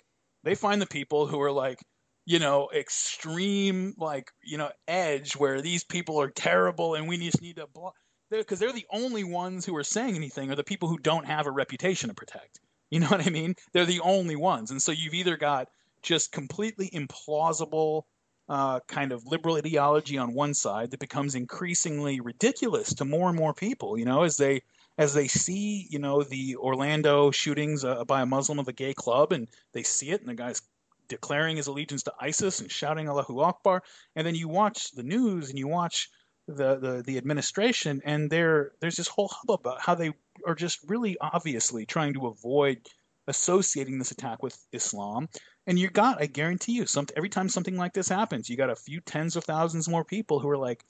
[0.44, 1.80] They find the people who are like,
[2.26, 7.42] you know, extreme, like, you know, edge where these people are terrible and we just
[7.42, 7.96] need to block.
[8.30, 11.48] Because they're, the only ones who are saying anything are the people who don't have
[11.48, 12.60] a reputation to protect.
[12.90, 13.56] You know what I mean?
[13.74, 14.72] They're the only ones.
[14.72, 15.68] And so you've either got
[16.02, 18.04] just completely implausible
[18.48, 23.38] uh, kind of liberal ideology on one side that becomes increasingly ridiculous to more and
[23.38, 23.98] more people.
[23.98, 24.62] You know, as they
[24.98, 28.94] as they see, you know, the Orlando shootings uh, by a Muslim of a gay
[28.94, 30.62] club, and they see it, and the guy's
[31.08, 33.84] declaring his allegiance to ISIS and shouting Allahu Akbar,
[34.16, 36.10] and then you watch the news and you watch
[36.48, 40.12] the the, the administration, and there there's this whole hubbub about how they
[40.48, 42.88] are just really obviously trying to avoid
[43.28, 45.28] associating this attack with Islam
[45.68, 48.70] And you got, I guarantee you, some every time something like this happens, you got
[48.72, 50.84] a few tens of thousands more people who are like,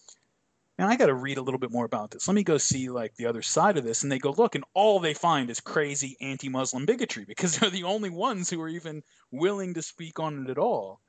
[0.81, 2.27] "Man, I got to read a little bit more about this.
[2.27, 4.63] Let me go see like the other side of this." And they go look, and
[4.73, 9.03] all they find is crazy anti-Muslim bigotry because they're the only ones who are even
[9.31, 10.99] willing to speak on it at all.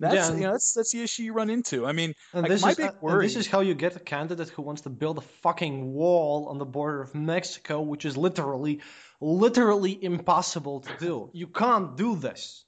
[0.00, 1.86] That's Yeah, and- you know, that's that's the issue you run into.
[1.86, 3.26] I mean, like this my is big uh, worry.
[3.26, 6.58] this is how you get a candidate who wants to build a fucking wall on
[6.58, 8.80] the border of Mexico, which is literally,
[9.20, 11.30] literally impossible to do.
[11.32, 12.64] You can't do this.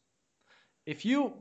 [0.85, 1.33] If you,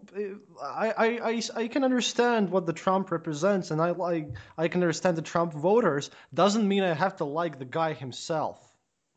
[0.61, 5.17] I, I, I, can understand what the Trump represents, and I like, I can understand
[5.17, 6.11] the Trump voters.
[6.31, 8.59] Doesn't mean I have to like the guy himself.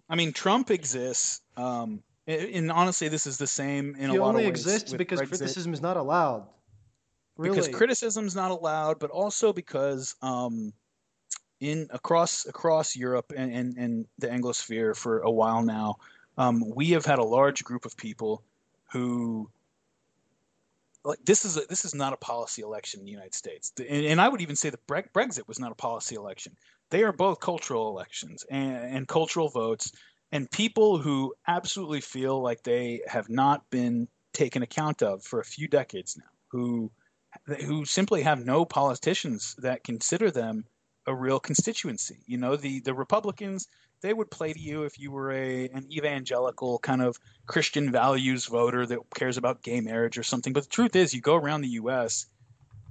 [0.09, 1.43] I mean, Trump exists.
[1.59, 4.61] Um, and- and honestly, this is the same in he a lot only of ways.
[4.61, 5.29] exists because Brexit.
[5.29, 6.47] criticism is not allowed.
[7.37, 7.57] Really.
[7.57, 10.73] because criticism is not allowed, but also because um,
[11.61, 15.97] in across across Europe and, and, and the Anglosphere for a while now,
[16.39, 18.43] um, we have had a large group of people
[18.93, 19.51] who
[21.05, 24.07] like this is a, this is not a policy election in the United States, and,
[24.07, 26.57] and I would even say that Bre- Brexit was not a policy election.
[26.91, 29.93] They are both cultural elections and, and cultural votes,
[30.33, 35.45] and people who absolutely feel like they have not been taken account of for a
[35.45, 36.91] few decades now, who
[37.67, 40.65] who simply have no politicians that consider them
[41.07, 42.23] a real constituency.
[42.27, 43.69] You know, the the Republicans
[44.05, 48.45] they would play to you if you were a an evangelical kind of Christian values
[48.45, 50.53] voter that cares about gay marriage or something.
[50.53, 52.27] But the truth is, you go around the U.S.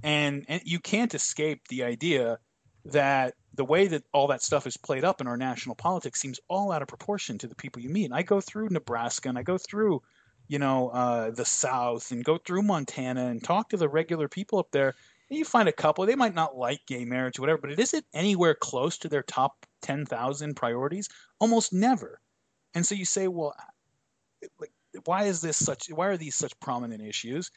[0.02, 2.38] and and you can't escape the idea
[2.86, 6.40] that the way that all that stuff is played up in our national politics seems
[6.48, 8.06] all out of proportion to the people you meet.
[8.06, 10.02] And I go through Nebraska and I go through
[10.48, 14.58] you know, uh, the South and go through Montana and talk to the regular people
[14.58, 14.94] up there.
[15.30, 17.78] And you find a couple, they might not like gay marriage or whatever, but it
[17.78, 21.08] isn't anywhere close to their top 10,000 priorities.
[21.38, 22.20] Almost never.
[22.74, 23.54] And so you say, well,
[24.58, 24.72] like,
[25.04, 27.50] why is this such, why are these such prominent issues?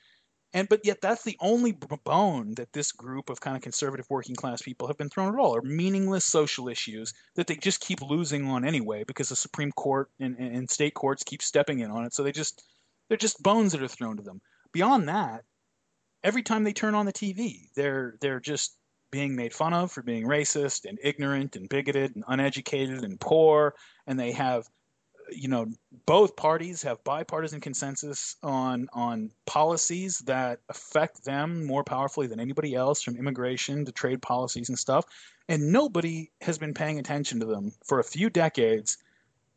[0.54, 1.74] And, but yet that's the only
[2.06, 5.40] bone that this group of kind of conservative working class people have been thrown at
[5.40, 9.72] all are meaningless social issues that they just keep losing on anyway because the Supreme
[9.72, 12.14] Court and, and state courts keep stepping in on it.
[12.14, 12.64] So they just,
[13.08, 14.42] they're just bones that are thrown to them.
[14.72, 15.44] Beyond that,
[16.24, 18.76] every time they turn on the TV, they're they're just
[19.18, 23.74] being made fun of for being racist and ignorant and bigoted and uneducated and poor,
[24.06, 24.70] and they have,
[25.32, 25.66] you know,
[26.06, 32.76] both parties have bipartisan consensus on on policies that affect them more powerfully than anybody
[32.76, 35.04] else, from immigration to trade policies and stuff,
[35.50, 39.00] and nobody has been paying attention to them for a few decades.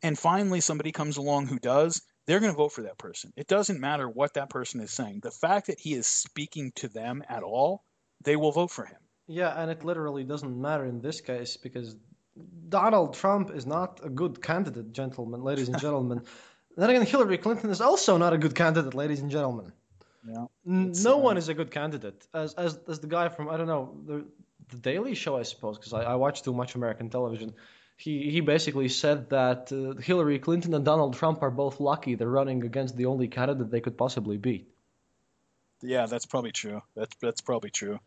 [0.01, 3.31] And finally, somebody comes along who does, they're going to vote for that person.
[3.35, 5.19] It doesn't matter what that person is saying.
[5.21, 7.83] The fact that he is speaking to them at all,
[8.23, 8.97] they will vote for him.
[9.27, 11.95] Yeah, and it literally doesn't matter in this case because
[12.69, 16.21] Donald Trump is not a good candidate, gentlemen, ladies and gentlemen.
[16.75, 19.71] then again, Hillary Clinton is also not a good candidate, ladies and gentlemen.
[20.27, 20.45] Yeah.
[20.65, 22.27] No uh, one is a good candidate.
[22.33, 24.25] As as as the guy from I don't know the
[24.69, 27.53] the Daily Show, I suppose, because I, I watch too much American television.
[27.97, 32.29] He he basically said that uh, Hillary Clinton and Donald Trump are both lucky they're
[32.29, 34.71] running against the only candidate they could possibly beat.
[35.81, 36.81] Yeah, that's probably true.
[36.95, 37.99] That's that's probably true.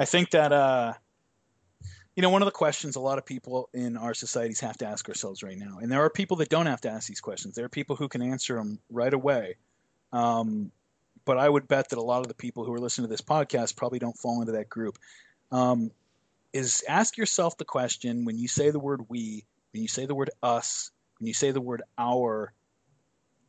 [0.00, 0.94] I think that uh,
[2.16, 4.86] you know one of the questions a lot of people in our societies have to
[4.86, 7.54] ask ourselves right now, and there are people that don't have to ask these questions.
[7.54, 9.56] There are people who can answer them right away.
[10.10, 10.72] Um,
[11.26, 13.20] but I would bet that a lot of the people who are listening to this
[13.20, 14.96] podcast probably don't fall into that group.
[15.52, 15.90] Um,
[16.54, 20.14] is ask yourself the question when you say the word we, when you say the
[20.14, 22.54] word us, when you say the word our,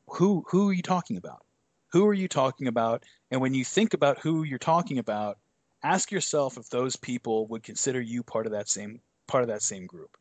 [0.07, 1.45] who who are you talking about?
[1.93, 3.05] Who are you talking about?
[3.31, 5.37] And when you think about who you're talking about,
[5.83, 9.61] ask yourself if those people would consider you part of that same part of that
[9.61, 10.17] same group.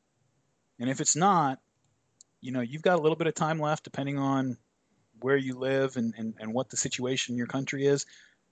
[0.78, 1.58] And if it's not,
[2.40, 4.56] you know, you've got a little bit of time left depending on
[5.20, 8.06] where you live and, and, and what the situation in your country is.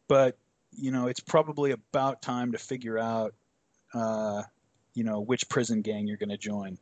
[0.08, 0.36] But,
[0.72, 3.34] you know, it's probably about time to figure out
[3.94, 4.42] uh,
[4.94, 6.78] you know, which prison gang you're gonna join.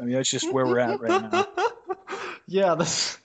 [0.00, 1.46] I mean that's just where we're at right now.
[2.46, 3.18] yeah, that's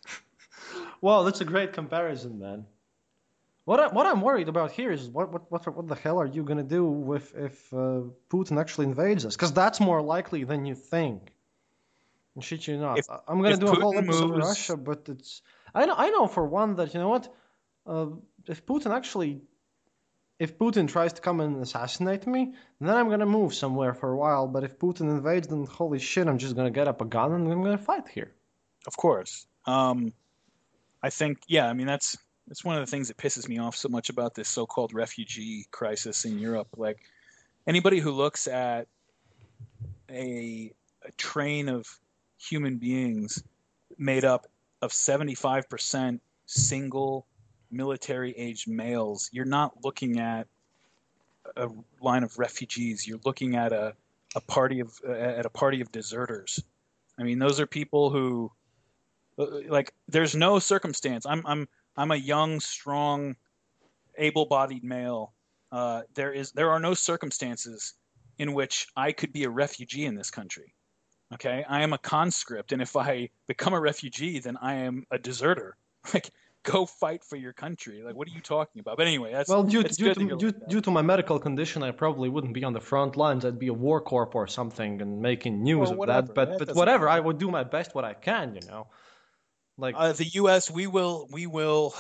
[1.02, 2.66] well, that's a great comparison, man.
[3.66, 6.26] What I, what I'm worried about here is what what what what the hell are
[6.26, 9.36] you gonna do with if uh, Putin actually invades us?
[9.36, 11.32] Because that's more likely than you think.
[12.36, 13.00] And shit you not.
[13.00, 15.42] If- I'm gonna do a whole Putin episode moves- Russia, but it's
[15.74, 17.34] I know I know for one that you know what,
[17.86, 18.08] uh,
[18.48, 19.42] if Putin actually
[20.40, 24.18] if Putin tries to come and assassinate me, then I'm gonna move somewhere for a
[24.18, 24.48] while.
[24.48, 27.50] But if Putin invades, then holy shit, I'm just gonna get up a gun and
[27.50, 28.34] I'm gonna fight here.
[28.86, 29.46] Of course.
[29.66, 30.12] Um,
[31.02, 33.76] I think, yeah, I mean, that's that's one of the things that pisses me off
[33.76, 36.68] so much about this so-called refugee crisis in Europe.
[36.76, 37.00] Like
[37.66, 38.88] anybody who looks at
[40.10, 40.72] a,
[41.04, 41.88] a train of
[42.38, 43.44] human beings
[43.98, 44.48] made up
[44.82, 47.26] of 75% single
[47.72, 49.30] military aged males.
[49.32, 50.48] You're not looking at
[51.56, 51.70] a
[52.02, 53.08] line of refugees.
[53.08, 53.96] You're looking at a,
[54.36, 56.64] a party of uh, at a party of deserters.
[57.18, 58.52] I mean, those are people who
[59.38, 61.26] uh, like there's no circumstance.
[61.26, 63.36] I'm I'm I'm a young, strong,
[64.18, 65.34] able-bodied male.
[65.72, 67.94] Uh, there is there are no circumstances
[68.38, 70.74] in which I could be a refugee in this country.
[71.34, 75.18] Okay, I am a conscript, and if I become a refugee, then I am a
[75.18, 75.76] deserter.
[76.14, 76.32] Like
[76.64, 78.02] go fight for your country.
[78.04, 78.98] Like, what are you talking about?
[78.98, 82.30] But anyway, that's well, due, due, to, due, due, to my medical condition, I probably
[82.30, 83.46] wouldn't be on the front lines.
[83.46, 86.34] I'd be a war corp or something and making news of that.
[86.34, 87.18] But but whatever, matter.
[87.18, 88.56] I would do my best what I can.
[88.56, 88.88] You know,
[89.78, 90.70] like uh, the U.S.
[90.70, 91.94] We will we will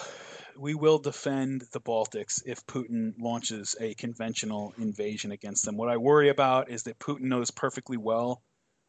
[0.58, 5.78] we will defend the Baltics if Putin launches a conventional invasion against them.
[5.78, 8.42] What I worry about is that Putin knows perfectly well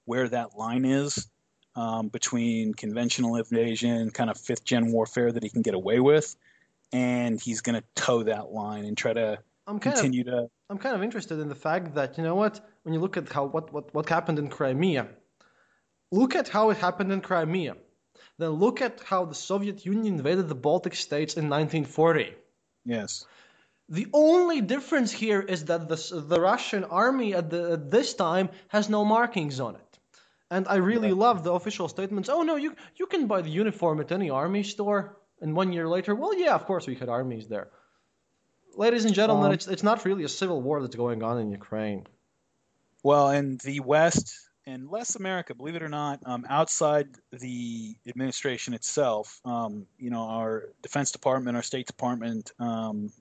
[0.05, 1.27] where that line is
[1.77, 6.37] um, between conventional invasion, kind of fifth gen warfare that he can get away with,
[6.93, 10.51] and he's going to toe that line and try to I'm kind continue of, to.
[10.71, 13.33] I'm kind of interested in the fact that you know what, when you look at
[13.33, 15.09] how what what what happened in Crimea,
[16.13, 17.77] look at how it happened in Crimea,
[18.39, 22.35] then look at how the Soviet Union invaded the Baltic states in 1940.
[22.85, 23.27] Yes.
[23.89, 28.49] The only difference here is that the, the Russian army at, the, at this time
[28.69, 29.99] has no markings on it.
[30.51, 31.15] And I really yeah.
[31.15, 32.29] love the official statements.
[32.29, 35.17] Oh no, you you can buy the uniform at any army store.
[35.41, 37.69] And one year later, well, yeah, of course we had armies there.
[38.77, 41.51] Ladies and gentlemen, um, it's it's not really a civil war that's going on in
[41.51, 42.07] Ukraine.
[43.03, 44.35] Well, in the West
[44.67, 50.23] and less America, believe it or not, um, outside the administration itself, um, you know,
[50.23, 53.13] our Defense Department, our State Department, um,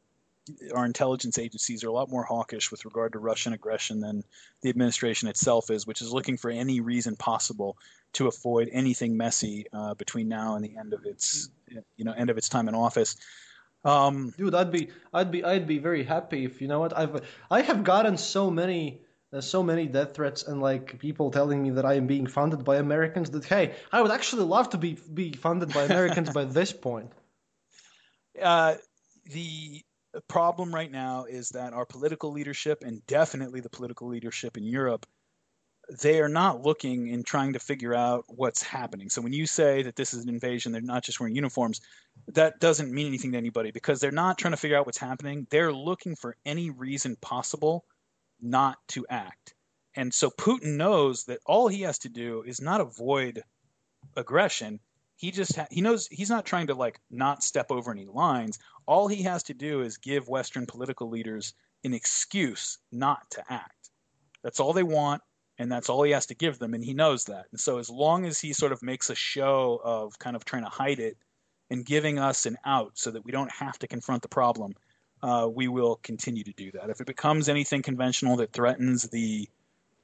[0.75, 4.23] our intelligence agencies are a lot more hawkish with regard to Russian aggression than
[4.61, 7.77] the administration itself is, which is looking for any reason possible
[8.13, 11.49] to avoid anything messy uh, between now and the end of its
[11.95, 13.15] you know end of its time in office.
[13.85, 17.21] Um, Dude, I'd be I'd be I'd be very happy if you know what I've
[17.49, 19.01] I have gotten so many
[19.33, 22.63] uh, so many death threats and like people telling me that I am being funded
[22.63, 26.45] by Americans that hey I would actually love to be be funded by Americans by
[26.45, 27.11] this point.
[28.41, 28.73] Uh,
[29.27, 29.79] the
[30.27, 35.05] problem right now is that our political leadership, and definitely the political leadership in Europe,
[36.01, 39.09] they are not looking and trying to figure out what's happening.
[39.09, 41.81] So when you say that this is an invasion, they're not just wearing uniforms,
[42.29, 45.45] that doesn't mean anything to anybody because they're not trying to figure out what's happening.
[45.49, 47.85] They're looking for any reason possible
[48.43, 49.53] not to act.
[49.95, 53.43] And so Putin knows that all he has to do is not avoid
[54.15, 54.79] aggression.
[55.17, 58.59] He just ha- he knows he's not trying to like not step over any lines.
[58.85, 63.91] All he has to do is give western political leaders an excuse not to act.
[64.43, 65.21] That's all they want
[65.59, 67.45] and that's all he has to give them and he knows that.
[67.51, 70.63] And so as long as he sort of makes a show of kind of trying
[70.63, 71.17] to hide it
[71.69, 74.73] and giving us an out so that we don't have to confront the problem
[75.23, 79.49] uh, we will continue to do that if it becomes anything conventional that threatens the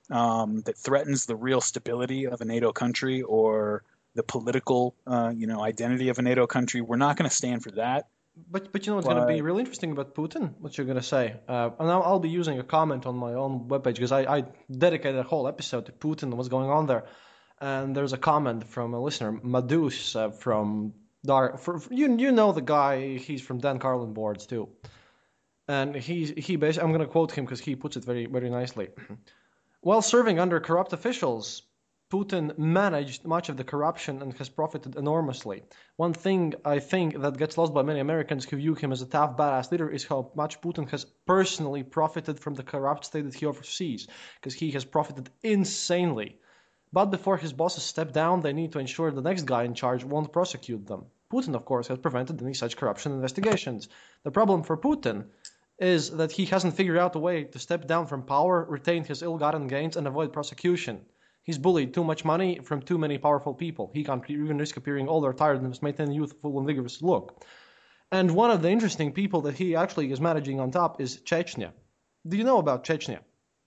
[0.10, 3.84] um, that threatens the real stability of a nato country or
[4.16, 6.82] the political, uh, you know, identity of a NATO country.
[6.82, 8.08] We're not going to stand for that.
[8.50, 10.54] But but you know what's going to be really interesting about Putin?
[10.60, 11.36] What you're going to say?
[11.48, 14.44] Uh, and I'll, I'll, be using a comment on my own webpage because I, I
[14.72, 17.04] dedicated a whole episode to Putin and what's going on there.
[17.60, 20.94] And there's a comment from a listener, Madus, uh, from
[21.26, 21.58] Dar.
[21.58, 23.18] For, for, you you know the guy?
[23.18, 24.70] He's from Dan Carlin boards too.
[25.70, 28.50] And he's he basically I'm going to quote him because he puts it very very
[28.50, 28.88] nicely.
[28.88, 29.14] Mm-hmm.
[29.82, 31.62] While serving under corrupt officials,
[32.12, 35.62] Putin managed much of the corruption and has profited enormously.
[35.96, 39.06] One thing I think that gets lost by many Americans who view him as a
[39.06, 43.36] tough, badass leader is how much Putin has personally profited from the corrupt state that
[43.36, 44.08] he oversees,
[44.38, 46.40] because he has profited insanely.
[46.92, 50.04] But before his bosses step down, they need to ensure the next guy in charge
[50.04, 51.06] won't prosecute them.
[51.32, 53.88] Putin, of course, has prevented any such corruption investigations.
[54.24, 55.26] The problem for Putin
[55.80, 59.22] is that he hasn't figured out a way to step down from power, retain his
[59.22, 61.06] ill gotten gains, and avoid prosecution.
[61.44, 63.90] He's bullied too much money from too many powerful people.
[63.94, 67.44] He can't even risk appearing older, tired, and maintain a youthful and vigorous look.
[68.12, 71.72] And one of the interesting people that he actually is managing on top is Chechnya.
[72.28, 73.20] Do you know about Chechnya?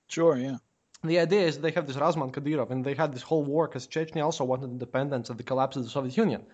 [0.09, 0.59] Sure, yeah.
[1.03, 3.89] The idea is they have this Razman Kadyrov, and they had this whole war because
[3.89, 6.45] Chechnya also wanted independence at the collapse of the Soviet Union.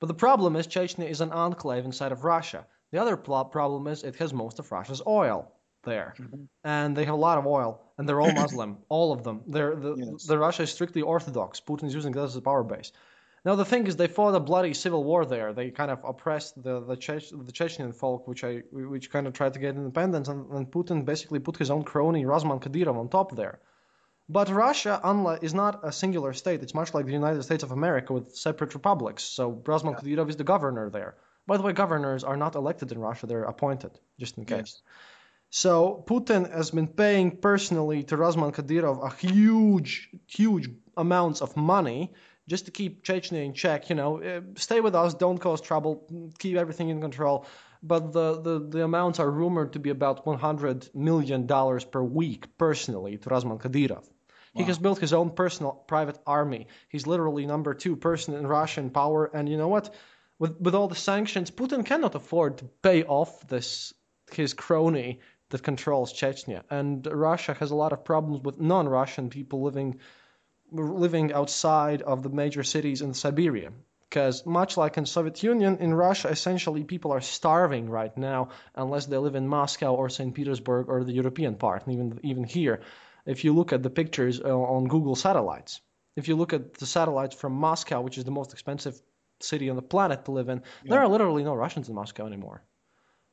[0.00, 2.66] But the problem is Chechnya is an enclave inside of Russia.
[2.92, 5.52] The other problem is it has most of Russia's oil
[5.84, 6.44] there, mm-hmm.
[6.64, 9.42] and they have a lot of oil, and they're all Muslim, all of them.
[9.46, 10.24] They're the, yes.
[10.24, 11.60] the Russia is strictly Orthodox.
[11.60, 12.92] Putin's using that as a power base.
[13.44, 15.52] Now the thing is, they fought a bloody civil war there.
[15.52, 19.32] They kind of oppressed the the, Chech, the Chechnyan folk, which I which kind of
[19.34, 23.08] tried to get independence, and, and Putin basically put his own crony Razman Kadyrov on
[23.08, 23.60] top there.
[24.28, 26.62] But Russia, unlike, is not a singular state.
[26.62, 29.22] It's much like the United States of America with separate republics.
[29.22, 30.00] So Razman yeah.
[30.00, 31.14] Kadyrov is the governor there.
[31.46, 34.58] By the way, governors are not elected in Russia; they're appointed, just in case.
[34.58, 34.82] Yes.
[35.50, 42.12] So Putin has been paying personally to Razman Kadyrov a huge, huge amounts of money
[42.48, 43.88] just to keep Chechnya in check.
[43.88, 46.06] You know, uh, stay with us, don't cause trouble,
[46.38, 47.46] keep everything in control.
[47.82, 52.58] But the, the, the amounts are rumored to be about 100 million dollars per week
[52.58, 54.04] personally to Razman Kadyrov.
[54.54, 56.68] He has built his own personal private army.
[56.88, 59.26] He's literally number two person in Russian power.
[59.26, 59.94] And you know what?
[60.38, 63.94] With with all the sanctions, Putin cannot afford to pay off this
[64.32, 66.62] his crony that controls Chechnya.
[66.70, 70.00] And Russia has a lot of problems with non-Russian people living
[70.72, 73.72] living outside of the major cities in Siberia.
[74.08, 79.06] Because much like in Soviet Union, in Russia, essentially people are starving right now unless
[79.06, 80.34] they live in Moscow or St.
[80.34, 81.86] Petersburg or the European part.
[81.86, 82.80] And even even here,
[83.24, 85.80] if you look at the pictures uh, on Google satellites,
[86.14, 89.00] if you look at the satellites from Moscow, which is the most expensive
[89.40, 92.62] city on the planet to live in, there are literally no Russians in Moscow anymore.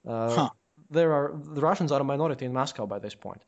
[0.07, 0.49] Uh, Huh.
[0.89, 3.41] There are the Russians are a minority in Moscow by this point.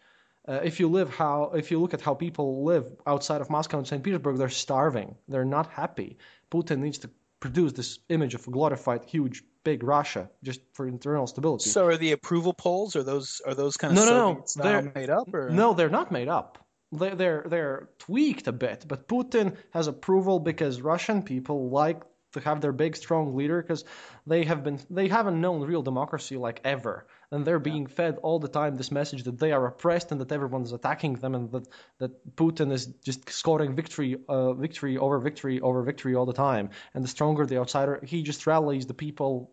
[0.47, 3.77] Uh, if you live how if you look at how people live outside of Moscow
[3.77, 4.01] and St.
[4.03, 5.15] Petersburg, they're starving.
[5.27, 6.17] They're not happy.
[6.51, 7.09] Putin needs to
[7.39, 11.69] produce this image of a glorified, huge, big Russia just for internal stability.
[11.69, 12.95] So are the approval polls?
[12.95, 14.63] Are those are those kind of No, no, no.
[14.63, 15.33] They're- made up?
[15.33, 15.49] Or?
[15.49, 16.65] No, they're not made up.
[16.91, 22.01] They, they're they're tweaked a bit, but Putin has approval because Russian people like
[22.35, 23.83] to have their big, strong leader because
[24.27, 28.39] they have been they haven't known real democracy like ever, and they're being fed all
[28.39, 31.67] the time this message that they are oppressed and that everyone's attacking them and that
[31.97, 36.69] that Putin is just scoring victory, uh, victory over victory over victory all the time,
[36.93, 39.51] and the stronger the outsider, he just rallies the people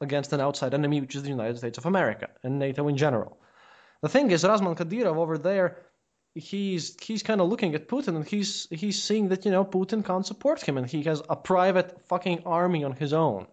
[0.00, 3.38] against an outside enemy, which is the United States of America and NATO in general.
[4.00, 5.76] The thing is, Razman Kadyrov over there,
[6.34, 10.04] he's he's kind of looking at Putin and he's he's seeing that you know Putin
[10.04, 13.46] can't support him and he has a private fucking army on his own.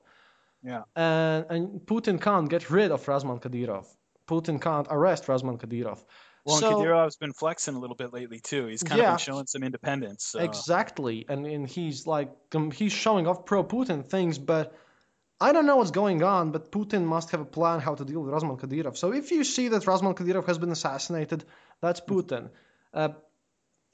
[0.63, 0.83] Yeah.
[0.95, 3.85] And and Putin can't get rid of Razman Kadyrov.
[4.27, 6.03] Putin can't arrest Razman Kadyrov.
[6.45, 8.67] Well, so, Kadyrov's been flexing a little bit lately too.
[8.67, 10.25] He's kind of been showing some independence.
[10.25, 10.39] So.
[10.39, 14.75] Exactly, and and he's like um, he's showing off pro-Putin things, but
[15.41, 16.51] I don't know what's going on.
[16.51, 18.95] But Putin must have a plan how to deal with Razman Kadyrov.
[18.95, 21.43] So if you see that Razman Kadyrov has been assassinated,
[21.81, 22.49] that's Putin.
[22.95, 23.09] Uh,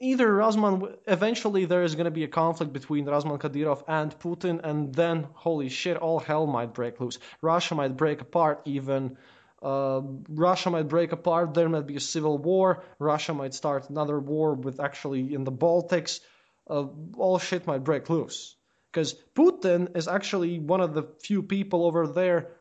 [0.00, 4.60] either Razman, eventually there is going to be a conflict between Razman Kadyrov and Putin,
[4.62, 7.18] and then holy shit, all hell might break loose.
[7.42, 9.18] Russia might break apart even.
[9.60, 11.54] Uh, Russia might break apart.
[11.54, 12.84] There might be a civil war.
[12.98, 16.20] Russia might start another war with actually in the Baltics.
[16.68, 18.56] Uh, all shit might break loose
[18.92, 22.52] because Putin is actually one of the few people over there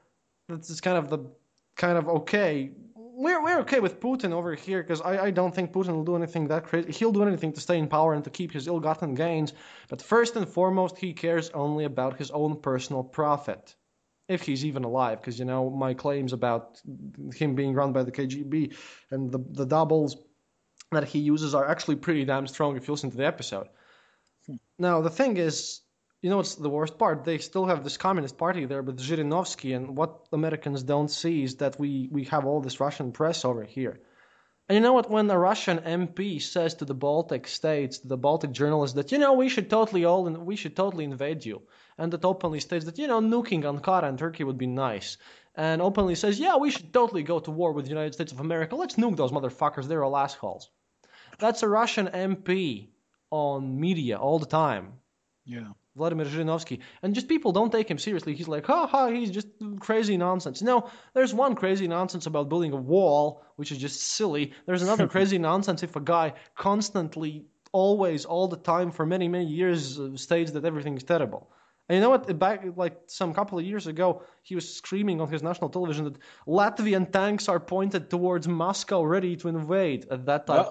[0.47, 1.19] that's kind of the
[1.75, 2.71] kind of okay.
[3.22, 6.16] We're we're okay with Putin over here because I, I don't think Putin will do
[6.16, 6.91] anything that crazy.
[6.91, 9.53] He'll do anything to stay in power and to keep his ill-gotten gains.
[9.90, 13.75] But first and foremost, he cares only about his own personal profit
[14.27, 16.82] if he's even alive, because you know my claims about
[17.35, 18.75] him being run by the KGB
[19.11, 20.17] and the the doubles
[20.91, 23.67] that he uses are actually pretty damn strong if you listen to the episode.
[24.48, 24.56] Hmm.
[24.80, 25.82] Now the thing is,
[26.22, 27.24] you know what's the worst part?
[27.24, 31.56] They still have this communist party there with Zhirinovsky, and what Americans don't see is
[31.58, 34.00] that we we have all this Russian press over here.
[34.69, 35.09] And you know what?
[35.09, 39.17] When a Russian MP says to the Baltic states, to the Baltic journalists, that you
[39.17, 41.64] know we should totally all in, we should totally invade you,
[41.98, 45.17] and that openly states that you know nuking Ankara and Turkey would be nice,
[45.56, 48.40] and openly says, yeah, we should totally go to war with the United States of
[48.40, 48.75] America.
[48.75, 49.88] Let's nuke those motherfuckers.
[49.88, 50.69] They're all assholes.
[51.40, 52.90] That's a Russian MP
[53.32, 54.93] on media all the time.
[55.45, 55.72] Yeah.
[55.95, 56.79] Vladimir Zhirinovsky.
[57.01, 58.33] And just people don't take him seriously.
[58.33, 59.47] He's like, ha ha, he's just
[59.79, 60.61] crazy nonsense.
[60.61, 64.53] No, there's one crazy nonsense about building a wall, which is just silly.
[64.65, 69.45] There's another crazy nonsense if a guy constantly, always, all the time, for many, many
[69.45, 71.49] years uh, states that everything is terrible.
[71.91, 72.39] And you know what?
[72.39, 76.17] Back like some couple of years ago, he was screaming on his national television that
[76.47, 80.07] Latvian tanks are pointed towards Moscow, ready to invade.
[80.09, 80.65] At that time,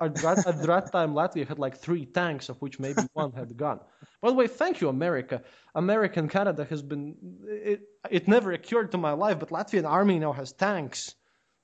[0.00, 3.54] at, that, at that time, Latvia had like three tanks, of which maybe one had
[3.54, 3.80] gone.
[4.22, 5.42] By the way, thank you, America.
[5.74, 7.16] American Canada has been.
[7.46, 11.14] It, it never occurred to my life, but Latvian army now has tanks,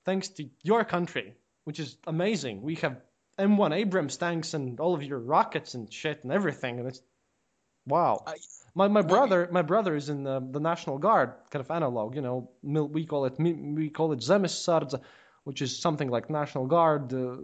[0.05, 2.61] thanks to your country, which is amazing.
[2.61, 3.01] We have
[3.39, 7.01] M1 Abrams tanks and all of your rockets and shit and everything, and it's
[7.85, 8.23] wow.
[8.27, 8.35] I-
[8.75, 12.15] my my brother my brother is in the, the National Guard, kind of analog.
[12.15, 15.01] You know, we call it we call it Zemessardze,
[15.43, 17.11] which is something like National Guard.
[17.11, 17.37] Uh,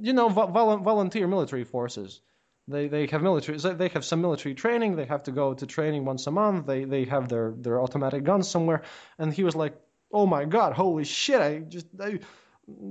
[0.00, 2.20] you know, vol- volunteer military forces.
[2.68, 4.96] They they have military they have some military training.
[4.96, 6.66] They have to go to training once a month.
[6.66, 8.82] They they have their their automatic guns somewhere.
[9.18, 9.74] And he was like,
[10.12, 11.40] "Oh my God, holy shit!
[11.40, 12.20] I just I,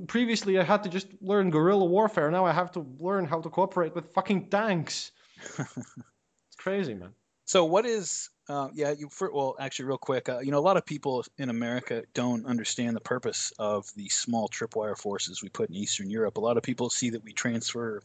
[0.08, 2.30] previously I had to just learn guerrilla warfare.
[2.32, 5.12] Now I have to learn how to cooperate with fucking tanks.
[6.60, 7.14] crazy, man."
[7.46, 10.68] So what is Uh, yeah, you for, well, actually, real quick, uh, you know, a
[10.70, 15.50] lot of people in America don't understand the purpose of the small tripwire forces we
[15.50, 16.38] put in Eastern Europe.
[16.38, 18.02] A lot of people see that we transfer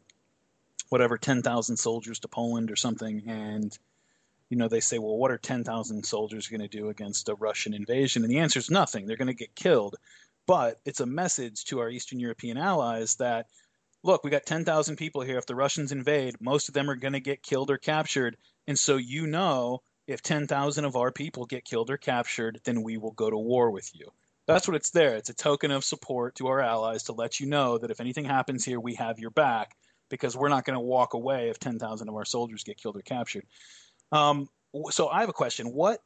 [0.91, 3.79] whatever 10,000 soldiers to Poland or something, and
[4.51, 7.73] you know, they say, well, what are 10,000 soldiers going to do against a Russian
[7.73, 8.23] invasion?
[8.23, 9.07] And the answer is nothing.
[9.07, 9.97] They're going to get killed.
[10.47, 13.47] But it's a message to our Eastern European allies that,
[14.05, 15.39] look, we got 10,000 people here.
[15.39, 18.37] If the Russians invade, most of them are going to get killed or captured.
[18.69, 22.99] And so you know if 10,000 of our people get killed or captured, then we
[22.99, 24.13] will go to war with you.
[24.47, 25.17] That's what it's there.
[25.17, 28.27] It's a token of support to our allies to let you know that if anything
[28.27, 29.75] happens here, we have your back
[30.11, 33.03] because we're not going to walk away if 10,000 of our soldiers get killed or
[33.03, 33.47] captured.
[34.13, 34.49] Um,
[34.91, 35.69] so I have a question.
[35.69, 36.01] What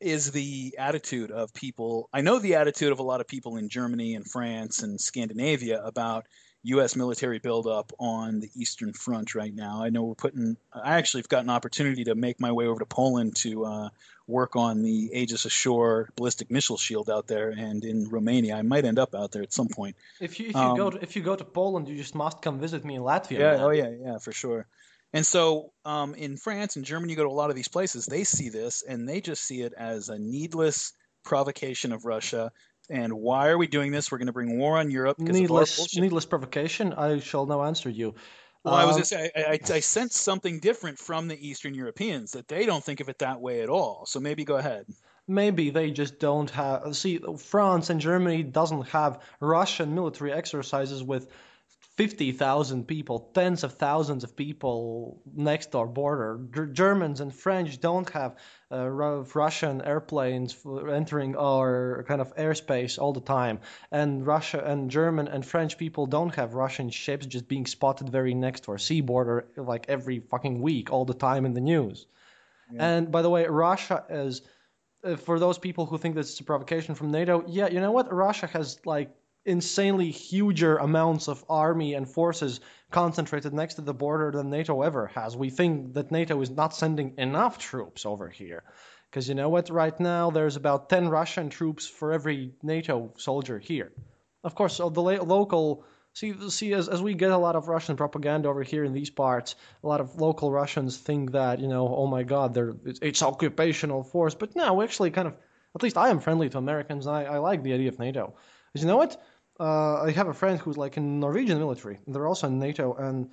[0.00, 2.08] is the attitude of people?
[2.12, 5.82] I know the attitude of a lot of people in Germany and France and Scandinavia
[5.82, 6.26] about
[6.64, 6.96] U.S.
[6.96, 9.82] military buildup on the Eastern Front right now.
[9.82, 10.56] I know we're putting.
[10.72, 13.88] I actually have got an opportunity to make my way over to Poland to uh,
[14.26, 18.56] work on the Aegis Ashore ballistic missile shield out there, and in Romania.
[18.56, 19.96] I might end up out there at some point.
[20.20, 22.40] If you if you um, go to, if you go to Poland, you just must
[22.40, 23.38] come visit me in Latvia.
[23.38, 23.52] Yeah.
[23.52, 23.60] Man.
[23.60, 23.90] Oh yeah.
[23.90, 24.18] Yeah.
[24.18, 24.66] For sure.
[25.12, 28.04] And so um, in France and Germany, you go to a lot of these places,
[28.04, 32.50] they see this and they just see it as a needless provocation of Russia
[32.90, 34.10] and why are we doing this?
[34.10, 35.18] We're going to bring war on Europe.
[35.18, 36.92] Needless, needless provocation.
[36.92, 38.14] I shall now answer you.
[38.64, 41.48] Well, um, I was going to say, I, I, I sense something different from the
[41.48, 44.06] Eastern Europeans that they don't think of it that way at all.
[44.06, 44.86] So maybe go ahead.
[45.26, 46.94] Maybe they just don't have.
[46.96, 51.28] See, France and Germany doesn't have Russian military exercises with
[51.96, 56.40] 50,000 people, tens of thousands of people next to our border.
[56.52, 58.34] G- Germans and French don't have
[58.72, 60.56] uh, Russian airplanes
[60.90, 63.60] entering our kind of airspace all the time.
[63.92, 68.34] And Russia and German and French people don't have Russian ships just being spotted very
[68.34, 72.06] next to our sea border like every fucking week all the time in the news.
[72.72, 72.96] Yeah.
[72.96, 74.42] And by the way, Russia is
[75.04, 77.92] uh, for those people who think this is a provocation from NATO, yeah, you know
[77.92, 78.12] what?
[78.12, 79.14] Russia has like
[79.44, 85.08] insanely huger amounts of army and forces concentrated next to the border than NATO ever
[85.08, 85.36] has.
[85.36, 88.62] We think that NATO is not sending enough troops over here.
[89.10, 89.70] Because you know what?
[89.70, 93.92] Right now, there's about 10 Russian troops for every NATO soldier here.
[94.42, 95.84] Of course, so the local.
[96.14, 99.10] See, see as, as we get a lot of Russian propaganda over here in these
[99.10, 103.00] parts, a lot of local Russians think that, you know, oh my God, they're, it's,
[103.02, 104.36] it's occupational force.
[104.36, 105.34] But no, we actually, kind of,
[105.74, 107.08] at least I am friendly to Americans.
[107.08, 108.34] I, I like the idea of NATO.
[108.72, 109.20] Because you know what?
[109.60, 112.00] Uh, I have a friend who's like in Norwegian military.
[112.06, 113.30] They're also in NATO, and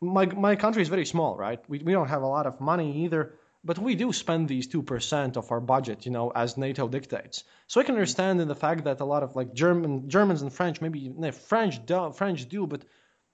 [0.00, 1.60] my my country is very small, right?
[1.68, 4.82] We we don't have a lot of money either, but we do spend these two
[4.82, 7.44] percent of our budget, you know, as NATO dictates.
[7.66, 10.52] So I can understand in the fact that a lot of like German Germans and
[10.52, 12.84] French, maybe no, French do, French do, but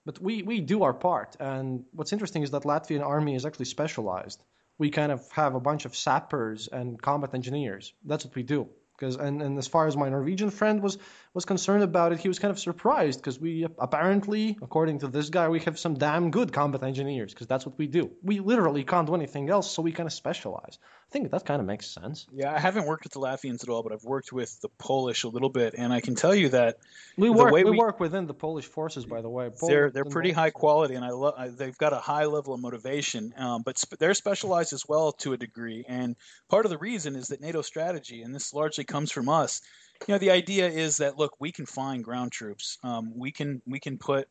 [0.07, 1.37] but we we do our part.
[1.39, 4.43] And what's interesting is that Latvian army is actually specialized.
[4.79, 7.93] We kind of have a bunch of sappers and combat engineers.
[8.05, 8.69] That's what we do.
[9.03, 10.97] Because and, and as far as my Norwegian friend was
[11.35, 15.29] was concerned about it, he was kind of surprised because we apparently, according to this
[15.29, 18.13] guy, we have some damn good combat engineers because that's what we do.
[18.23, 20.79] We literally can't do anything else, so we kind of specialize.
[21.13, 22.27] I think that kind of makes sense.
[22.33, 25.25] Yeah, I haven't worked with the Latvians at all, but I've worked with the Polish
[25.25, 26.79] a little bit, and I can tell you that
[27.19, 29.51] we work we, we, work within the Polish forces, by the way.
[29.61, 33.35] they're they're pretty high quality, and I love they've got a high level of motivation,
[33.37, 35.85] um, but sp- they're specialized as well to a degree.
[35.87, 36.17] And
[36.49, 39.61] part of the reason is that NATO strategy, and this largely comes from us
[40.09, 42.79] you know, the idea is that look, we can find ground troops.
[42.83, 44.29] Um, we can we can put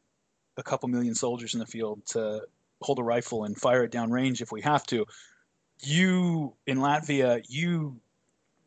[0.57, 2.41] a couple million soldiers in the field to
[2.81, 5.05] hold a rifle and fire it down range if we have to.
[5.81, 7.99] You in Latvia, you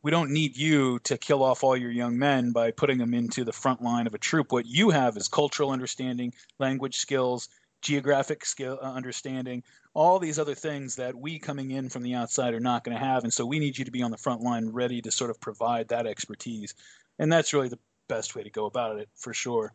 [0.03, 3.43] we don't need you to kill off all your young men by putting them into
[3.43, 4.53] the front line of a troop.
[4.53, 7.49] What you have is cultural understanding, language skills,
[7.85, 9.63] geographic skill uh, understanding,
[9.95, 13.03] all these other things that we coming in from the outside are not going to
[13.03, 13.23] have.
[13.23, 15.41] And so we need you to be on the front line ready to sort of
[15.41, 16.75] provide that expertise.
[17.19, 17.79] And that's really the
[18.09, 19.73] best way to go about it for sure.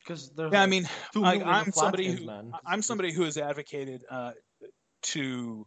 [0.00, 2.52] Because yeah, like I mean, I, am somebody who man.
[2.66, 4.32] I'm somebody who has advocated uh,
[5.02, 5.66] to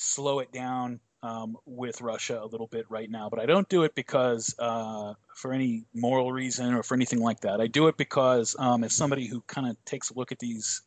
[0.00, 3.82] slow it down um, with Russia a little bit right now, but I don't do
[3.82, 7.60] it because uh, for any moral reason or for anything like that.
[7.60, 10.80] I do it because um, as somebody who kind of takes a look at these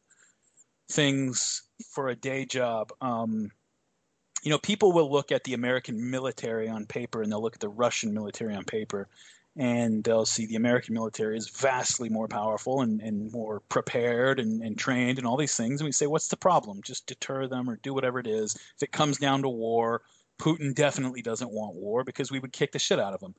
[0.89, 1.61] things
[1.91, 3.51] for a day job, um,
[4.41, 7.61] you know, people will look at the American military on paper and they'll look at
[7.61, 9.07] the Russian military on paper,
[9.55, 14.63] and they'll see the American military is vastly more powerful and, and more prepared and,
[14.63, 15.79] and trained and all these things.
[15.79, 16.81] And we say, what's the problem?
[16.81, 18.55] Just deter them or do whatever it is.
[18.55, 20.01] If it comes down to war,
[20.39, 23.35] Putin definitely doesn't want war because we would kick the shit out of him.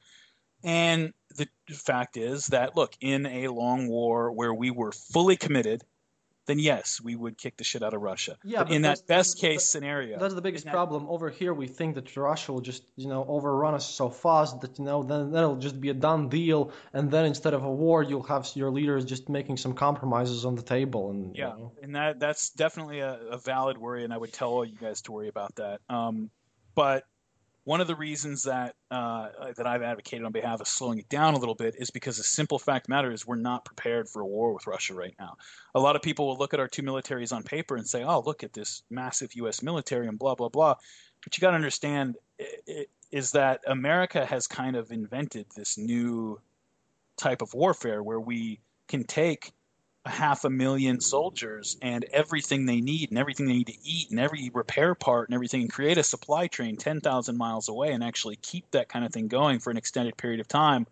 [0.62, 5.82] And the fact is that, look, in a long war where we were fully committed
[6.46, 8.36] then yes, we would kick the shit out of Russia.
[8.44, 11.52] Yeah, but but in that best case scenario, That's the biggest that- problem over here.
[11.54, 15.02] We think that Russia will just, you know, overrun us so fast that you know
[15.02, 18.48] then that'll just be a done deal, and then instead of a war, you'll have
[18.54, 21.72] your leaders just making some compromises on the table, and you Yeah, know.
[21.82, 25.00] and that that's definitely a, a valid worry, and I would tell all you guys
[25.02, 25.80] to worry about that.
[25.88, 26.30] Um,
[26.74, 27.04] but
[27.64, 31.34] one of the reasons that uh, that I've advocated on behalf of slowing it down
[31.34, 34.26] a little bit is because the simple fact matter is we're not prepared for a
[34.26, 35.36] war with Russia right now.
[35.74, 38.20] A lot of people will look at our two militaries on paper and say, "Oh,
[38.20, 39.62] look at this massive U.S.
[39.62, 40.74] military," and blah blah blah.
[41.24, 42.16] But you got to understand
[43.10, 46.40] is that America has kind of invented this new
[47.16, 49.52] type of warfare where we can take
[50.04, 54.10] a half a million soldiers and everything they need and everything they need to eat
[54.10, 58.04] and every repair part and everything and create a supply train 10,000 miles away and
[58.04, 60.86] actually keep that kind of thing going for an extended period of time.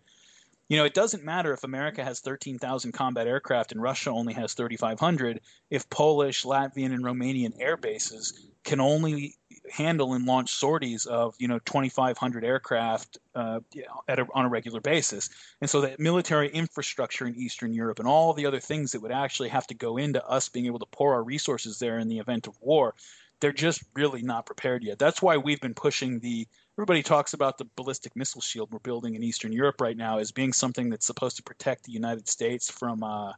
[0.67, 4.53] You know, it doesn't matter if America has 13,000 combat aircraft and Russia only has
[4.55, 8.33] 3,500 if Polish, Latvian, and Romanian air bases
[8.63, 9.35] can only
[9.73, 13.59] handle and launch sorties of, you know, 2,500 aircraft uh,
[14.07, 15.31] at a, on a regular basis.
[15.61, 19.11] And so that military infrastructure in Eastern Europe and all the other things that would
[19.11, 22.19] actually have to go into us being able to pour our resources there in the
[22.19, 22.93] event of war,
[23.39, 24.99] they're just really not prepared yet.
[24.99, 26.47] That's why we've been pushing the.
[26.77, 30.31] Everybody talks about the ballistic missile shield we're building in Eastern Europe right now as
[30.31, 33.33] being something that's supposed to protect the United States from uh,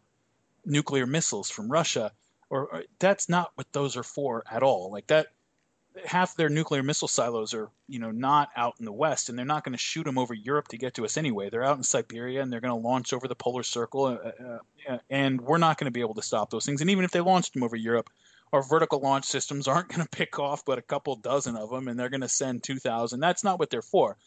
[0.66, 2.12] nuclear missiles from Russia.
[2.50, 4.92] Or, or that's not what those are for at all.
[4.92, 5.28] Like that,
[6.04, 9.46] half their nuclear missile silos are you know not out in the west and they're
[9.46, 11.50] not going to shoot them over europe to get to us anyway.
[11.50, 14.60] They're out in siberia and they're going to launch over the polar circle uh,
[14.90, 16.82] uh, and we're not going to be able to stop those things.
[16.82, 18.10] And even if they launched them over europe
[18.52, 21.88] our vertical launch systems aren't going to pick off but a couple dozen of them
[21.88, 24.18] and they're going to send 2000 that's not what they're for.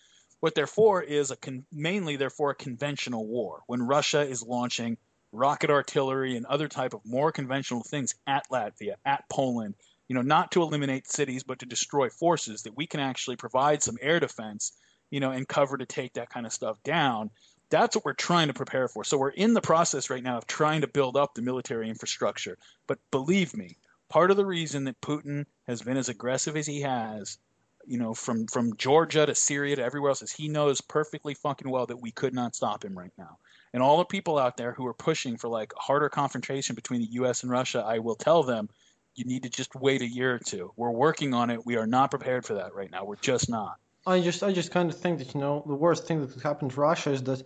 [0.40, 3.62] What they're for is a con- mainly they're for a conventional war.
[3.66, 4.96] When russia is launching
[5.32, 9.74] rocket artillery and other type of more conventional things at latvia at poland
[10.08, 13.82] you know, not to eliminate cities, but to destroy forces that we can actually provide
[13.82, 14.72] some air defense,
[15.10, 17.30] you know, and cover to take that kind of stuff down.
[17.70, 19.04] That's what we're trying to prepare for.
[19.04, 22.56] So we're in the process right now of trying to build up the military infrastructure.
[22.86, 23.76] But believe me,
[24.08, 27.36] part of the reason that Putin has been as aggressive as he has,
[27.84, 31.70] you know, from from Georgia to Syria to everywhere else, is he knows perfectly fucking
[31.70, 33.38] well that we could not stop him right now.
[33.74, 37.12] And all the people out there who are pushing for like harder confrontation between the
[37.12, 37.42] U.S.
[37.42, 38.70] and Russia, I will tell them
[39.18, 40.72] you need to just wait a year or two.
[40.76, 41.66] We're working on it.
[41.66, 43.04] We are not prepared for that right now.
[43.04, 43.78] We're just not.
[44.06, 46.42] I just I just kind of think that you know the worst thing that could
[46.42, 47.42] happen to Russia is that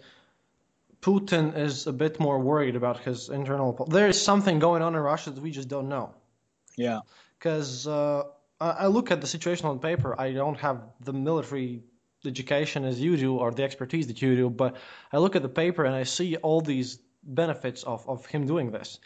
[1.01, 3.73] Putin is a bit more worried about his internal.
[3.73, 6.15] po- There is something going on in Russia that we just don't know.
[6.76, 7.01] Yeah.
[7.39, 8.23] Because uh,
[8.60, 10.18] I, I look at the situation on paper.
[10.20, 11.83] I don't have the military
[12.25, 14.76] education as you do or the expertise that you do, but
[15.12, 18.70] I look at the paper and I see all these benefits of, of him doing
[18.70, 19.01] this.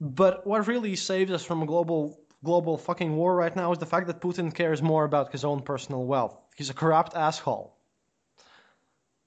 [0.00, 3.86] But what really saves us from a global global fucking war right now is the
[3.86, 6.36] fact that Putin cares more about his own personal wealth.
[6.54, 7.74] He's a corrupt asshole.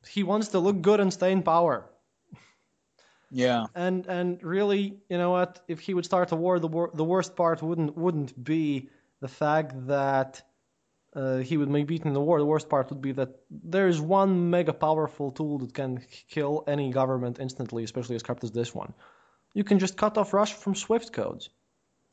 [0.07, 1.89] He wants to look good and stay in power.
[3.31, 3.65] Yeah.
[3.75, 5.61] And and really, you know what?
[5.67, 8.89] If he would start a war, the wor- the worst part wouldn't wouldn't be
[9.21, 10.41] the fact that
[11.15, 12.39] uh, he would be beaten in the war.
[12.39, 16.63] The worst part would be that there is one mega powerful tool that can kill
[16.67, 18.93] any government instantly, especially as corrupt as this one.
[19.53, 21.49] You can just cut off Russia from SWIFT codes.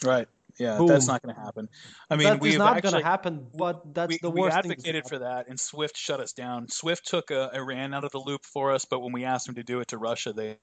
[0.05, 0.29] Right.
[0.59, 0.79] Yeah.
[0.79, 0.87] Boom.
[0.87, 1.69] That's not going to happen.
[2.09, 4.73] I mean, that we've not going to happen, but that's we, the we worst thing.
[4.73, 6.69] advocated for that, and SWIFT shut us down.
[6.69, 9.55] SWIFT took uh, Iran out of the loop for us, but when we asked them
[9.57, 10.57] to do it to Russia, they,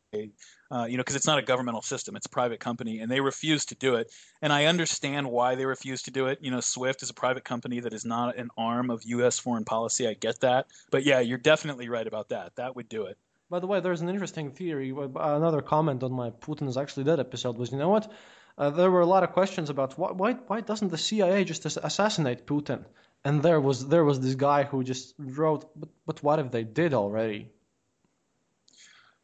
[0.72, 3.22] uh, you know, because it's not a governmental system, it's a private company, and they
[3.22, 4.12] refused to do it.
[4.42, 6.40] And I understand why they refused to do it.
[6.42, 9.38] You know, SWIFT is a private company that is not an arm of U.S.
[9.38, 10.08] foreign policy.
[10.08, 12.56] I get that, but yeah, you're definitely right about that.
[12.56, 13.18] That would do it.
[13.54, 14.90] By the way, there's an interesting theory.
[15.16, 18.12] Another comment on my Putin is actually dead episode was, you know what?
[18.58, 21.64] Uh, there were a lot of questions about why, why why doesn't the CIA just
[21.68, 22.84] assassinate Putin?
[23.24, 26.64] And there was there was this guy who just wrote, but but what if they
[26.64, 27.52] did already?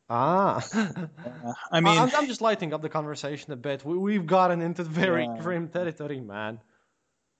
[0.07, 3.83] Ah, Uh, I mean, I'm, I'm just lighting up the conversation a bit.
[3.83, 5.41] We, we've gotten into very Yeah.
[5.41, 6.59] grim territory, man.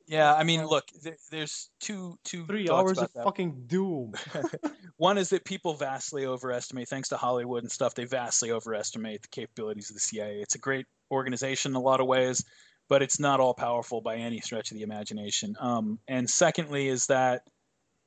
[0.09, 3.23] Yeah, I mean, look, there, there's two two Three hours of that.
[3.23, 4.13] fucking doom.
[4.97, 9.27] One is that people vastly overestimate, thanks to Hollywood and stuff, they vastly overestimate the
[9.27, 10.41] capabilities of the CIA.
[10.41, 12.43] It's a great organization in a lot of ways,
[12.87, 15.55] but it's not all powerful by any stretch of the imagination.
[15.59, 17.43] Um, and secondly, is that,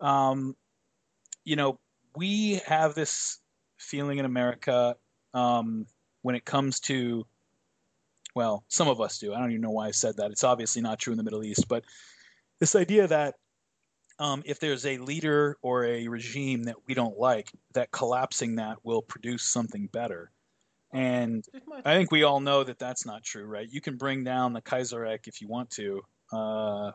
[0.00, 0.56] um,
[1.44, 1.78] you know,
[2.16, 3.38] we have this
[3.78, 4.96] feeling in America
[5.34, 5.86] um,
[6.22, 7.26] when it comes to,
[8.34, 9.34] well, some of us do.
[9.34, 10.30] I don't even know why I said that.
[10.30, 11.84] It's obviously not true in the Middle East, but
[12.60, 13.34] this idea that
[14.18, 18.78] um, if there's a leader or a regime that we don't like, that collapsing that
[18.84, 20.30] will produce something better.
[20.92, 21.44] And
[21.84, 23.66] I think we all know that that's not true, right?
[23.68, 26.02] You can bring down the Kaiserreich if you want to,
[26.32, 26.92] uh,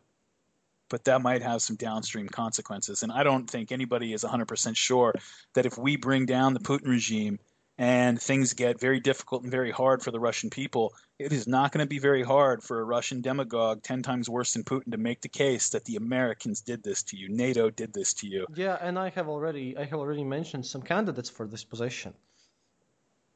[0.90, 3.04] but that might have some downstream consequences.
[3.04, 5.14] And I don't think anybody is 100% sure
[5.54, 7.40] that if we bring down the Putin regime
[7.78, 11.72] and things get very difficult and very hard for the Russian people, it is not
[11.72, 14.98] going to be very hard for a Russian demagogue 10 times worse than Putin to
[14.98, 18.48] make the case that the Americans did this to you, NATO did this to you.
[18.56, 22.14] Yeah, and I have already I have already mentioned some candidates for this position.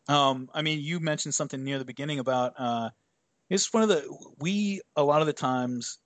[0.07, 2.89] Um, I mean, you mentioned something near the beginning about uh,
[3.49, 4.03] it's one of the
[4.39, 5.99] we a lot of the times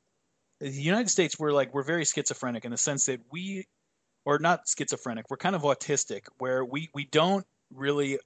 [0.60, 3.66] the United States we're like we're very schizophrenic in the sense that we
[4.26, 8.20] or not schizophrenic we're kind of autistic where we we don't really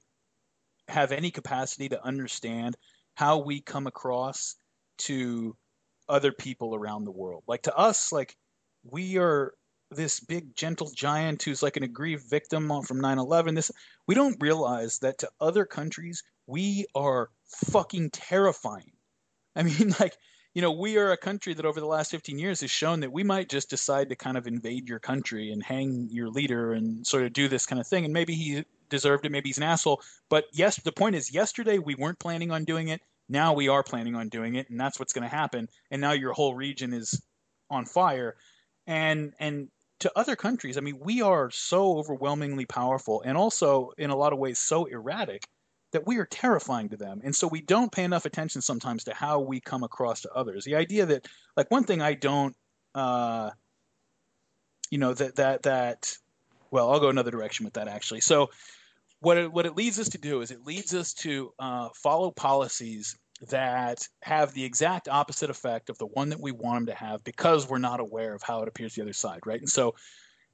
[0.88, 2.76] have any capacity to understand
[3.14, 4.56] how we come across
[4.98, 5.56] to
[6.08, 7.44] other people around the world.
[7.46, 8.36] Like to us, like
[8.84, 9.52] we are
[9.90, 13.54] this big gentle giant who's like an aggrieved victim from 9/11.
[13.54, 13.70] This
[14.06, 17.30] we don't realize that to other countries we are
[17.70, 18.92] fucking terrifying.
[19.56, 20.16] I mean, like
[20.54, 23.12] you know, we are a country that over the last 15 years has shown that
[23.12, 27.06] we might just decide to kind of invade your country and hang your leader and
[27.06, 28.04] sort of do this kind of thing.
[28.04, 29.32] And maybe he deserved it.
[29.32, 30.02] Maybe he's an asshole.
[30.28, 33.00] But yes, the point is, yesterday we weren't planning on doing it.
[33.28, 35.68] Now we are planning on doing it, and that's what's going to happen.
[35.92, 37.22] And now your whole region is
[37.70, 38.34] on fire.
[38.88, 39.68] And and
[40.00, 44.32] to other countries, I mean, we are so overwhelmingly powerful, and also in a lot
[44.32, 45.44] of ways so erratic
[45.92, 47.20] that we are terrifying to them.
[47.24, 50.64] And so we don't pay enough attention sometimes to how we come across to others.
[50.64, 52.54] The idea that, like, one thing I don't,
[52.94, 53.50] uh,
[54.90, 56.16] you know, that that that,
[56.70, 58.20] well, I'll go another direction with that actually.
[58.20, 58.50] So
[59.20, 62.30] what it, what it leads us to do is it leads us to uh, follow
[62.30, 63.16] policies
[63.48, 67.24] that have the exact opposite effect of the one that we want them to have
[67.24, 69.60] because we're not aware of how it appears the other side, right?
[69.60, 69.94] And so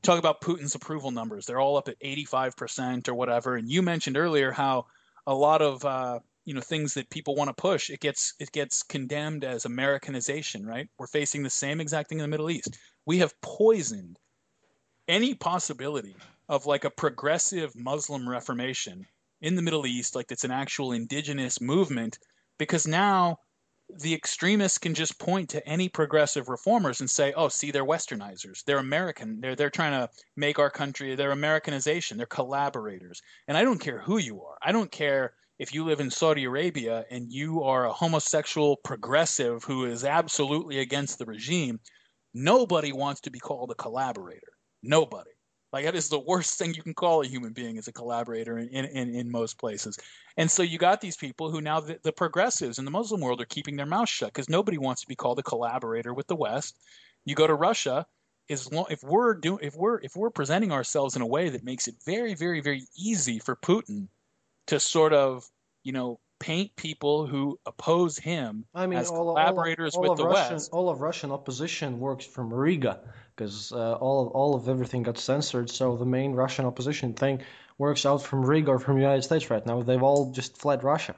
[0.03, 1.47] talk about Putin's approval numbers.
[1.47, 3.57] They're all up at 85% or whatever.
[3.57, 4.87] And you mentioned earlier how
[5.27, 8.53] a lot of uh, you know things that people want to push it gets it
[8.53, 10.89] gets condemned as Americanization, right?
[10.99, 12.79] We're facing the same exact thing in the Middle East.
[13.05, 14.19] We have poisoned
[15.09, 16.17] any possibility
[16.49, 19.07] of like a progressive Muslim reformation
[19.41, 22.19] in the Middle East, like it's an actual indigenous movement,
[22.59, 23.39] because now
[23.89, 28.65] the extremists can just point to any progressive reformers and say, "Oh, see, they're westernizers.
[28.65, 29.41] They're American.
[29.41, 31.15] They're they're trying to make our country.
[31.15, 32.17] They're Americanization.
[32.17, 34.59] They're collaborators." And I don't care who you are.
[34.63, 39.65] I don't care if you live in Saudi Arabia and you are a homosexual progressive
[39.65, 41.81] who is absolutely against the regime.
[42.35, 44.53] Nobody wants to be called a collaborator.
[44.83, 45.31] Nobody.
[45.77, 48.57] Like that is the worst thing you can call a human being is a collaborator
[48.57, 49.99] in, in, in most places.
[50.39, 53.43] And so you got these people who now the, the progressives in the Muslim world
[53.43, 56.35] are keeping their mouth shut because nobody wants to be called a collaborator with the
[56.35, 56.79] West.
[57.27, 58.07] You go to Russia,
[58.49, 61.89] is if we're doing if we're if we're presenting ourselves in a way that makes
[61.89, 64.09] it very very very easy for Putin
[64.69, 65.47] to sort of
[65.83, 70.19] you know paint people who oppose him I mean, as all, collaborators all, all, with
[70.19, 70.71] the Russian, West.
[70.73, 73.01] All of Russian opposition works from Riga
[73.35, 75.71] because uh, all of, all of everything got censored.
[75.71, 77.43] So the main Russian opposition thing
[77.79, 79.83] works out from Riga or from the United States right now.
[79.83, 81.15] They've all just fled Russia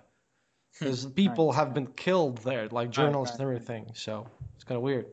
[0.78, 1.10] because hmm.
[1.10, 1.56] people right.
[1.56, 3.56] have been killed there, like journalists right, right.
[3.56, 3.94] and everything.
[3.94, 5.06] So it's kind of weird.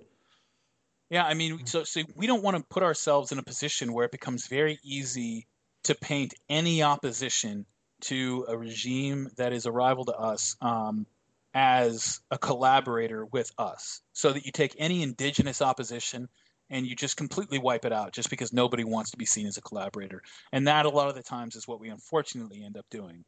[1.10, 4.06] Yeah, I mean, so so we don't want to put ourselves in a position where
[4.06, 5.48] it becomes very easy
[5.84, 7.66] to paint any opposition
[8.02, 11.06] to a regime that is a rival to us um,
[11.54, 16.28] as a collaborator with us, so that you take any indigenous opposition
[16.70, 19.58] and you just completely wipe it out just because nobody wants to be seen as
[19.58, 20.22] a collaborator.
[20.52, 23.24] And that a lot of the times is what we unfortunately end up doing.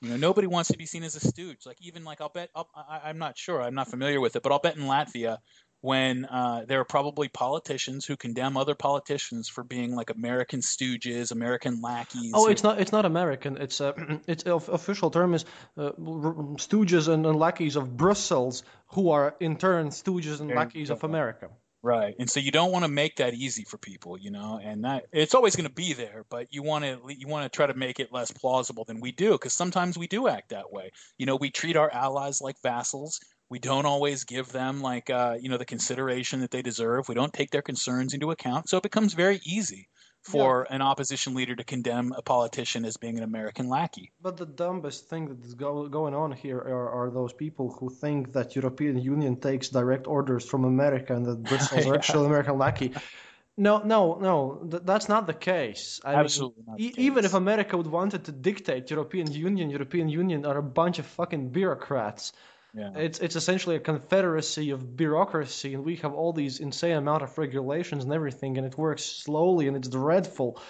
[0.00, 1.66] You know, nobody wants to be seen as a stooge.
[1.66, 4.42] Like even like I'll bet I'll, I, am not sure, I'm not familiar with it,
[4.42, 5.38] but I'll bet in Latvia
[5.80, 11.32] when uh, there are probably politicians who condemn other politicians for being like American stooges,
[11.32, 12.32] American lackeys.
[12.34, 13.56] Oh, it's not it's not American.
[13.56, 13.92] It's uh,
[14.26, 15.44] its official term is
[15.78, 21.02] uh, stooges and, and, lackeys of Brussels, who are in turn stooges and lackeys of
[21.04, 21.48] America.
[21.82, 24.84] Right, and so you don't want to make that easy for people, you know, and
[24.84, 27.66] that it's always going to be there, but you want to you want to try
[27.66, 30.90] to make it less plausible than we do, because sometimes we do act that way.
[31.16, 33.18] You know, we treat our allies like vassals
[33.50, 37.08] we don't always give them like uh, you know the consideration that they deserve.
[37.08, 39.88] We don't take their concerns into account, so it becomes very easy
[40.22, 40.76] for yeah.
[40.76, 44.12] an opposition leader to condemn a politician as being an American lackey.
[44.20, 47.88] But the dumbest thing that is go- going on here are, are, those people who
[47.88, 51.92] think that European Union takes direct orders from America and that Brussels yeah.
[51.92, 52.92] are actually American lackey.
[53.56, 54.66] No, no, no.
[54.70, 56.00] Th- that's not the case.
[56.04, 60.44] I Absolutely mean, e- Even if America would wanted to dictate European Union, European Union
[60.44, 62.32] are a bunch of fucking bureaucrats.
[62.74, 62.92] Yeah.
[62.94, 67.36] It's it's essentially a confederacy of bureaucracy, and we have all these insane amount of
[67.36, 70.60] regulations and everything, and it works slowly and it's dreadful.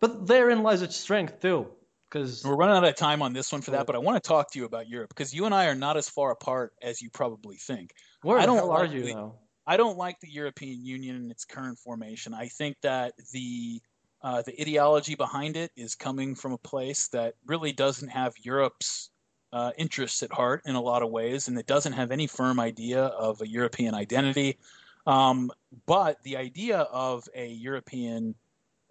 [0.00, 1.68] But therein lies its strength too,
[2.10, 3.86] because we're running out of time on this one for that.
[3.86, 5.96] But I want to talk to you about Europe because you and I are not
[5.96, 7.92] as far apart as you probably think.
[8.22, 9.34] Where I don't hell are like you the- now?
[9.66, 12.34] I don't like the European Union in its current formation.
[12.34, 13.80] I think that the
[14.22, 19.10] uh, the ideology behind it is coming from a place that really doesn't have Europe's
[19.54, 22.60] uh, interests at heart in a lot of ways, and it doesn't have any firm
[22.60, 24.58] idea of a European identity.
[25.06, 25.50] Um,
[25.86, 28.34] but the idea of a European,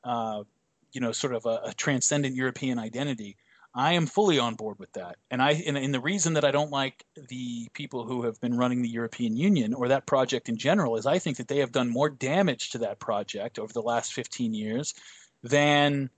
[0.03, 0.43] uh,
[0.91, 3.37] you know, sort of a, a transcendent European identity
[3.75, 5.17] I am fully on board with that.
[5.31, 8.55] And I and, and the reason that I don't like the people who have been
[8.55, 11.71] running the European Union or that project in general is I think that they have
[11.71, 14.93] done more damage to that project over the last 15 years
[15.41, 16.11] than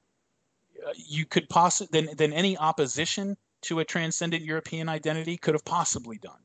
[0.85, 5.65] uh, you could possibly than, than any opposition to a transcendent European identity could have
[5.65, 6.41] possibly done.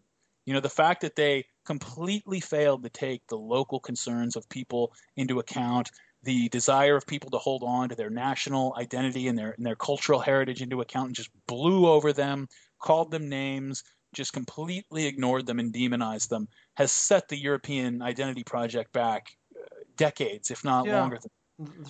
[0.47, 4.93] You know, the fact that they completely failed to take the local concerns of people
[5.17, 5.91] into account,
[6.23, 9.77] the desire of people to hold on to their national identity and their and their
[9.77, 12.49] cultural heritage into account and just blew over them,
[12.81, 13.85] called them names,
[14.15, 19.61] just completely ignored them and demonized them, has set the European identity project back uh,
[19.97, 20.91] decades, if not Yeah.
[20.91, 21.31] longer than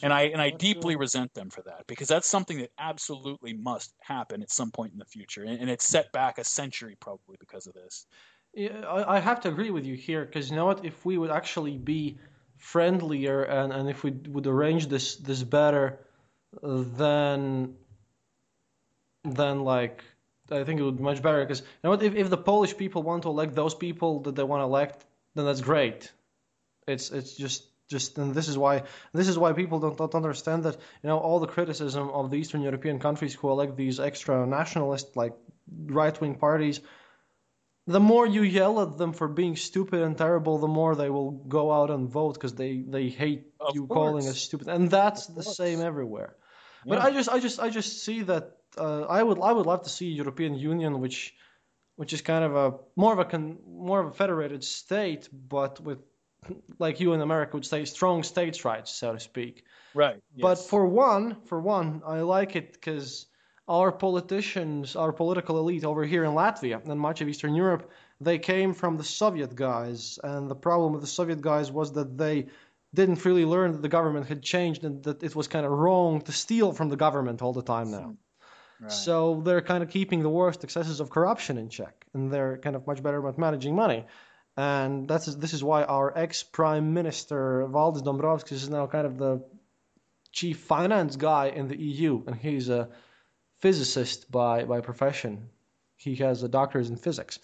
[0.02, 3.94] and I and I deeply resent them for that because that's something that absolutely must
[4.00, 7.36] happen at some point in the future, and, and it's set back a century probably
[7.38, 8.06] because of this.
[8.54, 10.84] Yeah, I, I have to agree with you here because you know what?
[10.84, 12.18] If we would actually be
[12.56, 16.00] friendlier and, and if we would arrange this this better,
[16.62, 17.76] then
[19.24, 20.02] then like
[20.50, 22.02] I think it would be much better because you know what?
[22.02, 25.04] If if the Polish people want to elect those people that they want to elect,
[25.34, 26.10] then that's great.
[26.88, 30.64] It's it's just just and this is why this is why people don't, don't understand
[30.64, 34.46] that you know all the criticism of the Eastern European countries who elect these extra
[34.46, 35.34] nationalist like
[36.00, 36.80] right wing parties
[37.86, 41.32] the more you yell at them for being stupid and terrible, the more they will
[41.32, 44.36] go out and vote because they, they hate Of you calling course.
[44.36, 45.56] us stupid, and that's Of the course.
[45.56, 46.36] same everywhere.
[46.86, 49.82] But I just I just I just see that uh, I would I would love
[49.82, 51.34] to see a European Union which
[51.96, 55.80] which is kind of a more of a con, more of a federated state, but
[55.80, 55.98] with
[56.78, 59.64] like you in America would say strong states' rights, so to speak.
[59.94, 60.22] Right.
[60.38, 63.26] But for one, for one, I like it because
[63.68, 68.38] our politicians, our political elite over here in Latvia and much of Eastern Europe, they
[68.38, 72.46] came from the Soviet guys, and the problem with the Soviet guys was that they
[72.92, 76.20] didn't really learn that the government had changed and that it was kind of wrong
[76.22, 77.98] to steal from the government all the time now.
[77.98, 78.14] Hmm.
[78.80, 78.92] Right.
[78.92, 82.74] So they're kind of keeping the worst excesses of corruption in check, and they're kind
[82.74, 84.06] of much better about managing money.
[84.60, 89.42] And that's this is why our ex-prime minister Valdis Dombrovskis is now kind of the
[90.32, 92.90] chief finance guy in the EU, and he's a
[93.60, 95.48] physicist by by profession.
[95.96, 97.38] He has a doctorate in physics,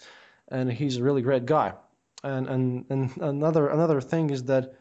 [0.47, 1.73] and he's a really great guy.
[2.23, 4.75] And and and another another thing is that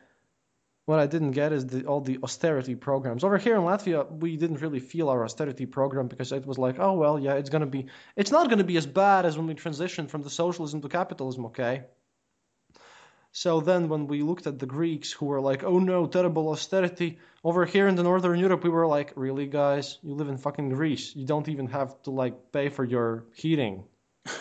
[0.84, 3.24] what I didn't get is the, all the austerity programs.
[3.24, 6.76] Over here in Latvia, we didn't really feel our austerity program because it was like,
[6.78, 9.54] oh well, yeah, it's gonna be, it's not gonna be as bad as when we
[9.54, 11.84] transitioned from the socialism to capitalism, okay?
[13.36, 17.18] So then, when we looked at the Greeks, who were like, oh no, terrible austerity,
[17.44, 20.70] over here in the Northern Europe, we were like, really, guys, you live in fucking
[20.70, 23.84] Greece, you don't even have to like pay for your heating.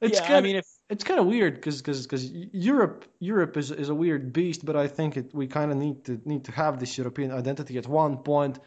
[0.00, 3.70] It's yeah, I kinda- mean, if it's kind of weird because because Europe Europe is
[3.70, 6.52] is a weird beast, but I think it, we kind of need to need to
[6.52, 8.60] have this European identity at one point,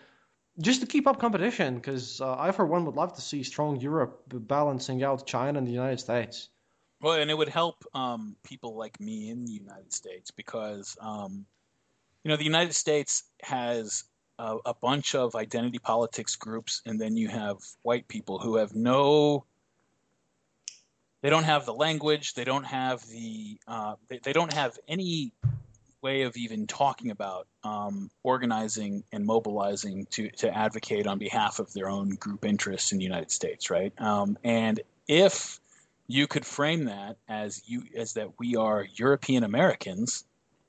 [0.60, 1.76] just to keep up competition.
[1.76, 5.66] Because uh, I for one would love to see strong Europe balancing out China and
[5.68, 6.50] the United States.
[7.04, 11.46] Well, and it would help um, people like me in the United States because, um,
[12.24, 14.06] you know, the United States has
[14.40, 18.74] a, a bunch of identity politics groups, and then you have white people who have
[18.74, 19.44] no.
[21.22, 22.36] They don't have the language.
[22.36, 23.60] They don't have the.
[23.68, 25.34] Uh, they, they don't have any
[26.02, 31.74] way of even talking about um, organizing and mobilizing to to advocate on behalf of
[31.74, 33.92] their own group interests in the United States, right?
[34.00, 35.60] Um, and if
[36.08, 40.26] you could frame that as you as that we are European Americans,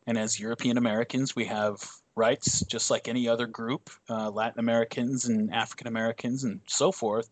[0.06, 1.78] and as European Americans we have
[2.14, 7.28] rights just like any other group, uh, Latin Americans and African Americans and so forth.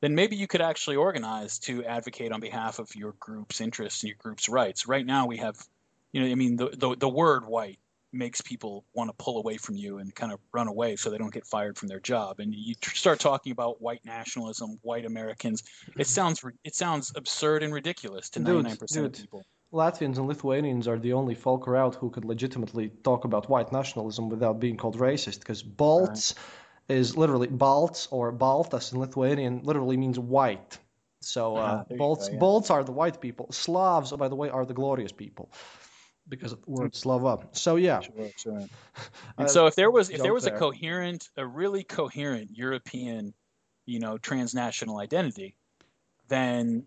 [0.00, 4.08] Then maybe you could actually organize to advocate on behalf of your group's interests and
[4.08, 4.86] your group's rights.
[4.86, 5.56] Right now we have,
[6.12, 7.78] you know, I mean, the the, the word white
[8.12, 11.18] makes people want to pull away from you and kind of run away so they
[11.18, 12.40] don't get fired from their job.
[12.40, 15.62] And you tr- start talking about white nationalism, white Americans.
[15.96, 19.20] It sounds ri- it sounds absurd and ridiculous to Dude, ninety nine percent of dude.
[19.22, 19.44] people.
[19.72, 24.28] Latvians and Lithuanians are the only folk around who could legitimately talk about white nationalism
[24.28, 26.34] without being called racist, because Balts
[26.88, 30.76] is literally Balts or Baltas in Lithuanian literally means white.
[31.20, 32.40] So Ah, uh, Balts, go, yeah.
[32.40, 33.46] Balts are the white people.
[33.52, 35.52] Slavs, by the way, are the glorious people.
[36.30, 37.46] Because of the word Slava.
[37.52, 38.00] So yeah.
[38.00, 38.66] Sure, sure.
[39.38, 43.34] And so if there was if there was a coherent, a really coherent European,
[43.86, 45.56] you know, transnational identity,
[46.28, 46.86] then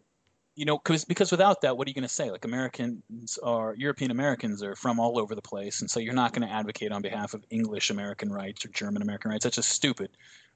[0.56, 2.30] you know, because because without that, what are you going to say?
[2.32, 6.34] Like Americans are European Americans are from all over the place, and so you're not
[6.34, 9.44] going to advocate on behalf of English American rights or German American rights.
[9.44, 10.10] That's just stupid.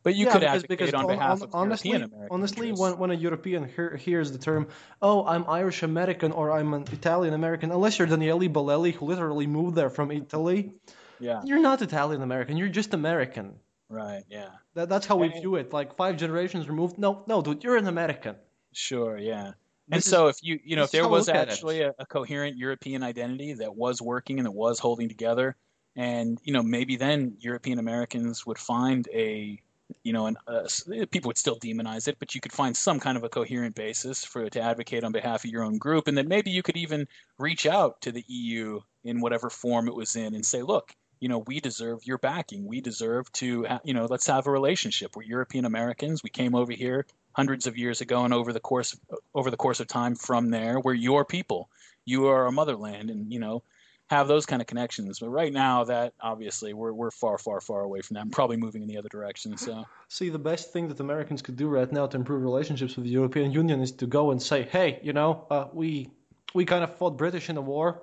[0.03, 2.69] But you yeah, could because, advocate because on behalf on, of honestly, European American honestly,
[2.69, 2.81] interests.
[2.81, 4.67] when, when a European hear, hears the term,
[5.01, 9.47] "Oh, I'm Irish American" or "I'm an Italian American," unless you're Daniele Bolelli, who literally
[9.47, 10.73] moved there from Italy,
[11.19, 12.57] yeah, you're not Italian American.
[12.57, 13.59] You're just American.
[13.89, 15.73] right, yeah, That, that's how we view it.
[15.73, 16.97] Like five generations removed.
[16.97, 18.35] No, no, dude, you're an American.
[18.73, 19.53] sure, yeah.
[19.91, 21.51] And so, if you you know, if there is how I was look at it.
[21.51, 25.55] actually a, a coherent European identity that was working and that was holding together,
[25.95, 29.61] and you know, maybe then European Americans would find a
[30.03, 30.67] you know, and uh,
[31.11, 34.25] people would still demonize it, but you could find some kind of a coherent basis
[34.25, 37.07] for to advocate on behalf of your own group, and then maybe you could even
[37.37, 41.29] reach out to the EU in whatever form it was in and say, look, you
[41.29, 42.67] know, we deserve your backing.
[42.67, 45.15] We deserve to, ha- you know, let's have a relationship.
[45.15, 46.21] We're European Americans.
[46.21, 47.07] We came over here
[47.37, 48.99] hundreds of years ago, and over the course
[49.35, 51.69] over the course of time from there, we're your people.
[52.03, 53.63] You are our motherland, and you know,
[54.09, 55.19] have those kind of connections.
[55.19, 58.21] But right now, that obviously we're we're far, far, far away from that.
[58.21, 59.55] and probably moving in the other direction.
[59.57, 59.85] So.
[60.09, 63.11] See, the best thing that Americans could do right now to improve relationships with the
[63.11, 66.09] European Union is to go and say, "Hey, you know, uh, we
[66.55, 68.01] we kind of fought British in a war.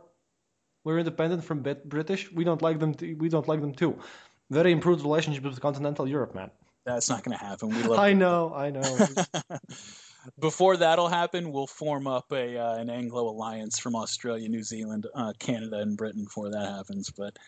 [0.85, 2.31] We're independent from Brit- British.
[2.31, 2.95] We don't like them.
[2.95, 3.99] T- we don't like them too.
[4.51, 6.51] Very improved relationship with continental Europe, man.
[6.85, 7.71] That's not going to happen.
[7.71, 9.09] We love I know, I know.
[10.39, 15.07] Before that'll happen, we'll form up a uh, an Anglo alliance from Australia, New Zealand,
[15.15, 17.11] uh, Canada, and Britain before that happens.
[17.11, 17.39] But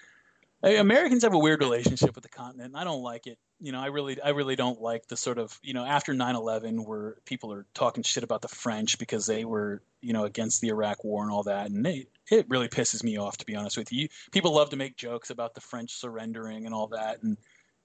[0.62, 2.68] hey, Americans have a weird relationship with the continent.
[2.68, 3.38] and I don't like it.
[3.60, 6.86] You know, I really, I really don't like the sort of, you know, after 9/11,
[6.86, 10.68] where people are talking shit about the French because they were, you know, against the
[10.68, 13.78] Iraq War and all that, and it, it really pisses me off, to be honest
[13.78, 14.08] with you.
[14.32, 17.38] People love to make jokes about the French surrendering and all that, and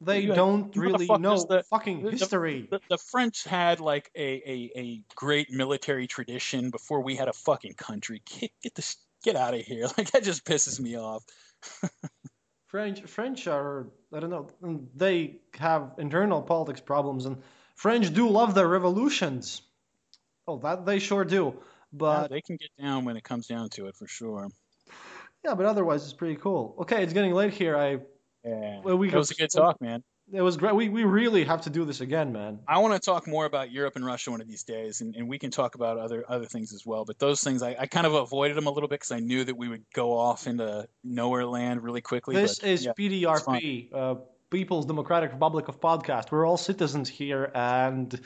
[0.04, 2.68] they You- don't really motherfuckers, know the- fucking the- history.
[2.70, 7.34] the, the French had like a, a, a great military tradition before we had a
[7.34, 8.22] fucking country.
[8.26, 9.88] Get, get this get out of here.
[9.98, 11.24] Like that just pisses me off.
[12.68, 17.42] French French are I don't know mm, they have internal politics problems and
[17.76, 19.62] French do love their revolutions.
[20.48, 21.54] Oh, that they sure do.
[21.56, 21.62] Yeah,
[21.94, 24.48] But they can get down when it comes down to it for sure.
[25.44, 26.76] yeah, but otherwise it's pretty cool.
[26.80, 27.76] Okay, it's getting late here.
[27.78, 28.00] I
[28.44, 30.04] Yeah, Well, we it was a good talk, man.
[30.34, 30.74] it was great.
[30.74, 32.60] We we really have to do this again, man.
[32.68, 35.28] I want to talk more about Europe and Russia one of these days, and, and
[35.28, 37.06] we can talk about other other things as well.
[37.06, 39.44] But those things, I, I kind of avoided them a little bit because I knew
[39.44, 42.36] that we would go off into nowhere land really quickly.
[42.36, 44.16] This but, is yeah, PDRP, uh,
[44.50, 46.32] People's Democratic Republic of Podcast.
[46.32, 48.20] We're all citizens here, and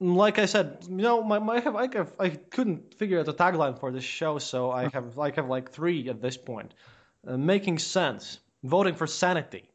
[0.00, 3.28] like I said, you know, my, my I have, I have I couldn't figure out
[3.28, 6.72] a tagline for this show, so I have I have like three at this point.
[7.26, 9.68] Uh, making sense, voting for sanity.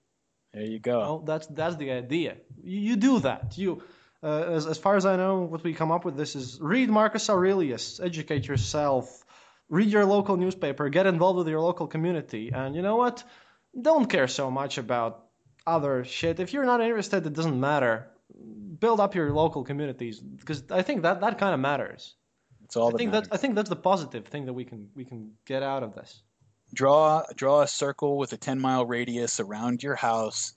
[0.53, 0.99] there you go.
[0.99, 2.37] Well, that's that's the idea.
[2.63, 3.57] You, you do that.
[3.57, 3.83] You,
[4.21, 6.89] uh, as as far as I know, what we come up with this is read
[6.89, 9.23] Marcus Aurelius, educate yourself,
[9.69, 13.23] read your local newspaper, get involved with your local community, and you know what?
[13.79, 15.25] Don't care so much about
[15.65, 16.39] other shit.
[16.39, 18.07] If you're not interested, it doesn't matter.
[18.79, 22.15] Build up your local communities because I think that that kind of matters.
[22.65, 23.29] It's all I that think matters.
[23.29, 25.93] that's I think that's the positive thing that we can we can get out of
[25.95, 26.21] this.
[26.73, 30.53] Draw draw a circle with a 10 mile radius around your house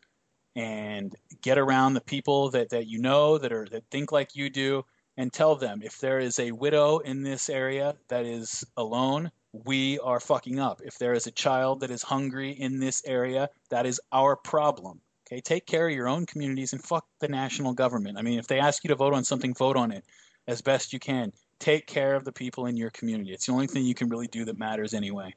[0.55, 4.49] and get around the people that, that you know that are that think like you
[4.49, 4.85] do
[5.19, 9.31] and tell them if there is a widow in this area that is alone
[9.65, 10.83] we are fucking up.
[10.85, 15.01] If there is a child that is hungry in this area that is our problem.
[15.27, 15.41] Okay?
[15.41, 18.19] Take care of your own communities and fuck the national government.
[18.19, 20.05] I mean if they ask you to vote on something vote on it
[20.47, 21.33] as best you can.
[21.59, 23.33] Take care of the people in your community.
[23.33, 25.35] It's the only thing you can really do that matters anyway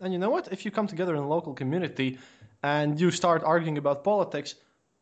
[0.00, 0.48] And you know what?
[0.52, 2.18] If you come together in a local community
[2.62, 4.54] and you start arguing about politics,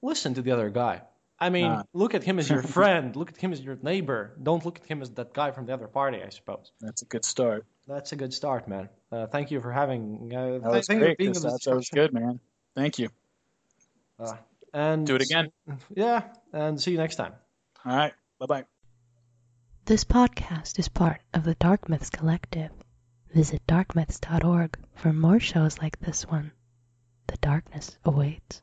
[0.02, 1.02] listen to the other guy.
[1.40, 1.82] I mean, Ah.
[1.92, 3.14] look at him as your friend.
[3.14, 4.36] Look at him as your neighbor.
[4.42, 6.72] Don't look at him as that guy from the other party, I suppose.
[6.80, 7.64] That's a good start.
[7.86, 8.88] That's a good start, man.
[9.12, 10.32] Uh, thank you for having.
[10.34, 12.40] Uh, That was thank you for great, being this That was good, man.
[12.74, 13.08] Thank you.
[14.18, 14.34] Uh,
[14.74, 15.52] and Do it again.
[15.94, 17.34] Yeah, and see you next time.
[17.84, 18.12] All right.
[18.40, 18.64] Bye bye.
[19.84, 22.72] This podcast is part of the Dark Myths Collective.
[23.34, 26.52] Visit darkmyths.org for more shows like this one.
[27.26, 28.62] The darkness awaits.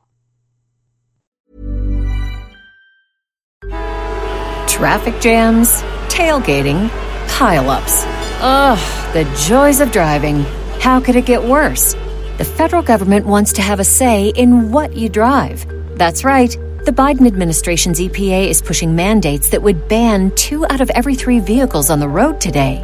[4.67, 6.89] Traffic jams, tailgating,
[7.27, 8.03] pileups.
[8.41, 10.43] Ugh, the joys of driving.
[10.79, 11.93] How could it get worse?
[12.37, 15.65] The federal government wants to have a say in what you drive.
[15.97, 16.49] That's right.
[16.83, 21.39] The Biden administration's EPA is pushing mandates that would ban two out of every three
[21.39, 22.83] vehicles on the road today.